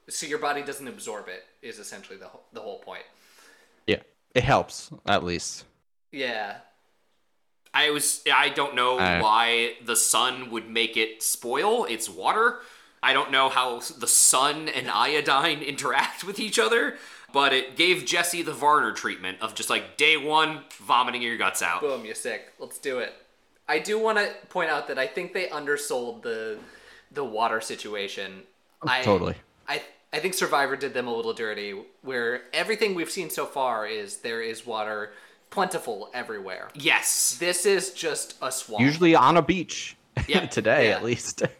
so 0.08 0.26
your 0.26 0.38
body 0.38 0.62
doesn't 0.62 0.88
absorb 0.88 1.28
it. 1.28 1.44
Is 1.62 1.78
essentially 1.78 2.18
the 2.18 2.26
whole, 2.28 2.42
the 2.52 2.60
whole 2.60 2.78
point. 2.78 3.04
Yeah, 3.86 4.00
it 4.34 4.44
helps 4.44 4.90
at 5.06 5.22
least. 5.24 5.64
Yeah, 6.12 6.56
I 7.72 7.90
was 7.90 8.22
I 8.32 8.48
don't 8.48 8.74
know 8.74 8.98
Uh. 8.98 9.20
why 9.20 9.74
the 9.84 9.96
sun 9.96 10.50
would 10.50 10.68
make 10.68 10.96
it 10.96 11.22
spoil. 11.22 11.84
It's 11.84 12.08
water. 12.08 12.60
I 13.02 13.12
don't 13.14 13.30
know 13.30 13.48
how 13.48 13.80
the 13.80 14.06
sun 14.06 14.68
and 14.68 14.90
iodine 14.90 15.62
interact 15.72 16.22
with 16.24 16.38
each 16.38 16.58
other, 16.58 16.98
but 17.32 17.52
it 17.52 17.76
gave 17.76 18.04
Jessie 18.04 18.42
the 18.42 18.52
Varner 18.52 18.92
treatment 18.92 19.38
of 19.40 19.54
just 19.54 19.70
like 19.70 19.96
day 19.96 20.16
one 20.16 20.62
vomiting 20.78 21.22
your 21.22 21.36
guts 21.36 21.62
out. 21.62 21.80
Boom, 21.80 22.04
you're 22.04 22.14
sick. 22.14 22.52
Let's 22.58 22.78
do 22.78 22.98
it. 22.98 23.12
I 23.68 23.78
do 23.78 23.98
want 23.98 24.18
to 24.18 24.32
point 24.48 24.70
out 24.70 24.88
that 24.88 24.98
I 24.98 25.06
think 25.06 25.32
they 25.32 25.48
undersold 25.48 26.22
the 26.22 26.58
the 27.12 27.24
water 27.24 27.60
situation. 27.60 28.42
Oh, 28.82 28.88
I, 28.88 29.02
totally. 29.02 29.34
I 29.68 29.82
I 30.12 30.18
think 30.18 30.34
Survivor 30.34 30.76
did 30.76 30.92
them 30.94 31.06
a 31.06 31.14
little 31.14 31.32
dirty, 31.32 31.74
where 32.02 32.42
everything 32.52 32.94
we've 32.94 33.10
seen 33.10 33.30
so 33.30 33.46
far 33.46 33.86
is 33.86 34.18
there 34.18 34.42
is 34.42 34.66
water 34.66 35.12
plentiful 35.50 36.10
everywhere. 36.14 36.68
Yes. 36.74 37.36
This 37.38 37.66
is 37.66 37.92
just 37.92 38.36
a 38.42 38.50
swamp. 38.52 38.82
Usually 38.84 39.14
on 39.14 39.36
a 39.36 39.42
beach. 39.42 39.96
Yeah. 40.28 40.46
Today, 40.58 40.88
Yeah. 40.88 40.96
at 40.96 41.04
least. 41.04 41.42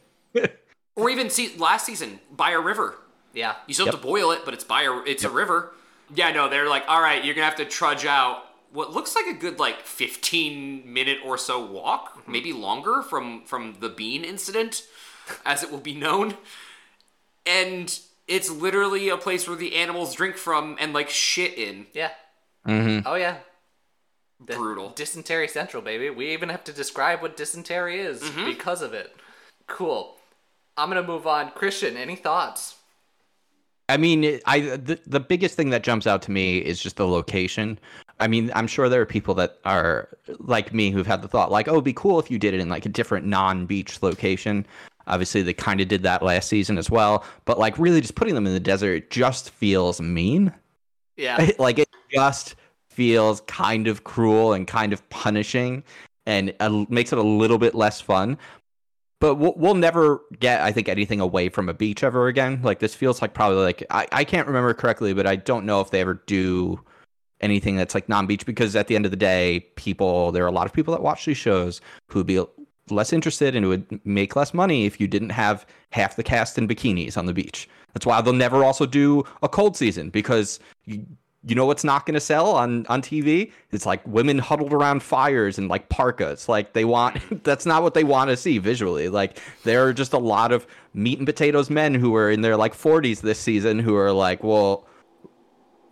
Or 0.97 1.09
even 1.09 1.31
see 1.31 1.57
last 1.57 1.87
season 1.87 2.21
by 2.31 2.51
a 2.51 2.61
river. 2.61 2.97
Yeah. 3.33 3.55
You 3.67 3.75
still 3.75 3.87
have 3.87 3.95
to 3.95 4.01
boil 4.01 4.31
it, 4.33 4.41
but 4.45 4.55
it's 4.55 4.65
by 4.65 4.83
a 4.83 4.93
it's 5.07 5.25
a 5.25 5.31
river. 5.31 5.73
Yeah, 6.15 6.33
no, 6.33 6.49
they're 6.49 6.69
like, 6.69 6.85
all 6.89 7.01
right, 7.01 7.25
you're 7.25 7.35
gonna 7.35 7.45
have 7.47 7.57
to 7.57 7.65
trudge 7.65 8.05
out 8.05 8.45
what 8.73 8.93
looks 8.93 9.15
like 9.17 9.27
a 9.27 9.33
good 9.33 9.59
like 9.59 9.81
15 9.87 10.93
minute 10.93 11.19
or 11.25 11.37
so 11.39 11.65
walk, 11.65 12.23
maybe 12.29 12.53
longer 12.53 13.03
from 13.03 13.45
from 13.45 13.77
the 13.81 13.89
bean 13.89 14.25
incident, 14.25 14.83
as 15.47 15.63
it 15.63 15.71
will 15.71 15.79
be 15.79 15.95
known. 15.95 16.35
And 17.47 17.99
it's 18.29 18.51
literally 18.51 19.09
a 19.09 19.17
place 19.17 19.49
where 19.49 19.57
the 19.57 19.75
animals 19.77 20.15
drink 20.15 20.37
from 20.37 20.77
and 20.81 20.93
like 20.93 21.11
shit 21.11 21.55
in. 21.55 21.87
Yeah. 21.93 22.11
Mm-hmm. 22.67 23.07
Oh 23.07 23.15
yeah. 23.15 23.39
The- 24.45 24.55
Brutal. 24.57 24.91
Dysentery 24.91 25.49
central, 25.49 25.83
baby. 25.83 26.11
We 26.11 26.33
even 26.33 26.49
have 26.49 26.65
to 26.65 26.73
describe 26.73 27.23
what 27.23 27.37
dysentery 27.37 28.01
is 28.01 28.23
Mm-hmm. 28.23 28.45
because 28.47 28.83
of 28.83 28.95
it. 28.95 29.15
Cool. 29.67 30.17
I'm 30.77 30.89
gonna 30.89 31.03
move 31.03 31.27
on. 31.27 31.51
Christian, 31.53 31.97
any 31.97 32.17
thoughts? 32.17 32.77
I 33.91 33.97
mean, 33.97 34.41
I 34.47 34.61
the, 34.61 35.01
the 35.07 35.21
biggest 35.21 35.57
thing 35.57 35.71
that 35.71 35.83
jumps 35.83 36.07
out 36.07 36.23
to 36.23 36.31
me 36.31 36.59
is 36.59 36.81
just 36.81 36.97
the 36.97 37.07
location. 37.07 37.79
I 38.21 38.29
mean, 38.29 38.53
I'm 38.55 38.67
sure 38.67 38.89
there 38.89 39.01
are 39.01 39.07
people 39.07 39.35
that 39.35 39.59
are 39.65 40.09
like 40.39 40.73
me 40.73 40.91
who've 40.91 41.07
had 41.07 41.23
the 41.23 41.29
thought, 41.29 41.51
like, 41.51 41.69
oh, 41.69 41.73
it'd 41.73 41.85
be 41.85 41.93
cool 41.93 42.21
if 42.21 42.31
you 42.31 42.39
did 42.39 42.55
it 42.55 42.61
in 42.61 42.69
like 42.69 42.87
a 42.87 42.89
different 42.89 43.27
non-beach 43.27 44.03
location. 44.03 44.67
Obviously, 45.07 45.43
they 45.43 45.55
kind 45.55 45.81
of 45.81 45.89
did 45.89 46.03
that 46.05 46.23
last 46.23 46.49
season 46.49 46.79
as 46.79 46.91
well, 46.91 47.25
but 47.47 47.59
like, 47.59 47.77
really, 47.79 48.01
just 48.01 48.15
putting 48.15 48.35
them 48.35 48.47
in 48.47 48.53
the 48.53 48.61
desert 48.61 49.11
just 49.11 49.51
feels 49.51 50.01
mean. 50.01 50.53
Yeah. 51.17 51.51
like, 51.59 51.79
it 51.79 51.89
just 52.13 52.55
feels 52.89 53.41
kind 53.43 53.89
of 53.89 54.05
cruel 54.05 54.53
and 54.53 54.69
kind 54.69 54.93
of 54.93 55.09
punishing, 55.09 55.83
and 56.27 56.55
uh, 56.61 56.85
makes 56.89 57.13
it 57.13 57.19
a 57.19 57.23
little 57.23 57.59
bit 57.59 57.75
less 57.75 58.01
fun 58.01 58.39
but 59.21 59.37
we'll, 59.37 59.55
we'll 59.57 59.75
never 59.75 60.21
get 60.39 60.61
i 60.63 60.73
think 60.73 60.89
anything 60.89 61.21
away 61.21 61.49
from 61.49 61.69
a 61.69 61.75
beach 61.75 62.03
ever 62.03 62.27
again. 62.29 62.61
Like 62.63 62.79
this 62.81 62.95
feels 62.95 63.23
like 63.23 63.35
probably 63.35 63.59
like 63.59 63.85
I, 63.91 64.07
I 64.13 64.25
can't 64.25 64.47
remember 64.47 64.75
correctly 64.75 65.13
but 65.13 65.27
i 65.27 65.37
don't 65.37 65.67
know 65.67 65.81
if 65.81 65.91
they 65.91 66.01
ever 66.01 66.15
do 66.27 66.81
anything 67.41 67.77
that's 67.77 67.95
like 67.95 68.09
non-beach 68.09 68.45
because 68.45 68.77
at 68.77 68.87
the 68.87 68.97
end 68.97 69.05
of 69.05 69.11
the 69.11 69.17
day 69.17 69.61
people 69.77 70.33
there 70.33 70.45
are 70.45 70.49
a 70.49 70.53
lot 70.53 70.67
of 70.67 70.73
people 70.73 70.93
that 70.93 71.03
watch 71.03 71.25
these 71.25 71.39
shows 71.39 71.81
who'd 72.09 72.27
be 72.27 72.45
less 72.91 73.13
interested 73.13 73.55
and 73.55 73.65
it 73.65 73.69
would 73.69 74.07
make 74.07 74.37
less 74.37 74.53
money 74.53 74.87
if 74.87 75.01
you 75.01 75.07
didn't 75.07 75.31
have 75.31 75.67
half 75.91 76.17
the 76.17 76.23
cast 76.23 76.59
in 76.59 76.69
bikinis 76.69 77.17
on 77.17 77.27
the 77.27 77.33
beach. 77.33 77.69
That's 77.95 78.07
why 78.07 78.21
they'll 78.21 78.33
never 78.33 78.65
also 78.65 78.87
do 78.87 79.25
a 79.43 79.49
cold 79.49 79.77
season 79.77 80.11
because 80.11 80.61
you, 81.47 81.55
know 81.55 81.67
what's 81.67 81.85
not 81.85 82.07
going 82.07 82.15
to 82.15 82.21
sell 82.21 82.53
on 82.53 82.87
on 82.87 83.03
TV? 83.03 83.53
It's 83.71 83.87
like 83.87 84.07
women 84.07 84.39
huddled 84.39 84.73
around 84.73 85.03
fires 85.03 85.59
and 85.59 85.69
like 85.69 85.89
parkas. 85.89 86.49
Like 86.49 86.73
they 86.73 86.85
want 86.85 87.19
that's 87.45 87.67
not 87.67 87.83
what 87.83 87.95
they 87.95 88.05
want 88.05 88.31
to 88.31 88.37
see 88.37 88.59
visually. 88.59 89.09
Like 89.09 89.39
there 89.65 89.87
are 89.87 89.93
just 89.93 90.13
a 90.13 90.19
lot 90.19 90.53
of 90.53 90.67
meat 90.95 91.19
and 91.19 91.27
potatoes 91.27 91.71
men 91.71 91.95
who 91.95 92.15
are 92.17 92.31
in 92.31 92.43
their 92.43 92.57
like 92.57 92.75
40s 92.75 93.21
this 93.21 93.39
season 93.39 93.79
who 93.79 93.97
are 93.97 94.13
like, 94.13 94.43
well, 94.43 94.87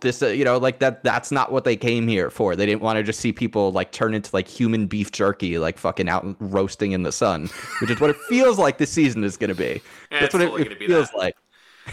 this 0.01 0.21
uh, 0.21 0.27
you 0.27 0.45
know 0.45 0.57
like 0.57 0.79
that 0.79 1.03
that's 1.03 1.31
not 1.31 1.51
what 1.51 1.63
they 1.63 1.75
came 1.75 2.07
here 2.07 2.29
for. 2.29 2.55
They 2.55 2.65
didn't 2.65 2.81
want 2.81 2.97
to 2.97 3.03
just 3.03 3.19
see 3.19 3.31
people 3.31 3.71
like 3.71 3.91
turn 3.91 4.13
into 4.13 4.29
like 4.33 4.47
human 4.47 4.87
beef 4.87 5.11
jerky 5.11 5.57
like 5.57 5.77
fucking 5.77 6.09
out 6.09 6.35
roasting 6.39 6.91
in 6.91 7.03
the 7.03 7.11
sun, 7.11 7.49
which 7.81 7.89
is 7.89 7.99
what 7.99 8.09
it 8.09 8.15
feels 8.27 8.57
like 8.57 8.77
this 8.77 8.91
season 8.91 9.23
is 9.23 9.37
going 9.37 9.49
to 9.49 9.55
be. 9.55 9.81
Yeah, 10.11 10.21
that's 10.21 10.33
what 10.33 10.41
it, 10.41 10.71
it 10.71 10.79
be 10.79 10.87
feels 10.87 11.11
that. 11.11 11.17
like. 11.17 11.35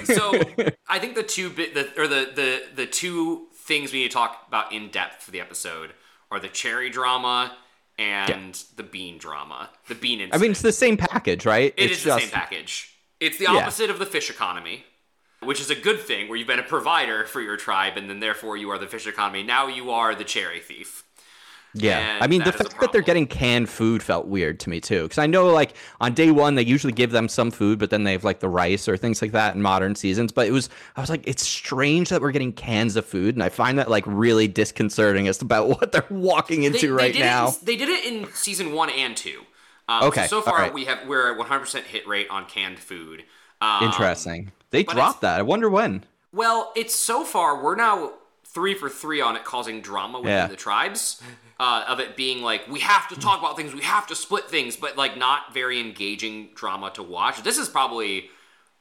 So 0.04 0.32
I 0.88 0.98
think 0.98 1.14
the 1.14 1.22
two 1.22 1.50
bit 1.50 1.74
the 1.74 1.88
or 2.00 2.06
the 2.06 2.30
the 2.34 2.62
the 2.74 2.86
two 2.86 3.46
things 3.54 3.92
we 3.92 4.00
need 4.00 4.08
to 4.10 4.14
talk 4.14 4.44
about 4.48 4.72
in 4.72 4.90
depth 4.90 5.22
for 5.24 5.30
the 5.30 5.40
episode 5.40 5.92
are 6.30 6.38
the 6.40 6.48
cherry 6.48 6.90
drama 6.90 7.56
and 7.98 8.62
the 8.76 8.82
bean 8.82 9.18
drama. 9.18 9.70
The 9.88 9.94
bean 9.94 10.20
incident. 10.20 10.34
I 10.34 10.42
mean, 10.42 10.50
it's 10.50 10.62
the 10.62 10.72
same 10.72 10.96
package, 10.96 11.46
right? 11.46 11.72
It 11.76 11.90
it's 11.90 11.98
is 11.98 12.04
the 12.04 12.18
same 12.20 12.30
package. 12.30 12.92
It's 13.20 13.38
the 13.38 13.44
Yeah. 13.44 13.54
opposite 13.62 13.88
of 13.90 13.98
the 13.98 14.06
fish 14.06 14.28
economy, 14.28 14.84
which 15.40 15.60
is 15.60 15.70
a 15.70 15.74
good 15.74 16.00
thing, 16.00 16.28
where 16.28 16.36
you've 16.36 16.46
been 16.46 16.58
a 16.58 16.62
provider 16.64 17.24
for 17.24 17.40
your 17.40 17.56
tribe, 17.56 17.96
and 17.96 18.10
then 18.10 18.20
therefore 18.20 18.56
you 18.56 18.68
are 18.70 18.78
the 18.78 18.86
fish 18.86 19.06
economy. 19.06 19.42
Now 19.42 19.66
you 19.66 19.90
are 19.90 20.14
the 20.14 20.24
cherry 20.24 20.60
thief. 20.60 21.04
Yeah, 21.78 22.18
I 22.20 22.26
mean 22.26 22.40
the 22.40 22.46
that 22.46 22.54
is 22.56 22.60
a 22.60 22.64
fact 22.64 22.80
that 22.80 22.92
they're 22.92 23.02
getting 23.02 23.26
canned 23.26 23.68
food 23.68 24.02
felt 24.02 24.26
weird 24.26 24.58
to 24.60 24.70
me 24.70 24.80
too, 24.80 25.02
because 25.02 25.18
I 25.18 25.26
know 25.26 25.46
like 25.48 25.74
on 26.00 26.14
day 26.14 26.30
one 26.30 26.54
they 26.54 26.62
usually 26.62 26.92
give 26.92 27.10
them 27.10 27.28
some 27.28 27.50
food, 27.50 27.78
but 27.78 27.90
then 27.90 28.04
they 28.04 28.12
have 28.12 28.24
like 28.24 28.40
the 28.40 28.48
rice 28.48 28.88
or 28.88 28.96
things 28.96 29.20
like 29.20 29.32
that 29.32 29.54
in 29.54 29.62
modern 29.62 29.94
seasons. 29.94 30.32
But 30.32 30.46
it 30.46 30.52
was 30.52 30.68
I 30.96 31.00
was 31.00 31.10
like, 31.10 31.26
it's 31.26 31.42
strange 31.46 32.08
that 32.08 32.20
we're 32.22 32.30
getting 32.32 32.52
cans 32.52 32.96
of 32.96 33.04
food, 33.06 33.34
and 33.34 33.42
I 33.42 33.48
find 33.48 33.78
that 33.78 33.90
like 33.90 34.04
really 34.06 34.48
disconcerting 34.48 35.28
as 35.28 35.40
about 35.42 35.68
what 35.80 35.92
they're 35.92 36.04
walking 36.10 36.62
into 36.64 36.94
right 36.94 37.12
did 37.12 37.20
now. 37.20 37.48
In, 37.48 37.54
they 37.62 37.76
did 37.76 37.88
it 37.88 38.04
in 38.04 38.32
season 38.32 38.72
one 38.72 38.90
and 38.90 39.16
two. 39.16 39.42
Um, 39.88 40.04
Okay, 40.04 40.22
So, 40.26 40.40
so 40.40 40.42
far 40.42 40.54
alright. 40.54 40.74
we 40.74 40.86
have 40.86 41.06
we're 41.06 41.32
at 41.32 41.38
100% 41.46 41.82
hit 41.84 42.06
rate 42.08 42.28
on 42.30 42.46
canned 42.46 42.78
food. 42.78 43.24
Um, 43.60 43.84
Interesting. 43.84 44.50
They 44.70 44.82
dropped 44.82 45.20
that. 45.20 45.38
I 45.38 45.42
wonder 45.42 45.70
when. 45.70 46.04
Well, 46.32 46.72
it's 46.76 46.94
so 46.94 47.24
far 47.24 47.62
we're 47.62 47.76
now 47.76 48.14
three 48.44 48.74
for 48.74 48.88
three 48.88 49.20
on 49.20 49.36
it 49.36 49.44
causing 49.44 49.80
drama 49.80 50.18
within 50.18 50.32
Yeah. 50.32 50.46
the 50.48 50.56
tribes. 50.56 51.22
Uh, 51.58 51.84
of 51.88 52.00
it 52.00 52.16
being 52.16 52.42
like 52.42 52.68
we 52.68 52.80
have 52.80 53.08
to 53.08 53.18
talk 53.18 53.38
about 53.38 53.56
things, 53.56 53.72
we 53.72 53.80
have 53.80 54.06
to 54.06 54.14
split 54.14 54.44
things, 54.44 54.76
but 54.76 54.94
like 54.98 55.16
not 55.16 55.54
very 55.54 55.80
engaging 55.80 56.50
drama 56.54 56.90
to 56.90 57.02
watch. 57.02 57.42
This 57.42 57.56
is 57.56 57.66
probably 57.66 58.28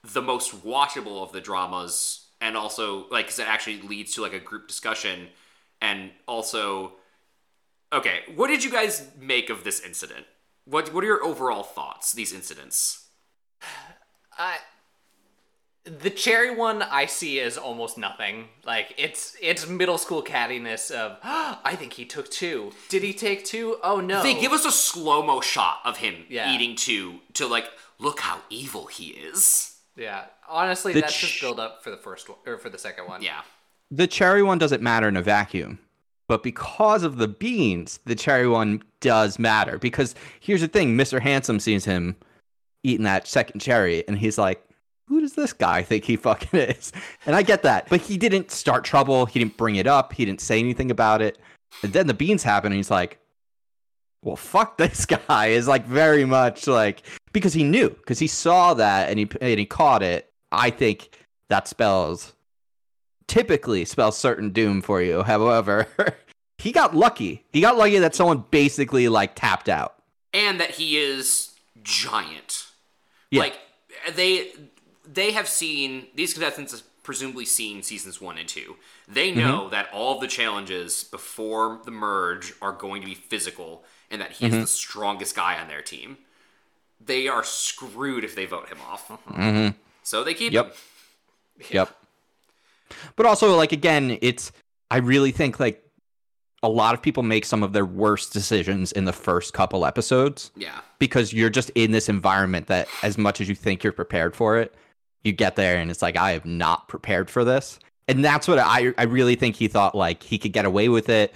the 0.03 0.21
most 0.21 0.65
watchable 0.65 1.23
of 1.23 1.31
the 1.31 1.39
dramas, 1.39 2.25
and 2.41 2.57
also 2.57 3.07
like 3.09 3.27
'cause 3.27 3.39
it 3.39 3.47
actually 3.47 3.81
leads 3.81 4.13
to 4.15 4.21
like 4.21 4.33
a 4.33 4.41
group 4.41 4.67
discussion, 4.67 5.29
and 5.79 6.11
also, 6.27 6.97
okay, 7.93 8.23
what 8.35 8.47
did 8.47 8.61
you 8.61 8.69
guys 8.69 9.09
make 9.17 9.49
of 9.49 9.63
this 9.63 9.79
incident? 9.79 10.25
What 10.65 10.91
what 10.91 11.01
are 11.03 11.07
your 11.07 11.23
overall 11.23 11.63
thoughts? 11.63 12.11
These 12.11 12.33
incidents. 12.33 13.07
I 14.37 14.57
the 15.85 16.09
cherry 16.09 16.53
one 16.55 16.81
I 16.81 17.05
see 17.05 17.39
is 17.39 17.57
almost 17.57 17.97
nothing. 17.97 18.49
Like 18.65 18.93
it's 18.97 19.35
it's 19.41 19.67
middle 19.67 19.97
school 19.97 20.23
cattiness 20.23 20.91
of 20.91 21.17
I 21.23 21.75
think 21.77 21.93
he 21.93 22.05
took 22.05 22.29
two. 22.29 22.71
Did 22.89 23.03
he 23.03 23.13
take 23.13 23.45
two? 23.45 23.77
Oh 23.83 23.99
no. 23.99 24.23
They 24.23 24.39
give 24.39 24.51
us 24.51 24.65
a 24.65 24.71
slow 24.71 25.23
mo 25.25 25.41
shot 25.41 25.79
of 25.85 25.97
him 25.97 26.25
Yeah. 26.29 26.53
eating 26.53 26.75
two 26.75 27.19
to 27.33 27.45
like 27.47 27.65
look 27.99 28.19
how 28.19 28.39
evil 28.49 28.87
he 28.87 29.09
is. 29.09 29.75
Yeah. 29.95 30.25
Honestly, 30.49 30.93
The 30.93 31.01
that's 31.01 31.15
ch- 31.15 31.21
just 31.21 31.41
build 31.41 31.59
up 31.59 31.83
for 31.83 31.89
the 31.91 31.97
first 31.97 32.27
one 32.29 32.37
or 32.45 32.57
for 32.57 32.69
the 32.69 32.77
second 32.77 33.07
one. 33.07 33.21
Yeah. 33.21 33.41
The 33.91 34.07
cherry 34.07 34.43
one 34.43 34.57
doesn't 34.57 34.81
matter 34.81 35.07
in 35.07 35.15
a 35.15 35.21
vacuum. 35.21 35.79
But 36.27 36.41
because 36.41 37.03
of 37.03 37.17
the 37.17 37.27
beans, 37.27 37.99
the 38.05 38.15
cherry 38.15 38.47
one 38.47 38.81
does 38.99 39.37
matter. 39.37 39.77
Because 39.77 40.15
here's 40.39 40.61
the 40.61 40.67
thing 40.67 40.97
Mr. 40.97 41.21
Handsome 41.21 41.59
sees 41.59 41.85
him 41.85 42.15
eating 42.83 43.03
that 43.03 43.27
second 43.27 43.59
cherry, 43.59 44.03
and 44.07 44.17
he's 44.17 44.37
like, 44.39 44.63
Who 45.07 45.21
does 45.21 45.33
this 45.33 45.53
guy 45.53 45.83
think 45.83 46.05
he 46.05 46.15
fucking 46.15 46.59
is? 46.59 46.91
And 47.25 47.35
I 47.35 47.43
get 47.43 47.63
that. 47.63 47.87
But 47.89 48.01
he 48.01 48.17
didn't 48.17 48.51
start 48.51 48.83
trouble. 48.83 49.25
He 49.25 49.39
didn't 49.39 49.57
bring 49.57 49.75
it 49.75 49.87
up. 49.87 50.13
He 50.13 50.25
didn't 50.25 50.41
say 50.41 50.59
anything 50.59 50.89
about 50.89 51.21
it. 51.21 51.37
And 51.83 51.93
then 51.93 52.07
the 52.07 52.13
beans 52.13 52.43
happen, 52.43 52.71
and 52.71 52.77
he's 52.77 52.91
like, 52.91 53.19
Well, 54.21 54.35
fuck 54.35 54.77
this 54.77 55.05
guy. 55.05 55.47
Is 55.47 55.67
like 55.67 55.85
very 55.85 56.25
much 56.25 56.67
like, 56.67 57.03
because 57.33 57.53
he 57.53 57.63
knew, 57.63 57.89
because 57.89 58.19
he 58.19 58.27
saw 58.27 58.73
that 58.73 59.09
and 59.09 59.19
he, 59.19 59.29
and 59.41 59.59
he 59.59 59.65
caught 59.65 60.03
it. 60.03 60.31
I 60.51 60.69
think 60.69 61.09
that 61.49 61.67
spells 61.67 62.33
typically 63.27 63.85
spells 63.85 64.17
certain 64.17 64.51
doom 64.51 64.81
for 64.81 65.01
you. 65.01 65.23
However, 65.23 65.87
he 66.57 66.71
got 66.71 66.95
lucky. 66.95 67.45
He 67.51 67.61
got 67.61 67.77
lucky 67.77 67.99
that 67.99 68.15
someone 68.15 68.45
basically 68.51 69.07
like 69.07 69.35
tapped 69.35 69.69
out. 69.69 69.95
And 70.33 70.59
that 70.59 70.71
he 70.71 70.97
is 70.97 71.51
giant. 71.83 72.65
Yeah. 73.31 73.41
Like 73.41 73.59
they 74.15 74.51
they 75.11 75.31
have 75.31 75.47
seen 75.47 76.07
these 76.15 76.33
contestants 76.33 76.71
have 76.71 76.81
presumably 77.03 77.45
seen 77.45 77.83
seasons 77.83 78.19
one 78.19 78.37
and 78.37 78.47
two. 78.47 78.75
They 79.07 79.29
Mm-hmm. 79.31 79.39
know 79.39 79.69
that 79.69 79.89
all 79.93 80.15
of 80.15 80.21
the 80.21 80.27
challenges 80.27 81.03
before 81.03 81.79
the 81.85 81.91
merge 81.91 82.53
are 82.61 82.71
going 82.71 83.01
to 83.01 83.07
be 83.07 83.13
physical 83.15 83.83
and 84.09 84.21
that 84.21 84.31
Mm-hmm. 84.31 84.45
he's 84.45 84.53
the 84.61 84.67
strongest 84.67 85.35
guy 85.35 85.59
on 85.59 85.67
their 85.67 85.81
team. 85.81 86.17
They 87.05 87.27
are 87.27 87.43
screwed 87.43 88.23
if 88.23 88.35
they 88.35 88.45
vote 88.45 88.69
him 88.69 88.79
off. 88.89 89.07
Mm-hmm. 89.09 89.77
So 90.03 90.23
they 90.23 90.33
keep 90.33 90.53
Yep. 90.53 90.65
him. 90.67 90.73
Yep. 91.71 91.89
But 93.15 93.25
also, 93.25 93.55
like 93.55 93.71
again, 93.71 94.17
it's 94.21 94.51
I 94.91 94.97
really 94.97 95.31
think 95.31 95.59
like 95.59 95.81
a 96.63 96.69
lot 96.69 96.93
of 96.95 97.01
people 97.01 97.21
make 97.23 97.45
some 97.45 97.63
of 97.63 97.73
their 97.73 97.85
worst 97.85 98.33
decisions 98.33 98.91
in 98.91 99.05
the 99.05 99.13
first 99.13 99.53
couple 99.53 99.85
episodes 99.85 100.51
Yeah. 100.55 100.79
because 100.99 101.31
you're 101.33 101.49
just 101.49 101.69
in 101.75 101.91
this 101.91 102.09
environment 102.09 102.67
that 102.67 102.87
as 103.03 103.17
much 103.17 103.39
as 103.41 103.47
you 103.47 103.55
think 103.55 103.83
you're 103.83 103.93
prepared 103.93 104.35
for 104.35 104.57
it, 104.57 104.73
you 105.25 105.33
get 105.33 105.55
there 105.55 105.77
and 105.77 105.89
it's 105.89 106.01
like 106.01 106.17
I 106.17 106.33
am 106.33 106.57
not 106.57 106.87
prepared 106.87 107.29
for 107.29 107.43
this. 107.43 107.79
And 108.07 108.23
that's 108.23 108.47
what 108.47 108.59
I 108.59 108.93
I 108.97 109.03
really 109.03 109.35
think 109.35 109.55
he 109.55 109.67
thought 109.67 109.95
like 109.95 110.23
he 110.23 110.37
could 110.37 110.53
get 110.53 110.65
away 110.65 110.89
with 110.89 111.09
it. 111.09 111.33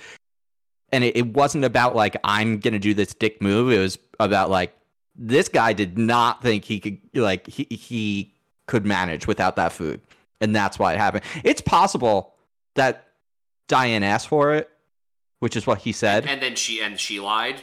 And 0.91 1.03
it, 1.03 1.17
it 1.17 1.27
wasn't 1.27 1.65
about 1.65 1.95
like 1.95 2.15
I'm 2.23 2.59
gonna 2.59 2.79
do 2.79 2.93
this 2.93 3.13
dick 3.13 3.41
move. 3.41 3.71
It 3.71 3.79
was 3.79 3.97
about 4.19 4.49
like 4.49 4.75
this 5.15 5.49
guy 5.49 5.73
did 5.73 5.97
not 5.97 6.41
think 6.41 6.65
he 6.65 6.79
could 6.79 6.99
like 7.13 7.47
he 7.47 7.67
he 7.71 8.33
could 8.67 8.85
manage 8.85 9.27
without 9.27 9.55
that 9.55 9.71
food. 9.71 10.01
And 10.41 10.55
that's 10.55 10.79
why 10.79 10.93
it 10.93 10.97
happened. 10.97 11.25
It's 11.43 11.61
possible 11.61 12.35
that 12.75 13.07
Diane 13.67 14.03
asked 14.03 14.27
for 14.27 14.53
it, 14.53 14.69
which 15.39 15.57
is 15.57 15.67
what 15.67 15.79
he 15.79 15.91
said. 15.91 16.25
And 16.27 16.41
then 16.41 16.55
she 16.55 16.81
and 16.81 16.99
she 16.99 17.19
lied. 17.19 17.61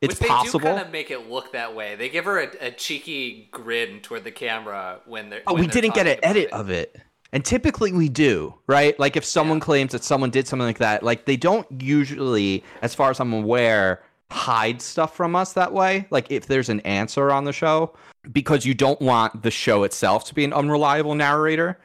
It's 0.00 0.18
Which 0.20 0.28
possible. 0.28 0.60
they 0.60 0.66
do 0.66 0.74
kind 0.76 0.86
of 0.86 0.92
make 0.92 1.10
it 1.10 1.28
look 1.28 1.52
that 1.52 1.74
way. 1.74 1.94
They 1.96 2.08
give 2.08 2.24
her 2.24 2.40
a, 2.40 2.48
a 2.66 2.70
cheeky 2.70 3.48
grin 3.50 4.00
toward 4.00 4.24
the 4.24 4.30
camera 4.30 5.00
when 5.06 5.28
they're. 5.30 5.42
Oh, 5.46 5.52
when 5.54 5.62
we 5.62 5.66
they're 5.66 5.82
didn't 5.82 5.94
get 5.94 6.06
an 6.06 6.18
edit 6.22 6.44
it. 6.44 6.52
of 6.52 6.70
it. 6.70 6.96
And 7.32 7.44
typically 7.44 7.92
we 7.92 8.08
do, 8.08 8.54
right? 8.66 8.98
Like 8.98 9.16
if 9.16 9.24
someone 9.24 9.58
Yeah. 9.58 9.64
claims 9.64 9.92
that 9.92 10.02
someone 10.02 10.30
did 10.30 10.48
something 10.48 10.66
like 10.66 10.78
that, 10.78 11.02
like 11.02 11.26
they 11.26 11.36
don't 11.36 11.66
usually, 11.80 12.64
as 12.82 12.94
far 12.94 13.10
as 13.10 13.20
I'm 13.20 13.32
aware, 13.32 14.02
hide 14.32 14.80
stuff 14.82 15.14
from 15.14 15.36
us 15.36 15.52
that 15.52 15.72
way. 15.72 16.06
Like 16.10 16.30
if 16.32 16.46
there's 16.46 16.68
an 16.68 16.80
answer 16.80 17.30
on 17.30 17.44
the 17.44 17.52
show, 17.52 17.94
because 18.32 18.64
you 18.66 18.74
don't 18.74 19.00
want 19.00 19.42
the 19.42 19.50
show 19.50 19.84
itself 19.84 20.24
to 20.26 20.34
be 20.34 20.44
an 20.44 20.52
unreliable 20.52 21.14
narrator. 21.14 21.78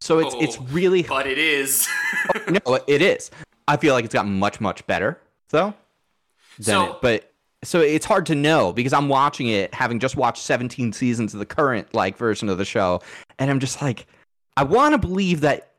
So 0.00 0.18
it's 0.20 0.34
it's 0.38 0.56
Oh, 0.58 0.66
really 0.70 1.02
But 1.02 1.26
it 1.26 1.38
is. 1.38 1.88
Oh, 2.34 2.58
no, 2.66 2.78
it 2.86 3.02
is. 3.02 3.30
I 3.66 3.76
feel 3.76 3.92
like 3.94 4.04
it's 4.04 4.14
gotten 4.14 4.38
much 4.38 4.60
much 4.60 4.86
better 4.86 5.18
though. 5.48 5.74
So- 6.60 6.84
it, 6.92 6.96
but 7.00 7.29
so 7.62 7.80
it's 7.80 8.06
hard 8.06 8.26
to 8.26 8.34
know 8.34 8.72
because 8.72 8.92
I'm 8.92 9.08
watching 9.08 9.48
it 9.48 9.74
having 9.74 9.98
just 9.98 10.16
watched 10.16 10.42
17 10.42 10.92
seasons 10.92 11.34
of 11.34 11.40
the 11.40 11.46
current 11.46 11.92
like 11.94 12.16
version 12.16 12.48
of 12.48 12.58
the 12.58 12.64
show 12.64 13.00
and 13.38 13.50
I'm 13.50 13.60
just 13.60 13.82
like 13.82 14.06
I 14.56 14.64
want 14.64 14.92
to 14.92 14.98
believe 14.98 15.40
that 15.42 15.70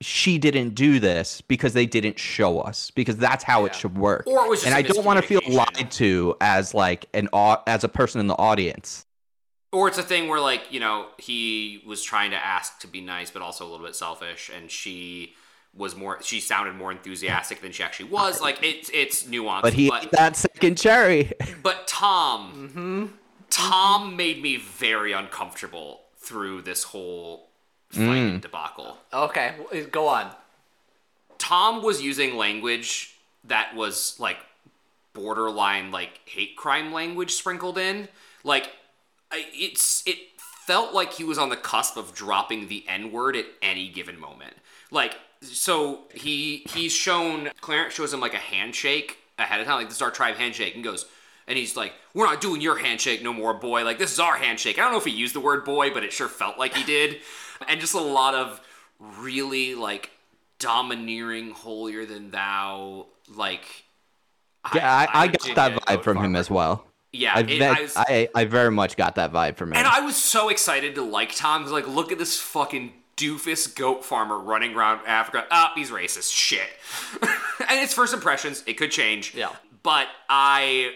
she 0.00 0.38
didn't 0.38 0.70
do 0.70 0.98
this 0.98 1.40
because 1.42 1.74
they 1.74 1.86
didn't 1.86 2.18
show 2.18 2.60
us 2.60 2.90
because 2.90 3.16
that's 3.16 3.44
how 3.44 3.66
it 3.66 3.74
should 3.74 3.98
work. 3.98 4.26
Or 4.26 4.46
it 4.46 4.48
was 4.48 4.60
just 4.60 4.66
and 4.66 4.74
I 4.74 4.82
don't 4.82 5.04
want 5.04 5.20
to 5.20 5.26
feel 5.26 5.40
lied 5.46 5.90
to 5.92 6.36
as 6.40 6.72
like 6.72 7.06
an 7.12 7.28
as 7.66 7.84
a 7.84 7.88
person 7.88 8.20
in 8.20 8.26
the 8.26 8.36
audience. 8.36 9.04
Or 9.72 9.88
it's 9.88 9.98
a 9.98 10.02
thing 10.02 10.28
where 10.28 10.40
like, 10.40 10.72
you 10.72 10.80
know, 10.80 11.06
he 11.18 11.82
was 11.86 12.02
trying 12.02 12.30
to 12.30 12.36
ask 12.36 12.80
to 12.80 12.86
be 12.86 13.00
nice 13.00 13.30
but 13.30 13.42
also 13.42 13.66
a 13.66 13.68
little 13.68 13.84
bit 13.84 13.94
selfish 13.94 14.50
and 14.54 14.70
she 14.70 15.34
was 15.76 15.94
more 15.96 16.20
she 16.22 16.40
sounded 16.40 16.74
more 16.74 16.90
enthusiastic 16.90 17.60
than 17.60 17.72
she 17.72 17.82
actually 17.82 18.10
was. 18.10 18.40
Like 18.40 18.58
it's 18.62 18.90
it's 18.92 19.24
nuanced. 19.24 19.62
But 19.62 19.74
he 19.74 19.88
but, 19.88 20.04
ate 20.04 20.10
that 20.12 20.36
second 20.36 20.76
cherry. 20.78 21.32
but 21.62 21.86
Tom 21.86 23.18
Tom 23.50 24.16
made 24.16 24.42
me 24.42 24.56
very 24.56 25.12
uncomfortable 25.12 26.02
through 26.18 26.62
this 26.62 26.84
whole 26.84 27.48
fighting 27.90 28.38
Mm. 28.38 28.40
debacle. 28.40 28.98
Okay, 29.12 29.54
go 29.90 30.06
on. 30.08 30.30
Tom 31.38 31.82
was 31.82 32.00
using 32.02 32.36
language 32.36 33.16
that 33.44 33.74
was 33.74 34.18
like 34.20 34.36
borderline 35.12 35.90
like 35.90 36.20
hate 36.26 36.56
crime 36.56 36.92
language 36.92 37.32
sprinkled 37.32 37.78
in. 37.78 38.08
Like 38.44 38.70
it's 39.32 40.02
it 40.06 40.18
felt 40.66 40.92
like 40.94 41.14
he 41.14 41.24
was 41.24 41.38
on 41.38 41.48
the 41.48 41.56
cusp 41.56 41.96
of 41.96 42.14
dropping 42.14 42.68
the 42.68 42.84
N 42.88 43.10
word 43.10 43.36
at 43.36 43.46
any 43.62 43.88
given 43.88 44.18
moment. 44.20 44.54
Like 44.90 45.16
so 45.42 46.00
he 46.14 46.58
he's 46.68 46.92
shown 46.92 47.50
Clarence 47.60 47.94
shows 47.94 48.12
him 48.12 48.20
like 48.20 48.34
a 48.34 48.38
handshake 48.38 49.18
ahead 49.38 49.60
of 49.60 49.66
time, 49.66 49.76
like 49.76 49.86
this 49.88 49.96
is 49.96 50.02
our 50.02 50.10
tribe 50.10 50.36
handshake, 50.36 50.74
and 50.74 50.84
goes 50.84 51.06
and 51.48 51.58
he's 51.58 51.76
like, 51.76 51.92
"We're 52.14 52.26
not 52.26 52.40
doing 52.40 52.60
your 52.60 52.76
handshake 52.78 53.22
no 53.22 53.32
more, 53.32 53.54
boy. 53.54 53.84
Like 53.84 53.98
this 53.98 54.12
is 54.12 54.20
our 54.20 54.36
handshake." 54.36 54.78
I 54.78 54.82
don't 54.82 54.92
know 54.92 54.98
if 54.98 55.04
he 55.04 55.10
used 55.12 55.34
the 55.34 55.40
word 55.40 55.64
boy, 55.64 55.90
but 55.92 56.04
it 56.04 56.12
sure 56.12 56.28
felt 56.28 56.58
like 56.58 56.74
he 56.74 56.84
did. 56.84 57.18
And 57.68 57.78
just 57.78 57.92
a 57.92 58.00
lot 58.00 58.34
of 58.34 58.58
really 59.18 59.74
like 59.74 60.10
domineering, 60.58 61.50
holier 61.50 62.06
than 62.06 62.30
thou, 62.30 63.06
like. 63.34 63.64
Yeah, 64.74 64.90
I, 64.90 65.24
I, 65.24 65.26
got 65.28 65.54
that 65.56 65.72
vibe 65.74 65.86
goat 65.96 66.04
from 66.04 66.16
him 66.18 66.36
as 66.36 66.48
well. 66.50 66.86
Yeah, 67.12 67.32
I, 67.34 67.40
it- 67.40 67.46
ve- 67.46 67.62
I 67.64 67.80
was- 67.82 67.92
I, 67.96 68.28
I 68.34 68.44
very 68.46 68.70
much 68.70 68.96
got 68.96 69.16
that 69.16 69.30
vibe 69.32 69.56
from 69.56 69.72
him. 69.72 69.76
And 69.76 69.86
I 69.86 70.00
was 70.00 70.16
so 70.16 70.48
excited 70.48 70.94
to 70.94 71.02
like 71.02 71.34
Tom. 71.34 71.62
'cause, 71.64 71.72
Like, 71.72 71.86
look 71.86 72.12
at 72.12 72.18
this 72.18 72.38
fucking 72.40 72.94
doofus 73.16 73.74
goat 73.76 74.04
farmer 74.04 74.38
running 74.38 74.74
around 74.74 75.00
Africa. 75.06 75.46
Ah, 75.50 75.72
he's 75.74 75.90
racist. 75.90 76.32
Shit. 76.32 76.68
and 77.22 77.80
it's 77.80 77.94
first 77.94 78.14
impressions. 78.14 78.62
It 78.66 78.74
could 78.74 78.90
change. 78.90 79.34
Yeah. 79.34 79.50
But 79.82 80.08
I, 80.28 80.92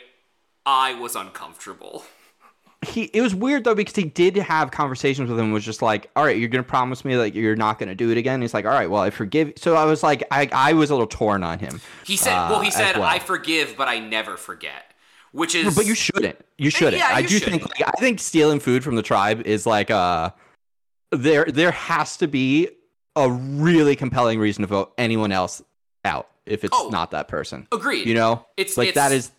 I 0.66 0.94
was 0.94 1.16
uncomfortable. 1.16 2.04
he 2.86 3.04
it 3.14 3.22
was 3.22 3.34
weird 3.34 3.64
though 3.64 3.74
because 3.74 3.96
he 3.96 4.04
did 4.04 4.36
have 4.36 4.70
conversations 4.70 5.30
with 5.30 5.38
him 5.38 5.52
was 5.52 5.64
just 5.64 5.80
like 5.80 6.10
all 6.14 6.22
right 6.24 6.36
you're 6.36 6.50
gonna 6.50 6.62
promise 6.62 7.02
me 7.02 7.14
that 7.16 7.34
you're 7.34 7.56
not 7.56 7.78
gonna 7.78 7.94
do 7.94 8.10
it 8.10 8.18
again 8.18 8.42
he's 8.42 8.52
like 8.52 8.66
all 8.66 8.72
right 8.72 8.90
well 8.90 9.00
i 9.00 9.08
forgive 9.08 9.54
so 9.56 9.74
i 9.74 9.86
was 9.86 10.02
like 10.02 10.22
i, 10.30 10.46
I 10.52 10.74
was 10.74 10.90
a 10.90 10.94
little 10.94 11.06
torn 11.06 11.42
on 11.42 11.58
him 11.60 11.80
He 12.04 12.18
said, 12.18 12.34
uh, 12.34 12.48
"Well, 12.50 12.60
he 12.60 12.70
said 12.70 12.96
well. 12.96 13.04
I 13.04 13.20
forgive, 13.20 13.74
but 13.78 13.88
I 13.88 14.00
never 14.00 14.36
forget," 14.36 14.92
which 15.32 15.54
is. 15.54 15.74
but 15.74 15.86
you 15.86 15.94
shouldn't 15.94 16.36
you 16.58 16.68
shouldn't 16.68 16.98
yeah, 16.98 17.08
i 17.10 17.22
do 17.22 17.28
shouldn't. 17.38 17.62
think 17.62 17.80
like, 17.80 17.88
i 17.88 17.98
think 17.98 18.20
stealing 18.20 18.60
food 18.60 18.84
from 18.84 18.96
the 18.96 19.02
tribe 19.02 19.40
is 19.46 19.64
like 19.64 19.90
uh 19.90 20.30
there 21.10 21.44
there 21.46 21.70
has 21.70 22.16
to 22.18 22.26
be 22.28 22.68
a 23.16 23.30
really 23.30 23.94
compelling 23.96 24.38
reason 24.38 24.62
to 24.62 24.66
vote 24.66 24.92
anyone 24.98 25.30
else 25.32 25.62
out 26.04 26.28
if 26.46 26.64
it's 26.64 26.76
Oh. 26.78 26.88
not 26.88 27.12
that 27.12 27.28
person 27.28 27.66
agreed. 27.72 28.06
you 28.06 28.14
know 28.14 28.46
It's- 28.56 28.76
like 28.76 28.88
it's- 28.88 29.02
that 29.10 29.14
is 29.14 29.30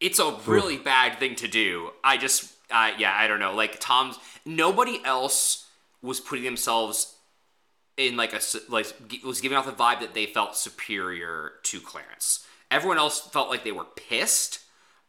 it's 0.00 0.18
a 0.18 0.32
really 0.46 0.76
bad 0.76 1.18
thing 1.18 1.34
to 1.36 1.48
do. 1.48 1.90
I 2.02 2.16
just, 2.18 2.52
uh, 2.70 2.90
yeah, 2.98 3.14
I 3.16 3.26
don't 3.26 3.38
know. 3.38 3.54
Like 3.54 3.78
Tom's, 3.80 4.18
nobody 4.44 5.00
else 5.04 5.66
was 6.02 6.20
putting 6.20 6.44
themselves 6.44 7.14
in 7.96 8.16
like 8.16 8.34
a 8.34 8.40
like 8.68 8.92
was 9.24 9.40
giving 9.40 9.56
off 9.56 9.64
the 9.66 9.72
vibe 9.72 10.00
that 10.00 10.12
they 10.12 10.26
felt 10.26 10.56
superior 10.56 11.52
to 11.62 11.80
Clarence. 11.80 12.44
Everyone 12.70 12.98
else 12.98 13.20
felt 13.20 13.48
like 13.48 13.62
they 13.64 13.72
were 13.72 13.84
pissed, 13.84 14.58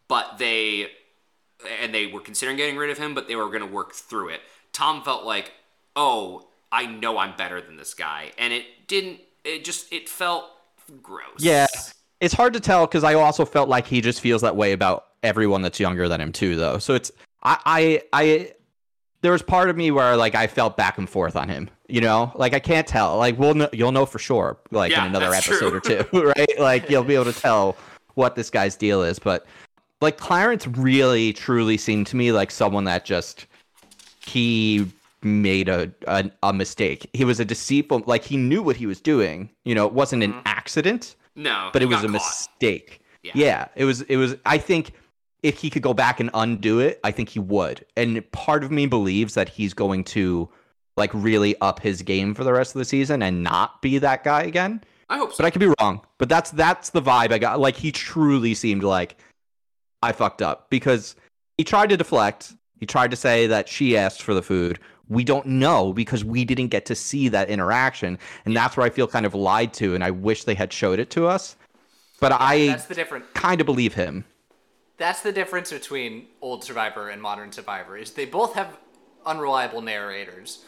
but 0.07 0.38
they 0.38 0.91
and 1.81 1.93
they 1.93 2.05
were 2.07 2.22
considering 2.22 2.55
getting 2.55 2.77
rid 2.77 2.89
of 2.91 2.97
him, 2.97 3.13
but 3.15 3.27
they 3.27 3.35
were 3.35 3.47
going 3.47 3.61
to 3.61 3.65
work 3.65 3.93
through 3.93 4.30
it. 4.30 4.41
Tom 4.76 5.02
felt 5.03 5.23
like, 5.23 5.53
oh, 5.95 6.47
I 6.69 6.85
know 6.85 7.18
I'm 7.18 7.38
better 7.38 7.61
than 7.61 7.77
this 7.77 7.93
guy, 7.93 8.34
and 8.38 8.52
it 8.52 8.65
didn't. 8.88 9.22
It 9.45 9.64
just 9.64 9.91
it 9.93 10.10
felt 10.10 10.45
gross. 11.02 11.39
Yeah, 11.39 11.68
it's 12.19 12.34
hard 12.34 12.52
to 12.53 12.60
tell 12.60 12.85
because 12.85 13.06
I 13.06 13.14
also 13.14 13.45
felt 13.45 13.69
like 13.69 13.88
he 13.88 14.02
just 14.02 14.19
feels 14.19 14.41
that 14.41 14.57
way 14.57 14.73
about 14.73 15.06
everyone 15.23 15.61
that's 15.61 15.80
younger 15.80 16.10
than 16.10 16.19
him 16.19 16.34
too, 16.34 16.57
though. 16.57 16.77
So 16.77 16.93
it's 16.93 17.10
I 17.41 17.57
I 17.65 18.02
I 18.11 18.52
there 19.22 19.31
was 19.31 19.41
part 19.41 19.69
of 19.69 19.77
me 19.77 19.91
where 19.91 20.18
like 20.18 20.35
I 20.35 20.47
felt 20.47 20.76
back 20.76 20.97
and 20.97 21.10
forth 21.10 21.38
on 21.38 21.47
him. 21.47 21.69
You 21.88 22.02
know, 22.02 22.34
like 22.35 22.53
I 22.53 22.60
can't 22.60 22.85
tell. 22.85 23.18
Like 23.18 23.39
we'll 23.39 23.53
know, 23.53 23.69
you'll 23.72 23.93
know 23.93 24.06
for 24.06 24.19
sure. 24.19 24.57
Like 24.72 24.91
Yeah, 24.91 25.06
in 25.06 25.15
another 25.15 25.34
episode 25.34 25.69
true. 25.69 25.77
or 25.77 26.03
two, 26.03 26.34
right? 26.38 26.60
Like 26.60 26.89
you'll 26.89 27.06
be 27.06 27.15
able 27.15 27.31
to 27.31 27.39
tell 27.39 27.77
what 28.15 28.35
this 28.35 28.49
guy's 28.49 28.76
deal 28.76 29.03
is. 29.03 29.19
But 29.19 29.45
like 30.02 30.18
Clarence 30.18 30.68
really 30.68 31.31
truly 31.31 31.77
seemed 31.77 32.07
to 32.07 32.18
me 32.18 32.34
like 32.34 32.52
someone 32.52 32.84
that 32.84 33.06
just 33.06 33.45
he 34.26 34.88
made 35.22 35.69
a, 35.69 35.91
a 36.07 36.30
a 36.43 36.53
mistake. 36.53 37.10
He 37.14 37.26
was 37.26 37.39
a 37.39 37.45
deceitful 37.45 38.03
like 38.06 38.23
he 38.23 38.38
knew 38.38 38.61
what 38.61 38.76
he 38.76 38.85
was 38.85 39.02
doing. 39.02 39.49
You 39.64 39.76
know, 39.76 39.85
it 39.85 39.93
wasn't 39.93 40.23
an 40.23 40.34
mm-hmm. 40.34 40.41
accident 40.45 41.15
no, 41.35 41.69
but 41.73 41.81
it 41.81 41.88
was 41.88 41.99
a 41.99 42.07
caught. 42.07 42.11
mistake. 42.11 43.02
Yeah. 43.23 43.31
Yeah. 43.35 43.68
it 43.76 43.85
was. 43.85 44.02
It 44.02 44.18
was. 44.18 44.35
I 44.45 44.57
think 44.57 44.93
if 45.43 45.57
he 45.60 45.69
could 45.69 45.81
go 45.81 45.93
back 45.93 46.19
and 46.19 46.30
undo 46.34 46.80
it, 46.80 46.99
I 47.03 47.11
think 47.11 47.30
he 47.30 47.39
would. 47.39 47.85
And 47.95 48.30
part 48.31 48.64
of 48.64 48.72
me 48.72 48.85
believes 48.88 49.34
that 49.34 49.49
he's 49.49 49.73
going 49.73 50.03
to 50.06 50.49
like 50.97 51.11
really 51.14 51.60
up 51.60 51.81
his 51.81 52.02
game 52.02 52.34
for 52.34 52.43
the 52.43 52.53
rest 52.53 52.73
of 52.73 52.80
the 52.80 52.85
season 52.85 53.22
and 53.22 53.43
not 53.43 53.81
be 53.81 53.97
that 53.97 54.23
guy 54.23 54.43
again. 54.43 54.81
I 55.10 55.18
hope 55.18 55.31
so. 55.31 55.38
But 55.38 55.45
I 55.45 55.49
could 55.52 55.60
be 55.60 55.73
wrong. 55.80 56.02
But 56.18 56.30
that's 56.30 56.52
that's 56.52 56.91
the 56.91 57.02
vibe 57.02 57.31
I 57.31 57.38
got. 57.38 57.60
Like 57.60 57.76
he 57.76 57.91
truly 57.91 58.53
seemed 58.53 58.84
like 58.84 59.18
I 60.02 60.14
fucked 60.14 60.41
up 60.41 60.69
because 60.69 61.15
he 61.57 61.64
tried 61.64 61.89
to 61.89 61.97
deflect. 61.97 62.53
He 62.80 62.85
tried 62.85 63.11
to 63.11 63.18
say 63.18 63.47
that 63.47 63.69
she 63.69 63.97
asked 63.97 64.22
for 64.22 64.34
the 64.34 64.41
food. 64.41 64.80
We 65.07 65.23
don't 65.23 65.45
know 65.45 65.93
because 65.93 66.26
we 66.26 66.45
didn't 66.45 66.69
get 66.69 66.85
to 66.88 66.95
see 66.95 67.27
that 67.30 67.49
interaction, 67.49 68.18
and 68.45 68.56
that's 68.56 68.76
where 68.76 68.85
I 68.85 68.89
feel 68.89 69.07
kind 69.07 69.26
of 69.26 69.35
lied 69.35 69.73
to. 69.76 69.95
And 69.95 70.03
I 70.03 70.11
wish 70.11 70.43
they 70.43 70.56
had 70.56 70.73
showed 70.73 70.99
it 70.99 71.10
to 71.11 71.27
us. 71.27 71.56
But 72.19 72.31
I 72.31 72.68
That's 72.68 72.85
the 72.85 72.95
different. 72.95 73.34
kind 73.34 73.61
of 73.61 73.65
believe 73.65 73.93
him. 73.93 74.26
That's 74.97 75.22
the 75.22 75.31
difference 75.31 75.72
between 75.72 76.27
old 76.41 76.64
Survivor 76.64 77.10
and 77.10 77.22
modern 77.22 77.52
Survivor. 77.52 77.97
Is 77.97 78.11
they 78.11 78.26
both 78.26 78.53
have 78.53 78.77
unreliable 79.26 79.81
narrators, 79.81 80.64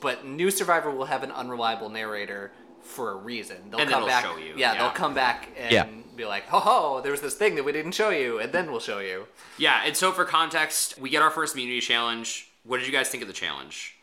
but 0.00 0.26
new 0.26 0.50
Survivor 0.50 0.90
will 0.90 1.06
have 1.06 1.22
an 1.22 1.32
unreliable 1.32 1.88
narrator 1.88 2.52
for 2.82 3.12
a 3.12 3.16
reason. 3.16 3.56
They'll 3.70 3.80
And 3.80 3.90
come 3.90 4.06
back. 4.06 4.24
show 4.24 4.36
you, 4.36 4.54
Yeah, 4.56 4.72
yeah. 4.72 4.78
they'll 4.78 4.90
come 4.90 5.14
back 5.14 5.48
and 5.56 5.72
Yeah. 5.72 5.84
be 6.16 6.24
like, 6.24 6.46
"Ho 6.48 6.58
ho, 6.60 7.00
there 7.00 7.12
was 7.12 7.20
this 7.20 7.34
thing 7.34 7.54
that 7.54 7.64
we 7.64 7.72
didn't 7.72 7.92
show 7.92 8.10
you," 8.10 8.38
and 8.38 8.52
then 8.52 8.70
we'll 8.70 8.80
show 8.80 8.98
you. 8.98 9.28
Yeah, 9.58 9.82
and 9.84 9.96
so 9.96 10.12
for 10.12 10.24
context, 10.24 10.98
we 10.98 11.10
get 11.10 11.22
our 11.22 11.30
first 11.30 11.54
immunity 11.54 11.80
challenge. 11.80 12.48
What 12.64 12.78
did 12.78 12.86
you 12.86 12.92
guys 12.92 13.08
think 13.08 13.22
of 13.22 13.28
the 13.28 13.34
challenge? 13.34 13.96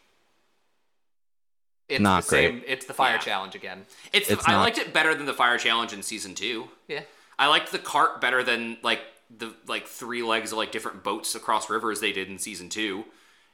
It's 1.88 2.00
Not 2.02 2.24
the 2.24 2.30
great. 2.30 2.48
same. 2.52 2.64
It's 2.68 2.86
the 2.86 2.94
fire 2.94 3.14
Yeah. 3.16 3.20
challenge 3.20 3.56
again. 3.56 3.86
It's, 4.14 4.30
It's 4.30 4.48
I 4.48 4.52
not. 4.54 4.62
liked 4.62 4.78
it 4.78 4.94
better 4.94 5.16
than 5.16 5.26
the 5.26 5.34
fire 5.34 5.58
challenge 5.58 5.92
in 5.92 6.04
season 6.04 6.36
two. 6.36 6.70
Yeah. 6.88 7.02
I 7.40 7.48
liked 7.48 7.72
the 7.72 7.80
cart 7.80 8.22
better 8.22 8.44
than 8.44 8.78
like 8.84 9.02
the 9.36 9.56
like 9.68 9.88
three 9.88 10.22
legs 10.24 10.52
of 10.52 10.58
like 10.58 10.72
different 10.72 11.04
boats 11.04 11.34
across 11.36 11.70
rivers 11.70 12.00
they 12.00 12.12
did 12.12 12.28
in 12.30 12.38
season 12.38 12.70
two. 12.70 13.06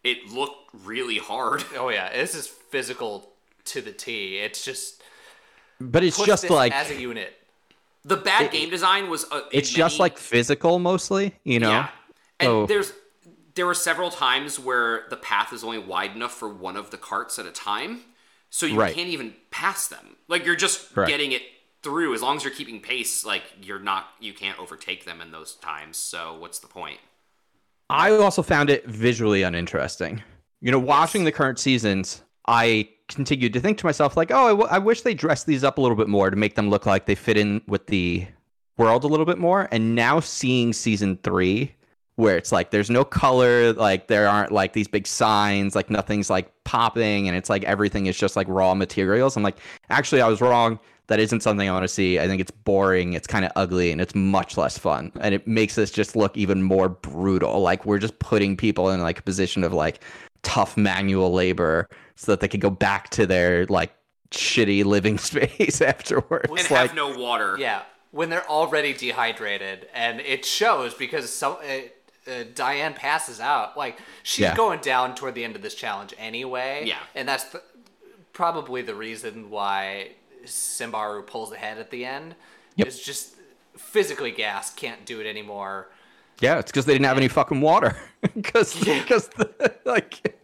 It 0.03 0.27
looked 0.27 0.69
really 0.73 1.17
hard. 1.17 1.63
Oh 1.77 1.89
yeah, 1.89 2.11
this 2.11 2.35
is 2.35 2.47
physical 2.47 3.31
to 3.65 3.81
the 3.81 3.91
T. 3.93 4.37
It's 4.39 4.63
just 4.65 4.94
But 5.79 6.03
it's 6.03 6.23
just 6.23 6.49
like 6.49 6.73
as 6.73 6.91
a 6.91 6.99
unit. 6.99 7.33
The 8.03 8.17
bad 8.17 8.51
game 8.51 8.69
design 8.69 9.09
was. 9.09 9.25
Uh, 9.31 9.41
it's 9.51 9.69
just 9.69 9.99
like 9.99 10.17
physical 10.17 10.79
mostly, 10.79 11.35
you 11.43 11.59
know. 11.59 11.69
Yeah. 11.71 11.89
And 12.39 12.47
So- 12.47 12.65
there's 12.65 12.93
there 13.55 13.65
were 13.65 13.73
several 13.73 14.09
times 14.09 14.59
where 14.59 15.05
the 15.09 15.15
path 15.15 15.53
is 15.53 15.63
only 15.63 15.77
wide 15.79 16.11
enough 16.15 16.33
for 16.33 16.49
one 16.49 16.75
of 16.75 16.91
the 16.91 16.97
carts 16.97 17.39
at 17.39 17.45
a 17.45 17.51
time, 17.51 18.01
so 18.49 18.65
you 18.65 18.77
Right. 18.79 18.93
can't 18.93 19.07
even 19.07 19.33
pass 19.49 19.87
them. 19.87 20.17
Like 20.27 20.45
you're 20.45 20.57
just 20.57 20.93
Correct. 20.93 21.09
getting 21.09 21.31
it 21.31 21.41
through. 21.81 22.13
As 22.13 22.21
long 22.21 22.35
as 22.35 22.43
you're 22.43 22.53
keeping 22.53 22.81
pace, 22.81 23.23
like 23.23 23.43
you're 23.61 23.79
not, 23.79 24.09
you 24.19 24.33
can't 24.33 24.59
overtake 24.59 25.05
them 25.05 25.21
in 25.21 25.31
those 25.31 25.55
times. 25.55 25.95
So 25.95 26.35
what's 26.37 26.59
the 26.59 26.67
point? 26.67 26.99
I 27.89 28.11
also 28.11 28.41
found 28.43 28.69
it 28.69 28.85
visually 28.87 29.43
uninteresting. 29.43 30.21
You 30.59 30.71
know, 30.71 30.79
watching 30.79 31.23
the 31.23 31.31
current 31.31 31.57
seasons, 31.59 32.23
I 32.47 32.89
continued 33.07 33.53
to 33.53 33.59
think 33.59 33.77
to 33.79 33.85
myself, 33.85 34.17
like, 34.17 34.31
oh, 34.31 34.45
I, 34.45 34.49
w- 34.49 34.67
I 34.69 34.79
wish 34.79 35.01
they 35.01 35.13
dressed 35.13 35.45
these 35.45 35.63
up 35.63 35.77
a 35.77 35.81
little 35.81 35.97
bit 35.97 36.07
more 36.07 36.29
to 36.29 36.35
make 36.35 36.55
them 36.55 36.69
look 36.69 36.85
like 36.85 37.05
they 37.05 37.15
fit 37.15 37.37
in 37.37 37.61
with 37.67 37.87
the 37.87 38.27
world 38.77 39.03
a 39.03 39.07
little 39.07 39.25
bit 39.25 39.37
more. 39.37 39.67
And 39.71 39.95
now 39.95 40.19
seeing 40.19 40.73
season 40.73 41.17
three, 41.23 41.75
where 42.15 42.37
it's 42.37 42.51
like 42.51 42.71
there's 42.71 42.89
no 42.89 43.03
color, 43.03 43.73
like 43.73 44.07
there 44.07 44.27
aren't 44.27 44.51
like 44.51 44.73
these 44.73 44.87
big 44.87 45.05
signs, 45.05 45.75
like 45.75 45.89
nothing's 45.89 46.29
like 46.29 46.51
popping, 46.63 47.27
and 47.27 47.35
it's 47.35 47.49
like 47.49 47.63
everything 47.63 48.05
is 48.05 48.17
just 48.17 48.35
like 48.35 48.47
raw 48.47 48.73
materials. 48.73 49.35
I'm 49.35 49.43
like, 49.43 49.57
actually, 49.89 50.21
I 50.21 50.27
was 50.27 50.41
wrong. 50.41 50.79
That 51.07 51.19
isn't 51.19 51.41
something 51.41 51.69
I 51.69 51.71
want 51.71 51.83
to 51.83 51.87
see. 51.87 52.17
I 52.19 52.25
think 52.25 52.41
it's 52.41 52.49
boring. 52.49 53.13
It's 53.13 53.27
kind 53.27 53.45
of 53.45 53.51
ugly, 53.55 53.91
and 53.91 54.01
it's 54.01 54.15
much 54.15 54.57
less 54.57 54.77
fun. 54.77 55.11
And 55.19 55.35
it 55.35 55.45
makes 55.47 55.75
this 55.75 55.91
just 55.91 56.15
look 56.15 56.35
even 56.35 56.63
more 56.63 56.89
brutal. 56.89 57.59
Like 57.59 57.85
we're 57.85 57.99
just 57.99 58.17
putting 58.19 58.57
people 58.57 58.89
in 58.89 59.01
like 59.01 59.19
a 59.19 59.23
position 59.23 59.63
of 59.63 59.73
like 59.73 60.01
tough 60.45 60.77
manual 60.77 61.33
labor 61.33 61.89
so 62.15 62.31
that 62.31 62.39
they 62.39 62.47
could 62.47 62.61
go 62.61 62.69
back 62.69 63.09
to 63.09 63.25
their 63.25 63.65
like 63.65 63.93
shitty 64.31 64.85
living 64.85 65.17
space 65.31 65.81
afterwards. 65.81 66.49
And 66.49 66.57
like, 66.59 66.67
have 66.69 66.95
no 66.95 67.17
water. 67.17 67.57
Yeah, 67.59 67.81
when 68.11 68.29
they're 68.29 68.47
already 68.49 68.93
dehydrated, 68.93 69.87
and 69.93 70.21
it 70.21 70.45
shows 70.45 70.93
because 70.93 71.31
some 71.33 71.57
uh, 71.57 72.31
uh, 72.31 72.43
Diane 72.53 72.93
passes 72.93 73.39
out. 73.39 73.75
Like 73.77 73.99
she's 74.23 74.43
Yeah. 74.43 74.55
going 74.55 74.79
down 74.79 75.15
toward 75.15 75.35
the 75.35 75.43
end 75.43 75.55
of 75.55 75.61
this 75.61 75.75
challenge 75.75 76.13
anyway. 76.17 76.83
Yeah. 76.85 76.99
and 77.13 77.27
that's 77.27 77.43
the, 77.45 77.61
probably 78.33 78.81
the 78.81 78.95
reason 78.95 79.49
why 79.49 80.11
Samburu 80.45 81.23
pulls 81.23 81.51
ahead 81.51 81.77
at 81.77 81.91
the 81.91 82.05
end. 82.05 82.35
Yep. 82.77 82.87
Is 82.87 82.99
just 83.01 83.35
physically 83.77 84.31
gassed, 84.31 84.75
can't 84.77 85.05
do 85.05 85.19
it 85.21 85.27
anymore. 85.27 85.87
Yeah, 86.39 86.59
it's 86.59 86.71
because 86.71 86.85
they 86.85 86.93
didn't 86.93 87.05
have 87.05 87.17
any 87.17 87.27
fucking 87.27 87.61
water. 87.61 87.95
Because 88.33 88.73
because 88.83 89.29
like 89.85 90.35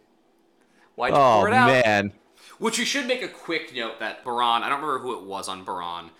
Why'd 0.94 1.12
oh 1.14 1.38
pour 1.40 1.48
it 1.48 1.54
out? 1.54 1.66
man. 1.84 2.12
Which 2.58 2.78
you 2.78 2.84
should 2.84 3.08
make 3.08 3.22
a 3.22 3.28
quick 3.28 3.74
note 3.74 3.98
that 3.98 4.24
Boran, 4.24 4.62
I 4.62 4.68
don't 4.68 4.80
remember 4.80 5.00
who 5.00 5.18
it 5.18 5.24
was 5.24 5.48
on 5.48 5.64
Boran, 5.64 6.10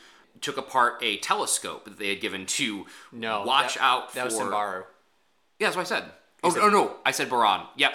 took 0.40 0.56
apart 0.56 0.94
a 1.02 1.18
telescope 1.18 1.84
that 1.84 2.00
they 2.00 2.08
had 2.08 2.20
given 2.20 2.46
to 2.46 2.86
No, 3.12 3.44
watch 3.44 3.74
that- 3.74 3.82
out 3.84 4.12
That 4.14 4.24
was 4.24 4.34
for. 4.34 4.40
Samburu. 4.40 4.82
Yeah, 5.60 5.68
that's 5.68 5.76
what 5.76 5.82
I 5.82 5.88
said. 5.88 6.04
Oh, 6.42 6.50
said- 6.50 6.58
no, 6.62 6.68
no, 6.68 6.96
I 7.06 7.12
said 7.12 7.28
Boran. 7.30 7.64
Yep. 7.76 7.94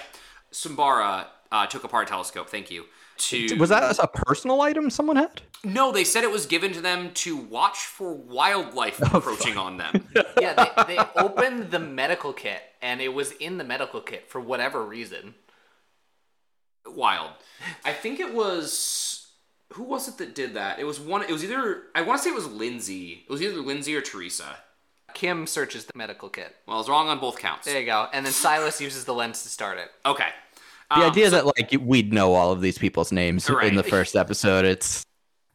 Samburu 0.51 1.25
uh, 1.51 1.65
took 1.67 1.83
apart 1.83 2.07
a 2.07 2.09
telescope. 2.09 2.47
Thank 2.49 2.71
you. 2.71 2.85
To 3.17 3.55
Was 3.55 3.69
that 3.69 3.97
a 3.99 4.07
personal 4.07 4.61
item 4.61 4.89
someone 4.89 5.15
had? 5.15 5.41
No, 5.63 5.91
they 5.91 6.03
said 6.03 6.23
it 6.23 6.31
was 6.31 6.45
given 6.45 6.71
to 6.73 6.81
them 6.81 7.11
to 7.15 7.35
watch 7.35 7.77
for 7.77 8.13
wildlife 8.13 9.01
Oh, 9.13 9.17
approaching 9.17 9.57
on 9.57 9.77
them. 9.77 10.07
yeah, 10.39 10.53
they, 10.85 10.95
they 10.95 11.01
opened 11.15 11.71
the 11.71 11.79
medical 11.79 12.31
kit, 12.33 12.61
and 12.81 13.01
it 13.01 13.13
was 13.13 13.31
in 13.33 13.57
the 13.57 13.63
medical 13.63 14.01
kit 14.01 14.29
for 14.29 14.39
whatever 14.39 14.83
reason. 14.85 15.33
Wild. 16.85 17.31
I 17.83 17.93
think 17.93 18.19
it 18.19 18.33
was 18.33 19.27
who 19.73 19.83
was 19.83 20.07
it 20.07 20.17
that 20.17 20.33
did 20.35 20.53
that? 20.53 20.79
It 20.79 20.85
was 20.85 20.99
one. 20.99 21.23
It 21.23 21.31
was 21.31 21.43
either 21.43 21.83
I 21.93 22.01
want 22.01 22.19
to 22.19 22.23
say 22.23 22.29
it 22.29 22.35
was 22.35 22.47
Lindsey. 22.47 23.25
It 23.27 23.31
was 23.31 23.41
either 23.41 23.61
Lindsey 23.61 23.95
or 23.95 24.01
Teresa. 24.01 24.57
Kim 25.13 25.47
searches 25.47 25.85
the 25.85 25.93
medical 25.95 26.29
kit. 26.29 26.55
Well, 26.67 26.77
I 26.77 26.79
was 26.79 26.89
wrong 26.89 27.09
on 27.09 27.19
both 27.19 27.39
counts. 27.39 27.65
There 27.65 27.79
you 27.79 27.85
go. 27.85 28.07
And 28.13 28.25
then 28.25 28.33
Silas 28.33 28.79
uses 28.79 29.05
the 29.05 29.13
lens 29.13 29.43
to 29.43 29.49
start 29.49 29.79
it. 29.79 29.89
Okay. 30.05 30.27
The 30.89 30.95
Um, 30.97 31.03
idea 31.11 31.29
that 31.29 31.45
like 31.45 31.73
we'd 31.81 32.13
know 32.13 32.33
all 32.33 32.51
of 32.51 32.61
these 32.61 32.77
people's 32.77 33.11
names 33.11 33.49
Right. 33.49 33.67
in 33.67 33.75
the 33.75 33.83
first 33.83 34.15
episode, 34.15 34.65
it's 34.65 35.03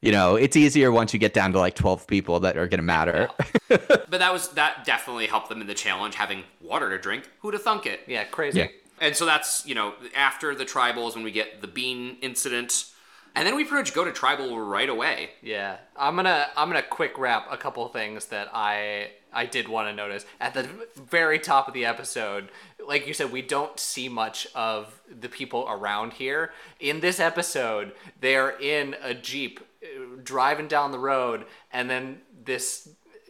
you 0.03 0.11
know, 0.11 0.35
it's 0.35 0.57
easier 0.57 0.91
once 0.91 1.13
you 1.15 1.21
get 1.21 1.33
down 1.33 1.53
to 1.53 1.61
like 1.61 1.77
12 1.77 2.09
people 2.09 2.41
that 2.41 2.57
are 2.57 2.67
going 2.67 2.79
to 2.81 2.85
matter. 2.85 3.29
But 3.69 4.19
that 4.19 4.33
was 4.33 4.49
that 4.51 4.85
definitely 4.85 5.27
helped 5.27 5.49
them 5.49 5.61
in 5.63 5.67
the 5.67 5.75
challenge 5.75 6.17
having 6.17 6.43
water 6.61 6.91
to 6.91 6.99
drink. 6.99 7.31
Who'd 7.41 7.55
have 7.55 7.63
thunk 7.63 7.87
it? 7.87 8.01
Yeah, 8.07 8.25
crazy. 8.25 8.59
Yeah. 8.59 8.67
And 9.01 9.17
so 9.17 9.25
that's, 9.25 9.65
you 9.67 9.75
know, 9.75 9.95
after 10.15 10.55
the 10.55 10.65
tribals 10.67 11.15
when 11.15 11.25
we 11.25 11.31
get 11.31 11.63
the 11.63 11.67
bean 11.69 12.19
incident. 12.21 12.87
And 13.35 13.47
then 13.47 13.57
we 13.57 13.65
pretty 13.65 13.81
much 13.81 13.95
go 13.95 14.05
to 14.05 14.13
tribal 14.13 14.61
right 14.61 14.89
away. 14.91 15.31
Yeah, 15.41 15.79
I'm 15.97 16.17
gonna 16.17 16.49
I'm 16.55 16.69
gonna 16.69 16.83
quick 16.83 17.17
wrap 17.17 17.47
a 17.51 17.57
couple 17.57 17.89
things 17.89 18.27
that 18.27 18.51
I 18.53 19.09
I 19.33 19.47
did 19.47 19.69
want 19.69 19.89
to 19.89 19.95
notice 19.95 20.27
at 20.39 20.53
the 20.53 20.69
very 20.97 21.39
top 21.39 21.67
of 21.67 21.73
the 21.73 21.87
episode. 21.87 22.51
Like 22.87 23.07
you 23.07 23.15
said, 23.15 23.33
we 23.33 23.43
don't 23.43 23.79
see 23.79 24.09
much 24.09 24.47
of 24.55 25.01
the 25.09 25.29
people 25.29 25.67
around 25.69 26.15
here. 26.15 26.53
In 26.81 27.01
this 27.01 27.21
episode, 27.21 27.93
they're 28.21 28.59
in 28.61 28.97
a 29.03 29.15
jeep 29.15 29.61
uh, 29.83 30.17
driving 30.23 30.69
down 30.69 30.93
the 30.93 30.99
road, 30.99 31.45
and 31.73 31.89
then 31.89 32.21
this 32.45 32.89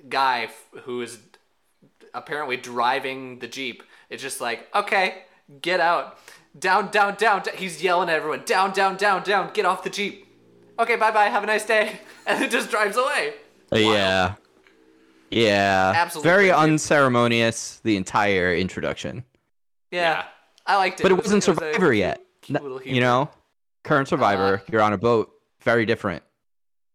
guy 0.08 0.48
who 0.82 1.02
is 1.02 1.18
apparently 2.14 2.56
driving 2.56 3.38
the 3.38 3.48
jeep 3.48 3.82
is 4.10 4.20
just 4.20 4.40
like, 4.40 4.68
okay, 4.74 5.24
get 5.60 5.80
out. 5.80 6.18
Down, 6.58 6.90
down, 6.90 7.14
down, 7.14 7.42
down. 7.42 7.56
He's 7.56 7.82
yelling 7.82 8.10
at 8.10 8.16
everyone, 8.16 8.42
down, 8.44 8.72
down, 8.72 8.96
down, 8.96 9.22
down, 9.22 9.50
get 9.54 9.64
off 9.64 9.82
the 9.82 9.90
jeep. 9.90 10.26
Okay, 10.78 10.96
bye 10.96 11.10
bye, 11.10 11.24
have 11.26 11.42
a 11.42 11.46
nice 11.46 11.64
day. 11.66 12.00
And 12.24 12.44
it 12.44 12.52
just 12.52 12.70
drives 12.70 12.96
away. 12.96 13.34
yeah. 13.72 14.34
Yeah. 15.30 15.92
Absolutely 15.96 16.30
Very 16.30 16.52
unceremonious, 16.52 17.80
the 17.82 17.96
entire 17.96 18.54
introduction. 18.54 19.24
Yeah, 19.92 20.00
Yeah. 20.00 20.24
I 20.66 20.76
liked 20.76 20.98
it. 21.00 21.04
But 21.04 21.12
it 21.12 21.14
was- 21.14 21.24
wasn't 21.26 21.46
was 21.46 21.56
a 21.56 21.60
Survivor 21.60 21.92
yet. 21.92 22.20
cute 22.40 22.56
N- 22.56 22.62
little 22.64 22.82
You 22.82 23.00
know, 23.00 23.30
current 23.84 24.08
Survivor, 24.08 24.62
Uh, 24.64 24.70
you're 24.72 24.82
on 24.82 24.92
a 24.92 24.98
boat, 24.98 25.30
very 25.60 25.86
different. 25.86 26.22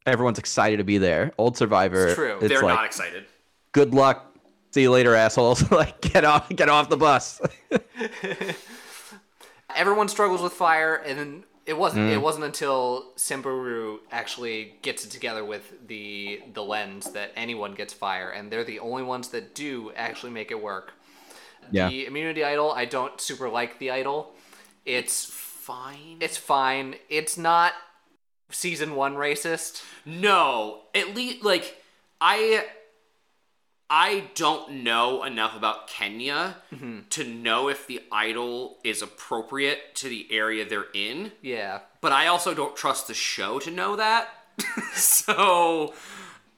Everyone's 0.05 0.39
excited 0.39 0.77
to 0.77 0.83
be 0.83 0.97
there. 0.97 1.31
Old 1.37 1.55
Survivor, 1.57 2.07
It's 2.07 2.15
true. 2.15 2.37
it's 2.39 2.47
They're 2.49 2.61
like, 2.61 2.75
not 2.75 2.85
excited. 2.85 3.25
good 3.71 3.93
luck. 3.93 4.25
See 4.71 4.81
you 4.81 4.91
later, 4.91 5.15
assholes. 5.15 5.69
like, 5.71 6.01
get 6.01 6.25
off, 6.25 6.49
get 6.49 6.67
off 6.69 6.89
the 6.89 6.97
bus. 6.97 7.39
everyone 9.75 10.07
struggles 10.07 10.41
with 10.41 10.53
fire, 10.53 10.95
and 10.95 11.19
then 11.19 11.43
it 11.65 11.77
wasn't. 11.77 12.09
Mm. 12.09 12.13
It 12.13 12.21
wasn't 12.21 12.45
until 12.45 13.11
Samburu 13.15 13.99
actually 14.11 14.75
gets 14.81 15.05
it 15.05 15.11
together 15.11 15.43
with 15.43 15.87
the 15.87 16.41
the 16.53 16.63
lens 16.63 17.11
that 17.11 17.31
anyone 17.35 17.73
gets 17.75 17.93
fire, 17.93 18.29
and 18.29 18.51
they're 18.51 18.63
the 18.63 18.79
only 18.79 19.03
ones 19.03 19.29
that 19.29 19.53
do 19.55 19.91
actually 19.95 20.31
make 20.31 20.51
it 20.51 20.61
work. 20.61 20.93
Yeah. 21.71 21.89
The 21.89 22.05
immunity 22.05 22.43
idol, 22.43 22.71
I 22.71 22.85
don't 22.85 23.19
super 23.19 23.49
like 23.49 23.79
the 23.79 23.91
idol. 23.91 24.33
It's 24.85 25.25
Fine. 25.25 26.17
it's 26.21 26.37
fine. 26.37 26.95
It's 27.09 27.37
not 27.37 27.73
season 28.51 28.95
one 28.95 29.15
racist. 29.15 29.83
No, 30.05 30.83
at 30.95 31.13
least 31.13 31.43
like 31.43 31.81
I 32.21 32.63
I 33.89 34.25
don't 34.35 34.83
know 34.83 35.23
enough 35.23 35.55
about 35.55 35.87
Kenya 35.87 36.57
mm-hmm. 36.73 36.99
to 37.09 37.23
know 37.23 37.69
if 37.69 37.87
the 37.87 38.01
idol 38.11 38.77
is 38.83 39.01
appropriate 39.01 39.95
to 39.95 40.09
the 40.09 40.27
area 40.29 40.65
they're 40.67 40.87
in, 40.93 41.31
Yeah. 41.41 41.79
but 42.01 42.11
I 42.11 42.27
also 42.27 42.53
don't 42.53 42.75
trust 42.75 43.07
the 43.07 43.13
show 43.13 43.59
to 43.59 43.71
know 43.71 43.95
that. 43.95 44.29
so 44.93 45.93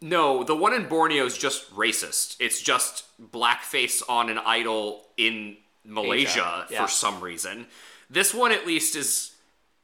no, 0.02 0.44
the 0.44 0.56
one 0.56 0.74
in 0.74 0.88
Borneo 0.88 1.26
is 1.26 1.38
just 1.38 1.74
racist. 1.76 2.38
It's 2.40 2.62
just 2.62 3.06
blackface 3.32 4.02
on 4.08 4.30
an 4.30 4.40
idol 4.40 5.06
in 5.18 5.58
Malaysia 5.84 6.66
yeah. 6.70 6.82
for 6.82 6.90
some 6.90 7.22
reason. 7.22 7.68
This 8.10 8.34
one 8.34 8.52
at 8.52 8.66
least 8.66 8.96
is 8.96 9.36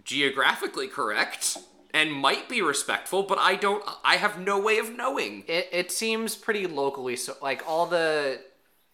geographically 0.04 0.88
correct 0.88 1.58
and 1.94 2.12
might 2.12 2.48
be 2.50 2.62
respectful, 2.62 3.24
but 3.24 3.40
I 3.40 3.56
don't 3.56 3.84
I 4.04 4.18
have 4.18 4.40
no 4.40 4.60
way 4.60 4.78
of 4.78 4.96
knowing. 4.96 5.44
It 5.48 5.70
it 5.72 5.92
seems 5.92 6.36
pretty 6.36 6.68
locally 6.68 7.16
so 7.16 7.36
like 7.42 7.64
all 7.68 7.86
the 7.86 8.40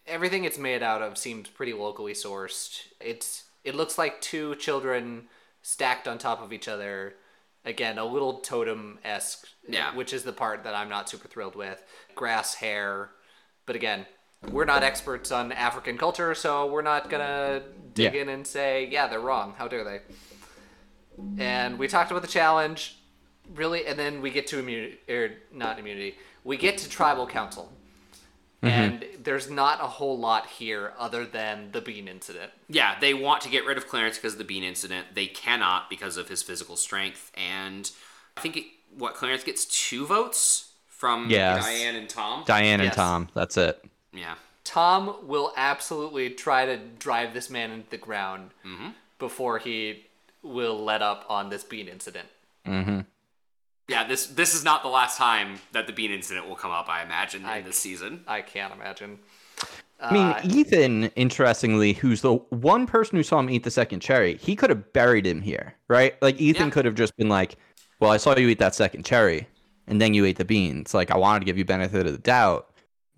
everything 0.06 0.44
it's 0.44 0.58
made 0.58 0.82
out 0.82 1.02
of 1.02 1.18
seems 1.18 1.48
pretty 1.48 1.72
locally 1.72 2.14
sourced. 2.14 2.80
It's 3.00 3.44
it 3.64 3.74
looks 3.74 3.98
like 3.98 4.20
two 4.20 4.54
children 4.56 5.24
stacked 5.62 6.08
on 6.08 6.18
top 6.18 6.42
of 6.42 6.52
each 6.52 6.68
other. 6.68 7.14
Again, 7.64 7.98
a 7.98 8.04
little 8.04 8.40
totem 8.40 8.98
esque. 9.04 9.46
Yeah. 9.68 9.94
Which 9.94 10.12
is 10.12 10.24
the 10.24 10.32
part 10.32 10.64
that 10.64 10.74
I'm 10.74 10.88
not 10.88 11.08
super 11.08 11.28
thrilled 11.28 11.54
with. 11.54 11.82
Grass 12.14 12.54
hair. 12.54 13.10
But 13.66 13.76
again, 13.76 14.06
we're 14.50 14.64
not 14.64 14.82
experts 14.82 15.30
on 15.30 15.52
African 15.52 15.96
culture, 15.96 16.34
so 16.34 16.66
we're 16.66 16.82
not 16.82 17.08
gonna 17.08 17.62
dig 17.94 18.14
Yeah. 18.14 18.22
in 18.22 18.28
and 18.28 18.44
say, 18.44 18.88
yeah, 18.90 19.06
they're 19.06 19.20
wrong. 19.20 19.54
How 19.56 19.68
dare 19.68 19.84
they? 19.84 20.00
And 21.38 21.78
we 21.78 21.86
talked 21.86 22.10
about 22.10 22.22
the 22.22 22.28
challenge, 22.28 22.96
really, 23.54 23.86
and 23.86 23.96
then 23.98 24.20
we 24.22 24.30
get 24.30 24.46
to 24.48 24.58
immunity, 24.58 24.98
or 25.08 25.34
not 25.52 25.78
immunity. 25.78 26.16
We 26.42 26.56
get 26.56 26.78
to 26.78 26.88
tribal 26.88 27.26
council, 27.28 27.72
Mm-hmm. 28.62 28.68
and 28.68 29.04
there's 29.24 29.50
not 29.50 29.80
a 29.80 29.88
whole 29.88 30.16
lot 30.16 30.46
here 30.46 30.92
other 30.96 31.26
than 31.26 31.72
the 31.72 31.80
bean 31.80 32.06
incident. 32.06 32.52
Yeah, 32.68 32.96
they 33.00 33.12
want 33.12 33.42
to 33.42 33.48
get 33.48 33.66
rid 33.66 33.76
of 33.76 33.88
Clarence 33.88 34.16
because 34.18 34.34
of 34.34 34.38
the 34.38 34.44
Bean 34.44 34.62
incident. 34.62 35.08
They 35.14 35.26
cannot 35.26 35.90
because 35.90 36.16
of 36.16 36.28
his 36.28 36.44
physical 36.44 36.76
strength. 36.76 37.32
And 37.34 37.90
I 38.36 38.40
think 38.40 38.56
it, 38.56 38.64
what 38.96 39.14
Clarence 39.14 39.42
gets 39.42 39.64
two 39.64 40.06
votes 40.06 40.72
from 40.88 41.28
Yes. 41.28 41.64
Diane 41.64 41.96
and 41.96 42.08
Tom. 42.08 42.44
Diane 42.46 42.80
and 42.80 42.92
Tom, 42.92 43.28
that's 43.34 43.56
it. 43.56 43.84
yeah. 44.12 44.34
Tom 44.64 45.16
will 45.26 45.52
absolutely 45.56 46.30
try 46.30 46.64
to 46.64 46.76
drive 46.76 47.34
this 47.34 47.50
man 47.50 47.72
into 47.72 47.90
the 47.90 47.96
ground 47.96 48.50
mm-hmm. 48.64 48.90
before 49.18 49.58
he 49.58 50.06
will 50.42 50.82
let 50.82 51.02
up 51.02 51.24
on 51.28 51.50
this 51.50 51.64
bean 51.64 51.88
incident. 51.88 52.28
Mm-hmm. 52.64 53.00
Yeah, 53.88 54.04
this 54.06 54.26
this 54.26 54.54
is 54.54 54.64
not 54.64 54.82
the 54.82 54.88
last 54.88 55.18
time 55.18 55.58
that 55.72 55.86
the 55.86 55.92
Bean 55.92 56.10
incident 56.12 56.48
will 56.48 56.56
come 56.56 56.70
up, 56.70 56.88
I 56.88 57.02
imagine, 57.02 57.44
I- 57.44 57.58
in 57.58 57.64
this 57.64 57.76
season. 57.78 58.24
I 58.26 58.40
can't 58.40 58.72
imagine. 58.72 59.18
I 60.00 60.12
mean, 60.12 60.26
Uh, 60.26 60.40
Ethan, 60.44 61.04
interestingly, 61.14 61.92
who's 61.92 62.22
the 62.22 62.34
one 62.50 62.86
person 62.86 63.16
who 63.16 63.22
saw 63.22 63.38
him 63.38 63.48
eat 63.50 63.62
the 63.62 63.70
second 63.70 64.00
cherry, 64.00 64.36
he 64.36 64.56
could 64.56 64.70
have 64.70 64.92
buried 64.92 65.24
him 65.26 65.40
here, 65.42 65.74
right? 65.88 66.20
Like 66.20 66.40
Ethan 66.40 66.66
Yeah. 66.66 66.70
could 66.70 66.84
have 66.86 66.96
just 66.96 67.16
been 67.16 67.28
like, 67.28 67.56
"Well, 68.00 68.10
I 68.10 68.16
saw 68.16 68.36
you 68.36 68.48
eat 68.48 68.58
that 68.58 68.74
second 68.74 69.04
cherry, 69.04 69.46
and 69.86 70.00
then 70.00 70.12
you 70.14 70.24
ate 70.24 70.38
the 70.38 70.44
beans. 70.44 70.92
Like 70.94 71.10
I 71.12 71.16
wanted 71.16 71.40
to 71.40 71.44
give 71.46 71.56
you 71.58 71.64
benefit 71.64 72.06
of 72.06 72.12
the 72.12 72.18
doubt, 72.18 72.72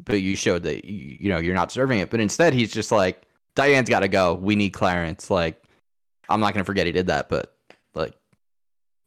but 0.05 0.21
you 0.21 0.37
showed 0.37 0.63
that 0.65 0.85
you, 0.85 1.17
you 1.21 1.29
know 1.31 1.39
you're 1.39 1.55
not 1.55 1.73
serving 1.73 2.01
it." 2.01 2.11
But 2.11 2.21
instead, 2.21 2.53
he's 2.53 2.73
just 2.73 2.93
like, 2.93 3.23
"Diane's 3.55 3.89
got 3.89 4.01
to 4.01 4.09
go. 4.09 4.35
We 4.35 4.55
need 4.57 4.71
Clarence." 4.71 5.31
Like, 5.31 5.63
I'm 6.29 6.41
not 6.41 6.53
gonna 6.53 6.65
forget 6.65 6.85
he 6.87 6.93
did 6.93 7.07
that, 7.07 7.29
but 7.31 7.47
like, 7.47 7.54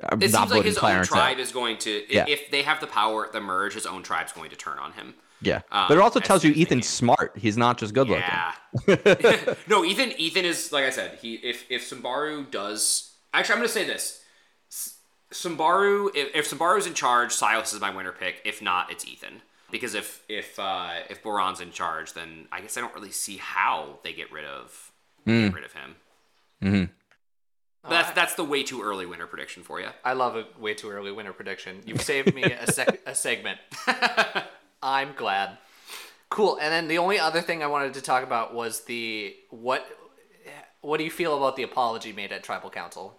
I'm 0.03 0.21
It 0.21 0.31
seems 0.31 0.51
like 0.51 0.63
his 0.63 0.77
own 0.77 0.81
Clarence 0.81 1.11
out. 1.11 1.15
tribe 1.15 1.39
is 1.39 1.51
going 1.51 1.77
to, 1.79 2.03
Yeah. 2.13 2.25
if 2.27 2.51
they 2.51 2.61
have 2.61 2.79
the 2.79 2.87
power 2.87 3.25
at 3.25 3.31
the 3.33 3.41
merge, 3.41 3.73
his 3.73 3.85
own 3.85 4.03
tribe's 4.03 4.31
going 4.31 4.49
to 4.51 4.55
turn 4.55 4.77
on 4.79 4.91
him. 4.93 5.15
Yeah, 5.41 5.61
um, 5.71 5.87
but 5.87 5.97
it 5.97 6.01
also 6.01 6.19
tells 6.19 6.43
you 6.43 6.53
Ethan's 6.55 6.87
smart. 6.87 7.33
He's 7.37 7.57
not 7.57 7.77
just 7.77 7.93
good 7.93 8.09
looking. 8.09 8.23
Yeah. 8.87 9.53
no, 9.67 9.85
Ethan. 9.85 10.13
Ethan 10.17 10.45
is 10.45 10.71
like 10.71 10.83
I 10.83 10.89
said. 10.89 11.19
He 11.21 11.35
if 11.35 11.63
if 11.69 11.83
Samburu 11.83 12.43
does 12.49 13.13
actually, 13.35 13.53
I'm 13.53 13.59
going 13.59 13.67
to 13.67 13.73
say 13.73 13.83
this. 13.85 14.23
S- 14.71 14.95
Samburu, 15.31 16.09
if, 16.15 16.35
if 16.35 16.47
Samburu's 16.47 16.87
in 16.87 16.95
charge, 16.95 17.31
Silas 17.33 17.71
is 17.71 17.79
my 17.79 17.95
winner 17.95 18.11
pick. 18.11 18.41
If 18.45 18.61
not, 18.63 18.91
it's 18.91 19.05
Ethan. 19.05 19.41
Because 19.69 19.93
if 19.93 20.23
if 20.27 20.57
uh, 20.57 20.89
if 21.09 21.21
Boran's 21.21 21.59
in 21.61 21.71
charge, 21.71 22.13
then 22.13 22.47
I 22.51 22.61
guess 22.61 22.75
I 22.75 22.81
don't 22.81 22.95
really 22.95 23.11
see 23.11 23.37
how 23.37 23.99
they 24.03 24.13
get 24.13 24.31
rid 24.31 24.45
of 24.45 24.91
get 25.27 25.53
rid 25.53 25.63
of 25.65 25.73
him. 25.73 25.95
hmm 26.61 26.83
That's 27.89 28.09
uh, 28.09 28.13
that's 28.13 28.35
the 28.35 28.43
way 28.43 28.63
too 28.63 28.81
early 28.81 29.05
winner 29.05 29.27
prediction 29.27 29.63
for 29.63 29.79
you. 29.79 29.87
I 30.03 30.13
love 30.13 30.35
a 30.35 30.45
way 30.59 30.73
too 30.73 30.89
early 30.89 31.11
winner 31.11 31.33
prediction. 31.33 31.81
You've 31.85 32.01
saved 32.01 32.33
me 32.33 32.43
a 32.43 32.71
sec- 32.71 33.01
a 33.05 33.15
segment. 33.15 33.59
I'm 34.83 35.13
glad. 35.15 35.57
Cool. 36.29 36.57
And 36.61 36.71
then 36.71 36.87
the 36.87 36.97
only 36.97 37.19
other 37.19 37.41
thing 37.41 37.63
I 37.63 37.67
wanted 37.67 37.93
to 37.95 38.01
talk 38.01 38.23
about 38.23 38.53
was 38.53 38.81
the 38.81 39.35
what 39.49 39.87
what 40.81 40.97
do 40.97 41.03
you 41.03 41.11
feel 41.11 41.35
about 41.37 41.55
the 41.55 41.63
apology 41.63 42.13
made 42.13 42.31
at 42.31 42.43
tribal 42.43 42.69
council? 42.69 43.17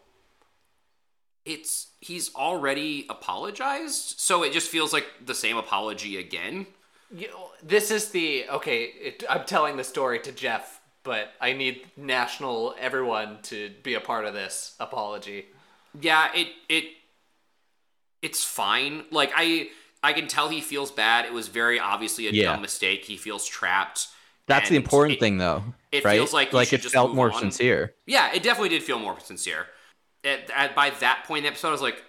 It's 1.45 1.89
he's 2.01 2.35
already 2.35 3.07
apologized, 3.09 4.19
so 4.19 4.43
it 4.43 4.53
just 4.53 4.69
feels 4.69 4.93
like 4.93 5.07
the 5.25 5.35
same 5.35 5.57
apology 5.57 6.19
again. 6.19 6.67
You 7.15 7.29
this 7.63 7.91
is 7.91 8.11
the 8.11 8.45
okay. 8.51 8.85
It, 8.85 9.25
I'm 9.29 9.45
telling 9.45 9.77
the 9.77 9.85
story 9.85 10.19
to 10.21 10.33
Jeff, 10.33 10.78
but 11.09 11.33
I 11.41 11.55
need 11.55 11.87
national 11.97 12.75
everyone 12.79 13.39
to 13.45 13.71
be 13.83 13.95
a 13.95 14.01
part 14.01 14.27
of 14.27 14.35
this 14.35 14.75
apology. 14.79 15.47
Yeah, 15.99 16.29
it 16.35 16.49
it 16.69 16.85
it's 18.21 18.45
fine. 18.45 19.05
Like 19.11 19.33
I 19.35 19.71
I 20.03 20.13
can 20.13 20.29
tell 20.29 20.51
he 20.51 20.61
feels 20.61 20.91
bad. 20.91 21.25
It 21.25 21.33
was 21.33 21.49
very 21.49 21.81
obviously 21.81 22.29
a 22.29 22.31
Yeah. 22.31 22.53
dumb 22.53 22.61
mistake. 22.61 23.07
He 23.07 23.17
feels 23.17 23.47
trapped. 23.47 24.09
That's 24.47 24.69
the 24.69 24.77
important 24.77 25.17
it- 25.17 25.21
thing, 25.21 25.39
though. 25.39 25.65
it 25.93 26.05
right? 26.05 26.17
feels 26.17 26.35
like 26.35 26.53
like 26.53 26.73
it 26.75 26.83
just 26.83 26.95
felt 26.95 27.15
more 27.15 27.33
on. 27.33 27.41
sincere. 27.41 27.95
Yeah, 28.07 28.31
it 28.35 28.43
definitely 28.43 28.69
did 28.71 28.83
feel 28.83 28.99
more 28.99 29.19
sincere. 29.21 29.67
At, 30.25 30.51
at, 30.51 30.75
by 30.75 30.91
that 30.91 31.25
point 31.27 31.39
in 31.39 31.43
the 31.45 31.49
episode, 31.51 31.69
I 31.69 31.73
was 31.73 31.81
like, 31.81 32.03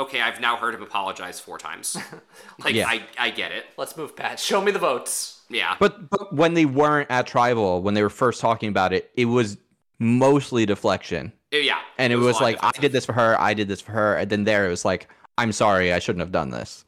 okay, 0.00 0.20
I've 0.20 0.40
now 0.40 0.56
heard 0.56 0.74
him 0.74 0.82
apologize 0.82 1.40
four 1.40 1.58
times. 1.58 1.96
like 2.64 2.74
Yeah. 2.74 2.88
I 2.88 3.02
I 3.18 3.30
get 3.30 3.52
it. 3.52 3.66
Let's 3.76 3.96
move, 3.96 4.16
Pat. 4.16 4.38
Show 4.38 4.60
me 4.60 4.72
the 4.72 4.78
votes. 4.78 5.42
Yeah. 5.48 5.76
But 5.78 6.10
but 6.10 6.32
when 6.32 6.54
they 6.54 6.64
weren't 6.64 7.10
at 7.10 7.26
tribal, 7.26 7.82
when 7.82 7.94
they 7.94 8.02
were 8.02 8.10
first 8.10 8.40
talking 8.40 8.68
about 8.68 8.92
it, 8.92 9.10
it 9.14 9.26
was 9.26 9.56
mostly 9.98 10.64
deflection, 10.66 11.32
oh, 11.52 11.56
yeah. 11.58 11.78
and 11.98 12.12
it, 12.12 12.16
a 12.16 12.18
was, 12.18 12.34
lot 12.34 12.42
like 12.42 12.58
I 12.62 12.70
did 12.80 12.92
this 12.92 13.04
for 13.04 13.12
her, 13.12 13.38
I 13.38 13.52
did 13.52 13.68
this 13.68 13.80
for 13.80 13.92
her, 13.92 14.14
and 14.16 14.30
then 14.30 14.44
there 14.44 14.66
it 14.66 14.70
was 14.70 14.84
like 14.84 15.08
I'm 15.36 15.52
sorry, 15.52 15.92
I 15.92 15.98
shouldn't 15.98 16.20
have 16.20 16.32
done 16.32 16.50
this. 16.50 16.84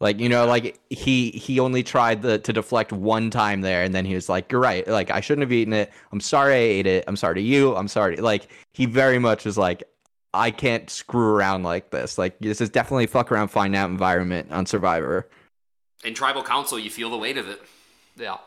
Like 0.00 0.18
you 0.18 0.28
know, 0.28 0.46
like 0.46 0.80
he 0.90 1.30
he 1.30 1.60
only 1.60 1.84
tried 1.84 2.22
the, 2.22 2.36
to 2.38 2.52
deflect 2.52 2.92
one 2.92 3.30
time 3.30 3.60
there, 3.60 3.84
and 3.84 3.94
then 3.94 4.04
he 4.04 4.16
was 4.16 4.28
like, 4.28 4.50
"You're 4.50 4.60
right. 4.60 4.86
Like 4.88 5.12
I 5.12 5.20
shouldn't 5.20 5.42
have 5.42 5.52
eaten 5.52 5.72
it. 5.72 5.92
I'm 6.10 6.18
sorry 6.18 6.54
I 6.54 6.58
ate 6.58 6.86
it. 6.88 7.04
I'm 7.06 7.14
sorry 7.14 7.36
to 7.36 7.40
you. 7.40 7.76
I'm 7.76 7.86
sorry." 7.86 8.16
Like 8.16 8.48
he 8.72 8.86
very 8.86 9.20
much 9.20 9.44
was 9.44 9.56
like, 9.56 9.84
"I 10.34 10.50
can't 10.50 10.88
screw 10.90 11.34
around 11.34 11.62
like 11.62 11.90
this. 11.90 12.18
Like 12.18 12.38
this 12.38 12.60
is 12.60 12.70
definitely 12.70 13.06
fuck 13.06 13.30
around, 13.32 13.48
find 13.48 13.74
out 13.74 13.90
environment 13.90 14.52
on 14.52 14.66
Survivor." 14.66 15.28
In 16.04 16.14
tribal 16.14 16.42
council, 16.42 16.78
you 16.78 16.90
feel 16.90 17.10
the 17.10 17.18
weight 17.18 17.36
of 17.36 17.48
it. 17.48 17.62
Yeah. 18.16 18.38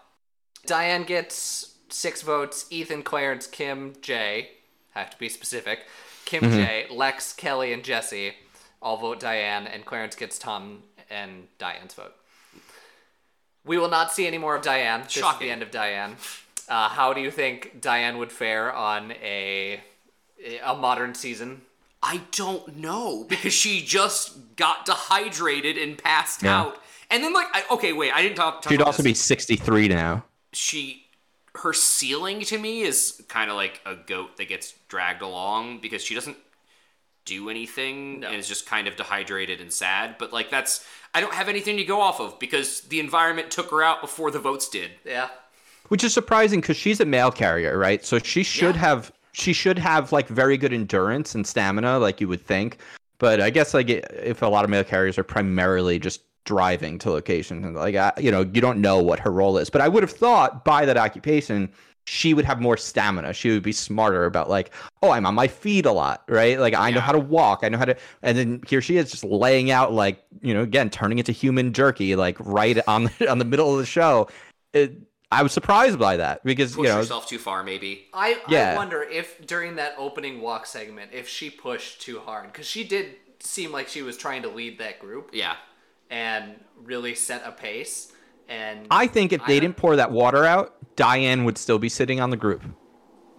Diane 0.66 1.04
gets 1.04 1.76
six 1.90 2.22
votes. 2.22 2.66
Ethan, 2.70 3.04
Clarence, 3.04 3.48
Kim, 3.48 3.94
Jay. 4.02 4.50
Have 4.92 5.10
to 5.12 5.18
be 5.18 5.30
specific. 5.30 5.86
Kim, 6.26 6.42
Jay, 6.52 6.88
Lex, 6.90 7.34
Kelly, 7.34 7.72
and 7.72 7.84
Jessie 7.84 8.34
all 8.86 8.98
vote 8.98 9.20
Diane, 9.20 9.66
and 9.68 9.84
Clarence 9.84 10.16
gets 10.16 10.38
Tom 10.38 10.84
and 11.10 11.48
Diane's 11.58 11.96
vote. 11.96 12.14
We 13.66 13.80
will 13.80 13.90
not 13.90 14.12
see 14.12 14.28
any 14.28 14.38
more 14.38 14.56
of 14.56 14.62
Diane. 14.62 15.02
This 15.02 15.18
is 15.18 15.22
Shocking. 15.24 15.48
the 15.48 15.52
end 15.52 15.64
of 15.64 15.72
Diane. 15.72 16.18
Uh, 16.70 16.90
how 16.90 17.12
do 17.12 17.20
you 17.20 17.32
think 17.32 17.82
Diane 17.82 18.20
would 18.20 18.32
fare 18.32 18.72
on 18.72 19.12
a 19.14 19.82
a 20.64 20.76
modern 20.76 21.16
season? 21.16 21.62
I 22.04 22.22
don't 22.32 22.78
know 22.78 23.24
because 23.28 23.54
she 23.54 23.82
just 23.82 24.56
got 24.56 24.86
dehydrated 24.86 25.78
and 25.78 25.98
passed 25.98 26.44
Yeah. 26.44 26.60
out. 26.62 26.82
And 27.10 27.24
then 27.24 27.34
like, 27.34 27.48
I, 27.54 27.64
okay, 27.72 27.94
wait, 27.94 28.12
I 28.14 28.22
didn't 28.22 28.36
talk. 28.38 28.62
talk 28.62 28.72
She'd 28.72 28.76
about 28.76 28.88
also 28.88 29.04
this. 29.04 29.12
be 29.12 29.14
63 29.16 29.88
now. 29.88 30.24
she 30.54 31.02
her 31.60 31.72
ceiling 31.72 32.42
to 32.42 32.58
me 32.58 32.82
is 32.82 33.24
kind 33.30 33.50
of 33.50 33.56
like 33.56 33.80
a 33.86 33.96
goat 33.96 34.36
that 34.36 34.50
gets 34.50 34.74
dragged 34.90 35.22
along 35.22 35.80
because 35.80 36.04
she 36.04 36.14
doesn't 36.14 36.36
do 37.24 37.50
anything 37.50 38.20
No. 38.20 38.28
and 38.28 38.36
is 38.36 38.48
just 38.48 38.66
kind 38.66 38.88
of 38.90 38.98
dehydrated 38.98 39.62
and 39.62 39.72
sad 39.72 40.18
but 40.20 40.34
like 40.34 40.52
that's 40.52 40.86
i 41.14 41.22
don't 41.22 41.34
have 41.34 41.48
anything 41.48 41.78
to 41.78 41.84
go 41.86 42.02
off 42.02 42.20
of 42.20 42.38
because 42.40 42.82
the 42.82 43.00
environment 43.00 43.50
took 43.52 43.72
her 43.72 43.82
out 43.82 44.02
before 44.02 44.32
the 44.32 44.38
votes 44.40 44.68
did 44.70 44.92
Yeah. 45.06 45.30
which 45.88 46.04
is 46.04 46.14
surprising 46.14 46.60
because 46.60 46.76
she's 46.78 47.00
a 47.00 47.06
mail 47.06 47.32
carrier, 47.32 47.78
right? 47.78 48.04
So 48.06 48.20
she 48.20 48.44
should 48.44 48.76
Yeah. 48.76 48.82
have 48.82 49.12
she 49.36 49.52
should 49.52 49.78
have 49.78 50.14
like 50.14 50.30
very 50.30 50.58
good 50.58 50.72
endurance 50.72 51.36
and 51.36 51.46
stamina, 51.46 52.00
like 52.00 52.22
you 52.22 52.28
would 52.28 52.42
think. 52.42 52.78
But 53.18 53.42
I 53.42 53.50
guess 53.50 53.74
like 53.74 53.90
if 53.90 54.42
a 54.42 54.46
lot 54.46 54.64
of 54.64 54.70
mail 54.70 54.84
carriers 54.84 55.18
are 55.18 55.24
primarily 55.24 56.00
just 56.00 56.22
driving 56.46 56.98
to 57.00 57.12
locations, 57.12 57.66
and 57.66 57.76
like 57.76 57.96
I, 57.96 58.14
you 58.18 58.32
know, 58.32 58.42
you 58.42 58.62
don't 58.62 58.80
know 58.80 59.02
what 59.04 59.20
her 59.20 59.32
role 59.32 59.58
is. 59.58 59.70
But 59.70 59.82
I 59.82 59.90
would 59.90 60.04
have 60.04 60.12
thought 60.12 60.64
by 60.64 60.86
that 60.86 60.96
occupation, 60.96 61.70
she 62.06 62.34
would 62.34 62.46
have 62.46 62.62
more 62.62 62.78
stamina. 62.78 63.34
She 63.34 63.50
would 63.52 63.64
be 63.64 63.74
smarter 63.74 64.24
about 64.24 64.50
like, 64.50 64.72
oh, 65.02 65.12
I'm 65.12 65.26
on 65.26 65.36
my 65.36 65.50
feet 65.50 65.86
a 65.86 65.92
lot, 65.92 66.24
right? 66.30 66.58
Like 66.58 66.74
I 66.74 66.92
know 66.92 67.02
how 67.02 67.12
to 67.12 67.20
walk, 67.20 67.60
I 67.64 67.70
know 67.70 67.78
how 67.78 67.86
to, 67.86 67.98
and 68.22 68.38
then 68.38 68.62
here 68.68 68.82
she 68.82 68.96
is 68.96 69.12
just 69.12 69.26
laying 69.26 69.70
out 69.70 69.92
like, 69.92 70.24
you 70.42 70.54
know, 70.54 70.62
again 70.62 70.90
turning 70.90 71.20
into 71.20 71.34
human 71.34 71.74
jerky, 71.74 72.16
like 72.16 72.38
right 72.40 72.80
on 72.88 73.06
the, 73.20 73.28
on 73.32 73.40
the 73.40 73.46
middle 73.46 73.74
of 73.74 73.80
the 73.80 73.86
show. 73.86 74.30
It, 74.72 74.98
I 75.40 75.44
was 75.44 75.52
surprised 75.54 76.00
by 76.00 76.18
that 76.18 76.44
because 76.44 76.76
push 76.76 76.84
you 76.86 76.90
know 76.92 76.98
yourself 77.00 77.28
too 77.28 77.38
far 77.40 77.64
maybe 77.64 78.06
I, 78.14 78.40
I 78.48 78.76
wonder 78.76 79.04
if 79.04 79.46
during 79.46 79.76
that 79.76 79.96
opening 79.98 80.42
walk 80.42 80.66
segment, 80.66 81.12
if 81.14 81.28
she 81.28 81.50
pushed 81.50 82.02
too 82.02 82.20
hard, 82.20 82.52
because 82.52 82.68
she 82.68 82.84
did 82.84 83.16
seem 83.40 83.72
like 83.72 83.88
she 83.88 84.02
was 84.02 84.18
trying 84.18 84.42
to 84.44 84.50
lead 84.50 84.80
that 84.80 85.00
group 85.00 85.30
yeah 85.34 85.56
and 86.10 86.56
really 86.84 87.16
set 87.16 87.42
a 87.46 87.52
pace. 87.52 88.12
And 88.48 88.86
I 88.92 89.08
think 89.08 89.34
if 89.34 89.42
I 89.42 89.48
they 89.48 89.60
didn't 89.60 89.78
pour 89.78 89.96
that 89.96 90.12
water 90.12 90.46
out, 90.46 90.76
Diane 90.96 91.46
would 91.46 91.58
still 91.58 91.80
be 91.80 91.90
sitting 91.90 92.20
on 92.22 92.30
the 92.30 92.38
group. 92.38 92.64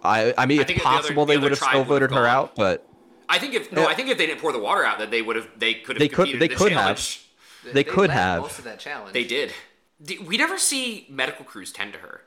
I 0.03 0.33
I 0.37 0.45
mean 0.45 0.59
I 0.59 0.61
it's 0.61 0.67
think 0.67 0.77
if 0.79 0.83
the 0.83 0.89
other- 0.89 0.97
possible 1.01 1.25
the 1.25 1.33
they 1.33 1.37
would 1.39 1.51
have 1.51 1.59
still 1.59 1.83
voted 1.83 2.11
her 2.11 2.25
out, 2.25 2.55
but 2.55 2.83
i 3.29 3.37
think 3.39 3.53
if 3.53 3.71
no 3.73 3.81
Yeah. 3.81 3.87
i 3.87 3.93
think 3.93 4.07
if 4.09 4.17
they 4.17 4.25
didn't 4.25 4.39
pour 4.39 4.53
the 4.53 4.59
water 4.59 4.85
out 4.85 4.99
that 4.99 5.11
they 5.11 5.21
would 5.21 5.35
have 5.35 5.49
they 5.57 5.73
could 5.73 5.95
have 5.97 5.99
They 5.99 6.07
could- 6.07 6.39
they 6.39 6.47
the 6.47 6.55
could 6.55 6.71
have. 6.71 6.97
challenge. 6.97 7.25
they 7.73 7.83
could 7.83 8.09
have. 8.09 8.41
most 8.41 8.57
of 8.59 8.63
that 8.65 8.79
challenge. 8.79 9.11
they 9.13 9.25
did 9.25 9.49
D- 9.49 9.55
we 10.25 10.37
never 10.37 10.57
see 10.57 11.05
medical 11.09 11.43
crews 11.45 11.71
tend 11.71 11.93
to 11.93 11.99
her 11.99 12.21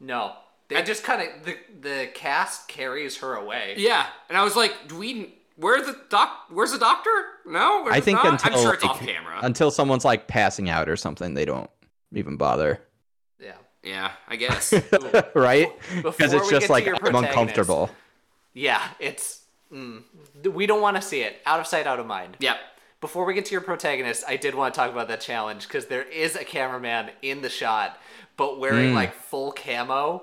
No, 0.00 0.32
they 0.68 0.82
just 0.82 1.04
kind 1.04 1.22
of 1.22 1.44
the 1.44 1.56
the 1.80 2.08
cast 2.14 2.68
carries 2.68 3.18
her 3.18 3.34
away. 3.34 3.74
yeah 3.76 4.06
and 4.28 4.36
i 4.38 4.42
was 4.44 4.56
like 4.56 4.74
do 4.88 4.96
we 4.96 5.34
where 5.56 5.82
the 5.84 5.96
doc 6.08 6.30
where's 6.50 6.72
the 6.72 6.78
doctor 6.78 7.10
no 7.46 7.86
I 7.88 8.00
think 8.00 8.16
not? 8.22 8.32
until 8.32 8.54
i'm 8.56 8.62
sure 8.62 8.74
it's 8.74 8.82
like, 8.82 8.90
off 8.92 9.00
camera 9.00 9.38
until 9.42 9.70
someone's 9.70 10.04
like 10.04 10.26
passing 10.26 10.68
out 10.70 10.88
or 10.88 10.96
something, 10.96 11.34
they 11.34 11.44
don't 11.44 11.68
even 12.14 12.36
bother, 12.36 12.80
Yeah. 13.40 13.52
yeah 13.82 14.10
i 14.28 14.36
guess 14.36 14.72
right? 15.34 15.68
Because 16.02 16.32
it's 16.32 16.48
just 16.50 16.68
like 16.70 16.86
I'm 16.86 17.14
uncomfortable. 17.14 17.90
Yeah, 18.54 18.82
it's 19.00 19.42
mm, 19.72 20.02
we 20.44 20.66
don't 20.66 20.82
want 20.82 20.96
to 20.96 21.02
see 21.02 21.22
it. 21.22 21.36
Out 21.46 21.58
of 21.58 21.66
sight, 21.66 21.86
out 21.86 21.98
of 21.98 22.06
mind. 22.06 22.36
yep 22.38 22.56
Before 23.02 23.24
we 23.24 23.34
get 23.34 23.46
to 23.46 23.52
your 23.52 23.62
protagonist, 23.62 24.22
I 24.28 24.36
did 24.36 24.54
want 24.54 24.72
to 24.72 24.78
talk 24.78 24.92
about 24.92 25.08
that 25.08 25.20
challenge 25.20 25.66
because 25.66 25.86
there 25.86 26.04
is 26.04 26.36
a 26.36 26.44
cameraman 26.44 27.10
in 27.20 27.42
the 27.42 27.48
shot, 27.48 27.98
but 28.36 28.60
wearing 28.60 28.90
hmm. 28.90 28.94
like 28.94 29.12
full 29.12 29.50
camo. 29.50 30.22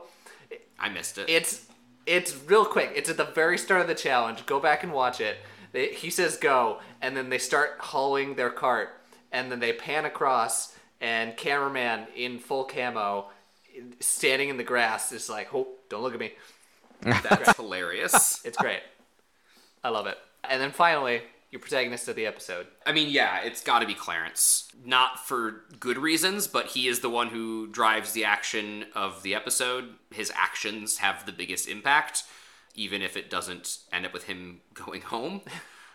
i 0.79 0.87
missed 0.87 1.17
it 1.17 1.29
It's 1.29 1.65
it's 2.05 2.33
real 2.45 2.63
quick. 2.63 2.93
It's 2.95 3.09
at 3.09 3.17
the 3.17 3.25
very 3.25 3.57
start 3.57 3.81
of 3.81 3.87
the 3.87 3.95
challenge. 3.95 4.45
Go 4.45 4.61
back 4.61 4.83
and 4.83 4.93
watch 4.93 5.19
it. 5.19 5.39
They, 5.73 5.89
he 5.89 6.09
says 6.09 6.37
go, 6.37 6.79
and 7.01 7.17
then 7.17 7.27
they 7.27 7.37
start 7.37 7.75
hauling 7.79 8.35
their 8.35 8.49
cart, 8.49 9.01
and 9.33 9.51
then 9.51 9.59
they 9.59 9.73
pan 9.73 10.05
across, 10.05 10.73
and 11.01 11.35
cameraman 11.35 12.07
in 12.15 12.39
full 12.39 12.63
camo, 12.63 13.27
standing 13.99 14.47
in 14.47 14.55
the 14.55 14.63
grass, 14.63 15.11
is 15.11 15.29
like, 15.29 15.53
"Oh, 15.53 15.67
don't 15.89 16.01
look 16.01 16.13
at 16.13 16.19
me." 16.21 16.31
That's 17.01 17.57
hilarious. 17.57 18.39
It's 18.45 18.57
great. 18.57 18.83
I 19.83 19.89
love 19.89 20.07
it. 20.07 20.17
And 20.49 20.61
then 20.61 20.71
finally, 20.71 21.23
your 21.51 21.59
protagonist 21.59 22.07
of 22.07 22.15
the 22.15 22.25
episode. 22.25 22.67
I 22.85 22.91
mean, 22.91 23.09
yeah, 23.09 23.41
it's 23.41 23.63
got 23.63 23.79
to 23.79 23.87
be 23.87 23.95
Clarence. 23.95 24.71
Not 24.85 25.27
for 25.27 25.63
good 25.79 25.97
reasons, 25.97 26.47
but 26.47 26.67
he 26.67 26.87
is 26.87 26.99
the 26.99 27.09
one 27.09 27.29
who 27.29 27.67
drives 27.67 28.13
the 28.13 28.25
action 28.25 28.85
of 28.95 29.23
the 29.23 29.33
episode. 29.33 29.95
His 30.13 30.31
actions 30.35 30.97
have 30.97 31.25
the 31.25 31.31
biggest 31.31 31.67
impact, 31.67 32.23
even 32.75 33.01
if 33.01 33.17
it 33.17 33.29
doesn't 33.29 33.79
end 33.91 34.05
up 34.05 34.13
with 34.13 34.25
him 34.25 34.61
going 34.73 35.01
home. 35.01 35.41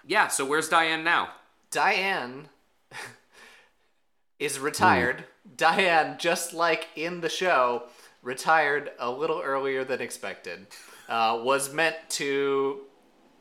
Yeah, 0.06 0.28
so 0.28 0.44
where's 0.44 0.68
Diane 0.68 1.04
now? 1.04 1.30
Diane 1.70 2.48
is 4.38 4.58
retired. 4.58 5.24
Diane, 5.56 6.16
just 6.18 6.52
like 6.52 6.88
in 6.96 7.20
the 7.20 7.28
show, 7.28 7.84
retired 8.22 8.90
a 8.98 9.10
little 9.10 9.40
earlier 9.40 9.84
than 9.84 10.00
expected. 10.00 10.66
Uh, 11.08 11.40
was 11.42 11.72
meant 11.72 11.96
to, 12.08 12.80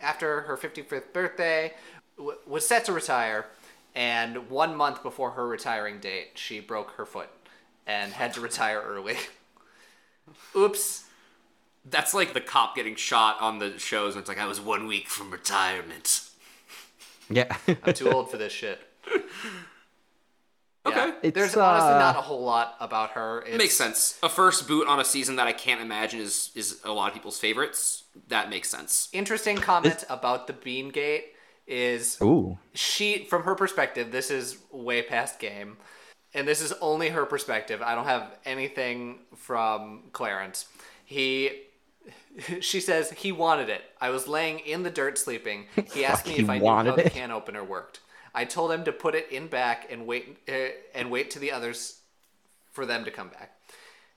after 0.01 0.41
her 0.41 0.57
55th 0.57 1.13
birthday, 1.13 1.73
w- 2.23 2.37
was 2.47 2.67
set 2.67 2.85
to 2.85 2.93
retire, 2.93 3.45
and 3.95 4.49
one 4.49 4.75
month 4.75 5.03
before 5.03 5.31
her 5.31 5.47
retiring 5.47 5.99
date, 5.99 6.31
she 6.35 6.59
broke 6.59 6.91
her 6.91 7.05
foot 7.05 7.29
and 7.85 8.13
had 8.13 8.33
to 8.33 8.41
retire 8.41 8.81
early. 8.81 9.17
Oops. 10.55 11.03
That's 11.85 12.13
like 12.13 12.33
the 12.33 12.41
cop 12.41 12.75
getting 12.75 12.95
shot 12.95 13.41
on 13.41 13.59
the 13.59 13.77
shows, 13.77 14.15
and 14.15 14.21
it's 14.21 14.29
like, 14.29 14.39
I 14.39 14.45
was 14.47 14.61
one 14.61 14.87
week 14.87 15.07
from 15.09 15.31
retirement. 15.31 16.21
Yeah. 17.29 17.55
I'm 17.83 17.93
too 17.93 18.11
old 18.11 18.29
for 18.29 18.37
this 18.37 18.51
shit. 18.51 18.81
Okay. 20.85 20.97
Yeah. 20.97 21.13
It's, 21.23 21.35
There's 21.35 21.55
honestly 21.55 21.93
uh, 21.93 21.99
not 21.99 22.17
a 22.17 22.21
whole 22.21 22.43
lot 22.43 22.75
about 22.79 23.11
her. 23.11 23.41
It's, 23.47 23.57
Makes 23.57 23.77
sense. 23.77 24.19
A 24.21 24.27
first 24.27 24.67
boot 24.67 24.85
on 24.87 24.99
a 24.99 25.05
season 25.05 25.37
that 25.37 25.47
I 25.47 25.53
can't 25.53 25.79
imagine 25.79 26.19
is, 26.19 26.51
is 26.55 26.81
a 26.83 26.91
lot 26.91 27.07
of 27.07 27.13
people's 27.13 27.39
favorites. 27.39 28.03
That 28.27 28.49
makes 28.49 28.69
sense. 28.69 29.07
Interesting 29.13 29.55
comment 29.57 30.03
about 30.09 30.47
the 30.47 30.53
Bean 30.53 30.89
Gate 30.89 31.32
is 31.67 32.17
Ooh. 32.21 32.57
she 32.73 33.25
from 33.25 33.43
her 33.43 33.55
perspective 33.55 34.11
this 34.11 34.29
is 34.29 34.57
way 34.71 35.01
past 35.01 35.39
game. 35.39 35.77
And 36.35 36.47
this 36.47 36.61
is 36.61 36.73
only 36.81 37.09
her 37.09 37.25
perspective. 37.27 37.81
I 37.83 37.93
don't 37.93 38.05
have 38.05 38.35
anything 38.43 39.19
from 39.35 40.05
clarence. 40.13 40.65
He 41.05 41.51
she 42.59 42.79
says 42.79 43.11
he 43.11 43.31
wanted 43.31 43.69
it. 43.69 43.83
I 44.01 44.09
was 44.09 44.27
laying 44.27 44.59
in 44.59 44.83
the 44.83 44.89
dirt 44.89 45.17
sleeping. 45.17 45.67
He 45.93 46.03
asked 46.05 46.27
me 46.27 46.37
if 46.37 46.49
i 46.49 46.57
knew 46.57 46.63
wanted 46.63 46.89
how 46.91 46.95
the 46.97 47.09
can 47.09 47.31
opener 47.31 47.63
worked. 47.63 47.99
I 48.35 48.45
told 48.45 48.71
him 48.71 48.83
to 48.85 48.91
put 48.91 49.13
it 49.13 49.31
in 49.31 49.47
back 49.47 49.91
and 49.91 50.07
wait 50.07 50.39
uh, 50.49 50.73
and 50.95 51.11
wait 51.11 51.29
to 51.31 51.39
the 51.39 51.51
others 51.51 51.99
for 52.71 52.85
them 52.85 53.05
to 53.05 53.11
come 53.11 53.29
back. 53.29 53.51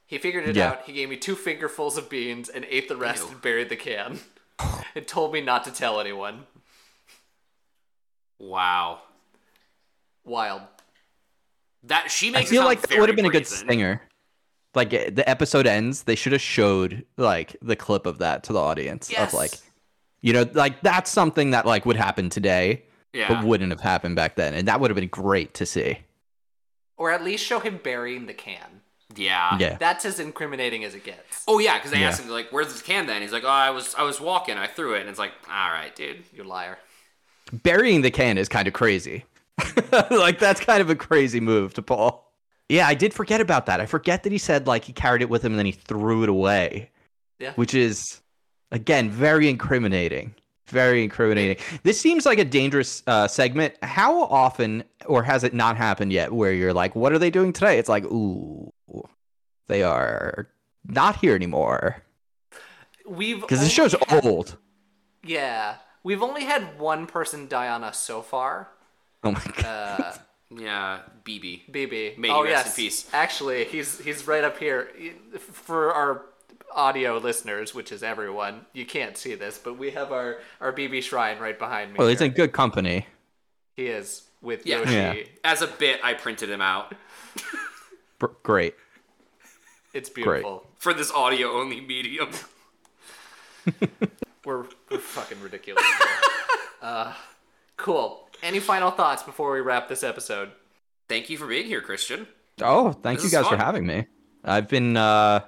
He 0.06 0.18
figured 0.18 0.48
it 0.48 0.56
Yeah. 0.56 0.70
out. 0.70 0.82
He 0.86 0.92
gave 0.94 1.10
me 1.10 1.16
two 1.16 1.34
fingerfuls 1.36 1.98
of 1.98 2.08
beans 2.08 2.48
and 2.48 2.64
ate 2.70 2.88
the 2.88 2.96
rest 2.96 3.24
Ew. 3.24 3.32
and 3.32 3.42
buried 3.42 3.68
the 3.68 3.76
can 3.76 4.20
and 4.94 5.06
told 5.06 5.32
me 5.34 5.40
not 5.42 5.64
to 5.64 5.70
tell 5.70 6.00
anyone 6.00 6.46
Wow. 8.38 9.00
wild 10.24 10.62
That 11.84 12.10
she 12.10 12.28
I 12.28 12.32
makes. 12.32 12.50
feel 12.50 12.62
it 12.62 12.66
like 12.66 12.80
that 12.82 12.98
would 12.98 13.08
have 13.08 13.16
been 13.16 13.24
a 13.26 13.30
good 13.30 13.44
brazen. 13.44 13.58
stinger. 13.68 14.02
Like 14.74 14.92
eh, 14.92 15.10
the 15.10 15.28
episode 15.28 15.66
ends, 15.66 16.02
they 16.02 16.14
should 16.16 16.32
have 16.32 16.40
showed 16.42 17.06
like 17.16 17.56
the 17.62 17.76
clip 17.76 18.06
of 18.06 18.18
that 18.18 18.42
to 18.44 18.52
the 18.52 18.58
audience 18.60 19.10
Yes. 19.10 19.32
of 19.32 19.38
like, 19.38 19.52
you 20.20 20.32
know, 20.32 20.46
like 20.52 20.80
that's 20.82 21.10
something 21.10 21.52
that 21.52 21.64
like 21.64 21.86
would 21.86 21.96
happen 21.96 22.28
today, 22.28 22.82
Yeah. 23.12 23.28
but 23.28 23.44
wouldn't 23.44 23.70
have 23.70 23.80
happened 23.80 24.16
back 24.16 24.36
then, 24.36 24.52
and 24.54 24.66
that 24.68 24.80
would 24.80 24.90
have 24.90 24.96
been 24.96 25.08
great 25.08 25.54
to 25.54 25.66
see. 25.66 25.98
or 26.98 27.10
at 27.12 27.22
least 27.22 27.44
show 27.44 27.60
him 27.60 27.78
burying 27.82 28.24
the 28.26 28.32
can. 28.34 28.80
yeah. 29.14 29.56
Yeah, 29.58 29.76
That's 29.76 30.04
as 30.06 30.18
incriminating 30.18 30.82
as 30.82 30.94
it 30.94 31.04
gets. 31.04 31.44
Oh 31.46 31.58
yeah, 31.58 31.74
because 31.78 31.90
they 31.90 32.00
Yeah. 32.00 32.08
asked 32.08 32.20
him 32.22 32.28
like, 32.30 32.50
"Where's 32.50 32.68
this 32.72 32.80
can?" 32.82 33.06
Then 33.06 33.20
he's 33.22 33.32
like, 33.32 33.44
"Oh, 33.44 33.48
I 33.48 33.70
was 33.70 33.94
I 33.94 34.02
was 34.02 34.18
walking, 34.20 34.56
I 34.58 34.66
threw 34.66 34.94
it," 34.94 35.00
and 35.02 35.08
it's 35.10 35.18
like, 35.18 35.32
"All 35.48 35.70
right, 35.70 35.94
dude." 35.94 36.24
You 36.34 36.42
liar. 36.44 36.78
Burying 37.52 38.02
the 38.02 38.10
can 38.10 38.38
is 38.38 38.48
kind 38.48 38.66
of 38.68 38.74
crazy. 38.74 39.24
like 40.10 40.38
that's 40.38 40.60
kind 40.60 40.80
of 40.80 40.90
a 40.90 40.94
crazy 40.96 41.40
move 41.40 41.74
to 41.74 41.82
pull. 41.82 42.24
Yeah, 42.68 42.86
I 42.88 42.94
did 42.94 43.14
forget 43.14 43.40
about 43.40 43.66
that. 43.66 43.80
I 43.80 43.86
forget 43.86 44.22
that 44.24 44.32
he 44.32 44.38
said 44.38 44.66
like 44.66 44.84
he 44.84 44.92
carried 44.92 45.22
it 45.22 45.30
with 45.30 45.44
him 45.44 45.52
and 45.52 45.58
then 45.58 45.66
he 45.66 45.72
threw 45.72 46.22
it 46.24 46.28
away. 46.28 46.90
Yeah. 47.38 47.52
Which 47.54 47.74
is 47.74 48.20
again 48.72 49.10
very 49.10 49.48
incriminating. 49.48 50.34
Very 50.68 51.04
incriminating. 51.04 51.62
This 51.84 52.00
seems 52.00 52.26
like 52.26 52.40
a 52.40 52.44
dangerous 52.44 53.02
uh, 53.06 53.28
segment. 53.28 53.74
How 53.84 54.22
often, 54.24 54.82
or 55.06 55.22
has 55.22 55.44
it 55.44 55.54
not 55.54 55.76
happened 55.76 56.12
yet, 56.12 56.32
where 56.32 56.52
you're 56.52 56.72
like, 56.74 56.96
"What 56.96 57.12
are 57.12 57.20
they 57.20 57.30
doing 57.30 57.52
today?" 57.52 57.78
It's 57.78 57.88
like, 57.88 58.04
"Ooh, 58.06 58.72
they 59.68 59.84
are 59.84 60.48
not 60.84 61.14
here 61.20 61.36
anymore." 61.36 62.02
We've 63.06 63.40
Because 63.40 63.60
the 63.60 63.68
show's 63.68 63.94
had- 64.08 64.24
old. 64.26 64.56
Yeah, 65.22 65.76
we've 66.06 66.22
only 66.22 66.44
had 66.44 66.78
one 66.78 67.06
person 67.06 67.48
die 67.48 67.68
on 67.68 67.82
us 67.84 67.98
so 67.98 68.22
far. 68.22 68.68
Oh 69.24 69.32
my 69.32 69.42
god. 69.56 69.64
Uh, 69.64 70.12
Yeah, 70.48 71.00
BB. 71.24 71.68
BB. 71.72 72.16
May 72.18 72.28
he 72.28 72.34
oh 72.34 72.44
rest 72.44 72.78
in 72.78 72.84
peace. 72.84 73.10
actually, 73.12 73.64
he's 73.64 73.98
he's 73.98 74.26
right 74.28 74.44
up 74.44 74.56
here 74.58 74.88
for 75.40 75.92
our 75.92 76.22
audio 76.74 77.18
listeners, 77.18 77.74
which 77.74 77.90
is 77.90 78.02
everyone. 78.04 78.64
You 78.72 78.86
can't 78.86 79.16
see 79.16 79.34
this, 79.34 79.58
but 79.58 79.76
we 79.76 79.90
have 79.90 80.12
our 80.12 80.38
our 80.60 80.72
BB 80.72 81.02
shrine 81.02 81.38
right 81.40 81.58
behind 81.58 81.92
me. 81.92 81.98
well, 81.98 82.06
he's 82.08 82.20
in 82.20 82.30
good 82.32 82.52
company. 82.52 83.06
He 83.76 83.86
is 83.88 84.22
with 84.40 84.64
Yeah. 84.64 84.78
Yoshi. 84.78 84.92
Yeah. 84.94 85.14
As 85.52 85.62
a 85.62 85.66
bit, 85.66 85.98
I 86.04 86.14
printed 86.14 86.48
him 86.48 86.62
out 86.62 86.94
Br- 88.20 88.26
great. 88.44 88.74
It's 89.92 90.08
beautiful. 90.08 90.64
for 90.78 90.94
this 90.94 91.10
audio 91.10 91.50
only 91.60 91.80
medium. 91.80 92.30
We're 94.44 94.62
we're 94.62 94.66
fucking 94.90 95.40
ridiculous. 95.40 95.84
uh, 96.82 97.12
cool. 97.76 98.28
Any 98.42 98.60
final 98.60 98.90
thoughts 98.90 99.22
before 99.22 99.52
we 99.52 99.60
wrap 99.60 99.88
this 99.88 100.02
episode? 100.02 100.50
Thank 101.08 101.30
you 101.30 101.38
for 101.38 101.46
being 101.46 101.66
here, 101.66 101.80
Christian. 101.80 102.26
Oh, 102.60 102.92
thank 102.92 103.18
This 103.18 103.32
you 103.32 103.38
is 103.38 103.44
guys 103.44 103.50
for 103.50 103.56
having 103.56 103.86
me. 103.86 104.06
I've 104.44 104.68
been 104.68 104.96
uh, 104.96 105.40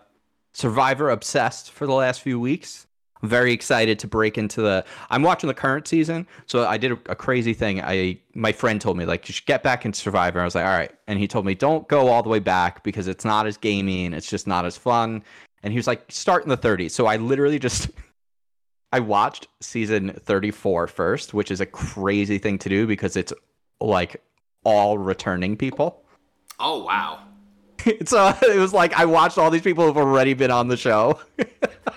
Survivor 0.52 1.10
obsessed 1.10 1.70
for 1.70 1.86
the 1.86 1.93
last 1.93 2.20
few 2.20 2.39
weeks. 2.39 2.86
I'm 3.23 3.28
very 3.28 3.52
excited 3.52 3.98
to 4.01 4.06
break 4.06 4.39
into 4.39 4.62
the. 4.62 4.85
I'm 5.10 5.23
watching 5.23 5.48
the 5.48 5.55
current 5.55 5.89
season, 5.89 6.27
so 6.47 6.66
I 6.66 6.78
did 6.78 6.93
a, 6.93 6.98
a 7.06 7.16
crazy 7.16 7.52
thing. 7.52 7.81
I 7.82 8.20
my 8.35 8.52
friend 8.52 8.81
told 8.81 8.97
me 8.97 9.06
like 9.06 9.28
you 9.28 9.32
should 9.32 9.47
get 9.47 9.62
back 9.62 9.85
into 9.85 9.98
Survivor. 9.98 10.40
I 10.40 10.44
was 10.44 10.55
like, 10.55 10.65
all 10.65 10.77
right, 10.77 10.93
and 11.09 11.19
he 11.19 11.27
told 11.27 11.44
me 11.44 11.55
don't 11.55 11.89
go 11.89 12.09
all 12.09 12.23
the 12.23 12.28
way 12.28 12.39
back 12.39 12.85
because 12.85 13.09
it's 13.09 13.24
not 13.24 13.47
as 13.47 13.56
gaming, 13.56 14.12
it's 14.12 14.31
just 14.31 14.47
not 14.47 14.65
as 14.65 14.77
fun. 14.77 15.24
And 15.65 15.73
he 15.73 15.78
was 15.78 15.89
like, 15.89 16.05
start 16.09 16.44
in 16.44 16.48
the 16.48 16.56
30s. 16.56 16.93
So 16.93 17.06
I 17.06 17.16
literally 17.16 17.59
just. 17.59 17.90
I 18.93 19.01
watched 19.01 19.48
season 19.60 20.12
34 20.24 20.86
first, 20.86 21.35
which 21.35 21.51
is 21.51 21.60
a 21.60 21.66
crazy 21.66 22.39
thing 22.39 22.59
to 22.59 22.69
do 22.69 22.86
because 22.86 23.16
it's 23.16 23.32
like 23.81 24.23
all 24.65 24.98
returning 24.98 25.56
people. 25.56 26.05
Oh 26.59 26.85
wow. 26.85 27.20
so 28.06 28.35
it 28.43 28.59
was 28.59 28.73
like 28.73 28.94
I 28.94 29.05
watched 29.05 29.39
all 29.39 29.51
these 29.51 29.62
people 29.62 29.86
who've 29.86 29.97
already 29.97 30.35
been 30.35 30.51
on 30.51 30.69
the 30.69 30.77
show 30.77 31.20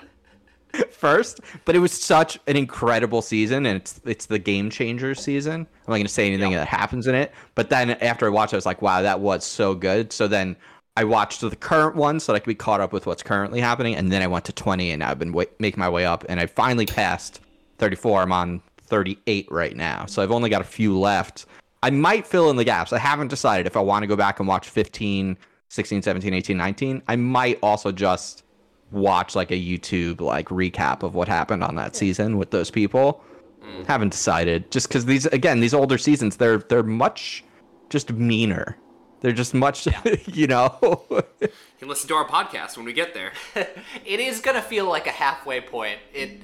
first, 0.91 1.41
but 1.65 1.75
it 1.75 1.79
was 1.79 1.91
such 1.91 2.39
an 2.47 2.55
incredible 2.57 3.21
season, 3.21 3.65
and 3.65 3.77
it's 3.77 4.01
it's 4.05 4.25
the 4.25 4.39
game 4.39 4.69
changer 4.69 5.15
season. 5.15 5.61
I'm 5.61 5.67
not 5.87 5.95
going 5.95 6.03
to 6.03 6.09
say 6.09 6.27
anything 6.27 6.51
that 6.53 6.67
happens 6.67 7.07
in 7.07 7.15
it, 7.15 7.31
but 7.55 7.69
then 7.69 7.91
after 7.91 8.25
I 8.25 8.29
watched, 8.29 8.53
it, 8.53 8.57
I 8.57 8.59
was 8.59 8.65
like, 8.65 8.81
wow, 8.81 9.01
that 9.01 9.19
was 9.19 9.45
so 9.45 9.75
good. 9.75 10.11
So 10.13 10.27
then 10.27 10.55
I 10.97 11.03
watched 11.05 11.41
the 11.41 11.55
current 11.55 11.95
one 11.95 12.19
so 12.19 12.31
that 12.31 12.37
I 12.37 12.39
could 12.39 12.47
be 12.47 12.55
caught 12.55 12.81
up 12.81 12.91
with 12.91 13.05
what's 13.05 13.23
currently 13.23 13.61
happening, 13.61 13.95
and 13.95 14.11
then 14.11 14.21
I 14.21 14.27
went 14.27 14.45
to 14.45 14.53
20, 14.53 14.91
and 14.91 15.03
I've 15.03 15.19
been 15.19 15.31
wa- 15.31 15.45
making 15.59 15.79
my 15.79 15.89
way 15.89 16.05
up, 16.05 16.25
and 16.27 16.39
I 16.39 16.45
finally 16.45 16.85
passed 16.85 17.39
34. 17.77 18.23
I'm 18.23 18.33
on 18.33 18.61
38 18.87 19.47
right 19.49 19.75
now, 19.75 20.05
so 20.05 20.21
I've 20.21 20.31
only 20.31 20.49
got 20.49 20.61
a 20.61 20.65
few 20.65 20.99
left. 20.99 21.45
I 21.81 21.89
might 21.89 22.27
fill 22.27 22.49
in 22.49 22.57
the 22.57 22.63
gaps. 22.63 22.93
I 22.93 22.99
haven't 22.99 23.29
decided 23.29 23.65
if 23.67 23.77
I 23.77 23.79
want 23.79 24.03
to 24.03 24.07
go 24.07 24.15
back 24.15 24.39
and 24.39 24.47
watch 24.47 24.69
15, 24.69 25.37
16, 25.69 26.01
17, 26.01 26.33
18, 26.33 26.57
19. 26.57 27.01
I 27.07 27.15
might 27.15 27.57
also 27.63 27.91
just 27.91 28.43
watch 28.91 29.35
like 29.35 29.51
a 29.51 29.55
YouTube 29.55 30.19
like 30.19 30.49
recap 30.49 31.01
of 31.01 31.15
what 31.15 31.27
happened 31.27 31.63
on 31.63 31.75
that 31.75 31.95
season 31.95 32.37
with 32.37 32.51
those 32.51 32.69
people. 32.69 33.23
Mm. 33.63 33.87
Haven't 33.87 34.09
decided. 34.09 34.69
Just 34.71 34.89
because 34.89 35.05
these 35.05 35.25
again 35.27 35.61
these 35.61 35.73
older 35.73 35.97
seasons 35.97 36.37
they're 36.37 36.57
they're 36.57 36.83
much 36.83 37.43
just 37.89 38.11
meaner. 38.11 38.77
They're 39.21 39.31
just 39.31 39.53
much 39.53 39.87
you 40.27 40.47
know. 40.47 41.05
You 41.41 41.87
can 41.87 41.89
listen 41.89 42.07
to 42.09 42.13
our 42.13 42.27
podcast 42.27 42.77
when 42.77 42.85
we 42.85 42.93
get 42.93 43.15
there. 43.15 43.31
It 44.05 44.19
is 44.19 44.39
gonna 44.39 44.61
feel 44.61 44.85
like 44.87 45.07
a 45.07 45.11
halfway 45.11 45.61
point. 45.61 45.97
It 46.13 46.41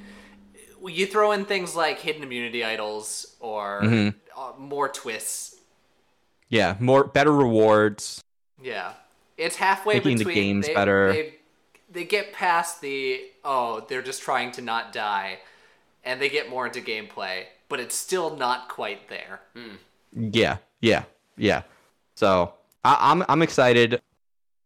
you 0.83 1.05
throw 1.05 1.31
in 1.31 1.45
things 1.45 1.75
like 1.75 1.99
hidden 1.99 2.23
immunity 2.23 2.63
idols 2.63 3.35
or 3.39 3.81
Mm-hmm. 3.83 4.17
uh, 4.39 4.53
more 4.57 4.89
twists. 4.89 5.55
yeah, 6.49 6.75
more 6.79 7.03
better 7.03 7.31
rewards. 7.31 8.23
Yeah, 8.61 8.93
it's 9.37 9.57
halfway 9.57 9.95
Making 9.95 10.17
the 10.17 10.25
games 10.33 10.65
they, 10.67 10.73
better. 10.73 11.13
They, 11.13 11.33
they 11.91 12.03
get 12.05 12.33
past 12.33 12.81
the 12.81 13.21
oh 13.45 13.85
they're 13.87 14.01
just 14.01 14.23
trying 14.23 14.51
to 14.53 14.61
not 14.63 14.91
die, 14.91 15.37
and 16.03 16.19
they 16.19 16.29
get 16.29 16.49
more 16.49 16.65
into 16.65 16.81
gameplay, 16.81 17.43
but 17.69 17.79
it's 17.79 17.95
still 17.95 18.35
not 18.35 18.69
quite 18.69 19.07
there. 19.09 19.41
Yeah, 20.13 20.57
yeah, 20.81 21.03
yeah. 21.37 21.61
So 22.15 22.53
I, 22.83 22.97
I'm 22.99 23.23
I'm 23.29 23.41
excited. 23.41 24.01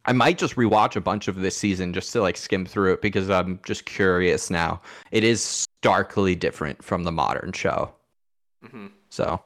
I 0.05 0.13
might 0.13 0.37
just 0.37 0.55
rewatch 0.55 0.95
a 0.95 1.01
bunch 1.01 1.27
of 1.27 1.35
this 1.35 1.55
season 1.55 1.93
just 1.93 2.11
to 2.13 2.21
like 2.21 2.35
skim 2.35 2.65
through 2.65 2.93
it 2.93 3.01
because 3.01 3.29
I'm 3.29 3.59
just 3.63 3.85
curious 3.85 4.49
now. 4.49 4.81
It 5.11 5.23
is 5.23 5.43
starkly 5.43 6.35
different 6.35 6.83
from 6.83 7.03
the 7.03 7.11
modern 7.11 7.51
show. 7.53 7.93
Mhm. 8.65 8.91
So, 9.09 9.41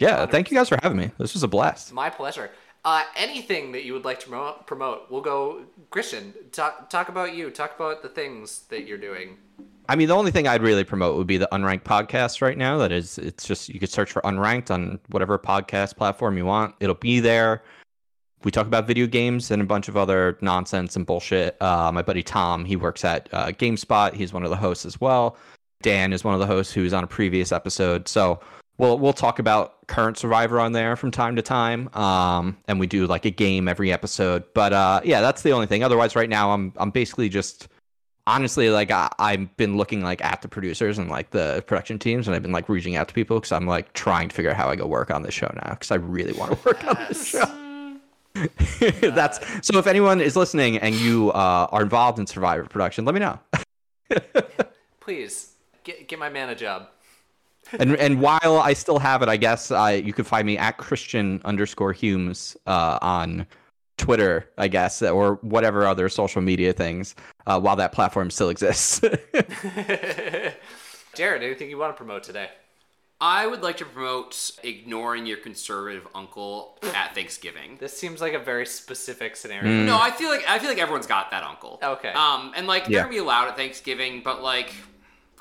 yeah, 0.00 0.26
thank 0.26 0.50
you 0.50 0.56
guys 0.56 0.68
for 0.68 0.78
having 0.82 0.98
me. 0.98 1.10
This 1.18 1.34
was 1.34 1.42
a 1.42 1.48
blast. 1.48 1.92
My 1.92 2.10
pleasure. 2.10 2.50
Uh, 2.84 3.02
anything 3.16 3.72
that 3.72 3.84
you 3.84 3.94
would 3.94 4.04
like 4.04 4.20
to 4.20 4.28
promote, 4.28 4.66
promote, 4.66 5.10
we'll 5.10 5.22
go. 5.22 5.62
Christian, 5.90 6.34
talk 6.52 6.90
talk 6.90 7.08
about 7.08 7.34
you. 7.34 7.50
Talk 7.50 7.76
about 7.76 8.02
the 8.02 8.08
things 8.08 8.62
that 8.68 8.86
you're 8.86 8.98
doing. 8.98 9.38
I 9.88 9.96
mean, 9.96 10.08
the 10.08 10.14
only 10.14 10.30
thing 10.30 10.48
I'd 10.48 10.62
really 10.62 10.84
promote 10.84 11.16
would 11.16 11.26
be 11.26 11.36
the 11.36 11.48
Unranked 11.52 11.82
podcast 11.84 12.40
right 12.40 12.56
now. 12.56 12.78
That 12.78 12.90
is, 12.90 13.18
it's 13.18 13.46
just 13.46 13.68
you 13.68 13.78
could 13.78 13.90
search 13.90 14.10
for 14.12 14.22
Unranked 14.22 14.70
on 14.70 14.98
whatever 15.10 15.38
podcast 15.38 15.96
platform 15.96 16.38
you 16.38 16.46
want. 16.46 16.74
It'll 16.80 16.94
be 16.94 17.20
there. 17.20 17.62
We 18.44 18.50
talk 18.50 18.66
about 18.66 18.86
video 18.86 19.06
games 19.06 19.50
and 19.50 19.62
a 19.62 19.64
bunch 19.64 19.88
of 19.88 19.96
other 19.96 20.36
nonsense 20.42 20.96
and 20.96 21.06
bullshit. 21.06 21.60
Uh, 21.62 21.90
my 21.90 22.02
buddy 22.02 22.22
Tom, 22.22 22.64
he 22.64 22.76
works 22.76 23.04
at 23.04 23.28
uh, 23.32 23.46
GameSpot. 23.48 24.12
He's 24.12 24.32
one 24.32 24.44
of 24.44 24.50
the 24.50 24.56
hosts 24.56 24.84
as 24.84 25.00
well. 25.00 25.36
Dan 25.82 26.12
is 26.12 26.24
one 26.24 26.34
of 26.34 26.40
the 26.40 26.46
hosts 26.46 26.72
who's 26.72 26.92
on 26.92 27.04
a 27.04 27.06
previous 27.06 27.52
episode. 27.52 28.06
So 28.06 28.40
we'll 28.78 28.98
we'll 28.98 29.12
talk 29.14 29.38
about 29.38 29.86
current 29.86 30.18
Survivor 30.18 30.60
on 30.60 30.72
there 30.72 30.94
from 30.94 31.10
time 31.10 31.36
to 31.36 31.42
time. 31.42 31.88
Um, 31.94 32.58
and 32.68 32.78
we 32.78 32.86
do 32.86 33.06
like 33.06 33.24
a 33.24 33.30
game 33.30 33.66
every 33.66 33.90
episode. 33.90 34.44
But 34.54 34.72
uh, 34.72 35.00
yeah, 35.04 35.20
that's 35.20 35.42
the 35.42 35.52
only 35.52 35.66
thing. 35.66 35.82
Otherwise, 35.82 36.14
right 36.14 36.28
now 36.28 36.52
I'm 36.52 36.72
I'm 36.76 36.90
basically 36.90 37.28
just 37.28 37.68
honestly 38.26 38.70
like 38.70 38.90
I, 38.90 39.10
i've 39.18 39.54
been 39.58 39.76
looking 39.76 40.02
like 40.02 40.24
at 40.24 40.40
the 40.40 40.48
producers 40.48 40.96
and 40.96 41.10
like 41.10 41.32
the 41.32 41.62
production 41.66 41.98
teams 41.98 42.26
and 42.26 42.34
i've 42.34 42.40
been 42.40 42.52
like 42.52 42.70
reaching 42.70 42.96
out 42.96 43.06
to 43.08 43.12
people 43.12 43.38
because 43.38 43.52
i'm 43.52 43.66
like 43.66 43.92
trying 43.92 44.30
to 44.30 44.34
figure 44.34 44.50
out 44.50 44.56
how 44.56 44.70
i 44.70 44.76
go 44.76 44.86
work 44.86 45.10
on 45.10 45.20
this 45.20 45.34
show 45.34 45.52
now 45.62 45.72
because 45.72 45.90
i 45.90 45.96
really 45.96 46.32
want 46.32 46.50
to 46.50 46.58
work 46.64 46.82
on 46.86 46.96
this 47.06 47.26
show 47.28 47.63
that's 49.14 49.40
so 49.66 49.78
if 49.78 49.86
anyone 49.86 50.20
is 50.20 50.36
listening 50.36 50.78
and 50.78 50.94
you 50.94 51.30
uh, 51.32 51.68
are 51.70 51.82
involved 51.82 52.18
in 52.18 52.26
survivor 52.26 52.64
production 52.64 53.04
let 53.04 53.14
me 53.14 53.20
know 53.20 53.38
Please 55.00 55.52
get 55.84 56.08
get 56.08 56.18
my 56.18 56.28
man 56.28 56.48
a 56.48 56.54
job. 56.54 56.88
and 57.72 57.96
and 57.96 58.20
while 58.20 58.60
i 58.62 58.72
still 58.72 58.98
have 58.98 59.22
it 59.22 59.28
i 59.28 59.36
guess 59.36 59.70
uh, 59.70 60.00
you 60.02 60.12
can 60.12 60.24
find 60.24 60.46
me 60.46 60.58
at 60.58 60.76
christian 60.76 61.40
underscore 61.44 61.92
humes 61.92 62.56
uh, 62.66 62.98
on 63.00 63.46
twitter 63.96 64.50
i 64.58 64.66
guess 64.66 65.00
or 65.02 65.36
whatever 65.42 65.86
other 65.86 66.08
social 66.08 66.42
media 66.42 66.72
things 66.72 67.14
uh, 67.46 67.58
while 67.60 67.76
that 67.76 67.92
platform 67.92 68.30
still 68.30 68.48
exists 68.50 69.00
Jared, 71.14 71.44
anything 71.44 71.70
you 71.70 71.78
want 71.78 71.94
to 71.94 71.96
promote 71.96 72.24
today? 72.24 72.48
I 73.26 73.46
would 73.46 73.62
like 73.62 73.78
to 73.78 73.86
promote 73.86 74.50
ignoring 74.62 75.24
your 75.24 75.38
conservative 75.38 76.06
uncle 76.14 76.78
at 76.94 77.14
Thanksgiving. 77.14 77.78
This 77.80 77.96
seems 77.96 78.20
like 78.20 78.34
a 78.34 78.38
very 78.38 78.66
specific 78.66 79.34
scenario. 79.34 79.70
Mm. 79.70 79.86
No, 79.86 79.98
I 79.98 80.10
feel 80.10 80.28
like 80.28 80.44
I 80.46 80.58
feel 80.58 80.68
like 80.68 80.76
everyone's 80.78 81.06
got 81.06 81.30
that 81.30 81.42
uncle. 81.42 81.78
Okay. 81.82 82.10
Um, 82.12 82.52
and 82.54 82.66
like 82.66 82.82
Yeah. 82.82 82.88
they're 82.90 83.00
gonna 83.04 83.14
be 83.14 83.18
allowed 83.18 83.48
at 83.48 83.56
Thanksgiving, 83.56 84.20
but 84.22 84.42
like 84.42 84.74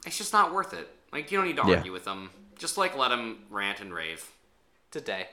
it's 0.05 0.17
just 0.17 0.31
not 0.31 0.53
worth 0.53 0.73
it. 0.73 0.87
Like 1.11 1.29
you 1.29 1.37
don't 1.37 1.45
need 1.45 1.57
to 1.57 1.63
Yeah. 1.67 1.75
argue 1.75 1.91
with 1.91 2.05
them. 2.05 2.29
Just 2.57 2.77
like 2.77 2.95
let 2.95 3.09
them 3.09 3.39
rant 3.49 3.81
and 3.81 3.93
rave. 3.93 4.31
Today. 4.89 5.27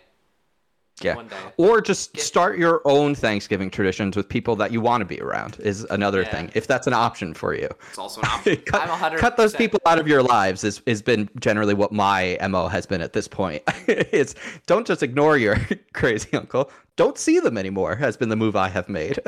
Yeah. 1.03 1.15
One 1.17 1.29
day. 1.29 1.37
Or 1.57 1.81
just 1.81 2.19
start 2.19 2.59
your 2.59 2.83
own 2.85 3.15
Thanksgiving 3.15 3.71
traditions 3.71 4.17
with 4.17 4.29
people 4.29 4.57
that 4.57 4.71
you 4.73 4.81
want 4.81 5.01
to 5.01 5.05
be 5.05 5.21
around 5.21 5.57
is 5.61 5.85
another 5.91 6.23
Yeah. 6.23 6.31
thing. 6.31 6.51
If 6.55 6.67
that's 6.67 6.87
an 6.87 6.93
option 6.93 7.33
for 7.35 7.55
you. 7.55 7.69
It's 7.89 7.99
also 7.99 8.21
an 8.21 8.27
option. 8.29 8.57
cut, 8.67 8.83
I'm 8.83 8.89
100% 9.13 9.19
cut 9.19 9.37
those 9.37 9.55
people 9.55 9.81
out 9.87 9.99
of 9.99 10.07
your 10.07 10.23
lives 10.23 10.65
is 10.65 10.83
has 10.87 11.03
been 11.03 11.29
generally 11.41 11.75
what 11.75 11.93
my 11.93 12.37
MO 12.49 12.69
has 12.69 12.87
been 12.87 13.01
at 13.01 13.13
this 13.13 13.29
point. 13.29 13.63
it's 13.89 14.35
don't 14.67 14.87
just 14.87 15.03
ignore 15.03 15.37
your 15.39 15.57
crazy 15.95 16.37
uncle. 16.37 16.71
Don't 16.97 17.17
see 17.19 17.41
them 17.41 17.57
anymore 17.57 17.97
has 17.97 18.17
been 18.17 18.29
the 18.29 18.37
move 18.37 18.57
I 18.57 18.69
have 18.69 18.89
made 18.89 19.19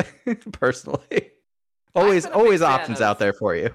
personally. 0.52 1.30
Always 1.94 2.24
been 2.24 2.32
a 2.32 2.36
big 2.36 2.42
always 2.44 2.62
options 2.62 2.98
of- 3.00 3.04
out 3.06 3.18
there 3.18 3.32
for 3.32 3.54
you. 3.54 3.70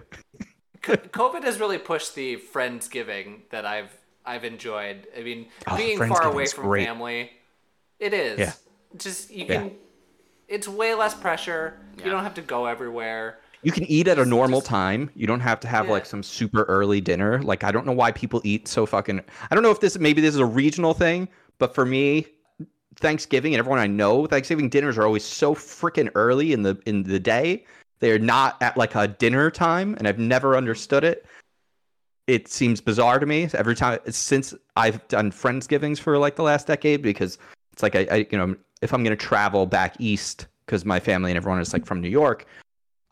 COVID 0.84 1.44
has 1.44 1.60
really 1.60 1.78
pushed 1.78 2.16
the 2.16 2.38
friendsgiving 2.38 3.42
that 3.50 3.66
I've 3.66 3.92
I've 4.26 4.44
enjoyed. 4.44 5.08
I 5.18 5.22
mean, 5.22 5.48
Oh, 5.68 5.78
being 5.78 5.98
far 5.98 6.24
away 6.24 6.46
from 6.48 6.66
great. 6.66 6.86
family, 6.86 7.32
it 8.00 8.14
is. 8.14 8.40
Yeah. 8.40 8.54
Just 8.98 9.32
you 9.32 9.46
Yeah. 9.46 9.62
can. 9.62 9.72
It's 10.48 10.68
way 10.68 10.94
less 10.94 11.14
pressure. 11.14 11.78
Yeah. 11.98 12.06
You 12.06 12.12
don't 12.12 12.24
have 12.24 12.34
to 12.36 12.42
go 12.42 12.66
everywhere. 12.66 13.40
You 13.64 13.72
can 13.72 13.84
eat 13.86 14.08
at 14.08 14.18
a 14.20 14.26
normal 14.26 14.62
time. 14.62 15.10
You 15.16 15.28
don't 15.28 15.40
have 15.42 15.60
to 15.62 15.68
have 15.68 15.86
Yeah. 15.88 15.92
like 15.94 16.06
some 16.06 16.24
super 16.24 16.64
early 16.64 17.02
dinner. 17.02 17.42
Like 17.42 17.64
I 17.64 17.72
don't 17.72 17.86
know 17.86 17.92
why 17.92 18.12
people 18.12 18.42
eat 18.44 18.68
so 18.68 18.86
fucking. 18.86 19.22
I 19.52 19.56
don't 19.56 19.64
know 19.64 19.72
if 19.72 19.80
this 19.80 19.98
maybe 20.00 20.22
this 20.22 20.34
is 20.36 20.40
a 20.40 20.46
regional 20.46 20.94
thing, 20.94 21.28
but 21.58 21.74
for 21.76 21.86
me, 21.86 22.28
Thanksgiving 22.96 23.54
and 23.54 23.60
everyone 23.60 23.80
I 23.80 23.88
know, 23.88 24.26
Thanksgiving 24.26 24.70
dinners 24.70 24.98
are 24.98 25.04
always 25.06 25.24
so 25.24 25.54
freaking 25.54 26.10
early 26.16 26.54
in 26.54 26.64
the 26.64 26.80
in 26.86 27.04
the 27.04 27.20
day. 27.20 27.66
They're 28.00 28.20
not 28.20 28.62
at 28.62 28.78
like 28.78 28.96
a 28.96 29.08
dinner 29.08 29.50
time, 29.52 29.96
and 29.98 30.08
I've 30.08 30.20
never 30.20 30.56
understood 30.56 31.04
it. 31.04 31.26
It 32.28 32.48
seems 32.48 32.82
bizarre 32.82 33.20
to 33.20 33.26
me 33.26 33.50
every 33.54 33.76
time 33.76 34.00
since 34.10 34.54
I've 34.76 35.06
done 35.08 35.32
friendsgivings 35.32 35.98
for 36.00 36.18
like 36.18 36.36
the 36.36 36.44
last 36.44 36.68
decade 36.68 37.02
because 37.02 37.38
it's 37.78 37.84
like 37.84 37.96
I, 37.96 38.08
I 38.10 38.28
you 38.32 38.38
know 38.40 38.56
if 38.82 38.92
I'm 38.92 39.04
gonna 39.04 39.16
travel 39.16 39.68
back 39.68 39.96
east 40.00 40.48
because 40.66 40.84
my 40.84 41.00
family 41.00 41.30
and 41.30 41.38
everyone 41.38 41.62
is 41.62 41.74
like 41.74 41.86
from 41.86 42.02
New 42.02 42.10
York, 42.10 42.48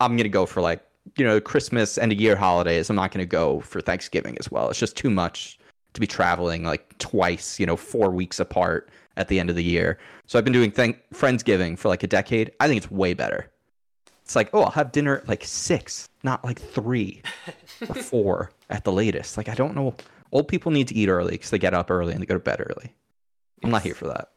I'm 0.00 0.16
gonna 0.16 0.28
go 0.28 0.44
for 0.44 0.60
like 0.60 0.84
you 1.16 1.24
know 1.24 1.40
Christmas 1.40 1.98
end 1.98 2.10
of 2.10 2.20
year 2.20 2.34
holidays. 2.34 2.90
I'm 2.90 2.96
not 2.96 3.12
gonna 3.12 3.26
go 3.26 3.60
for 3.60 3.80
Thanksgiving 3.80 4.36
as 4.40 4.50
well. 4.50 4.68
It's 4.68 4.80
just 4.80 4.96
too 4.96 5.08
much 5.08 5.60
to 5.92 6.00
be 6.00 6.06
traveling 6.06 6.64
like 6.64 6.98
twice, 6.98 7.60
you 7.60 7.66
know, 7.66 7.76
four 7.76 8.10
weeks 8.10 8.40
apart 8.40 8.90
at 9.16 9.28
the 9.28 9.38
end 9.38 9.50
of 9.50 9.54
the 9.54 9.62
year. 9.62 9.98
So 10.26 10.36
I've 10.36 10.44
been 10.44 10.52
doing 10.52 10.72
thank- 10.72 11.00
friendsgiving 11.14 11.78
for 11.78 11.86
like 11.86 12.02
a 12.02 12.08
decade. 12.08 12.50
I 12.58 12.66
think 12.66 12.78
it's 12.82 12.90
way 12.90 13.14
better. 13.14 13.48
It's 14.24 14.34
like 14.34 14.50
oh 14.52 14.62
I'll 14.62 14.70
have 14.72 14.90
dinner 14.90 15.18
at 15.18 15.28
like 15.28 15.44
six, 15.44 16.08
not 16.24 16.44
like 16.44 16.60
three 16.60 17.22
or 17.88 17.94
four 18.10 18.50
at 18.68 18.82
the 18.82 18.90
latest. 18.90 19.36
Like 19.36 19.48
I 19.48 19.54
don't 19.54 19.76
know. 19.76 19.94
Old 20.32 20.48
people 20.48 20.72
need 20.72 20.88
to 20.88 20.96
eat 20.96 21.08
early 21.08 21.30
because 21.30 21.50
they 21.50 21.58
get 21.60 21.72
up 21.72 21.88
early 21.88 22.14
and 22.14 22.20
they 22.20 22.26
go 22.26 22.34
to 22.34 22.40
bed 22.40 22.60
early. 22.60 22.92
I'm 23.62 23.70
not 23.70 23.82
here 23.82 23.94
for 23.94 24.08
that. 24.08 24.32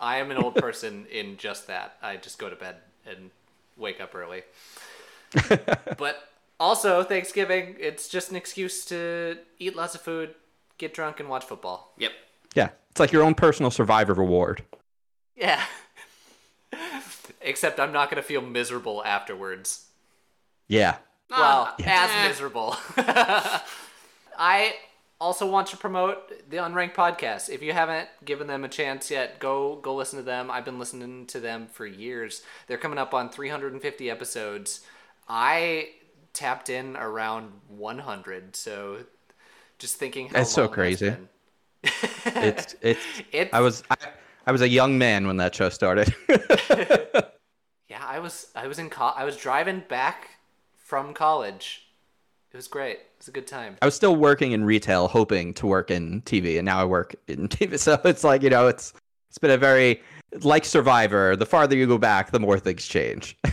I 0.00 0.18
am 0.18 0.30
an 0.30 0.36
old 0.36 0.54
person 0.64 1.06
in 1.10 1.36
just 1.36 1.66
that. 1.66 1.96
I 2.02 2.16
just 2.16 2.38
go 2.38 2.48
to 2.48 2.56
bed 2.56 2.76
and 3.06 3.30
wake 3.76 4.00
up 4.00 4.14
early. 4.14 4.42
but 5.98 6.28
also 6.60 7.02
Thanksgiving, 7.02 7.76
it's 7.78 8.08
just 8.08 8.30
an 8.30 8.36
excuse 8.36 8.84
to 8.86 9.38
eat 9.58 9.76
lots 9.76 9.94
of 9.94 10.00
food, 10.00 10.34
get 10.78 10.94
drunk, 10.94 11.20
and 11.20 11.28
watch 11.28 11.44
football. 11.44 11.92
Yep. 11.98 12.12
Yeah, 12.54 12.70
it's 12.90 13.00
like 13.00 13.12
your 13.12 13.22
own 13.22 13.34
personal 13.34 13.70
survivor 13.70 14.14
reward. 14.14 14.62
Yeah. 15.36 15.62
Except 17.40 17.78
I'm 17.78 17.92
not 17.92 18.10
gonna 18.10 18.22
feel 18.22 18.40
miserable 18.40 19.02
afterwards. 19.04 19.86
Yeah, 20.66 20.96
Well, 21.30 21.68
Ah, 21.70 21.74
as 21.84 22.10
eh. 22.10 22.28
miserable. 22.28 22.76
I 24.38 24.74
also 25.20 25.50
want 25.50 25.66
to 25.68 25.76
promote 25.76 26.48
the 26.50 26.58
Unranked 26.58 26.94
podcast. 26.94 27.48
If 27.50 27.62
you 27.62 27.72
haven't 27.72 28.08
given 28.24 28.46
them 28.46 28.64
a 28.64 28.68
chance 28.68 29.10
yet, 29.10 29.38
go 29.38 29.76
go 29.76 29.94
listen 29.94 30.18
to 30.18 30.24
them. 30.24 30.50
I've 30.50 30.64
been 30.64 30.78
listening 30.78 31.26
to 31.26 31.40
them 31.40 31.66
for 31.66 31.86
years. 31.86 32.42
They're 32.66 32.78
coming 32.78 32.98
up 32.98 33.14
on 33.14 33.30
350 33.30 34.10
episodes. 34.10 34.84
I 35.28 35.90
tapped 36.32 36.70
in 36.70 36.96
around 36.96 37.52
100, 37.68 38.54
so 38.56 38.98
just 39.78 39.96
thinking 39.96 40.28
how 40.28 40.34
That's 40.34 40.52
so 40.52 40.68
crazy. 40.68 41.14
it's 41.82 42.76
it's. 42.82 43.04
It's 43.32 43.52
I 43.52 43.60
was 43.60 43.82
I, 43.90 43.96
I 44.46 44.52
was 44.52 44.62
a 44.62 44.68
young 44.68 44.98
man 44.98 45.26
when 45.26 45.36
that 45.38 45.54
show 45.54 45.68
started. 45.68 46.14
yeah. 47.88 48.04
I 48.04 48.20
was 48.20 48.48
I 48.54 48.66
was 48.66 48.78
in 48.78 48.88
co- 48.88 49.12
I 49.16 49.24
was 49.24 49.36
driving 49.36 49.82
back 49.88 50.30
from 50.76 51.12
college. 51.12 51.87
It 52.52 52.56
was 52.56 52.68
great. 52.68 52.98
It 52.98 53.06
was 53.18 53.28
a 53.28 53.32
good 53.32 53.46
time. 53.46 53.76
I 53.82 53.84
was 53.84 53.94
still 53.94 54.16
working 54.16 54.52
in 54.52 54.64
retail, 54.64 55.08
hoping 55.08 55.54
to 55.54 55.66
work 55.66 55.90
in 55.90 56.22
TV, 56.22 56.56
and 56.58 56.64
now 56.64 56.80
I 56.80 56.84
work 56.84 57.14
in 57.26 57.48
TV. 57.48 57.78
So 57.78 58.00
it's 58.04 58.24
like 58.24 58.42
you 58.42 58.50
know, 58.50 58.68
it's 58.68 58.92
it's 59.28 59.38
been 59.38 59.50
a 59.50 59.58
very 59.58 60.02
like 60.42 60.64
Survivor. 60.64 61.36
The 61.36 61.46
farther 61.46 61.76
you 61.76 61.86
go 61.86 61.98
back, 61.98 62.30
the 62.30 62.40
more 62.40 62.58
things 62.58 62.86
change. 62.86 63.36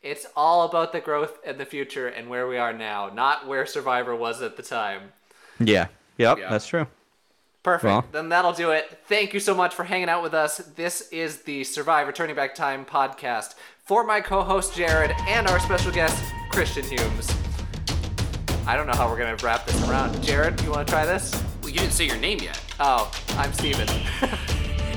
It's 0.00 0.26
all 0.36 0.62
about 0.62 0.92
the 0.92 1.00
growth 1.00 1.38
and 1.44 1.58
the 1.58 1.66
future 1.66 2.06
and 2.06 2.28
where 2.28 2.46
we 2.46 2.56
are 2.56 2.72
now, 2.72 3.10
not 3.12 3.46
where 3.48 3.66
Survivor 3.66 4.14
was 4.14 4.40
at 4.42 4.56
the 4.56 4.62
time. 4.62 5.12
yeah. 5.58 5.88
Yep. 6.18 6.38
Yeah. 6.38 6.50
That's 6.50 6.66
true. 6.66 6.86
Perfect. 7.62 7.84
Well. 7.84 8.04
Then 8.12 8.28
that'll 8.28 8.52
do 8.52 8.70
it. 8.70 9.00
Thank 9.06 9.34
you 9.34 9.40
so 9.40 9.54
much 9.54 9.74
for 9.74 9.84
hanging 9.84 10.08
out 10.08 10.22
with 10.22 10.34
us. 10.34 10.58
This 10.58 11.08
is 11.10 11.42
the 11.42 11.64
Survivor 11.64 12.12
Turning 12.12 12.34
Back 12.36 12.54
Time 12.54 12.84
podcast 12.84 13.54
for 13.88 14.04
my 14.04 14.20
co 14.20 14.42
host 14.42 14.76
Jared 14.76 15.12
and 15.26 15.48
our 15.48 15.58
special 15.58 15.90
guest, 15.90 16.22
Christian 16.50 16.84
Humes. 16.84 17.34
I 18.66 18.76
don't 18.76 18.86
know 18.86 18.92
how 18.92 19.08
we're 19.08 19.16
going 19.16 19.34
to 19.34 19.44
wrap 19.44 19.64
this 19.64 19.82
around. 19.88 20.22
Jared, 20.22 20.60
you 20.60 20.70
want 20.70 20.86
to 20.86 20.92
try 20.92 21.06
this? 21.06 21.32
Well, 21.62 21.70
you 21.70 21.78
didn't 21.78 21.94
say 21.94 22.04
your 22.06 22.18
name 22.18 22.38
yet. 22.42 22.60
Oh, 22.78 23.10
I'm 23.30 23.52
Steven. 23.52 23.88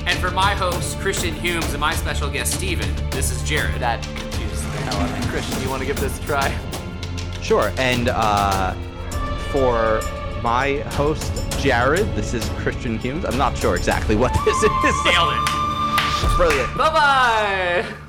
And 0.04 0.18
for 0.18 0.32
my 0.32 0.52
host, 0.52 0.98
Christian 0.98 1.32
Humes, 1.32 1.70
and 1.70 1.78
my 1.78 1.94
special 1.94 2.28
guest, 2.28 2.54
Steven, 2.54 2.92
this 3.10 3.30
is 3.30 3.40
Jared. 3.48 3.80
that 3.80 4.02
confused 4.02 4.64
the 4.64 4.78
hell 4.78 4.96
out 4.96 5.08
of 5.08 5.24
me. 5.24 5.30
Christian, 5.30 5.62
you 5.62 5.70
want 5.70 5.80
to 5.80 5.86
give 5.86 6.00
this 6.00 6.18
a 6.18 6.22
try? 6.24 6.58
Sure. 7.40 7.70
And 7.78 8.08
uh, 8.08 8.72
for 9.52 10.00
my 10.42 10.78
host 10.96 11.32
Jared, 11.60 12.12
this 12.16 12.34
is 12.34 12.48
Christian 12.56 12.98
Humes. 12.98 13.24
I'm 13.24 13.38
not 13.38 13.56
sure 13.56 13.76
exactly 13.76 14.16
what 14.16 14.32
this 14.44 14.56
is. 14.56 15.04
Nailed 15.04 15.34
it. 15.34 16.36
Brilliant. 16.36 16.76
Bye 16.76 16.90
bye! 16.90 18.01